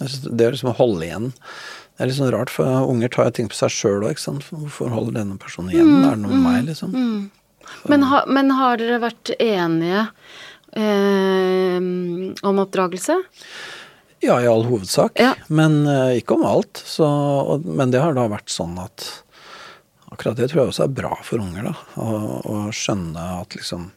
Synes 0.00 0.22
Det 0.24 0.46
er 0.46 0.54
liksom 0.54 0.72
å 0.72 0.78
holde 0.78 1.06
igjen. 1.06 1.32
Det 1.94 2.02
er 2.02 2.10
litt 2.10 2.18
sånn 2.18 2.32
rart, 2.34 2.50
for 2.50 2.90
unger 2.90 3.12
tar 3.14 3.28
jo 3.28 3.36
ting 3.36 3.48
på 3.50 3.54
seg 3.54 3.70
sjøl 3.70 4.06
òg. 4.08 4.18
Hvorfor 4.50 4.90
holder 4.90 5.20
denne 5.20 5.38
personen 5.38 5.70
igjen? 5.70 5.92
Er 6.02 6.16
det 6.16 6.24
noe 6.24 6.34
med 6.34 6.42
meg, 6.42 6.64
liksom? 6.72 6.96
Men, 7.88 8.06
ha, 8.10 8.24
men 8.26 8.50
har 8.58 8.80
dere 8.80 8.98
vært 9.02 9.30
enige 9.38 10.02
eh, 10.74 11.78
om 11.78 12.60
oppdragelse? 12.64 13.20
Ja, 14.24 14.40
i 14.42 14.48
all 14.50 14.66
hovedsak. 14.66 15.20
Ja. 15.22 15.34
Men 15.46 15.84
eh, 15.86 16.18
ikke 16.18 16.34
om 16.38 16.44
alt. 16.48 16.82
Så, 16.82 17.06
og, 17.06 17.64
men 17.64 17.94
det 17.94 18.02
har 18.02 18.16
da 18.16 18.26
vært 18.32 18.50
sånn 18.52 18.74
at 18.82 19.06
akkurat 20.10 20.38
det 20.38 20.50
tror 20.50 20.64
jeg 20.64 20.74
også 20.74 20.86
er 20.86 20.94
bra 20.98 21.14
for 21.26 21.42
unger, 21.42 21.70
da. 21.70 21.74
Å, 22.00 22.08
å 22.42 22.58
skjønne 22.74 23.30
at 23.40 23.54
liksom 23.54 23.88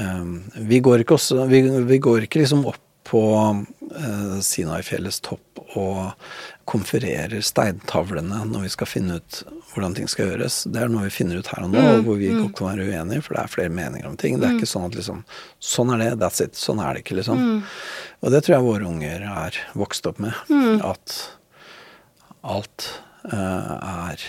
eh, 0.00 0.24
vi, 0.68 0.84
går 0.84 1.04
ikke 1.04 1.16
også, 1.18 1.46
vi, 1.50 1.64
vi 1.88 2.00
går 2.02 2.28
ikke 2.28 2.44
liksom 2.44 2.68
opp 2.70 2.83
på 3.04 3.20
eh, 3.94 4.38
Sinai-fjellets 4.44 5.20
topp 5.24 5.60
og 5.76 6.14
konfererer 6.70 7.42
steintavlene 7.44 8.44
når 8.48 8.66
vi 8.66 8.72
skal 8.72 8.88
finne 8.88 9.18
ut 9.20 9.42
hvordan 9.74 9.96
ting 9.96 10.08
skal 10.10 10.30
gjøres. 10.30 10.60
Det 10.70 10.80
er 10.84 10.90
noe 10.92 11.08
vi 11.08 11.14
finner 11.14 11.40
ut 11.42 11.50
her 11.50 11.64
og 11.66 11.72
nå, 11.72 11.82
Mm, 11.82 12.04
hvor 12.06 12.18
vi 12.20 12.30
godt 12.30 12.54
kan 12.56 12.68
være 12.70 12.86
uenige, 12.88 13.24
for 13.26 13.34
det 13.34 13.42
er 13.42 13.50
flere 13.50 13.74
meninger 13.74 14.06
om 14.06 14.16
ting. 14.16 14.38
Det 14.38 14.48
er 14.48 14.54
ikke 14.54 14.70
sånn 14.70 14.86
at 14.86 14.94
liksom 14.94 15.24
Sånn 15.58 15.90
er 15.94 15.98
det, 16.02 16.10
that's 16.22 16.40
it. 16.44 16.54
Sånn 16.54 16.78
er 16.78 16.94
det 16.94 17.02
ikke, 17.02 17.16
liksom. 17.18 17.40
Mm. 17.40 17.62
Og 18.22 18.30
det 18.30 18.44
tror 18.44 18.54
jeg 18.54 18.66
våre 18.68 18.88
unger 18.88 19.26
er 19.26 19.58
vokst 19.74 20.06
opp 20.06 20.20
med. 20.22 20.36
Mm. 20.48 20.78
At 20.86 21.16
alt 22.54 22.86
eh, 23.32 23.74
er 23.80 24.26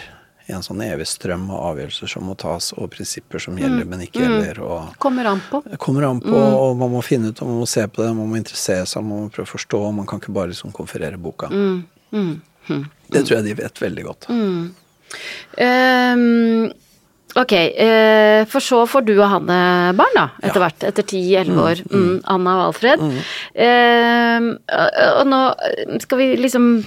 i 0.48 0.54
en 0.54 0.62
sånn 0.62 0.82
evig 0.86 1.08
strøm 1.10 1.48
av 1.50 1.64
avgjørelser 1.76 2.08
som 2.12 2.24
må 2.30 2.36
tas, 2.38 2.72
og 2.78 2.92
prinsipper 2.94 3.40
som 3.42 3.58
gjelder, 3.58 3.86
men 3.90 4.00
ikke 4.06 4.22
gjelder. 4.22 4.60
og 4.62 4.96
Kommer 5.00 5.26
an 5.26 5.42
på. 5.50 5.64
kommer 5.80 6.04
an 6.10 6.22
på, 6.22 6.30
Mm. 6.30 6.54
og 6.54 6.78
man 6.78 6.92
må 6.92 7.02
finne 7.04 7.30
ut, 7.30 7.42
og 7.42 7.48
man 7.48 7.60
må 7.64 7.68
se 7.68 7.82
på 7.88 8.04
det, 8.04 8.16
man 8.16 8.30
må 8.30 8.38
interessere 8.38 8.86
seg, 8.86 9.04
man 9.04 9.24
må 9.26 9.32
prøve 9.32 9.48
å 9.50 9.56
forstå, 9.58 9.80
og 9.88 9.94
man 9.96 10.06
kan 10.06 10.20
ikke 10.20 10.34
bare 10.34 10.50
liksom 10.54 10.72
konferere 10.72 11.18
boka. 11.18 11.48
Mm. 11.50 12.42
Det 13.12 13.26
tror 13.26 13.38
jeg 13.42 13.44
de 13.46 13.54
vet 13.64 13.74
veldig 13.82 14.04
godt. 14.06 14.28
Um, 15.58 16.72
ok, 17.36 17.52
eh, 17.54 18.46
for 18.46 18.60
så 18.64 18.86
får 18.88 19.06
du 19.06 19.14
og 19.22 19.30
Hanne 19.30 19.94
barn, 19.98 20.14
da, 20.16 20.30
etter 20.44 20.60
Ja. 20.62 20.68
hvert. 20.70 20.84
Etter 20.84 21.04
10-11 21.04 21.58
år. 21.60 21.82
Mm, 21.90 22.22
Anna 22.26 22.56
og 22.60 22.74
Alfred. 22.74 23.00
Og 23.00 23.16
og 25.20 25.28
nå 25.28 25.42
skal 26.02 26.18
vi 26.18 26.36
liksom 26.38 26.84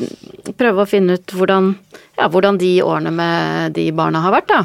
prøve 0.58 0.82
å 0.84 0.88
finne 0.88 1.12
ut 1.18 1.26
hvordan, 1.26 1.74
ja, 2.18 2.26
hvordan 2.28 2.58
de 2.58 2.72
årene 2.82 3.12
med 3.14 3.74
de 3.78 3.86
barna 3.94 4.22
har 4.24 4.34
vært, 4.34 4.50
da. 4.50 4.60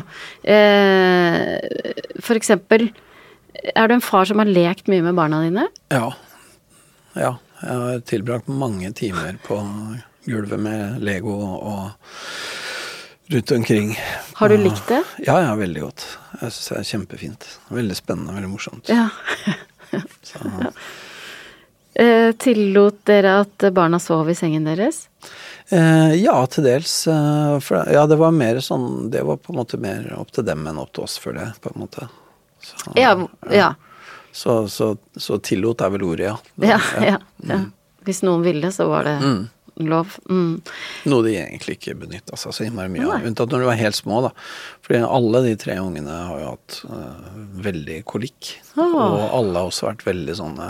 Eh, 0.56 2.18
for 2.24 2.40
eksempel, 2.40 2.88
er 3.74 3.88
du 3.88 3.96
en 3.96 4.04
far 4.04 4.26
som 4.30 4.42
har 4.42 4.50
lekt 4.50 4.90
mye 4.92 5.06
med 5.06 5.18
barna 5.18 5.44
dine? 5.46 5.68
Ja. 5.94 6.10
ja. 7.16 7.36
Jeg 7.64 7.80
har 7.84 8.02
tilbrakt 8.10 8.50
mange 8.52 8.90
timer 8.98 9.38
på 9.46 9.62
gulvet 10.26 10.60
med 10.60 11.00
Lego 11.04 11.38
og 11.54 11.94
rundt 13.32 13.54
omkring. 13.56 13.94
Har 14.36 14.52
du 14.52 14.58
likt 14.60 14.90
det? 14.90 15.00
Ja, 15.24 15.38
ja, 15.46 15.54
veldig 15.56 15.86
godt. 15.86 16.04
Jeg 16.42 16.50
syns 16.50 16.68
det 16.74 16.82
er 16.82 16.90
kjempefint. 16.90 17.48
Veldig 17.72 17.96
spennende, 17.96 18.36
veldig 18.36 18.52
morsomt. 18.52 18.92
Ja. 18.92 19.08
Så, 20.28 20.42
Eh, 21.94 22.32
tillot 22.42 23.04
dere 23.06 23.36
at 23.44 23.66
barna 23.74 24.00
sov 24.02 24.30
i 24.32 24.34
sengen 24.34 24.66
deres? 24.66 25.04
Eh, 25.70 26.14
ja, 26.20 26.36
til 26.52 26.68
dels. 26.68 26.96
Eh, 27.08 27.56
for, 27.64 27.88
ja, 27.94 28.04
det 28.10 28.18
var 28.20 28.36
mer 28.36 28.60
sånn 28.64 29.10
Det 29.14 29.24
var 29.26 29.40
på 29.42 29.54
en 29.54 29.62
måte 29.62 29.80
mer 29.82 30.10
opp 30.18 30.34
til 30.36 30.46
dem 30.48 30.68
enn 30.68 30.82
opp 30.82 30.94
til 30.96 31.06
oss, 31.08 31.18
føler 31.22 31.48
jeg, 31.48 31.58
på 31.64 31.74
en 31.74 31.82
måte. 31.86 32.10
Så, 32.64 32.94
Ja. 33.00 33.16
ja. 33.52 33.74
Så, 34.34 34.64
så, 34.68 34.96
så 35.16 35.38
tillot 35.46 35.82
er 35.86 35.92
vel 35.94 36.04
ordet, 36.08 36.32
ja. 36.32 36.38
Ja, 36.74 36.80
ja, 36.98 37.18
ja. 37.54 37.60
Hvis 38.04 38.24
noen 38.26 38.42
ville, 38.44 38.72
så 38.74 38.88
var 38.90 39.06
det 39.08 39.18
lov. 39.76 40.18
Mm. 40.30 40.62
Noe 41.10 41.26
de 41.26 41.36
egentlig 41.40 41.78
ikke 41.78 41.96
benytta 41.98 42.38
seg 42.38 42.56
så 42.56 42.66
innmari 42.66 42.92
mye 42.94 43.08
av. 43.08 43.26
Unntatt 43.26 43.54
når 43.54 43.64
de 43.64 43.70
var 43.70 43.80
helt 43.80 43.98
små, 43.98 44.20
da. 44.26 44.32
Fordi 44.86 45.02
alle 45.06 45.42
de 45.48 45.54
tre 45.62 45.78
ungene 45.82 46.18
har 46.30 46.42
jo 46.42 46.50
hatt 46.52 46.80
uh, 46.90 47.32
veldig 47.66 48.02
kolikk. 48.10 48.56
Og 48.76 49.24
alle 49.24 49.56
har 49.58 49.70
også 49.70 49.88
vært 49.90 50.06
veldig 50.08 50.36
sånne 50.42 50.70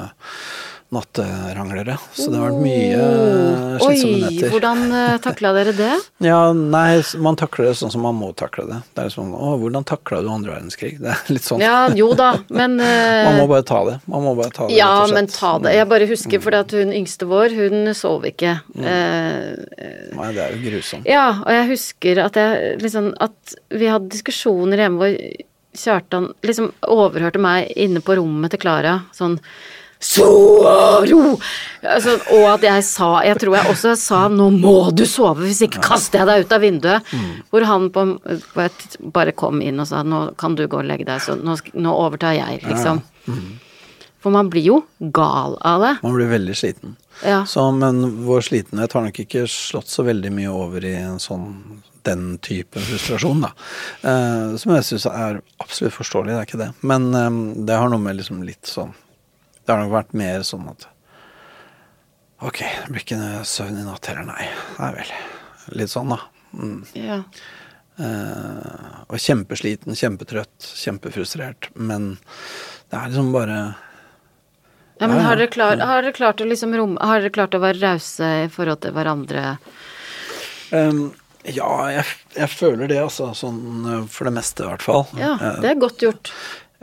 natteranglere. 0.93 1.95
Så 2.13 2.29
det 2.31 2.39
har 2.39 2.51
vært 2.51 2.63
mye 2.63 2.99
øh, 2.99 3.81
slitsomme 3.81 4.29
Oi, 4.29 4.49
hvordan 4.53 4.83
uh, 4.93 5.15
takla 5.23 5.51
dere 5.57 5.73
det? 5.77 5.91
Ja, 6.29 6.39
nei, 6.55 7.01
man 7.23 7.37
takler 7.39 7.69
det 7.71 7.75
sånn 7.79 7.91
som 7.93 8.05
man 8.05 8.17
må 8.19 8.29
takle 8.37 8.65
det. 8.69 8.79
Det 8.95 9.05
er 9.07 9.13
sånn 9.13 9.33
Å, 9.35 9.53
hvordan 9.61 9.85
takla 9.89 10.21
du 10.23 10.29
andre 10.31 10.55
verdenskrig? 10.55 10.95
Det 11.03 11.11
er 11.13 11.31
litt 11.33 11.45
sånn. 11.47 11.63
Ja, 11.63 11.77
jo 11.97 12.11
da, 12.17 12.31
men 12.53 12.77
eh, 12.85 13.27
Man 13.27 13.39
må 13.41 13.47
bare 13.51 13.65
ta 13.67 13.83
det. 13.89 13.97
Man 14.09 14.25
må 14.27 14.35
bare 14.39 14.53
ta 14.55 14.67
det, 14.69 14.77
Ja, 14.77 14.91
men 15.11 15.29
ta 15.31 15.55
det. 15.63 15.75
Jeg 15.77 15.89
bare 15.91 16.09
husker 16.09 16.43
fordi 16.43 16.61
at 16.63 16.75
hun 16.77 16.93
yngste 16.95 17.29
vår, 17.29 17.57
hun 17.57 17.93
sov 17.97 18.27
ikke. 18.29 18.57
Eh, 18.77 20.11
Nei, 20.13 20.29
det 20.35 20.45
er 20.45 20.53
jo 20.55 20.61
grusomt. 20.67 21.09
ja, 21.09 21.25
og 21.43 21.51
jeg 21.53 21.71
husker 21.73 22.21
at 22.23 22.37
jeg 22.39 22.77
liksom 22.83 23.11
At 23.23 23.55
vi 23.73 23.89
hadde 23.89 24.11
diskusjoner 24.13 24.85
hjemme 24.85 25.01
hvor 25.01 25.17
Kjartan 25.73 26.27
liksom 26.45 26.69
overhørte 26.85 27.41
meg 27.41 27.71
inne 27.81 28.01
på 28.05 28.13
rommet 28.19 28.53
til 28.53 28.61
Klara 28.61 28.99
sånn 29.15 29.39
Soro! 30.03 31.39
Altså, 31.83 32.15
og 32.35 32.45
at 32.53 32.63
jeg 32.63 32.83
sa 32.87 33.09
Jeg 33.25 33.39
tror 33.41 33.57
jeg 33.57 33.71
også 33.71 33.93
sa 33.99 34.21
'nå 34.31 34.49
må 34.55 34.91
du 34.95 35.05
sove, 35.07 35.43
hvis 35.43 35.63
ikke 35.67 35.83
kaster 35.83 36.23
jeg 36.23 36.27
deg 36.29 36.45
ut 36.45 36.55
av 36.55 36.63
vinduet'. 36.63 37.13
Hvor 37.51 37.65
han 37.67 37.89
på, 37.89 38.05
på 38.53 38.63
et, 38.63 38.97
bare 38.99 39.35
kom 39.35 39.61
inn 39.61 39.79
og 39.79 39.87
sa 39.87 40.03
'nå 40.03 40.35
kan 40.37 40.55
du 40.55 40.67
gå 40.67 40.79
og 40.79 40.87
legge 40.87 41.07
deg', 41.07 41.21
så 41.23 41.35
nå, 41.39 41.57
nå 41.73 41.95
overtar 41.95 42.35
jeg, 42.35 42.63
liksom. 42.67 43.01
For 44.23 44.31
man 44.31 44.49
blir 44.49 44.63
jo 44.63 44.83
gal 44.99 45.57
av 45.59 45.81
det. 45.83 45.95
Man 46.03 46.15
blir 46.15 46.31
veldig 46.31 46.55
sliten. 46.55 46.95
Ja. 47.25 47.45
Så, 47.45 47.65
men 47.71 48.23
vår 48.23 48.41
slitenhet 48.47 48.93
har 48.95 49.03
nok 49.03 49.19
ikke 49.19 49.43
slått 49.51 49.91
så 49.91 50.05
veldig 50.07 50.31
mye 50.31 50.51
over 50.51 50.85
i 50.87 50.95
en 50.95 51.19
sånn 51.19 51.81
den 52.03 52.37
type 52.43 52.79
frustrasjon, 52.83 53.43
da. 53.45 53.51
Eh, 54.03 54.55
som 54.59 54.73
jeg 54.75 54.87
syns 54.87 55.05
er 55.07 55.39
absolutt 55.63 55.95
forståelig, 55.95 56.33
det 56.33 56.39
er 56.39 56.49
ikke 56.49 56.59
det. 56.59 56.71
Men 56.83 57.13
eh, 57.15 57.29
det 57.67 57.77
har 57.79 57.91
noe 57.91 58.03
med 58.03 58.19
liksom 58.19 58.43
litt 58.47 58.67
sånn 58.67 58.91
Det 59.63 59.71
har 59.73 59.79
nok 59.83 59.93
vært 59.95 60.13
mer 60.19 60.43
sånn 60.47 60.67
at 60.71 60.89
Ok, 62.43 62.59
det 62.59 62.89
blir 62.91 63.03
ikke 63.05 63.15
noe 63.15 63.45
søvn 63.47 63.77
i 63.79 63.85
natt 63.87 64.07
heller, 64.09 64.25
nei. 64.27 64.49
Nei 64.75 64.89
vel. 64.97 65.11
Litt 65.79 65.91
sånn, 65.93 66.09
da. 66.11 66.17
Mm. 66.51 66.81
Ja. 66.99 67.21
Uh, 67.95 69.05
og 69.07 69.15
kjempesliten, 69.21 69.95
kjempetrøtt, 69.95 70.65
kjempefrustrert. 70.81 71.69
Men 71.77 72.17
det 72.89 72.97
er 72.99 73.13
liksom 73.13 73.31
bare 73.31 73.59
Ja, 74.99 75.07
men 75.07 75.17
Ja, 75.21 75.23
har 75.29 75.39
dere, 75.39 75.47
klar, 75.53 75.77
har 75.79 76.03
dere 76.03 76.15
klart 76.17 76.41
å 76.43 76.47
liksom 76.49 76.75
rom, 76.77 76.97
Har 76.99 77.21
dere 77.23 77.31
klart 77.33 77.55
å 77.55 77.61
være 77.63 77.79
rause 77.79 78.27
i 78.43 78.49
forhold 78.51 78.83
til 78.83 78.91
hverandre? 78.97 79.55
Um, 80.73 81.13
ja, 81.47 81.69
jeg, 81.91 82.05
jeg 82.37 82.49
føler 82.49 82.91
det, 82.91 82.99
altså. 83.03 83.31
Sånn 83.37 83.61
uh, 83.87 84.03
for 84.11 84.27
det 84.27 84.35
meste, 84.35 84.65
i 84.65 84.69
hvert 84.73 84.83
fall. 84.83 85.07
Ja, 85.19 85.37
Eh, 85.39 85.61
det 85.63 85.71
er 85.71 85.79
godt 85.79 86.03
gjort. 86.03 86.33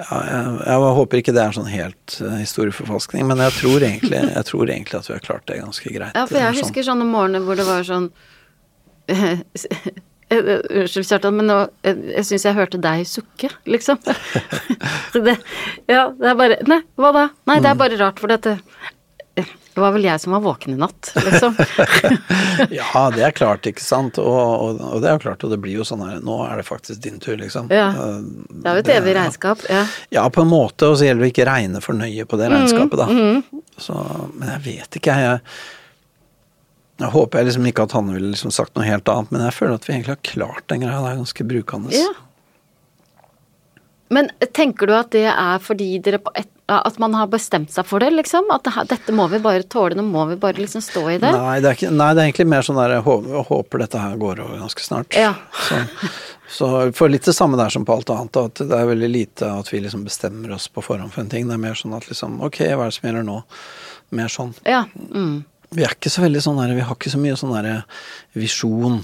Ja, 0.01 0.19
jeg, 0.27 0.51
jeg 0.67 0.93
håper 0.99 1.21
ikke 1.21 1.35
det 1.37 1.43
er 1.45 1.55
sånn 1.57 1.69
helt 1.71 2.17
uh, 2.25 2.35
historieforfalskning, 2.41 3.27
men 3.29 3.39
jeg 3.45 3.53
tror, 3.61 3.79
egentlig, 3.85 4.21
jeg 4.35 4.45
tror 4.49 4.65
egentlig 4.73 4.99
at 5.01 5.09
vi 5.11 5.15
har 5.17 5.25
klart 5.27 5.47
det 5.51 5.61
ganske 5.61 5.93
greit. 5.95 6.15
Ja, 6.17 6.25
for 6.27 6.39
jeg 6.41 6.55
Sånn. 6.55 6.61
husker 6.65 6.87
sånne 6.91 7.07
morgener 7.11 7.45
hvor 7.45 7.59
det 7.61 7.67
var 7.69 7.85
sånn 7.87 8.11
Unnskyld, 10.31 11.09
Kjartan, 11.09 11.35
men 11.41 11.49
nå 11.51 11.57
Jeg, 11.83 11.97
jeg 12.15 12.27
syns 12.29 12.45
jeg 12.47 12.55
hørte 12.55 12.79
deg 12.79 13.01
sukke, 13.11 13.49
liksom. 13.67 13.99
det, 15.27 15.35
ja, 15.91 16.05
det 16.15 16.29
er 16.31 16.37
bare 16.39 16.59
Nei, 16.71 16.81
hva 17.01 17.11
da? 17.17 17.25
Nei, 17.51 17.57
det 17.59 17.73
er 17.73 17.75
Mm. 17.75 17.81
bare 17.83 17.99
rart, 17.99 18.21
for 18.23 18.31
dette 18.31 18.53
Det 19.35 19.79
var 19.81 19.93
vel 19.95 20.05
jeg 20.05 20.21
som 20.21 20.33
var 20.35 20.43
våken 20.45 20.75
i 20.75 20.79
natt, 20.81 21.13
liksom. 21.15 21.55
Ja, 22.81 23.05
det 23.15 23.23
er 23.25 23.35
klart, 23.37 23.67
ikke 23.71 23.83
sant. 23.85 24.19
Og, 24.19 24.27
og, 24.37 24.81
og 24.83 25.03
det 25.03 25.09
er 25.09 25.15
jo 25.17 25.23
klart, 25.23 25.45
og 25.47 25.53
det 25.55 25.61
blir 25.63 25.79
jo 25.79 25.87
sånn 25.87 26.03
her 26.05 26.19
Nå 26.27 26.41
er 26.49 26.61
det 26.61 26.67
faktisk 26.69 27.01
din 27.05 27.21
tur, 27.23 27.37
liksom. 27.41 27.71
Ja. 27.73 27.89
Uh, 27.95 28.49
Det 28.51 28.67
er 28.67 28.81
jo 28.81 28.85
et 28.85 28.93
evig 28.97 29.15
regnskap. 29.17 29.63
Ja. 29.71 29.85
Ja, 30.13 30.25
på 30.35 30.43
en 30.45 30.51
måte, 30.51 30.91
og 30.91 30.99
så 30.99 31.07
gjelder 31.07 31.25
det 31.25 31.31
å 31.31 31.33
ikke 31.35 31.49
regne 31.49 31.83
for 31.85 31.97
nøye 31.97 32.27
på 32.29 32.41
det 32.41 32.51
regnskapet, 32.53 32.99
da. 33.01 33.07
Mm, 33.09 33.63
Så, 33.81 33.97
men 34.35 34.51
jeg 34.57 34.65
vet 34.67 34.99
ikke, 35.01 35.21
jeg. 35.25 35.45
Jeg 37.01 37.15
håper 37.15 37.41
jeg 37.41 37.49
liksom 37.49 37.69
ikke 37.71 37.85
at 37.87 37.95
han 37.97 38.11
ville 38.13 38.29
liksom 38.35 38.53
sagt 38.53 38.75
noe 38.77 38.85
helt 38.85 39.09
annet, 39.09 39.31
men 39.33 39.47
jeg 39.47 39.57
føler 39.57 39.79
at 39.79 39.87
vi 39.87 39.95
egentlig 39.95 40.13
har 40.19 40.25
klart 40.35 40.67
den 40.69 40.83
greia. 40.83 40.99
Det 41.01 41.13
er 41.15 41.23
ganske 41.23 41.47
brukende. 41.55 41.95
Ja. 41.97 42.11
Men 44.13 44.29
tenker 44.53 44.91
du 44.91 44.93
at 44.99 45.13
det 45.15 45.29
er 45.31 45.63
fordi 45.63 45.95
dere 46.03 46.19
på 46.21 46.33
et, 46.37 46.51
At 46.71 46.99
man 47.03 47.15
har 47.19 47.27
bestemt 47.33 47.73
seg 47.75 47.87
for 47.89 47.99
det, 48.03 48.13
liksom? 48.15 48.47
At 48.55 48.63
det, 48.69 48.73
dette 48.93 49.15
må 49.17 49.27
vi 49.33 49.41
bare 49.43 49.65
tåle, 49.67 49.97
nå 49.99 50.05
må 50.07 50.25
vi 50.31 50.37
bare 50.41 50.61
liksom 50.61 50.83
stå 50.85 51.03
i 51.11 51.19
det? 51.19 51.33
Nei, 51.35 51.57
det 51.61 51.71
er 51.73 51.79
ikke, 51.79 51.91
nei, 51.91 52.11
det 52.15 52.23
er 52.23 52.29
egentlig 52.31 52.47
mer 52.53 52.67
sånn 52.67 52.79
der 52.79 52.95
jeg 52.97 53.05
håper, 53.49 53.83
dette 53.83 54.03
her 54.03 54.17
går 54.21 54.43
over 54.45 54.61
ganske 54.63 54.85
snart. 54.87 55.17
Ja. 55.19 55.33
Så, 55.67 55.81
så 56.61 56.71
for 56.97 57.11
litt 57.13 57.27
det 57.27 57.35
samme 57.37 57.59
der 57.61 57.75
som 57.75 57.85
på 57.89 57.95
alt 57.99 58.11
annet, 58.15 58.39
at 58.39 58.63
det 58.63 58.79
er 58.79 58.91
veldig 58.91 59.11
lite 59.11 59.51
at 59.61 59.71
vi 59.73 59.83
liksom 59.83 60.07
bestemmer 60.07 60.55
oss 60.57 60.69
på 60.71 60.83
forhånd 60.87 61.13
for 61.15 61.25
en 61.25 61.31
ting. 61.33 61.47
Det 61.51 61.57
er 61.59 61.63
mer 61.63 61.79
sånn 61.79 61.95
at 61.99 62.07
liksom 62.11 62.39
ok, 62.47 62.61
hva 62.75 62.87
er 62.87 62.93
det 62.93 62.99
som 63.01 63.09
gjelder 63.11 63.27
nå? 63.27 63.39
Mer 64.19 64.31
sånn. 64.33 64.55
Ja. 64.67 64.85
Mm. 65.11 65.41
Vi 65.71 65.85
er 65.87 65.93
ikke 65.95 66.11
så 66.11 66.25
veldig 66.25 66.41
sånn 66.43 66.59
der, 66.59 66.75
vi 66.75 66.83
har 66.87 66.97
ikke 66.99 67.13
så 67.13 67.19
mye 67.23 67.37
sånn 67.39 67.53
derre 67.55 67.81
visjon. 68.35 69.01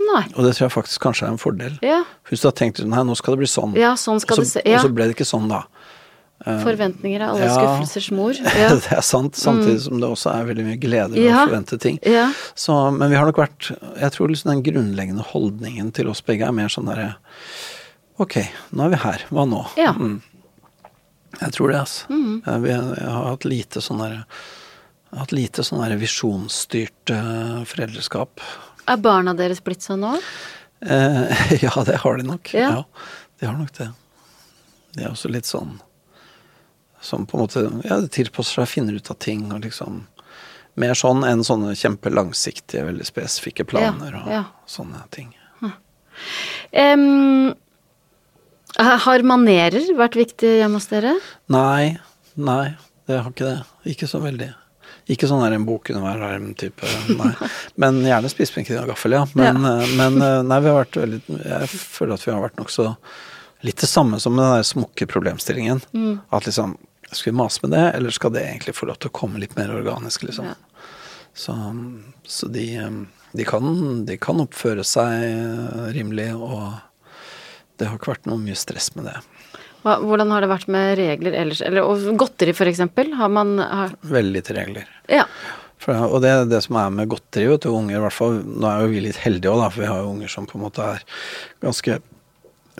Nei. 0.00 0.24
Og 0.34 0.44
det 0.44 0.54
tror 0.56 0.66
jeg 0.66 0.74
faktisk 0.74 1.02
kanskje 1.04 1.26
er 1.28 1.34
en 1.34 1.40
fordel. 1.40 1.76
Ja. 1.84 2.00
Hvis 2.28 2.42
du 2.42 2.48
har 2.48 2.54
tenkt 2.56 2.80
nei, 2.84 3.02
nå 3.06 3.14
skal 3.18 3.36
det 3.36 3.42
bli 3.44 3.48
sånn. 3.50 3.76
Ja, 3.78 3.92
sånn 4.00 4.20
skal 4.22 4.40
og, 4.40 4.44
så, 4.44 4.46
det 4.48 4.52
se- 4.56 4.64
ja. 4.68 4.78
og 4.80 4.84
så 4.86 4.92
ble 4.96 5.06
det 5.10 5.16
ikke 5.16 5.28
sånn, 5.28 5.48
da. 5.52 5.62
Forventninger 6.40 7.20
er 7.20 7.26
alle 7.28 7.44
Ja. 7.44 7.52
skuffelsers 7.52 8.10
mor. 8.16 8.32
Ja. 8.56 8.70
det 8.74 8.92
er 8.96 9.02
sant, 9.04 9.36
samtidig 9.36 9.82
som 9.84 10.00
det 10.00 10.08
også 10.08 10.30
er 10.32 10.46
veldig 10.48 10.64
mye 10.64 10.80
glede 10.80 11.12
ved 11.12 11.26
Ja. 11.26 11.42
å 11.42 11.48
forvente 11.50 11.78
ting. 11.78 11.98
Ja. 12.02 12.30
Så, 12.54 12.76
men 12.96 13.10
vi 13.10 13.16
har 13.16 13.26
nok 13.28 13.36
vært 13.36 13.70
Jeg 14.00 14.12
tror 14.12 14.28
liksom 14.28 14.54
den 14.54 14.62
grunnleggende 14.64 15.26
holdningen 15.34 15.92
til 15.92 16.08
oss 16.08 16.22
begge 16.24 16.48
er 16.48 16.52
mer 16.56 16.68
sånn 16.72 16.88
derre 16.88 17.14
Ok, 18.20 18.36
nå 18.72 18.84
er 18.84 18.90
vi 18.92 18.96
her. 19.00 19.22
Hva 19.30 19.46
nå? 19.48 19.60
Ja. 19.80 19.92
Mm. 19.92 20.20
Jeg 21.40 21.52
tror 21.52 21.70
det, 21.70 21.78
altså. 21.80 22.06
Jeg, 22.10 22.62
vi, 22.66 22.72
har 22.72 23.28
hatt 23.30 23.46
lite 23.48 23.80
sånn 23.80 24.02
derre 24.02 24.24
hatt 25.16 25.32
lite 25.32 25.64
sånn 25.66 25.80
der 25.82 25.96
visjonsstyrt 25.98 27.10
uh, 27.10 27.62
foreldreskap. 27.66 28.42
Er 28.86 29.00
barna 29.02 29.34
deres 29.34 29.62
blitt 29.64 29.82
sånn 29.82 30.04
nå? 30.04 30.12
Eh, 30.80 31.42
ja, 31.64 31.72
det 31.86 31.96
har 32.04 32.20
de 32.20 32.26
nok. 32.28 32.52
Ja. 32.54 32.68
Ja. 32.76 32.84
de 33.40 33.48
har 33.48 33.56
nok 33.58 33.72
det. 33.78 33.88
De 34.94 35.04
er 35.04 35.10
også 35.10 35.30
litt 35.32 35.48
sånn 35.48 35.78
Som 37.00 37.26
på 37.26 37.36
en 37.36 37.44
måte 37.46 37.66
Ja, 37.86 38.00
tilpasser 38.12 38.60
seg, 38.60 38.68
finner 38.68 38.96
ut 38.96 39.10
av 39.12 39.18
ting 39.22 39.46
og 39.52 39.64
liksom 39.64 40.04
Mer 40.80 40.94
sånn 40.94 41.24
enn 41.26 41.42
sånne 41.44 41.74
kjempelangsiktige, 41.76 42.86
veldig 42.86 43.04
spesifikke 43.04 43.66
planer 43.68 44.14
og 44.20 44.28
ja. 44.30 44.44
sånne 44.70 45.02
ting. 45.12 45.32
Em, 46.70 47.52
har 48.78 49.26
manerer 49.26 49.90
vært 49.98 50.16
viktig 50.16 50.52
hjemme 50.60 50.78
hos 50.78 50.88
dere? 50.92 51.16
Nei, 51.52 51.98
nei, 52.38 52.64
det 53.10 53.18
har 53.18 53.32
ikke 53.32 53.48
det. 53.48 53.58
Ikke 53.92 54.08
så 54.10 54.22
veldig. 54.22 54.52
Ikke 55.10 55.26
sånn 55.26 55.42
der 55.42 55.56
en 55.56 55.66
bok 55.66 55.90
under 55.90 56.04
hver 56.06 56.22
arm-type, 56.28 56.92
nei. 57.18 57.32
Men 57.82 57.98
gjerne 58.06 58.30
spisepinken 58.30 58.78
og 58.84 58.92
gaffel, 58.92 59.16
ja. 59.18 59.24
Men, 59.34 59.64
ja. 59.66 59.88
men 59.98 60.22
eh, 60.22 60.38
nei, 60.46 60.60
vi 60.62 60.70
har 60.70 60.78
vært 60.82 61.00
veldig 61.00 61.20
Jeg 61.26 61.70
føler 61.72 62.14
at 62.14 62.26
vi 62.26 62.34
har 62.34 62.44
vært 62.44 62.60
nokså 62.60 62.86
litt 63.66 63.82
det 63.82 63.90
samme 63.90 64.20
som 64.22 64.36
med 64.36 64.46
den 64.46 64.60
der 64.60 64.68
smukke 64.68 65.08
problemstillingen. 65.10 65.82
At 66.32 66.46
liksom 66.48 66.78
Skal 67.10 67.32
vi 67.32 67.38
mase 67.40 67.62
med 67.64 67.74
det, 67.74 67.86
eller 67.98 68.14
skal 68.14 68.32
det 68.34 68.44
egentlig 68.46 68.76
få 68.78 68.86
lov 68.86 69.00
til 69.02 69.10
å 69.10 69.16
komme 69.20 69.40
litt 69.42 69.56
mer 69.58 69.72
organisk, 69.74 70.22
liksom? 70.28 70.52
Ja. 70.52 70.54
Så, 71.34 71.54
så 72.26 72.48
de, 72.50 72.66
eh, 72.76 73.00
de, 73.32 73.46
kan, 73.48 74.04
de 74.06 74.16
kan 74.20 74.42
oppføre 74.42 74.84
seg 74.86 75.26
eh, 75.26 75.90
rimelig, 75.96 76.32
og 76.36 76.78
det 77.80 77.88
har 77.88 77.98
ikke 77.98 78.12
vært 78.12 78.30
noe 78.30 78.40
mye 78.42 78.58
stress 78.58 78.92
med 78.96 79.08
det. 79.10 79.18
Hvordan 79.80 80.34
har 80.34 80.44
det 80.44 80.50
vært 80.50 80.68
med 80.68 80.92
regler 80.98 81.36
ellers? 81.40 81.62
Eller 81.64 81.86
og 81.88 82.04
godteri, 82.20 82.52
eksempel? 82.52 83.14
Har 83.16 83.30
man 83.32 83.56
har, 83.58 83.94
Veldig 84.04 84.34
lite 84.34 84.56
regler. 84.58 84.90
Ja. 85.08 85.24
For, 85.80 85.96
og 85.96 86.20
det, 86.20 86.34
det 86.52 86.60
som 86.66 86.76
er 86.76 86.90
med 86.92 87.08
godteri, 87.08 87.48
til 87.56 87.72
unger 87.72 87.96
i 87.96 88.02
hvert 88.02 88.12
fall 88.12 88.42
Nå 88.44 88.68
er 88.68 88.82
jo 88.84 88.90
vi 88.92 89.00
litt 89.06 89.20
heldige 89.22 89.54
òg, 89.54 89.64
for 89.70 89.80
vi 89.80 89.88
har 89.88 90.02
jo 90.02 90.10
unger 90.12 90.32
som 90.32 90.48
på 90.48 90.58
en 90.58 90.66
måte 90.66 90.84
er 90.84 91.06
ganske 91.64 91.96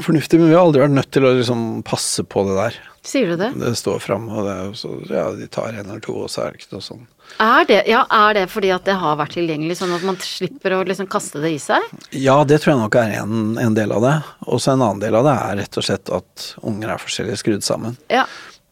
fornuftige, 0.06 0.40
men 0.42 0.50
vi 0.50 0.56
har 0.58 0.64
aldri 0.66 0.82
vært 0.82 0.96
nødt 0.96 1.10
til 1.14 1.26
å 1.28 1.32
liksom 1.38 1.64
passe 1.86 2.24
på 2.24 2.44
det 2.48 2.56
der. 2.58 2.78
Sier 3.06 3.30
du 3.32 3.38
det? 3.40 3.52
Det 3.56 3.70
står 3.80 4.00
fram, 4.04 4.26
og 4.28 4.44
det 4.44 4.56
så 4.76 4.90
Ja, 5.08 5.30
de 5.32 5.46
tar 5.48 5.70
en 5.72 5.86
eller 5.86 6.02
to, 6.04 6.18
og 6.26 6.28
så 6.32 6.42
er 6.44 6.52
det 6.52 6.60
ikke 6.60 6.74
noe 6.76 6.84
sånn. 6.84 7.06
Er 7.40 7.64
det, 7.68 7.78
ja, 7.88 8.02
er 8.10 8.34
det 8.34 8.44
fordi 8.50 8.72
at 8.74 8.84
det 8.88 8.96
har 9.00 9.16
vært 9.16 9.36
tilgjengelig, 9.38 9.76
sånn 9.78 9.94
at 9.94 10.04
man 10.04 10.18
slipper 10.20 10.74
å 10.76 10.82
liksom 10.84 11.08
kaste 11.08 11.40
det 11.40 11.52
i 11.54 11.60
seg? 11.62 11.86
Ja, 12.12 12.40
det 12.44 12.58
tror 12.60 12.74
jeg 12.74 12.82
nok 12.82 12.98
er 13.00 13.14
en, 13.22 13.54
en 13.62 13.76
del 13.78 13.94
av 13.96 14.02
det. 14.04 14.16
Og 14.50 14.60
så 14.60 14.74
en 14.74 14.82
annen 14.82 15.00
del 15.00 15.16
av 15.16 15.28
det 15.28 15.36
er 15.38 15.60
rett 15.62 15.78
og 15.80 15.86
slett 15.86 16.12
at 16.12 16.48
unger 16.66 16.92
er 16.92 17.00
forskjellig 17.04 17.38
skrudd 17.40 17.64
sammen. 17.64 17.96
Ja. 18.12 18.26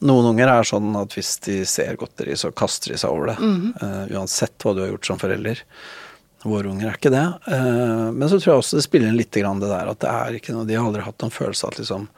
Noen 0.05 0.29
unger 0.35 0.51
er 0.53 0.67
sånn 0.67 0.91
at 0.99 1.15
hvis 1.17 1.33
de 1.47 1.61
ser 1.67 1.97
godteri, 1.99 2.37
så 2.39 2.53
kaster 2.55 2.93
de 2.93 2.99
seg 3.01 3.15
over 3.15 3.33
det. 3.33 3.39
eh, 3.41 4.05
uansett 4.19 4.55
hva 4.63 4.75
du 4.77 4.83
har 4.85 4.93
gjort 4.93 5.09
som 5.09 5.19
forelder. 5.23 5.63
Våre 6.47 6.71
unger 6.71 6.87
er 6.87 6.99
ikke 6.99 7.11
det. 7.11 7.25
Eh, 7.51 8.09
men 8.15 8.29
så 8.31 8.39
tror 8.39 8.53
jeg 8.53 8.63
også 8.63 8.79
det 8.79 8.85
spiller 8.87 9.11
inn 9.11 9.19
litt 9.19 9.35
det 9.35 9.43
der 9.43 9.91
at 9.91 10.03
det 10.05 10.11
er 10.11 10.37
ikke 10.39 10.55
noe 10.55 10.69
De 10.69 10.77
har 10.77 10.87
aldri 10.87 11.03
hatt 11.03 11.25
noen 11.25 11.35
følelse 11.35 11.67
av 11.67 11.75
at 11.75 11.81
liksom 11.83 12.11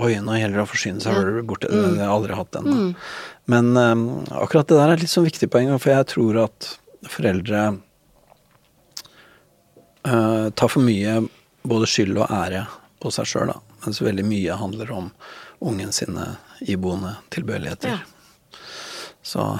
Oi, 0.00 0.14
nå 0.24 0.38
gjelder 0.38 0.56
det 0.56 0.64
å 0.64 0.70
forsyne 0.70 1.02
seg 1.04 1.12
hører 1.12 1.34
du 1.36 1.42
borte 1.44 1.68
mm. 1.68 1.98
Jeg 1.98 2.06
har 2.06 2.14
aldri 2.14 2.36
hatt 2.38 2.56
ennå. 2.62 2.76
Men 3.52 3.74
eh, 3.76 4.04
akkurat 4.40 4.70
det 4.70 4.78
der 4.78 4.86
er 4.88 4.96
et 4.96 5.04
litt 5.04 5.12
sånn 5.12 5.28
viktig 5.28 5.50
poeng, 5.52 5.72
for 5.76 5.92
jeg 5.92 6.08
tror 6.14 6.38
at 6.46 6.68
foreldre 7.12 7.60
uh, 10.06 10.48
tar 10.54 10.70
for 10.70 10.80
mye 10.86 11.18
både 11.66 11.88
skyld 11.90 12.20
og 12.22 12.30
ære 12.30 12.62
på 13.02 13.10
seg 13.14 13.26
sjøl, 13.26 13.50
mens 13.84 14.00
veldig 14.02 14.24
mye 14.26 14.58
handler 14.60 14.92
om 14.94 15.10
ungen 15.62 15.92
sine 15.94 16.36
iboende 16.62 17.16
tilbøyeligheter. 17.34 17.98
Ja. 17.98 18.52
Så 19.22 19.58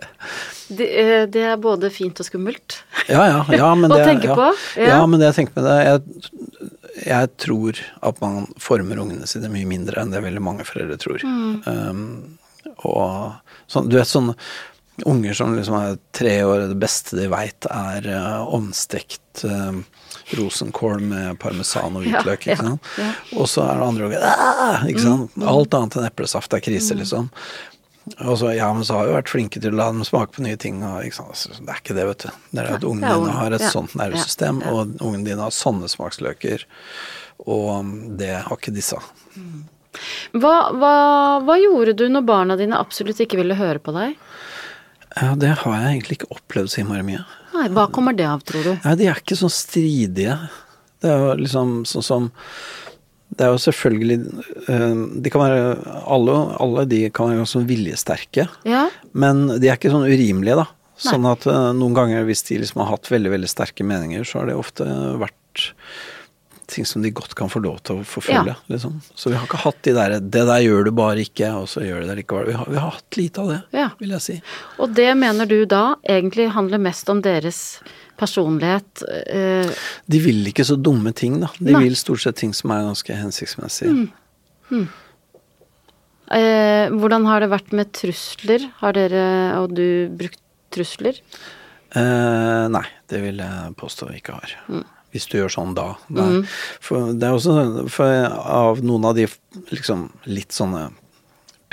Det, 0.78 0.88
eh, 1.00 1.22
det 1.32 1.44
er 1.52 1.60
både 1.60 1.90
fint 1.92 2.20
og 2.22 2.28
skummelt. 2.28 2.80
Ja, 3.10 3.24
ja. 3.28 3.40
ja 3.58 3.70
men 3.78 3.90
Å 3.92 3.98
det, 3.98 4.06
tenke 4.08 4.30
ja, 4.30 4.36
på, 4.38 4.50
ja. 4.80 4.90
Ja. 4.94 5.00
men 5.06 5.20
det 5.20 5.30
jeg 5.32 5.40
tenker 5.42 5.60
med 5.60 5.68
det 5.68 5.78
jeg, 5.86 6.32
jeg 7.06 7.32
tror 7.44 7.80
at 8.10 8.20
man 8.24 8.46
former 8.62 9.00
ungene 9.04 9.28
sine 9.30 9.50
mye 9.52 9.68
mindre 9.68 10.02
enn 10.02 10.12
det 10.14 10.22
veldig 10.24 10.44
mange 10.44 10.66
foreldre 10.68 10.98
tror. 11.02 11.24
Mm. 11.24 11.62
Um, 11.66 12.04
og 12.86 13.32
sånn, 13.70 13.88
du 13.90 13.98
vet 13.98 14.10
sånne 14.10 14.36
unger 15.08 15.34
som 15.34 15.54
liksom 15.56 15.74
er 15.78 15.96
tre 16.14 16.34
år, 16.44 16.66
det 16.70 16.78
beste 16.80 17.16
de 17.16 17.26
veit 17.32 17.66
er 17.72 18.06
uh, 18.12 18.42
omstekt 18.54 19.42
uh, 19.48 19.72
rosenkål 20.36 21.00
med 21.08 21.38
parmesan 21.42 21.96
og 21.96 22.04
hvitløk, 22.04 22.46
ja, 22.46 22.54
ikke 22.54 22.60
sant. 22.60 22.90
ja. 23.00 23.10
Og 23.34 23.48
så 23.50 23.64
er 23.66 23.80
det 23.80 23.88
andre 23.88 24.08
unger 24.08 24.26
«Ah!» 24.28 24.84
ikke 24.88 25.04
sant. 25.04 25.36
Alt 25.54 25.74
annet 25.78 25.98
enn 25.98 26.08
eplesaft 26.08 26.52
er 26.52 26.62
Mm. 26.62 26.66
krise, 26.68 26.94
liksom. 27.00 27.30
Og 28.18 28.38
så, 28.40 28.50
ja, 28.56 28.66
men 28.74 28.84
så 28.86 28.96
har 28.98 29.08
vi 29.08 29.14
vært 29.14 29.30
flinke 29.30 29.60
til 29.62 29.74
å 29.74 29.78
la 29.78 29.88
dem 29.92 30.02
smake 30.06 30.34
på 30.34 30.42
nye 30.42 30.58
ting. 30.58 30.80
Og? 30.82 31.04
Altså, 31.06 31.52
det 31.54 31.70
er 31.70 31.82
ikke 31.82 31.96
det, 31.96 32.06
vet 32.08 32.24
du. 32.24 32.40
Det 32.50 32.62
er 32.62 32.70
at 32.76 32.86
ungen 32.86 33.04
dine 33.06 33.34
har 33.36 33.54
et 33.54 33.66
sånt 33.70 33.94
nervesystem, 33.98 34.62
og 34.66 34.96
ungene 34.98 35.28
dine 35.28 35.44
har 35.46 35.54
sånne 35.54 35.90
smaksløker. 35.90 36.66
Og 37.46 37.92
det 38.18 38.32
har 38.46 38.58
ikke 38.58 38.74
disse. 38.74 38.98
Hva, 40.32 40.56
hva, 40.74 40.94
hva 41.46 41.58
gjorde 41.60 41.94
du 42.00 42.08
når 42.10 42.26
barna 42.26 42.58
dine 42.58 42.80
absolutt 42.80 43.22
ikke 43.22 43.38
ville 43.42 43.58
høre 43.58 43.82
på 43.82 43.94
deg? 43.94 44.16
Ja, 45.20 45.34
det 45.36 45.54
har 45.60 45.74
jeg 45.76 45.88
egentlig 45.92 46.20
ikke 46.20 46.32
opplevd 46.32 46.72
så 46.72 46.82
innmari 46.82 47.04
mye. 47.06 47.24
Nei, 47.52 47.66
hva 47.76 47.84
kommer 47.92 48.16
det 48.16 48.26
av, 48.26 48.42
tror 48.48 48.64
du? 48.64 48.72
Nei, 48.80 48.94
de 48.98 49.10
er 49.12 49.20
ikke 49.20 49.36
sånn 49.36 49.52
stridige. 49.52 50.38
Det 51.02 51.10
er 51.12 51.26
jo 51.26 51.34
liksom 51.42 51.82
sånn 51.88 52.06
som 52.06 52.30
Det 53.32 53.46
er 53.46 53.52
jo 53.54 53.60
selvfølgelig 53.64 54.16
eh, 54.68 54.94
De 55.24 55.30
kan 55.32 55.40
være 55.40 55.76
Alle, 56.04 56.34
alle 56.60 56.84
de 56.90 57.02
kan 57.14 57.30
være 57.30 57.40
ganske 57.42 57.62
viljesterke. 57.68 58.48
Ja, 58.68 58.86
Men 59.12 59.46
de 59.58 59.68
er 59.70 59.78
ikke 59.78 59.92
sånn 59.92 60.08
urimelige, 60.08 60.58
da. 60.62 60.66
Sånn 61.02 61.24
at 61.26 61.46
eh, 61.50 61.70
noen 61.78 61.96
ganger 61.96 62.26
hvis 62.28 62.44
de 62.50 62.60
liksom 62.62 62.82
har 62.84 62.92
hatt 62.92 63.08
veldig 63.10 63.32
veldig 63.32 63.48
sterke 63.50 63.86
meninger, 63.88 64.26
så 64.28 64.42
har 64.42 64.50
det 64.52 64.58
ofte 64.60 64.86
vært 65.18 65.64
ting 66.72 66.86
som 66.88 67.02
de 67.02 67.10
godt 67.12 67.34
kan 67.36 67.50
få 67.52 67.60
lov 67.60 67.80
til 67.84 68.00
å 68.00 68.04
forfølge. 68.06 68.54
Ja. 68.54 68.60
Liksom. 68.72 69.00
Så 69.14 69.32
vi 69.32 69.36
har 69.36 69.44
ikke 69.48 69.60
hatt 69.64 69.80
de 69.84 69.92
der 69.96 70.14
'det 70.20 70.44
der 70.48 70.62
gjør 70.64 70.84
du 70.84 70.90
bare 70.92 71.20
ikke', 71.20 71.50
og 71.60 71.66
så 71.68 71.82
gjør 71.84 72.00
du 72.02 72.06
det 72.08 72.16
likevel. 72.22 72.46
Vi 72.46 72.52
har, 72.56 72.66
vi 72.68 72.76
har 72.80 72.90
hatt 72.90 73.16
lite 73.18 73.40
av 73.40 73.48
det, 73.48 73.62
Ja. 73.72 73.88
vil 73.98 74.10
jeg 74.10 74.20
si. 74.22 74.42
og 74.78 74.94
det 74.94 75.16
mener 75.16 75.46
du 75.46 75.64
da 75.66 75.96
egentlig 76.08 76.50
handler 76.52 76.78
mest 76.78 77.08
om 77.10 77.20
deres 77.20 77.80
personlighet? 78.18 79.02
eh, 79.26 79.70
De 80.08 80.18
vil 80.20 80.44
ikke 80.50 80.64
så 80.66 80.76
dumme 80.80 81.12
ting, 81.14 81.40
da. 81.40 81.48
De 81.58 81.72
Nei. 81.72 81.84
vil 81.84 81.96
stort 81.96 82.20
sett 82.24 82.36
ting 82.36 82.52
som 82.54 82.70
er 82.70 82.82
ganske 82.88 83.14
hensiktsmessige. 83.16 84.08
eh, 86.30 86.88
hvordan 86.92 87.26
har 87.28 87.40
det 87.44 87.50
vært 87.52 87.72
med 87.76 87.92
trusler? 87.96 88.68
Har 88.80 88.92
dere 88.96 89.24
og 89.60 89.74
du 89.76 90.08
brukt 90.16 90.40
trusler? 90.72 91.18
Eh, 91.94 92.68
nei, 92.72 92.86
det 93.12 93.20
vil 93.20 93.42
jeg 93.42 93.74
påstå 93.76 94.08
vi 94.10 94.20
ikke 94.22 94.38
har. 94.38 94.54
Mm. 94.68 94.84
Hvis 95.12 95.26
du 95.28 95.36
gjør 95.36 95.52
sånn 95.52 95.74
da. 95.76 95.90
Nei. 96.08 96.40
For 96.80 97.12
det 97.12 97.26
er 97.28 97.34
også 97.36 97.52
sånn- 97.52 97.90
for 97.92 98.06
av 98.32 98.80
noen 98.80 99.04
av 99.04 99.14
de 99.18 99.26
liksom 99.70 100.10
litt 100.24 100.48
sånne 100.56 100.90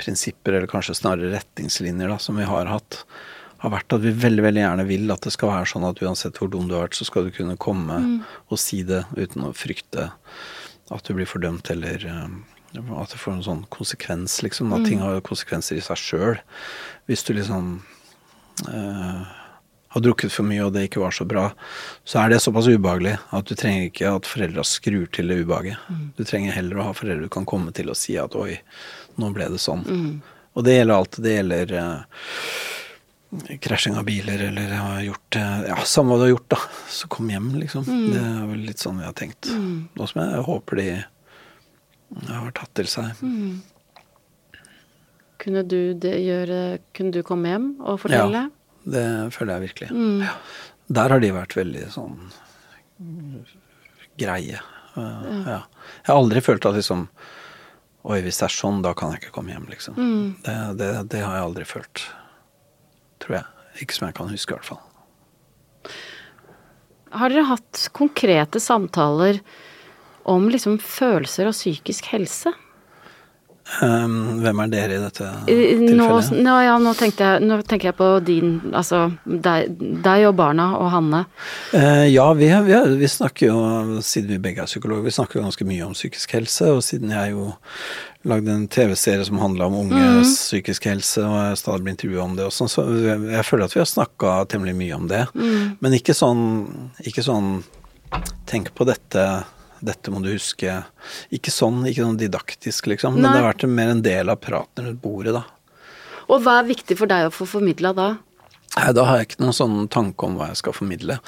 prinsipper, 0.00 0.52
eller 0.56 0.66
kanskje 0.68 0.96
snarere 0.96 1.32
retningslinjer, 1.32 2.08
da, 2.08 2.16
som 2.18 2.36
vi 2.36 2.44
har 2.44 2.66
hatt, 2.66 3.04
har 3.60 3.70
vært 3.74 3.92
at 3.92 4.00
vi 4.04 4.10
veldig 4.16 4.42
veldig 4.46 4.62
gjerne 4.62 4.86
vil 4.88 5.10
at 5.12 5.26
det 5.26 5.32
skal 5.34 5.50
være 5.52 5.68
sånn 5.68 5.84
at 5.88 6.00
uansett 6.04 6.38
hvor 6.40 6.48
dum 6.52 6.68
du 6.68 6.74
har 6.76 6.86
vært, 6.86 6.96
så 6.96 7.04
skal 7.08 7.26
du 7.28 7.34
kunne 7.36 7.58
komme 7.60 7.98
Mm. 8.00 8.22
og 8.50 8.58
si 8.58 8.82
det 8.82 9.04
uten 9.16 9.44
å 9.48 9.52
frykte 9.56 10.10
at 10.90 11.04
du 11.06 11.12
blir 11.14 11.28
fordømt, 11.28 11.68
eller 11.70 12.06
eh, 12.06 12.28
at 12.74 13.10
det 13.12 13.18
får 13.20 13.32
en 13.36 13.42
sånn 13.46 13.64
konsekvens, 13.70 14.40
liksom. 14.42 14.72
At 14.72 14.86
ting 14.86 14.98
har 15.02 15.20
konsekvenser 15.26 15.76
i 15.76 15.84
seg 15.84 15.96
sjøl. 15.98 16.38
Hvis 17.06 17.22
du 17.26 17.34
liksom 17.34 17.82
eh, 18.68 19.22
har 19.90 20.00
drukket 20.04 20.30
for 20.32 20.46
mye 20.46 20.64
og 20.66 20.72
det 20.74 20.84
ikke 20.88 21.02
var 21.02 21.10
så 21.14 21.26
bra, 21.26 21.48
så 22.06 22.20
er 22.24 22.30
det 22.30 22.40
såpass 22.44 22.68
ubehagelig 22.70 23.16
at 23.34 23.46
du 23.50 23.54
trenger 23.58 23.88
ikke 23.90 24.12
at 24.16 24.28
foreldra 24.30 24.62
skrur 24.66 25.06
til 25.10 25.28
det 25.32 25.40
ubehaget. 25.44 25.78
Du 26.16 26.22
trenger 26.24 26.54
heller 26.54 26.78
å 26.78 26.88
ha 26.90 26.92
foreldre 26.96 27.26
du 27.26 27.32
kan 27.32 27.46
komme 27.48 27.72
til 27.74 27.90
og 27.90 27.98
si 27.98 28.16
at 28.22 28.34
oi, 28.38 28.60
nå 29.18 29.32
ble 29.34 29.48
det 29.50 29.58
sånn. 29.62 29.82
Og 30.54 30.64
det 30.66 30.76
gjelder 30.78 30.94
alt. 30.96 31.18
Det 31.22 31.34
gjelder 31.36 31.74
eh, 31.78 32.20
krasjing 33.62 33.96
av 33.98 34.04
biler 34.08 34.42
eller 34.48 34.72
har 34.74 35.02
gjort 35.06 35.36
eh, 35.38 35.60
Ja, 35.68 35.76
samme 35.86 36.14
hva 36.14 36.20
du 36.20 36.24
har 36.26 36.32
gjort, 36.34 36.48
da. 36.50 36.58
Så 36.90 37.08
kom 37.12 37.30
hjem, 37.30 37.52
liksom. 37.60 37.86
Det 37.86 38.20
er 38.20 38.46
vel 38.50 38.64
litt 38.66 38.82
sånn 38.82 38.98
vi 38.98 39.06
har 39.06 39.16
tenkt. 39.16 39.50
Noe 39.50 40.08
som 40.10 40.22
jeg 40.24 40.46
håper 40.48 40.80
de 40.80 40.88
har 42.26 42.50
tatt 42.58 42.72
til 42.74 42.90
seg. 42.90 43.22
Kunne 45.40 45.62
du, 45.64 45.94
det 45.94 46.16
gjøre, 46.20 46.80
kunne 46.96 47.14
du 47.14 47.22
komme 47.26 47.52
hjem 47.52 47.68
og 47.80 48.02
fortelle? 48.02 48.48
Ja, 48.50 48.90
det 48.96 49.06
føler 49.36 49.56
jeg 49.56 49.70
virkelig. 49.70 49.90
Ja. 50.26 50.34
Der 50.90 51.14
har 51.14 51.22
de 51.22 51.30
vært 51.32 51.54
veldig 51.54 51.86
sånn 51.94 52.18
greie. 54.20 54.58
Uh, 54.96 55.44
ja. 55.46 55.60
Jeg 56.02 56.10
har 56.10 56.18
aldri 56.18 56.42
følt 56.44 56.66
at 56.66 56.74
liksom 56.76 57.06
Oi, 58.00 58.16
hvis 58.24 58.38
det 58.40 58.46
er 58.46 58.52
sånn, 58.54 58.78
da 58.80 58.94
kan 58.96 59.10
jeg 59.12 59.20
ikke 59.20 59.34
komme 59.34 59.52
hjem, 59.52 59.66
liksom. 59.68 59.96
Det, 60.40 60.54
det, 60.80 60.86
det 61.12 61.18
har 61.20 61.34
jeg 61.36 61.44
aldri 61.50 61.66
følt. 61.68 62.04
Tror 63.30 63.38
jeg. 63.38 63.46
Ikke 63.84 63.94
som 63.94 64.08
jeg 64.08 64.16
kan 64.18 64.30
huske, 64.32 64.50
i 64.50 64.58
hvert 64.58 64.66
fall. 64.66 64.80
Har 67.14 67.30
dere 67.30 67.46
hatt 67.46 67.84
konkrete 67.94 68.58
samtaler 68.62 69.38
om 70.30 70.48
liksom 70.50 70.80
følelser 70.82 71.46
og 71.46 71.54
psykisk 71.54 72.10
helse? 72.10 72.50
Um, 73.78 74.40
hvem 74.42 74.60
er 74.64 74.70
dere 74.72 74.96
i 74.96 75.00
dette 75.00 75.26
tilfellet? 75.46 76.32
Nå, 76.34 76.42
nå, 76.42 76.54
ja, 76.66 76.74
nå, 76.82 76.94
jeg, 76.98 77.42
nå 77.46 77.58
tenker 77.62 77.90
jeg 77.92 77.96
på 77.96 78.08
din 78.26 78.56
Altså 78.74 79.04
deg, 79.24 79.70
deg 80.02 80.26
og 80.26 80.34
barna 80.40 80.66
og 80.80 80.90
Hanne. 80.90 81.22
Uh, 81.70 82.04
ja, 82.10 82.26
vi, 82.36 82.50
vi, 82.66 82.76
vi 83.00 83.10
snakker 83.10 83.52
jo, 83.52 83.60
siden 84.04 84.34
vi 84.34 84.40
begge 84.42 84.64
er 84.64 84.70
psykologer, 84.70 85.06
vi 85.06 85.14
snakker 85.14 85.38
jo 85.38 85.46
ganske 85.46 85.68
mye 85.68 85.86
om 85.86 85.94
psykisk 85.94 86.34
helse. 86.34 86.72
Og 86.74 86.82
siden 86.84 87.14
jeg 87.14 87.36
jo 87.36 87.52
lagde 88.28 88.52
en 88.52 88.66
TV-serie 88.68 89.24
som 89.24 89.40
handla 89.40 89.70
om 89.70 89.78
unges 89.84 90.34
psykisk 90.34 90.90
helse, 90.90 91.22
og 91.24 91.38
jeg 91.38 91.60
stadig 91.62 91.86
blir 91.86 91.94
intervjua 91.94 92.26
om 92.26 92.34
det 92.36 92.44
også, 92.50 92.66
så 92.68 92.84
jeg, 92.92 93.22
jeg 93.32 93.46
føler 93.48 93.64
at 93.64 93.76
vi 93.76 93.80
har 93.80 93.88
snakka 93.88 94.34
temmelig 94.52 94.74
mye 94.76 94.98
om 94.98 95.06
det. 95.08 95.22
Men 95.80 95.96
ikke 95.96 96.16
sånn, 96.16 96.42
ikke 97.06 97.24
sånn 97.24 97.60
Tenk 98.50 98.72
på 98.74 98.82
dette. 98.82 99.22
Dette 99.80 100.12
må 100.12 100.20
du 100.24 100.30
huske. 100.32 100.80
Ikke 101.32 101.52
sånn, 101.54 101.82
ikke 101.88 102.04
sånn 102.04 102.18
didaktisk, 102.20 102.90
liksom. 102.92 103.16
Men 103.16 103.30
det 103.30 103.40
har 103.40 103.48
vært 103.52 103.68
mer 103.70 103.94
en 103.94 104.04
del 104.04 104.32
av 104.32 104.40
praten 104.42 104.90
rundt 104.90 105.02
bordet, 105.02 105.36
da. 105.38 105.46
Og 106.30 106.44
hva 106.44 106.60
er 106.60 106.68
viktig 106.68 106.96
for 106.98 107.10
deg 107.10 107.26
å 107.26 107.34
få 107.34 107.48
formidla 107.48 107.94
da? 107.96 108.10
Nei, 108.76 108.92
da 108.94 109.04
har 109.08 109.18
jeg 109.18 109.30
ikke 109.30 109.42
noen 109.42 109.56
sånn 109.56 109.78
tanke 109.90 110.26
om 110.26 110.36
hva 110.38 110.52
jeg 110.52 110.60
skal 110.60 110.76
formidle. 110.76 111.18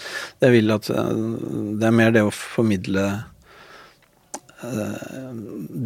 Jeg 0.42 0.55
vil 0.55 0.74
at 0.74 0.88
eh, 0.94 1.12
Det 1.80 1.88
er 1.88 1.96
mer 1.98 2.12
det 2.14 2.22
å 2.22 2.30
formidle 2.30 3.07
eh, 4.62 5.32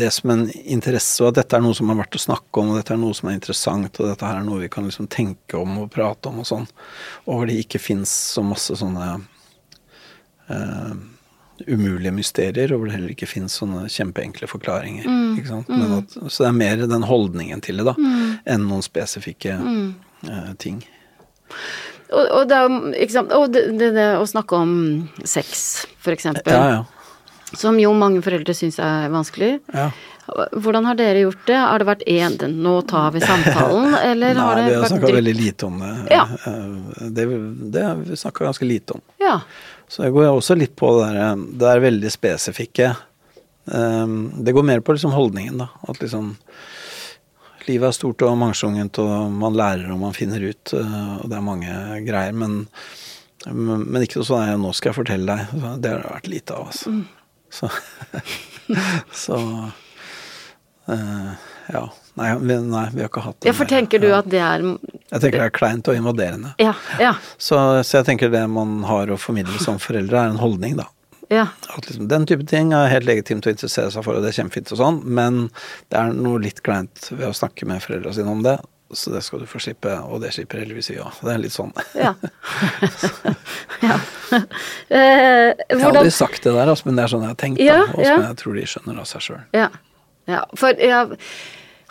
det 0.03 0.11
som 0.13 0.35
en 0.35 0.45
interesse, 0.53 1.17
og 1.23 1.31
at 1.31 1.41
dette 1.41 1.57
er 1.57 1.65
noe 1.65 1.79
som 1.79 1.89
er 1.93 2.01
verdt 2.03 2.19
å 2.19 2.25
snakke 2.27 2.61
om, 2.61 2.75
og 2.75 2.81
dette 2.83 2.93
er 2.93 3.01
noe 3.01 3.17
som 3.17 3.31
er 3.31 3.39
interessant, 3.39 4.03
og 4.03 4.11
dette 4.13 4.29
her 4.29 4.43
er 4.43 4.45
noe 4.45 4.67
vi 4.67 4.71
kan 4.73 4.85
liksom 4.85 5.09
tenke 5.13 5.57
om 5.57 5.81
og 5.87 5.91
prate 5.97 6.29
om 6.29 6.43
og 6.45 6.51
sånn. 6.51 6.69
Og 7.25 7.33
hvor 7.33 7.49
det 7.49 7.57
ikke 7.63 7.81
fins 7.81 8.13
så 8.37 8.45
masse 8.45 8.77
sånne 8.77 9.09
eh, 10.53 10.93
umulige 11.67 12.13
mysterier, 12.13 12.73
og 12.73 12.81
hvor 12.81 12.91
det 12.91 12.97
heller 12.97 13.13
ikke 13.15 13.29
fins 13.31 13.57
sånne 13.61 13.87
kjempeenkle 13.93 14.49
forklaringer. 14.51 15.07
Sant? 15.49 15.69
Men 15.73 15.99
at, 16.01 16.17
så 16.29 16.45
det 16.45 16.49
er 16.51 16.57
mer 16.59 16.83
den 16.91 17.07
holdningen 17.09 17.63
til 17.65 17.81
det, 17.81 17.87
da, 17.89 17.95
enn 18.45 18.67
noen 18.69 18.85
spesifikke 18.85 19.57
uh, 19.57 20.53
ting. 20.63 20.83
Og, 22.13 22.23
og, 22.23 22.43
det, 22.51 22.61
og 23.35 23.49
det, 23.55 23.65
det, 23.81 23.93
det 23.97 24.11
å 24.21 24.27
snakke 24.29 24.59
om 24.63 24.75
sex, 25.25 25.87
for 25.99 26.15
eksempel. 26.15 26.53
Ja, 26.53 26.69
ja. 26.79 26.85
Som 27.57 27.79
jo 27.79 27.93
mange 27.95 28.21
foreldre 28.27 28.55
syns 28.59 28.79
er 28.83 29.09
vanskelig. 29.15 29.57
ja. 29.73 29.91
Hvordan 30.27 30.89
har 30.89 30.97
dere 30.99 31.21
gjort 31.23 31.45
det? 31.47 31.55
Har 31.55 31.79
det 31.79 31.87
vært 31.87 32.01
én 32.11 32.35
'nå 32.51 32.73
tar 32.91 33.13
vi 33.15 33.21
samtalen', 33.23 33.95
eller 34.11 34.35
Nei, 34.35 34.43
har 34.43 34.57
det 34.57 34.65
vi 34.65 34.75
har 34.75 34.83
vært 34.83 34.91
snakka 34.91 35.13
veldig 35.15 35.35
lite 35.39 35.67
om 35.69 35.77
det. 35.79 35.93
Ja. 36.11 36.25
Eh, 36.47 37.07
Det, 37.15 37.27
det 37.73 37.85
har 37.85 37.95
vi 37.95 38.17
snakka 38.17 38.45
ganske 38.49 38.67
lite 38.67 38.97
om. 38.99 39.01
Ja. 39.23 39.41
Så 39.89 40.07
jeg 40.07 40.15
går 40.17 40.31
også 40.31 40.57
litt 40.59 40.75
på 40.79 40.91
det 40.99 41.13
der, 41.15 41.45
det 41.61 41.69
er 41.71 41.85
veldig 41.85 42.11
spesifikke. 42.11 42.95
um, 43.71 44.33
Det 44.45 44.55
går 44.55 44.67
mer 44.67 44.83
på 44.83 44.97
liksom 44.97 45.15
holdningen, 45.15 45.63
da. 45.63 45.71
At 45.89 46.03
liksom 46.03 46.35
Livet 47.67 47.89
er 47.89 47.95
stort 47.97 48.23
og 48.23 48.37
mangslungent, 48.39 48.99
og 49.03 49.33
man 49.35 49.57
lærer 49.59 49.91
og 49.91 49.99
man 49.99 50.13
finner 50.15 50.39
ut, 50.39 50.71
eh, 50.71 51.15
og 51.19 51.25
det 51.27 51.35
er 51.35 51.43
mange 51.43 51.73
greier. 52.07 52.37
Men, 52.39 52.61
men 53.51 54.05
ikke 54.05 54.21
noe 54.21 54.29
sånn 54.29 54.63
'nå 54.63 54.71
skal 54.71 54.93
jeg 54.93 54.99
fortelle 55.01 55.27
deg'. 55.27 55.81
Det 55.83 55.91
har 55.91 56.05
det 56.05 56.13
vært 56.13 56.31
lite 56.31 56.55
av, 56.55 56.69
altså. 56.71 56.93
Mm. 56.95 57.09
Så, 57.51 57.71
så 59.25 59.41
uh, 60.87 61.35
ja. 61.75 61.83
Nei 62.17 62.31
vi, 62.41 62.55
nei, 62.65 62.85
vi 62.95 63.03
har 63.05 63.11
ikke 63.11 63.23
hatt 63.27 63.39
det. 63.43 63.51
ja, 63.51 63.55
for 63.57 63.69
tenker 63.69 64.01
du 64.01 64.07
at 64.17 64.29
det 64.33 64.41
er 64.41 64.63
Jeg 64.65 65.21
tenker 65.21 65.39
det 65.39 65.47
er 65.51 65.55
kleint 65.55 65.89
og 65.93 65.97
invaderende. 65.99 66.55
Ja. 66.63 66.73
Ja. 67.03 67.15
Så, 67.37 67.59
så 67.85 67.99
jeg 68.01 68.07
tenker 68.09 68.31
det 68.33 68.45
man 68.49 68.79
har 68.89 69.13
å 69.13 69.19
formidle 69.21 69.59
som 69.63 69.77
foreldre, 69.83 70.23
er 70.23 70.33
en 70.33 70.41
holdning, 70.41 70.79
da. 70.81 70.87
ja. 71.29 71.49
At 71.77 71.89
liksom, 71.91 72.09
den 72.09 72.25
type 72.31 72.47
ting 72.49 72.73
er 72.73 72.89
helt 72.89 73.05
legitimt 73.09 73.47
å 73.47 73.53
interessere 73.53 73.91
seg 73.93 74.07
for, 74.07 74.17
og 74.17 74.25
det 74.25 74.33
er 74.33 74.39
kjempefint 74.41 74.73
og 74.73 74.81
sånn, 74.81 75.03
men 75.05 75.43
det 75.93 76.01
er 76.01 76.17
noe 76.17 76.41
litt 76.41 76.63
kleint 76.67 77.11
ved 77.13 77.29
å 77.29 77.37
snakke 77.37 77.69
med 77.69 77.85
foreldra 77.85 78.15
sine 78.17 78.33
om 78.33 78.41
det. 78.47 78.57
Så 78.95 79.11
det 79.11 79.21
skal 79.27 79.41
du 79.43 79.49
få 79.51 79.59
slippe, 79.59 79.91
og 80.07 80.21
det 80.23 80.29
slipper 80.31 80.61
heldigvis 80.63 80.93
vi 80.93 81.01
òg. 81.03 81.17
Det 81.27 81.33
er 81.33 81.41
litt 81.43 81.53
sånn. 81.57 81.73
Ja. 81.99 82.13
ja. 83.83 83.97
Eh, 84.31 85.51
Jeg 85.59 85.81
har 85.81 85.81
hvordan 85.81 86.01
aldri 86.05 86.13
sagt 86.15 86.45
det 86.47 86.53
der, 86.55 86.71
altså, 86.71 86.87
men 86.87 86.99
det 86.99 87.05
er 87.07 87.13
sånn 87.13 87.25
jeg 87.27 87.33
har 87.33 87.41
tenkt, 87.41 87.63
Ja, 87.65 87.79
da, 87.83 87.89
og 87.97 88.07
som 88.07 88.25
jeg 88.29 88.39
tror 88.43 88.59
de 88.61 88.67
skjønner 88.73 89.01
av 89.03 89.09
seg 89.11 89.25
sjøl. 89.27 89.41
Ja. 89.59 89.67
ja. 90.31 90.45
For 90.59 90.83
ja, 90.87 91.01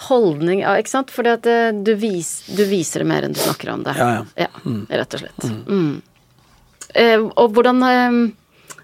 holdning, 0.09 0.61
ja, 0.65 0.75
ikke 0.79 0.91
sant? 0.91 1.13
Fordi 1.13 1.35
at 1.37 1.47
eh, 1.49 1.69
du, 1.75 1.93
vis, 1.99 2.41
du 2.51 2.65
viser 2.69 3.03
det 3.03 3.09
mer 3.09 3.27
enn 3.27 3.35
du 3.35 3.39
snakker 3.39 3.71
om 3.73 3.85
det. 3.85 3.95
Ja, 3.99 4.09
ja. 4.17 4.47
Ja, 4.47 4.49
Rett 5.01 5.15
og 5.15 5.23
slett. 5.23 5.47
Mm. 5.69 6.01
Eh, 6.95 7.21
og 7.23 7.55
hvordan 7.55 7.83
eh, 7.87 8.17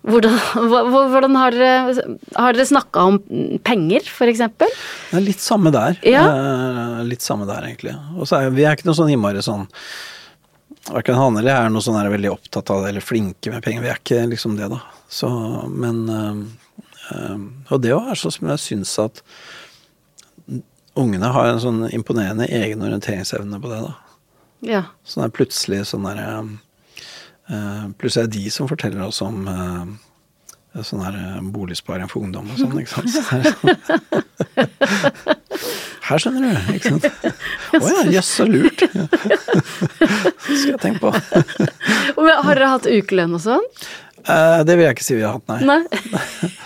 hvordan, 0.02 0.38
hvordan 1.14 1.36
har 1.38 1.56
dere, 1.56 2.08
har 2.36 2.56
dere 2.56 2.70
snakka 2.70 3.04
om 3.12 3.20
penger, 3.66 4.08
er 5.12 5.26
litt 5.26 5.44
samme 5.44 5.74
der. 5.74 6.00
Ja. 6.08 6.24
Eh, 6.32 7.04
litt 7.10 7.26
samme 7.26 7.46
der, 7.50 7.68
egentlig. 7.70 7.94
Og 8.18 8.30
så 8.30 8.40
er 8.40 8.56
vi 8.56 8.66
er 8.66 8.78
ikke 8.78 8.90
noe 8.90 8.98
sånn 8.98 9.14
innmari 9.14 9.44
sånn 9.46 9.68
Verken 10.82 11.14
han 11.14 11.36
eller 11.38 11.52
jeg 11.52 11.68
er 11.68 11.70
noe 11.70 11.84
sånn 11.86 11.98
er 12.00 12.08
veldig 12.10 12.32
opptatt 12.32 12.72
av 12.74 12.80
det, 12.82 12.88
eller 12.90 13.04
flinke 13.06 13.52
med 13.54 13.62
penger. 13.62 13.84
Vi 13.84 13.90
er 13.92 14.00
ikke 14.00 14.24
liksom 14.32 14.56
det, 14.58 14.66
da. 14.72 14.80
Så, 15.14 15.30
men 15.70 16.00
øh, 16.10 17.36
Og 17.70 17.84
det 17.84 17.92
òg 17.94 18.10
er 18.10 18.18
sånn 18.18 18.34
som 18.34 18.50
jeg 18.50 18.64
syns 18.64 18.96
at 19.04 19.22
ungene 21.00 21.32
har 21.32 21.50
en 21.52 21.62
sånn 21.64 21.82
imponerende 21.94 22.48
egen 22.52 22.84
orienteringsevne 22.86 23.60
på 23.62 23.72
det, 23.72 23.82
da. 23.86 23.94
Ja. 24.68 24.84
Sånn 25.08 25.26
er 25.26 25.34
plutselig 25.34 25.86
sånn 25.90 26.06
derre 26.06 26.28
uh, 27.50 27.86
Plutselig 27.98 28.28
er 28.28 28.30
det 28.30 28.38
de 28.38 28.52
som 28.54 28.70
forteller 28.70 29.02
oss 29.08 29.22
om 29.26 29.48
uh, 29.50 29.88
sånn 30.86 31.02
her 31.04 31.16
eh, 31.20 31.40
boligsparing 31.52 32.08
for 32.08 32.24
ungdom 32.24 32.48
og 32.54 32.60
sånn, 32.62 32.78
ikke 32.80 32.94
sant. 32.94 33.10
Så 33.12 33.20
det 33.42 33.52
sånn- 33.58 33.80
Her 36.12 36.20
skjønner 36.20 36.42
du, 36.48 36.76
ikke 36.76 36.94
sant. 36.94 37.06
Å 37.76 37.82
ja, 37.92 38.04
jøss, 38.16 38.30
så 38.40 38.46
lurt. 38.48 38.82
Skal 40.48 40.72
jeg 40.74 40.80
tenke 40.82 41.00
på. 41.04 41.12
Har 41.12 42.56
dere 42.56 42.72
hatt 42.72 42.88
ukelønn 42.90 43.36
og 43.38 43.44
sånn? 43.44 43.68
Eh, 44.24 44.62
det 44.68 44.78
vil 44.78 44.86
jeg 44.88 44.98
ikke 44.98 45.06
si 45.08 45.18
vi 45.18 45.26
har 45.28 45.38
hatt, 45.38 45.48
nei. 45.52 45.60
Nei? 45.68 45.82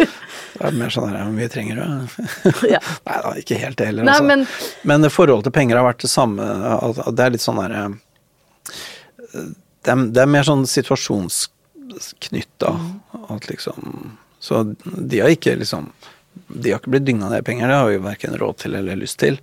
Det 0.56 0.64
er 0.70 0.76
mer 0.80 0.91
sånn 0.93 1.10
her, 1.12 1.26
om 1.28 1.36
vi 1.36 1.47
trenger 1.51 1.76
det. 1.82 1.88
Ja. 2.76 2.80
Nei 3.10 3.18
da, 3.26 3.30
ikke 3.41 3.58
helt 3.60 3.78
det 3.82 3.88
heller. 3.91 4.03
Nei, 4.08 4.16
altså. 4.16 4.30
men- 4.32 4.47
men 5.01 5.10
forholdet 5.12 5.43
til 5.49 5.56
penger 5.58 5.76
har 5.82 5.88
vært 5.89 6.03
det 6.06 6.12
samme. 6.12 6.43
Det 7.12 7.24
er 7.26 7.34
litt 7.36 7.43
sånn 7.43 7.60
derre 7.62 7.82
det, 9.36 9.91
er- 9.91 10.10
det 10.16 10.22
er 10.24 10.30
mer 10.32 10.45
sånn 10.47 10.64
situasjonsknytta. 10.70 12.72
At 13.30 13.47
liksom 13.51 13.80
Så 14.39 14.64
de 14.86 15.20
har 15.22 15.30
ikke 15.34 15.56
liksom 15.60 15.89
De 16.51 16.72
har 16.72 16.80
ikke 16.80 16.91
blitt 16.93 17.06
dynga 17.08 17.30
ned 17.32 17.45
penger, 17.47 17.68
det 17.68 17.76
har 17.80 17.89
vi 17.89 17.97
verken 18.03 18.36
råd 18.39 18.58
til 18.64 18.76
eller 18.76 18.95
lyst 18.99 19.18
til. 19.20 19.38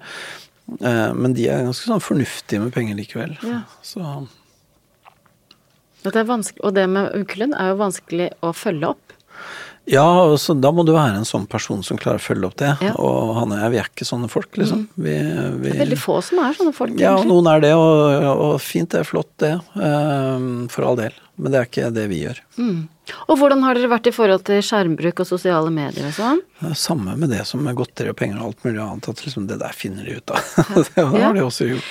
Eh, 0.80 1.12
Men 1.14 1.32
de 1.34 1.48
er 1.48 1.62
ganske 1.64 1.86
sånn 1.88 2.00
fornuftige 2.04 2.60
med 2.60 2.72
penger 2.74 2.94
likevel. 2.98 3.36
Ja. 3.42 3.62
Så 3.82 4.00
At 6.04 6.12
det 6.12 6.20
er 6.24 6.28
vanskelig, 6.28 6.60
og 6.66 6.74
det 6.74 6.88
med 6.90 7.12
ukelønn 7.14 7.54
er 7.54 7.68
jo 7.70 7.76
vanskelig 7.78 8.30
å 8.42 8.50
følge 8.52 8.88
opp. 8.90 9.12
Ja, 9.90 10.04
så 10.38 10.54
da 10.54 10.70
må 10.70 10.84
du 10.86 10.92
være 10.94 11.18
en 11.18 11.26
sånn 11.26 11.46
person 11.50 11.80
som 11.82 11.98
klarer 11.98 12.20
å 12.20 12.22
følge 12.22 12.46
opp 12.46 12.58
det. 12.60 12.70
Ja. 12.84 12.92
Og 13.02 13.32
han 13.40 13.50
og 13.54 13.58
jeg, 13.58 13.72
vi 13.74 13.80
er 13.82 13.88
ikke 13.90 14.06
sånne 14.06 14.28
folk, 14.30 14.54
liksom. 14.60 14.84
Vi, 14.94 15.16
vi, 15.16 15.66
Det 15.66 15.74
er 15.74 15.82
veldig 15.82 15.98
få 15.98 16.20
som 16.22 16.38
er 16.44 16.54
sånne 16.58 16.74
folk, 16.76 16.94
Ja, 17.00 17.16
egentlig. 17.16 17.32
noen 17.32 17.50
er 17.50 17.64
det, 17.64 17.72
og, 17.74 18.28
og 18.46 18.54
fint, 18.62 18.92
det 18.94 19.02
er 19.02 19.08
flott 19.08 19.32
det. 19.42 19.56
Um, 19.74 20.68
For 20.70 20.86
all 20.86 21.00
del. 21.00 21.16
Men 21.40 21.52
det 21.54 21.58
er 21.58 21.64
ikke 21.68 21.86
det 21.96 22.02
vi 22.10 22.18
gjør. 22.26 22.38
Og 23.32 23.38
hvordan 23.40 23.62
har 23.64 23.74
dere 23.78 23.88
vært 23.90 24.06
i 24.10 24.12
forhold 24.14 24.42
til 24.46 24.60
skjermbruk 24.62 25.22
og 25.24 25.26
sosiale 25.26 25.70
medier 25.74 26.04
og 26.10 26.12
sånn? 26.14 26.42
Samme 26.78 27.14
med 27.18 27.32
det 27.32 27.40
som 27.48 27.62
med 27.64 27.74
godteri 27.78 28.12
og 28.12 28.18
penger 28.20 28.38
og 28.42 28.50
alt 28.52 28.66
mulig 28.68 28.82
annet. 28.84 29.08
At 29.10 29.22
liksom 29.24 29.48
det 29.48 29.56
der 29.62 29.72
finner 29.74 30.04
de 30.06 30.18
ut 30.20 30.30
av. 30.36 30.52
det 30.92 31.06
har 31.08 31.18
Ja. 31.18 31.32
de 31.32 31.42
også 31.46 31.70
gjort. 31.72 31.88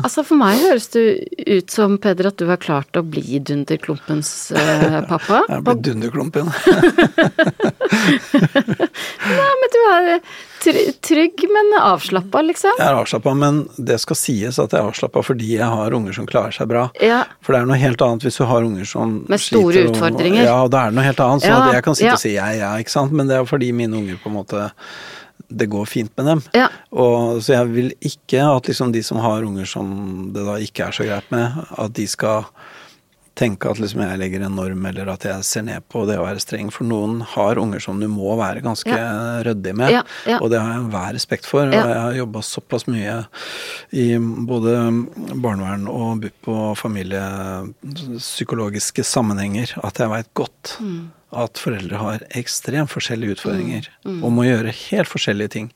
Altså 0.00 0.24
For 0.24 0.40
meg 0.40 0.62
høres 0.64 0.88
det 0.94 1.04
ut 1.44 1.70
som, 1.70 1.98
Peder, 2.00 2.30
at 2.32 2.38
du 2.40 2.46
har 2.48 2.56
klart 2.56 2.96
å 2.96 3.02
bli 3.04 3.36
Dunderklumpens 3.44 4.30
eh, 4.56 4.98
pappa. 5.10 5.42
Jeg 5.44 5.58
er 5.60 5.66
blitt 5.68 5.84
dunderklumpen. 5.84 6.48
Nei, 8.24 9.54
men 9.60 9.72
du 9.74 9.80
er 9.92 10.08
trygg, 11.04 11.44
men 11.52 11.72
avslappa, 11.80 12.40
liksom. 12.46 12.72
Jeg 12.78 12.86
er 12.86 12.94
avslappa, 13.00 13.34
men 13.36 13.68
det 13.76 13.98
skal 14.00 14.16
sies 14.16 14.58
at 14.58 14.72
jeg 14.72 14.80
er 14.80 14.88
avslappa 14.90 15.22
fordi 15.24 15.56
jeg 15.58 15.68
har 15.68 15.92
unger 15.96 16.12
som 16.16 16.26
klarer 16.26 16.54
seg 16.56 16.68
bra. 16.70 16.86
Ja. 17.04 17.24
For 17.44 17.52
det 17.54 17.60
er 17.62 17.66
noe 17.66 17.76
helt 17.80 18.00
annet 18.06 18.24
hvis 18.24 18.38
du 18.40 18.44
har 18.48 18.62
unger 18.66 18.84
som 18.88 19.24
Med 19.28 19.40
store 19.40 19.72
sliter 19.74 19.88
og- 19.90 19.96
utfordringer. 19.96 20.44
Ja, 20.44 20.68
da 20.68 20.84
er 20.86 20.90
det 20.90 20.98
noe 21.00 21.04
helt 21.04 21.20
annet. 21.20 21.42
Så 21.42 21.48
Ja, 21.52 21.60
at 21.68 21.74
jeg 21.74 21.84
kan 21.84 21.94
sitte 21.94 22.06
ja. 22.06 22.12
og 22.14 22.24
si 22.24 22.32
jeg, 22.34 22.58
ja, 22.58 22.72
ikke 22.78 22.90
sant. 22.90 23.12
Men 23.12 23.26
det 23.28 23.36
er 23.36 23.44
fordi 23.44 23.72
mine 23.72 23.92
unger 23.96 24.16
på 24.22 24.30
en 24.32 24.38
måte 24.40 24.70
Det 25.54 25.68
går 25.68 25.84
fint 25.86 26.10
med 26.16 26.26
dem. 26.26 26.40
Ja. 26.54 26.68
Og, 26.90 27.42
så 27.42 27.52
jeg 27.52 27.66
vil 27.74 27.92
ikke 28.00 28.40
at 28.56 28.64
liksom 28.66 28.92
de 28.92 29.02
som 29.02 29.18
har 29.18 29.42
unger 29.44 29.66
som 29.68 30.32
det 30.32 30.42
da 30.46 30.54
ikke 30.56 30.86
er 30.88 30.90
så 30.96 31.04
greit 31.04 31.30
med, 31.30 31.52
at 31.78 31.92
de 31.92 32.06
skal 32.06 32.44
tenke 33.34 33.66
at 33.70 33.78
liksom 33.82 34.00
jeg 34.04 34.18
legger 34.20 34.42
en 34.46 34.54
norm, 34.54 34.84
eller 34.86 35.08
at 35.10 35.22
jeg 35.26 35.42
ser 35.44 35.62
ned 35.66 35.82
på 35.90 36.04
det 36.06 36.18
å 36.20 36.24
være 36.26 36.40
streng. 36.42 36.68
For 36.74 36.84
noen 36.86 37.20
har 37.34 37.58
unger 37.58 37.80
som 37.82 37.98
du 38.00 38.06
må 38.08 38.36
være 38.38 38.60
ganske 38.62 38.90
Ja. 38.94 39.42
ryddig 39.42 39.74
med, 39.74 39.90
Ja, 39.90 40.02
ja. 40.26 40.38
og 40.40 40.50
det 40.50 40.60
har 40.60 40.68
jeg 40.72 40.80
enhver 40.84 41.12
respekt 41.14 41.46
for. 41.46 41.66
Og 41.66 41.72
jeg 41.72 41.82
har 42.04 42.12
jobba 42.14 42.40
såpass 42.46 42.86
mye 42.86 43.26
i 43.92 44.16
både 44.18 44.92
barnevern 45.42 45.88
og 45.90 46.20
BUP 46.22 46.48
og 46.48 46.76
familiepsykologiske 46.78 49.02
sammenhenger 49.06 49.74
at 49.84 49.98
jeg 50.00 50.08
veit 50.12 50.30
godt 50.38 50.76
at 51.34 51.58
foreldre 51.58 51.98
har 51.98 52.22
ekstremt 52.38 52.92
forskjellige 52.92 53.34
utfordringer 53.40 53.88
og 54.22 54.30
må 54.36 54.44
gjøre 54.46 54.70
helt 54.70 55.10
forskjellige 55.10 55.50
ting. 55.56 55.66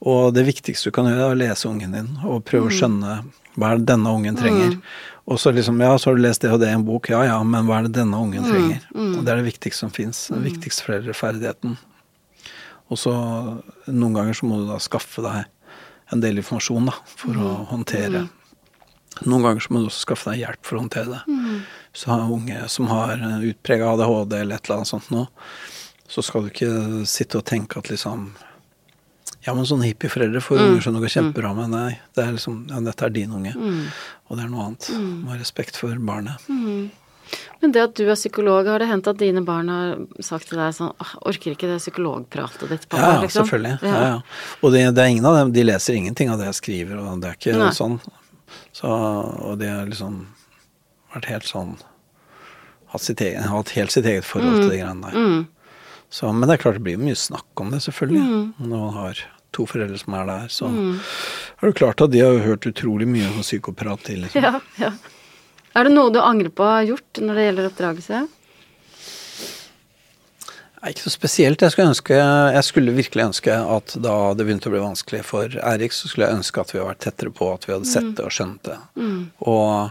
Og 0.00 0.32
det 0.36 0.46
viktigste 0.48 0.88
du 0.88 0.92
kan 0.96 1.04
gjøre, 1.10 1.26
er 1.28 1.34
å 1.34 1.40
lese 1.42 1.68
ungen 1.68 1.92
din 1.92 2.08
og 2.24 2.44
prøve 2.48 2.70
å 2.70 2.72
skjønne 2.72 3.18
hva 3.60 3.74
denne 3.78 4.08
ungen 4.16 4.36
trenger. 4.38 4.78
Og 5.24 5.40
så 5.40 5.54
liksom, 5.56 5.80
ja, 5.80 5.94
så 5.98 6.10
har 6.10 6.18
du 6.18 6.22
lest 6.24 6.42
det 6.44 6.50
og 6.52 6.60
det 6.60 6.68
i 6.68 6.76
en 6.76 6.84
bok, 6.84 7.08
ja 7.08 7.22
ja, 7.24 7.38
men 7.48 7.64
hva 7.64 7.78
er 7.80 7.88
det 7.88 7.94
denne 7.96 8.18
ungen 8.20 8.44
trenger? 8.44 8.82
Og 8.92 9.22
det 9.24 9.32
er 9.32 9.40
det 9.40 9.46
viktigste 9.46 9.86
som 9.86 9.92
fins. 9.94 10.26
Den 10.28 10.44
viktigste 10.44 10.84
foreldreferdigheten. 10.84 11.78
Og 12.92 13.00
så 13.00 13.14
noen 13.88 14.16
ganger 14.18 14.36
så 14.36 14.48
må 14.50 14.60
du 14.60 14.66
da 14.68 14.76
skaffe 14.84 15.24
deg 15.24 15.46
en 16.12 16.20
del 16.20 16.42
informasjon 16.42 16.90
da, 16.90 16.98
for 17.08 17.40
å 17.40 17.52
håndtere. 17.70 18.26
Noen 19.24 19.46
ganger 19.46 19.64
så 19.64 19.72
må 19.72 19.80
du 19.80 19.88
også 19.88 20.04
skaffe 20.04 20.28
deg 20.32 20.42
hjelp 20.42 20.68
for 20.68 20.76
å 20.76 20.82
håndtere 20.84 21.14
det. 21.14 21.38
Så 21.96 22.10
har 22.12 22.28
unge 22.34 22.68
som 22.68 22.90
har 22.92 23.16
utprega 23.40 23.94
ADHD 23.94 24.36
eller 24.42 24.58
et 24.58 24.68
eller 24.68 24.82
annet 24.82 24.90
sånt 24.92 25.08
nå, 25.14 25.24
så 26.10 26.22
skal 26.22 26.44
du 26.44 26.52
ikke 26.52 27.06
sitte 27.08 27.40
og 27.40 27.46
tenke 27.48 27.80
at 27.80 27.88
liksom 27.88 28.34
ja, 29.46 29.52
men 29.54 29.66
sånne 29.68 29.90
hippieforeldre 29.90 30.40
får 30.40 30.60
unger 30.62 30.80
som 30.86 30.94
det 30.96 31.02
går 31.04 31.12
kjempebra 31.18 31.54
med. 31.58 31.70
Nei, 31.74 31.98
det 32.16 32.22
er 32.24 32.34
liksom, 32.36 32.62
ja, 32.70 32.80
dette 32.86 33.04
er 33.08 33.12
din 33.14 33.32
unge, 33.36 33.54
og 34.28 34.36
det 34.38 34.44
er 34.46 34.52
noe 34.52 34.68
annet. 34.70 34.86
Du 34.90 35.00
må 35.24 35.34
ha 35.34 35.40
respekt 35.40 35.76
for 35.80 35.94
barnet. 36.00 36.46
Men 37.60 37.72
det 37.72 37.80
at 37.80 37.94
du 37.96 38.04
er 38.04 38.18
psykolog, 38.18 38.66
har 38.68 38.82
det 38.82 38.88
hendt 38.90 39.06
at 39.08 39.16
dine 39.18 39.40
barn 39.44 39.70
har 39.72 39.94
sagt 40.22 40.50
til 40.50 40.58
deg 40.60 40.74
sånn 40.76 40.90
Orker 41.24 41.54
ikke 41.54 41.70
det 41.70 41.78
psykologpratet 41.80 42.68
ditt, 42.68 42.84
pappa, 42.92 43.00
Ja, 43.00 43.14
ja, 43.14 43.22
liksom? 43.24 43.46
selvfølgelig. 43.48 43.78
Ja. 43.88 44.02
Ja, 44.04 44.58
Og 44.60 44.74
det, 44.74 44.82
det 44.94 45.02
er 45.06 45.12
ingen 45.14 45.24
av 45.30 45.38
dem, 45.38 45.52
de 45.56 45.64
leser 45.64 45.96
ingenting 45.96 46.28
av 46.30 46.38
det 46.42 46.50
jeg 46.50 46.58
skriver, 46.60 47.00
og 47.00 47.22
det 47.24 47.30
er 47.32 47.38
ikke 47.40 47.56
Nei. 47.58 47.70
sånn. 47.74 47.96
Så, 48.76 48.90
og 48.92 49.56
de 49.58 49.70
har 49.72 49.88
liksom 49.88 50.20
vært 51.14 51.30
helt 51.32 51.48
sånn 51.48 51.74
hatt, 52.92 53.08
egen, 53.16 53.48
hatt 53.50 53.72
helt 53.78 53.94
sitt 53.96 54.06
eget 54.06 54.28
forhold 54.28 54.60
til 54.60 54.70
de 54.74 54.78
greiene 54.82 55.10
der. 55.10 55.46
Så, 56.14 56.28
men 56.30 56.46
det 56.46 56.58
er 56.58 56.62
klart 56.62 56.76
det 56.78 56.84
blir 56.86 57.00
mye 57.00 57.16
snakk 57.18 57.48
om 57.64 57.72
det, 57.74 57.80
selvfølgelig. 57.88 58.26
Når 58.60 58.76
man 58.76 58.92
har 59.00 59.24
to 59.54 59.66
foreldre 59.70 59.98
som 60.00 60.16
er 60.18 60.30
der, 60.30 60.46
så 60.52 60.70
er 60.70 61.68
det 61.68 61.74
klart 61.78 62.02
at 62.04 62.12
de 62.14 62.22
har 62.24 62.40
hørt 62.44 62.66
utrolig 62.68 63.08
mye 63.10 63.30
om 63.30 63.42
psykoprat 63.44 64.04
til. 64.06 64.24
Liksom. 64.26 64.42
Ja, 64.44 64.60
ja. 64.80 64.92
Er 65.74 65.88
det 65.88 65.94
noe 65.94 66.12
du 66.14 66.20
angrer 66.22 66.52
på 66.54 66.62
å 66.62 66.72
ha 66.76 66.82
gjort 66.86 67.18
når 67.22 67.38
det 67.38 67.46
gjelder 67.48 67.70
oppdragelse? 67.70 68.24
Nei, 70.84 70.92
ikke 70.92 71.06
så 71.06 71.14
spesielt. 71.14 71.62
Jeg 71.64 71.72
skulle, 71.72 71.90
ønske, 71.94 72.16
jeg 72.54 72.64
skulle 72.66 72.92
virkelig 72.92 73.24
ønske 73.30 73.54
at 73.56 73.94
da 74.04 74.14
det 74.36 74.44
begynte 74.44 74.68
å 74.68 74.74
bli 74.74 74.82
vanskelig 74.84 75.22
for 75.24 75.56
Eirik, 75.64 75.96
så 75.96 76.10
skulle 76.10 76.28
jeg 76.28 76.42
ønske 76.42 76.60
at 76.60 76.74
vi 76.74 76.78
hadde 76.78 76.90
vært 76.90 77.02
tettere 77.06 77.32
på, 77.32 77.48
at 77.54 77.64
vi 77.64 77.72
hadde 77.72 77.88
sett 77.88 78.10
det 78.18 78.26
og 78.26 78.34
skjønt 78.36 78.68
det. 78.68 78.76
Og 79.48 79.90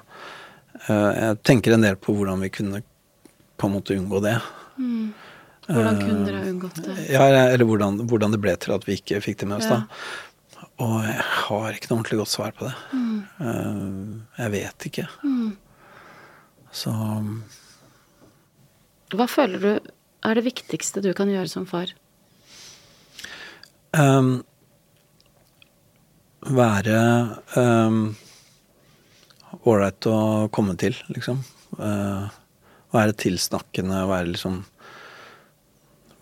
eh, 0.86 1.12
jeg 1.18 1.40
tenker 1.50 1.74
en 1.74 1.88
del 1.88 1.98
på 1.98 2.14
hvordan 2.14 2.46
vi 2.46 2.52
kunne 2.54 2.84
på 3.58 3.68
en 3.68 3.74
måte 3.74 3.98
unngå 3.98 4.22
det. 4.22 4.38
Hvordan 5.68 6.00
kunne 6.02 6.28
dere 6.28 6.42
ha 6.42 6.52
unngått 6.52 6.80
det? 6.84 6.94
Ja, 7.14 7.26
eller 7.30 7.66
hvordan, 7.68 8.02
hvordan 8.10 8.36
det 8.36 8.42
ble 8.44 8.56
til 8.60 8.76
at 8.76 8.88
vi 8.88 8.98
ikke 9.00 9.22
fikk 9.24 9.44
det 9.44 9.50
med 9.50 9.62
oss, 9.62 9.70
da. 9.72 9.84
Og 10.84 10.96
jeg 11.06 11.20
har 11.22 11.76
ikke 11.76 11.90
noe 11.92 12.00
ordentlig 12.00 12.20
godt 12.20 12.34
svar 12.34 12.56
på 12.58 12.68
det. 12.68 12.74
Mm. 12.98 14.24
jeg 14.40 14.54
vet 14.56 14.88
ikke. 14.90 15.08
Så 16.74 16.94
Hva 19.14 19.28
føler 19.30 19.62
du 19.62 19.92
er 20.24 20.40
det 20.40 20.46
viktigste 20.48 21.04
du 21.04 21.12
kan 21.16 21.30
gjøre 21.32 21.52
som 21.52 21.68
far? 21.70 21.92
Um, 23.94 24.42
være 26.50 27.00
ålreit 29.62 30.08
um, 30.10 30.14
å 30.14 30.48
komme 30.54 30.74
til, 30.82 30.98
liksom. 31.14 31.44
Uh, 31.78 32.32
være 32.96 33.18
tilsnakkende, 33.20 34.06
være 34.10 34.32
liksom 34.32 34.64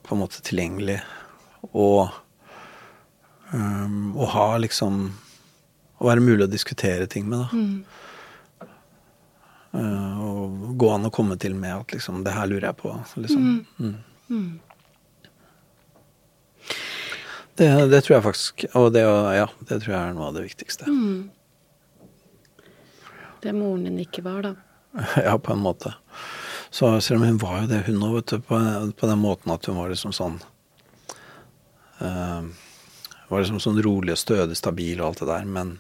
på 0.04 0.16
en 0.16 0.22
måte 0.24 0.42
tilgjengelig. 0.46 1.00
Og 1.72 2.10
um, 3.54 4.16
å 4.18 4.30
ha 4.34 4.48
liksom 4.58 5.12
Å 6.02 6.08
være 6.08 6.24
mulig 6.26 6.48
å 6.48 6.50
diskutere 6.50 7.06
ting 7.06 7.28
med, 7.30 7.44
da. 7.44 8.08
Eh, 9.72 10.22
og 10.26 10.72
gå 10.76 10.88
an 10.92 11.08
å 11.08 11.12
komme 11.14 11.38
til 11.40 11.54
med 11.56 11.72
at 11.72 11.94
liksom 11.96 12.26
Det 12.26 12.34
her 12.36 12.50
lurer 12.50 12.66
jeg 12.72 12.78
på, 12.82 12.96
liksom. 13.24 13.46
Mm. 13.80 14.60
Det, 17.56 17.68
det 17.92 18.02
tror 18.04 18.16
jeg 18.18 18.26
faktisk 18.26 18.66
Og 18.80 18.90
det, 18.96 19.06
ja, 19.06 19.48
det 19.70 19.78
tror 19.84 19.94
jeg 19.94 20.02
er 20.02 20.18
noe 20.18 20.28
av 20.28 20.36
det 20.36 20.44
viktigste. 20.50 20.90
Det 23.42 23.56
moren 23.56 23.88
din 23.88 24.02
ikke 24.04 24.26
var, 24.26 24.44
da. 24.50 24.54
Ja, 25.26 25.38
på 25.40 25.54
en 25.54 25.64
måte. 25.64 25.94
Så 26.72 27.02
selv 27.04 27.20
om 27.20 27.28
hun 27.28 27.40
var 27.42 27.62
jo 27.62 27.68
det, 27.68 27.84
hun 27.90 28.04
òg, 28.08 28.34
på, 28.48 28.60
på 28.96 29.08
den 29.10 29.20
måten 29.20 29.52
at 29.52 29.68
hun 29.68 29.76
var 29.76 29.92
liksom 29.92 30.14
sånn 30.16 30.38
uh, 32.00 32.48
Var 33.28 33.44
liksom 33.44 33.60
sånn 33.64 33.82
rolig 33.84 34.16
og 34.16 34.22
stødig, 34.22 34.56
stabil 34.60 35.02
og 35.02 35.10
alt 35.10 35.24
det 35.24 35.28
der, 35.34 35.50
men 35.58 35.74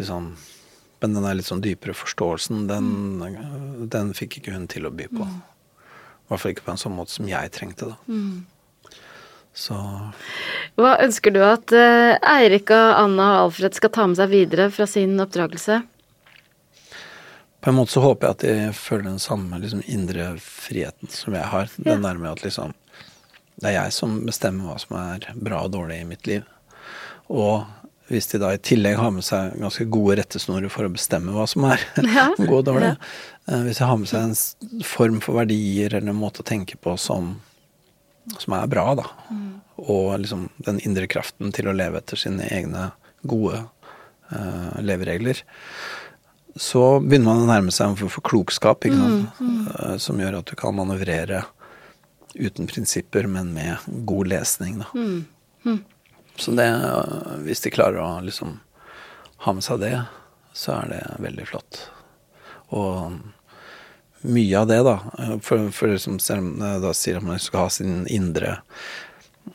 liksom 0.00 0.32
Men 0.98 1.14
den 1.14 1.28
der 1.28 1.36
litt 1.36 1.46
sånn 1.46 1.62
dypere 1.62 1.94
forståelsen, 1.94 2.64
den, 2.66 2.88
den 3.92 4.14
fikk 4.16 4.40
ikke 4.40 4.56
hun 4.56 4.64
til 4.66 4.88
å 4.88 4.90
by 4.90 5.04
på. 5.12 5.28
I 5.28 6.32
hvert 6.32 6.42
fall 6.42 6.54
ikke 6.56 6.64
på 6.66 6.72
en 6.72 6.80
sånn 6.80 6.96
måte 6.96 7.14
som 7.14 7.28
jeg 7.30 7.52
trengte, 7.54 7.92
da. 7.92 8.16
Så 9.54 9.76
Hva 10.78 10.96
ønsker 11.04 11.34
du 11.34 11.38
at 11.46 11.70
eh, 11.74 12.16
Eirik 12.34 12.72
og 12.74 12.98
Anna 13.04 13.28
og 13.36 13.44
Alfred 13.44 13.78
skal 13.78 13.92
ta 13.94 14.08
med 14.10 14.18
seg 14.18 14.32
videre 14.34 14.68
fra 14.74 14.88
sin 14.90 15.14
oppdragelse? 15.22 15.80
På 17.60 17.70
en 17.70 17.78
måte 17.78 17.92
så 17.92 18.02
håper 18.04 18.28
jeg 18.28 18.36
at 18.36 18.44
de 18.44 18.76
føler 18.76 19.08
den 19.08 19.22
samme 19.22 19.58
liksom, 19.58 19.82
indre 19.90 20.30
friheten 20.42 21.10
som 21.10 21.34
jeg 21.34 21.50
har. 21.52 21.72
Den 21.76 22.04
der 22.06 22.20
med 22.20 22.30
at 22.36 22.44
liksom 22.44 22.74
Det 23.58 23.72
er 23.72 23.80
jeg 23.80 23.96
som 23.96 24.20
bestemmer 24.26 24.70
hva 24.70 24.76
som 24.78 24.94
er 25.00 25.26
bra 25.34 25.64
og 25.66 25.72
dårlig 25.74 25.98
i 26.00 26.06
mitt 26.06 26.28
liv. 26.30 26.44
Og 27.26 27.66
hvis 28.08 28.30
de 28.30 28.40
da 28.40 28.54
i 28.54 28.60
tillegg 28.62 28.96
har 28.96 29.10
med 29.12 29.26
seg 29.26 29.58
ganske 29.60 29.84
gode 29.92 30.16
rettesnorer 30.20 30.70
for 30.72 30.86
å 30.86 30.92
bestemme 30.92 31.34
hva 31.34 31.44
som 31.50 31.66
er 31.68 31.82
Ja, 32.16 32.30
god 32.38 32.54
og 32.60 32.64
dårlig 32.70 32.92
ja. 32.92 32.96
eh, 33.50 33.66
Hvis 33.66 33.82
de 33.82 33.88
har 33.90 33.98
med 34.00 34.10
seg 34.12 34.28
en 34.28 34.84
form 34.86 35.18
for 35.24 35.40
verdier 35.40 35.98
eller 35.98 36.14
en 36.14 36.22
måte 36.22 36.44
å 36.44 36.48
tenke 36.48 36.78
på 36.80 36.94
som, 37.00 37.34
som 38.38 38.56
er 38.56 38.70
bra, 38.70 38.86
da, 39.02 39.08
og 39.78 40.14
liksom 40.22 40.48
den 40.64 40.80
indre 40.86 41.10
kraften 41.10 41.52
til 41.54 41.68
å 41.68 41.76
leve 41.76 42.00
etter 42.00 42.18
sine 42.18 42.48
egne 42.54 42.90
gode 43.28 43.60
uh, 44.32 44.78
leveregler, 44.82 45.42
så 46.56 47.00
begynner 47.00 47.28
man 47.32 47.42
å 47.44 47.50
nærme 47.50 47.72
seg 47.74 47.90
en 47.90 47.96
form 47.98 48.10
for 48.10 48.24
klokskap, 48.26 48.84
ikke 48.84 48.96
sant? 48.98 49.42
Eh, 49.78 49.96
som 50.02 50.18
gjør 50.20 50.40
at 50.40 50.46
du 50.50 50.56
kan 50.58 50.74
manøvrere 50.74 51.44
uten 52.34 52.66
prinsipper, 52.70 53.26
men 53.26 53.52
med 53.54 53.76
god 54.06 54.28
lesning, 54.28 54.78
da. 54.82 54.90
Så 56.38 56.54
det, 56.54 56.66
eh, 56.66 57.36
hvis 57.44 57.60
de 57.60 57.70
klarer 57.74 57.98
å 57.98 58.20
liksom 58.22 58.60
ha 59.44 59.52
med 59.52 59.64
seg 59.64 59.80
det, 59.80 59.94
så 60.54 60.72
er 60.80 60.88
det 60.92 61.02
veldig 61.22 61.46
flott. 61.46 61.90
Og 62.74 63.18
mye 64.22 64.58
av 64.58 64.66
det, 64.70 64.82
da, 64.86 64.98
eh, 65.18 65.38
for, 65.42 65.70
for 65.74 65.88
liksom, 65.94 66.18
selv 66.22 66.42
om 66.42 66.62
jeg 66.62 66.82
da 66.82 66.94
sier 66.94 67.18
at 67.18 67.26
man 67.26 67.38
skal 67.42 67.66
ha 67.66 67.70
sin 67.70 68.06
indre 68.06 68.56
eh, 68.56 68.62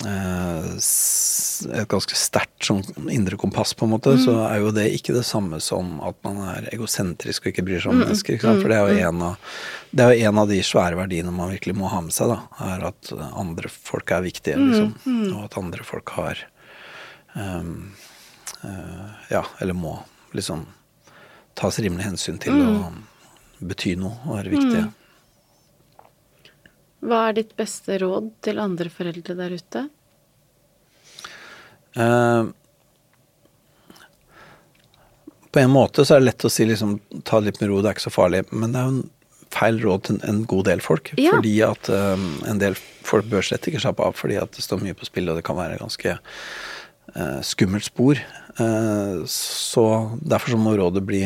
et 0.01 1.89
ganske 1.91 2.17
sterkt 2.17 2.67
sånn 2.67 2.81
indre 3.11 3.37
kompass, 3.39 3.73
på 3.77 3.85
en 3.87 3.93
måte, 3.93 4.15
så 4.21 4.35
er 4.47 4.61
jo 4.63 4.71
det 4.75 4.87
ikke 4.95 5.15
det 5.15 5.25
samme 5.27 5.59
som 5.63 5.97
at 6.05 6.17
man 6.25 6.39
er 6.53 6.69
egosentrisk 6.73 7.45
og 7.45 7.51
ikke 7.53 7.65
bryr 7.67 7.83
seg 7.83 7.93
om 7.93 8.01
mennesker. 8.03 8.37
Ikke 8.37 8.49
sant? 8.49 8.63
For 8.63 8.73
det 8.73 8.79
er, 8.79 8.89
jo 8.89 9.09
en 9.09 9.25
av, 9.29 9.51
det 9.91 10.05
er 10.05 10.13
jo 10.13 10.29
en 10.29 10.41
av 10.43 10.53
de 10.53 10.59
svære 10.65 10.99
verdiene 10.99 11.35
man 11.35 11.53
virkelig 11.53 11.77
må 11.79 11.91
ha 11.93 12.01
med 12.05 12.15
seg, 12.15 12.33
da. 12.33 12.39
Er 12.73 12.87
at 12.89 13.13
andre 13.31 13.71
folk 13.73 14.15
er 14.15 14.25
viktige, 14.25 14.57
liksom. 14.61 14.95
Og 15.35 15.45
at 15.45 15.59
andre 15.61 15.87
folk 15.87 16.15
har 16.17 16.45
um, 17.35 17.91
uh, 18.63 19.07
Ja, 19.31 19.45
eller 19.59 19.77
må 19.77 19.97
liksom 20.33 20.65
tas 21.57 21.77
rimelig 21.83 22.07
hensyn 22.07 22.39
til 22.41 22.57
å 22.57 22.91
bety 23.63 23.93
noe 23.99 24.17
og 24.25 24.37
være 24.39 24.53
viktige. 24.55 24.87
Hva 27.03 27.27
er 27.29 27.39
ditt 27.39 27.55
beste 27.59 27.97
råd 27.99 28.31
til 28.45 28.61
andre 28.63 28.91
foreldre 28.91 29.35
der 29.37 29.55
ute? 29.59 29.87
Uh, 31.93 32.49
på 35.53 35.61
en 35.61 35.73
måte 35.73 36.05
så 36.05 36.15
er 36.15 36.23
det 36.23 36.31
lett 36.31 36.45
å 36.47 36.51
si 36.51 36.65
liksom 36.65 36.95
ta 37.27 37.39
det 37.39 37.51
litt 37.51 37.59
med 37.61 37.69
ro, 37.69 37.81
det 37.81 37.91
er 37.91 37.97
ikke 37.97 38.07
så 38.07 38.13
farlig. 38.15 38.41
Men 38.51 38.73
det 38.73 38.79
er 38.79 38.87
jo 38.87 38.95
en 38.95 39.11
feil 39.53 39.79
råd 39.83 40.05
til 40.07 40.21
en 40.25 40.39
god 40.49 40.65
del 40.69 40.81
folk. 40.81 41.11
Ja. 41.21 41.35
Fordi 41.35 41.53
at 41.67 41.89
eh, 41.93 42.27
en 42.49 42.61
del 42.61 42.77
folk 43.05 43.27
bør 43.29 43.45
slett 43.45 43.67
ikke 43.69 43.83
slappe 43.83 44.05
av 44.05 44.17
fordi 44.17 44.39
at 44.41 44.55
det 44.55 44.65
står 44.65 44.81
mye 44.81 44.97
på 44.97 45.05
spill, 45.05 45.29
og 45.29 45.37
det 45.37 45.45
kan 45.45 45.59
være 45.59 45.77
ganske 45.81 46.15
uh, 46.15 47.39
skummelt 47.45 47.85
spor. 47.85 48.21
Uh, 48.57 49.21
så 49.29 49.85
derfor 50.23 50.55
så 50.55 50.61
må 50.61 50.73
rådet 50.79 51.03
bli 51.05 51.25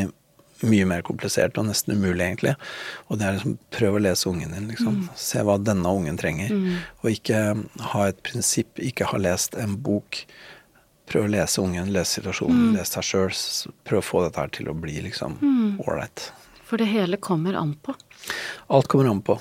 mye 0.65 0.85
mer 0.89 1.03
komplisert 1.05 1.57
og 1.61 1.67
nesten 1.69 1.97
umulig, 1.97 2.23
egentlig. 2.25 2.55
Og 3.07 3.19
det 3.19 3.27
er 3.27 3.37
liksom 3.37 3.57
prøv 3.75 3.97
å 3.97 4.03
lese 4.03 4.29
ungen 4.31 4.55
din, 4.55 4.69
liksom. 4.71 5.03
Se 5.19 5.43
hva 5.45 5.57
denne 5.61 5.91
ungen 5.99 6.17
trenger. 6.17 6.53
Og 7.03 7.11
ikke 7.13 7.41
ha 7.93 8.07
et 8.07 8.23
prinsipp, 8.25 8.79
ikke 8.81 9.11
ha 9.11 9.21
lest 9.21 9.57
en 9.59 9.77
bok. 9.85 10.23
Prøv 11.07 11.27
å 11.27 11.31
lese 11.31 11.61
ungen, 11.63 11.93
lese 11.93 12.17
situasjonen, 12.17 12.73
lese 12.75 12.97
deg 12.97 13.07
sjøl. 13.07 13.31
Prøv 13.87 14.01
å 14.01 14.07
få 14.09 14.25
dette 14.25 14.43
her 14.43 14.51
til 14.57 14.71
å 14.71 14.75
bli 14.75 14.97
liksom 15.05 15.37
ålreit. 15.85 16.31
For 16.67 16.81
det 16.81 16.89
hele 16.91 17.15
kommer 17.23 17.55
an 17.55 17.77
på. 17.79 17.95
Alt 18.73 18.89
kommer 18.91 19.07
an 19.13 19.21
på. 19.23 19.37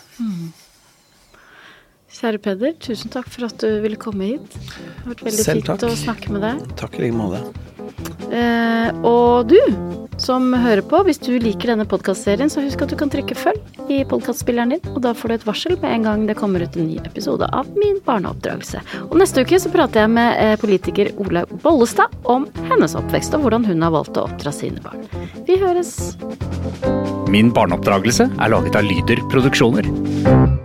Kjære 2.16 2.38
Peder, 2.40 2.76
tusen 2.80 3.10
takk 3.12 3.26
for 3.28 3.48
at 3.48 3.58
du 3.60 3.80
ville 3.82 3.98
komme 4.00 4.28
hit. 4.30 4.54
Det 4.54 5.02
har 5.02 5.10
vært 5.10 5.24
veldig 5.26 5.46
fint 5.50 5.88
å 5.88 5.90
snakke 6.00 6.30
med 6.32 6.46
deg. 6.46 6.62
Takk 6.80 6.94
i 6.96 7.02
like 7.08 7.18
måte. 7.18 7.42
Eh, 8.32 9.06
og 9.06 9.50
du 9.50 9.60
som 10.20 10.48
hører 10.56 10.80
på, 10.86 11.02
hvis 11.04 11.20
du 11.20 11.34
liker 11.42 11.72
denne 11.72 11.84
podkastserien, 11.88 12.48
så 12.52 12.62
husk 12.64 12.82
at 12.82 12.92
du 12.92 12.96
kan 12.98 13.10
trykke 13.12 13.36
følg 13.36 13.92
i 13.92 14.00
podkastspilleren 14.08 14.72
din, 14.72 14.82
og 14.94 15.02
da 15.04 15.12
får 15.16 15.28
du 15.28 15.34
et 15.36 15.46
varsel 15.46 15.76
med 15.82 15.92
en 15.92 16.06
gang 16.08 16.24
det 16.28 16.38
kommer 16.38 16.64
ut 16.64 16.76
en 16.76 16.88
ny 16.88 16.96
episode 17.04 17.48
av 17.52 17.68
Min 17.76 18.00
barneoppdragelse. 18.06 18.80
Og 19.10 19.16
neste 19.20 19.44
uke 19.44 19.60
så 19.60 19.72
prater 19.72 20.04
jeg 20.06 20.14
med 20.16 20.40
eh, 20.40 20.56
politiker 20.60 21.12
Olaug 21.22 21.52
Bollestad 21.62 22.12
om 22.24 22.48
hennes 22.70 22.96
oppvekst 22.98 23.36
og 23.36 23.46
hvordan 23.46 23.68
hun 23.68 23.84
har 23.84 23.94
valgt 23.94 24.16
å 24.16 24.26
oppdra 24.30 24.54
sine 24.54 24.82
barn. 24.84 25.04
Vi 25.46 25.60
høres. 25.60 26.16
Min 27.32 27.52
barneoppdragelse 27.54 28.30
er 28.32 28.54
laget 28.54 28.78
av 28.78 28.88
Lyder 28.88 29.20
Produksjoner. 29.32 30.64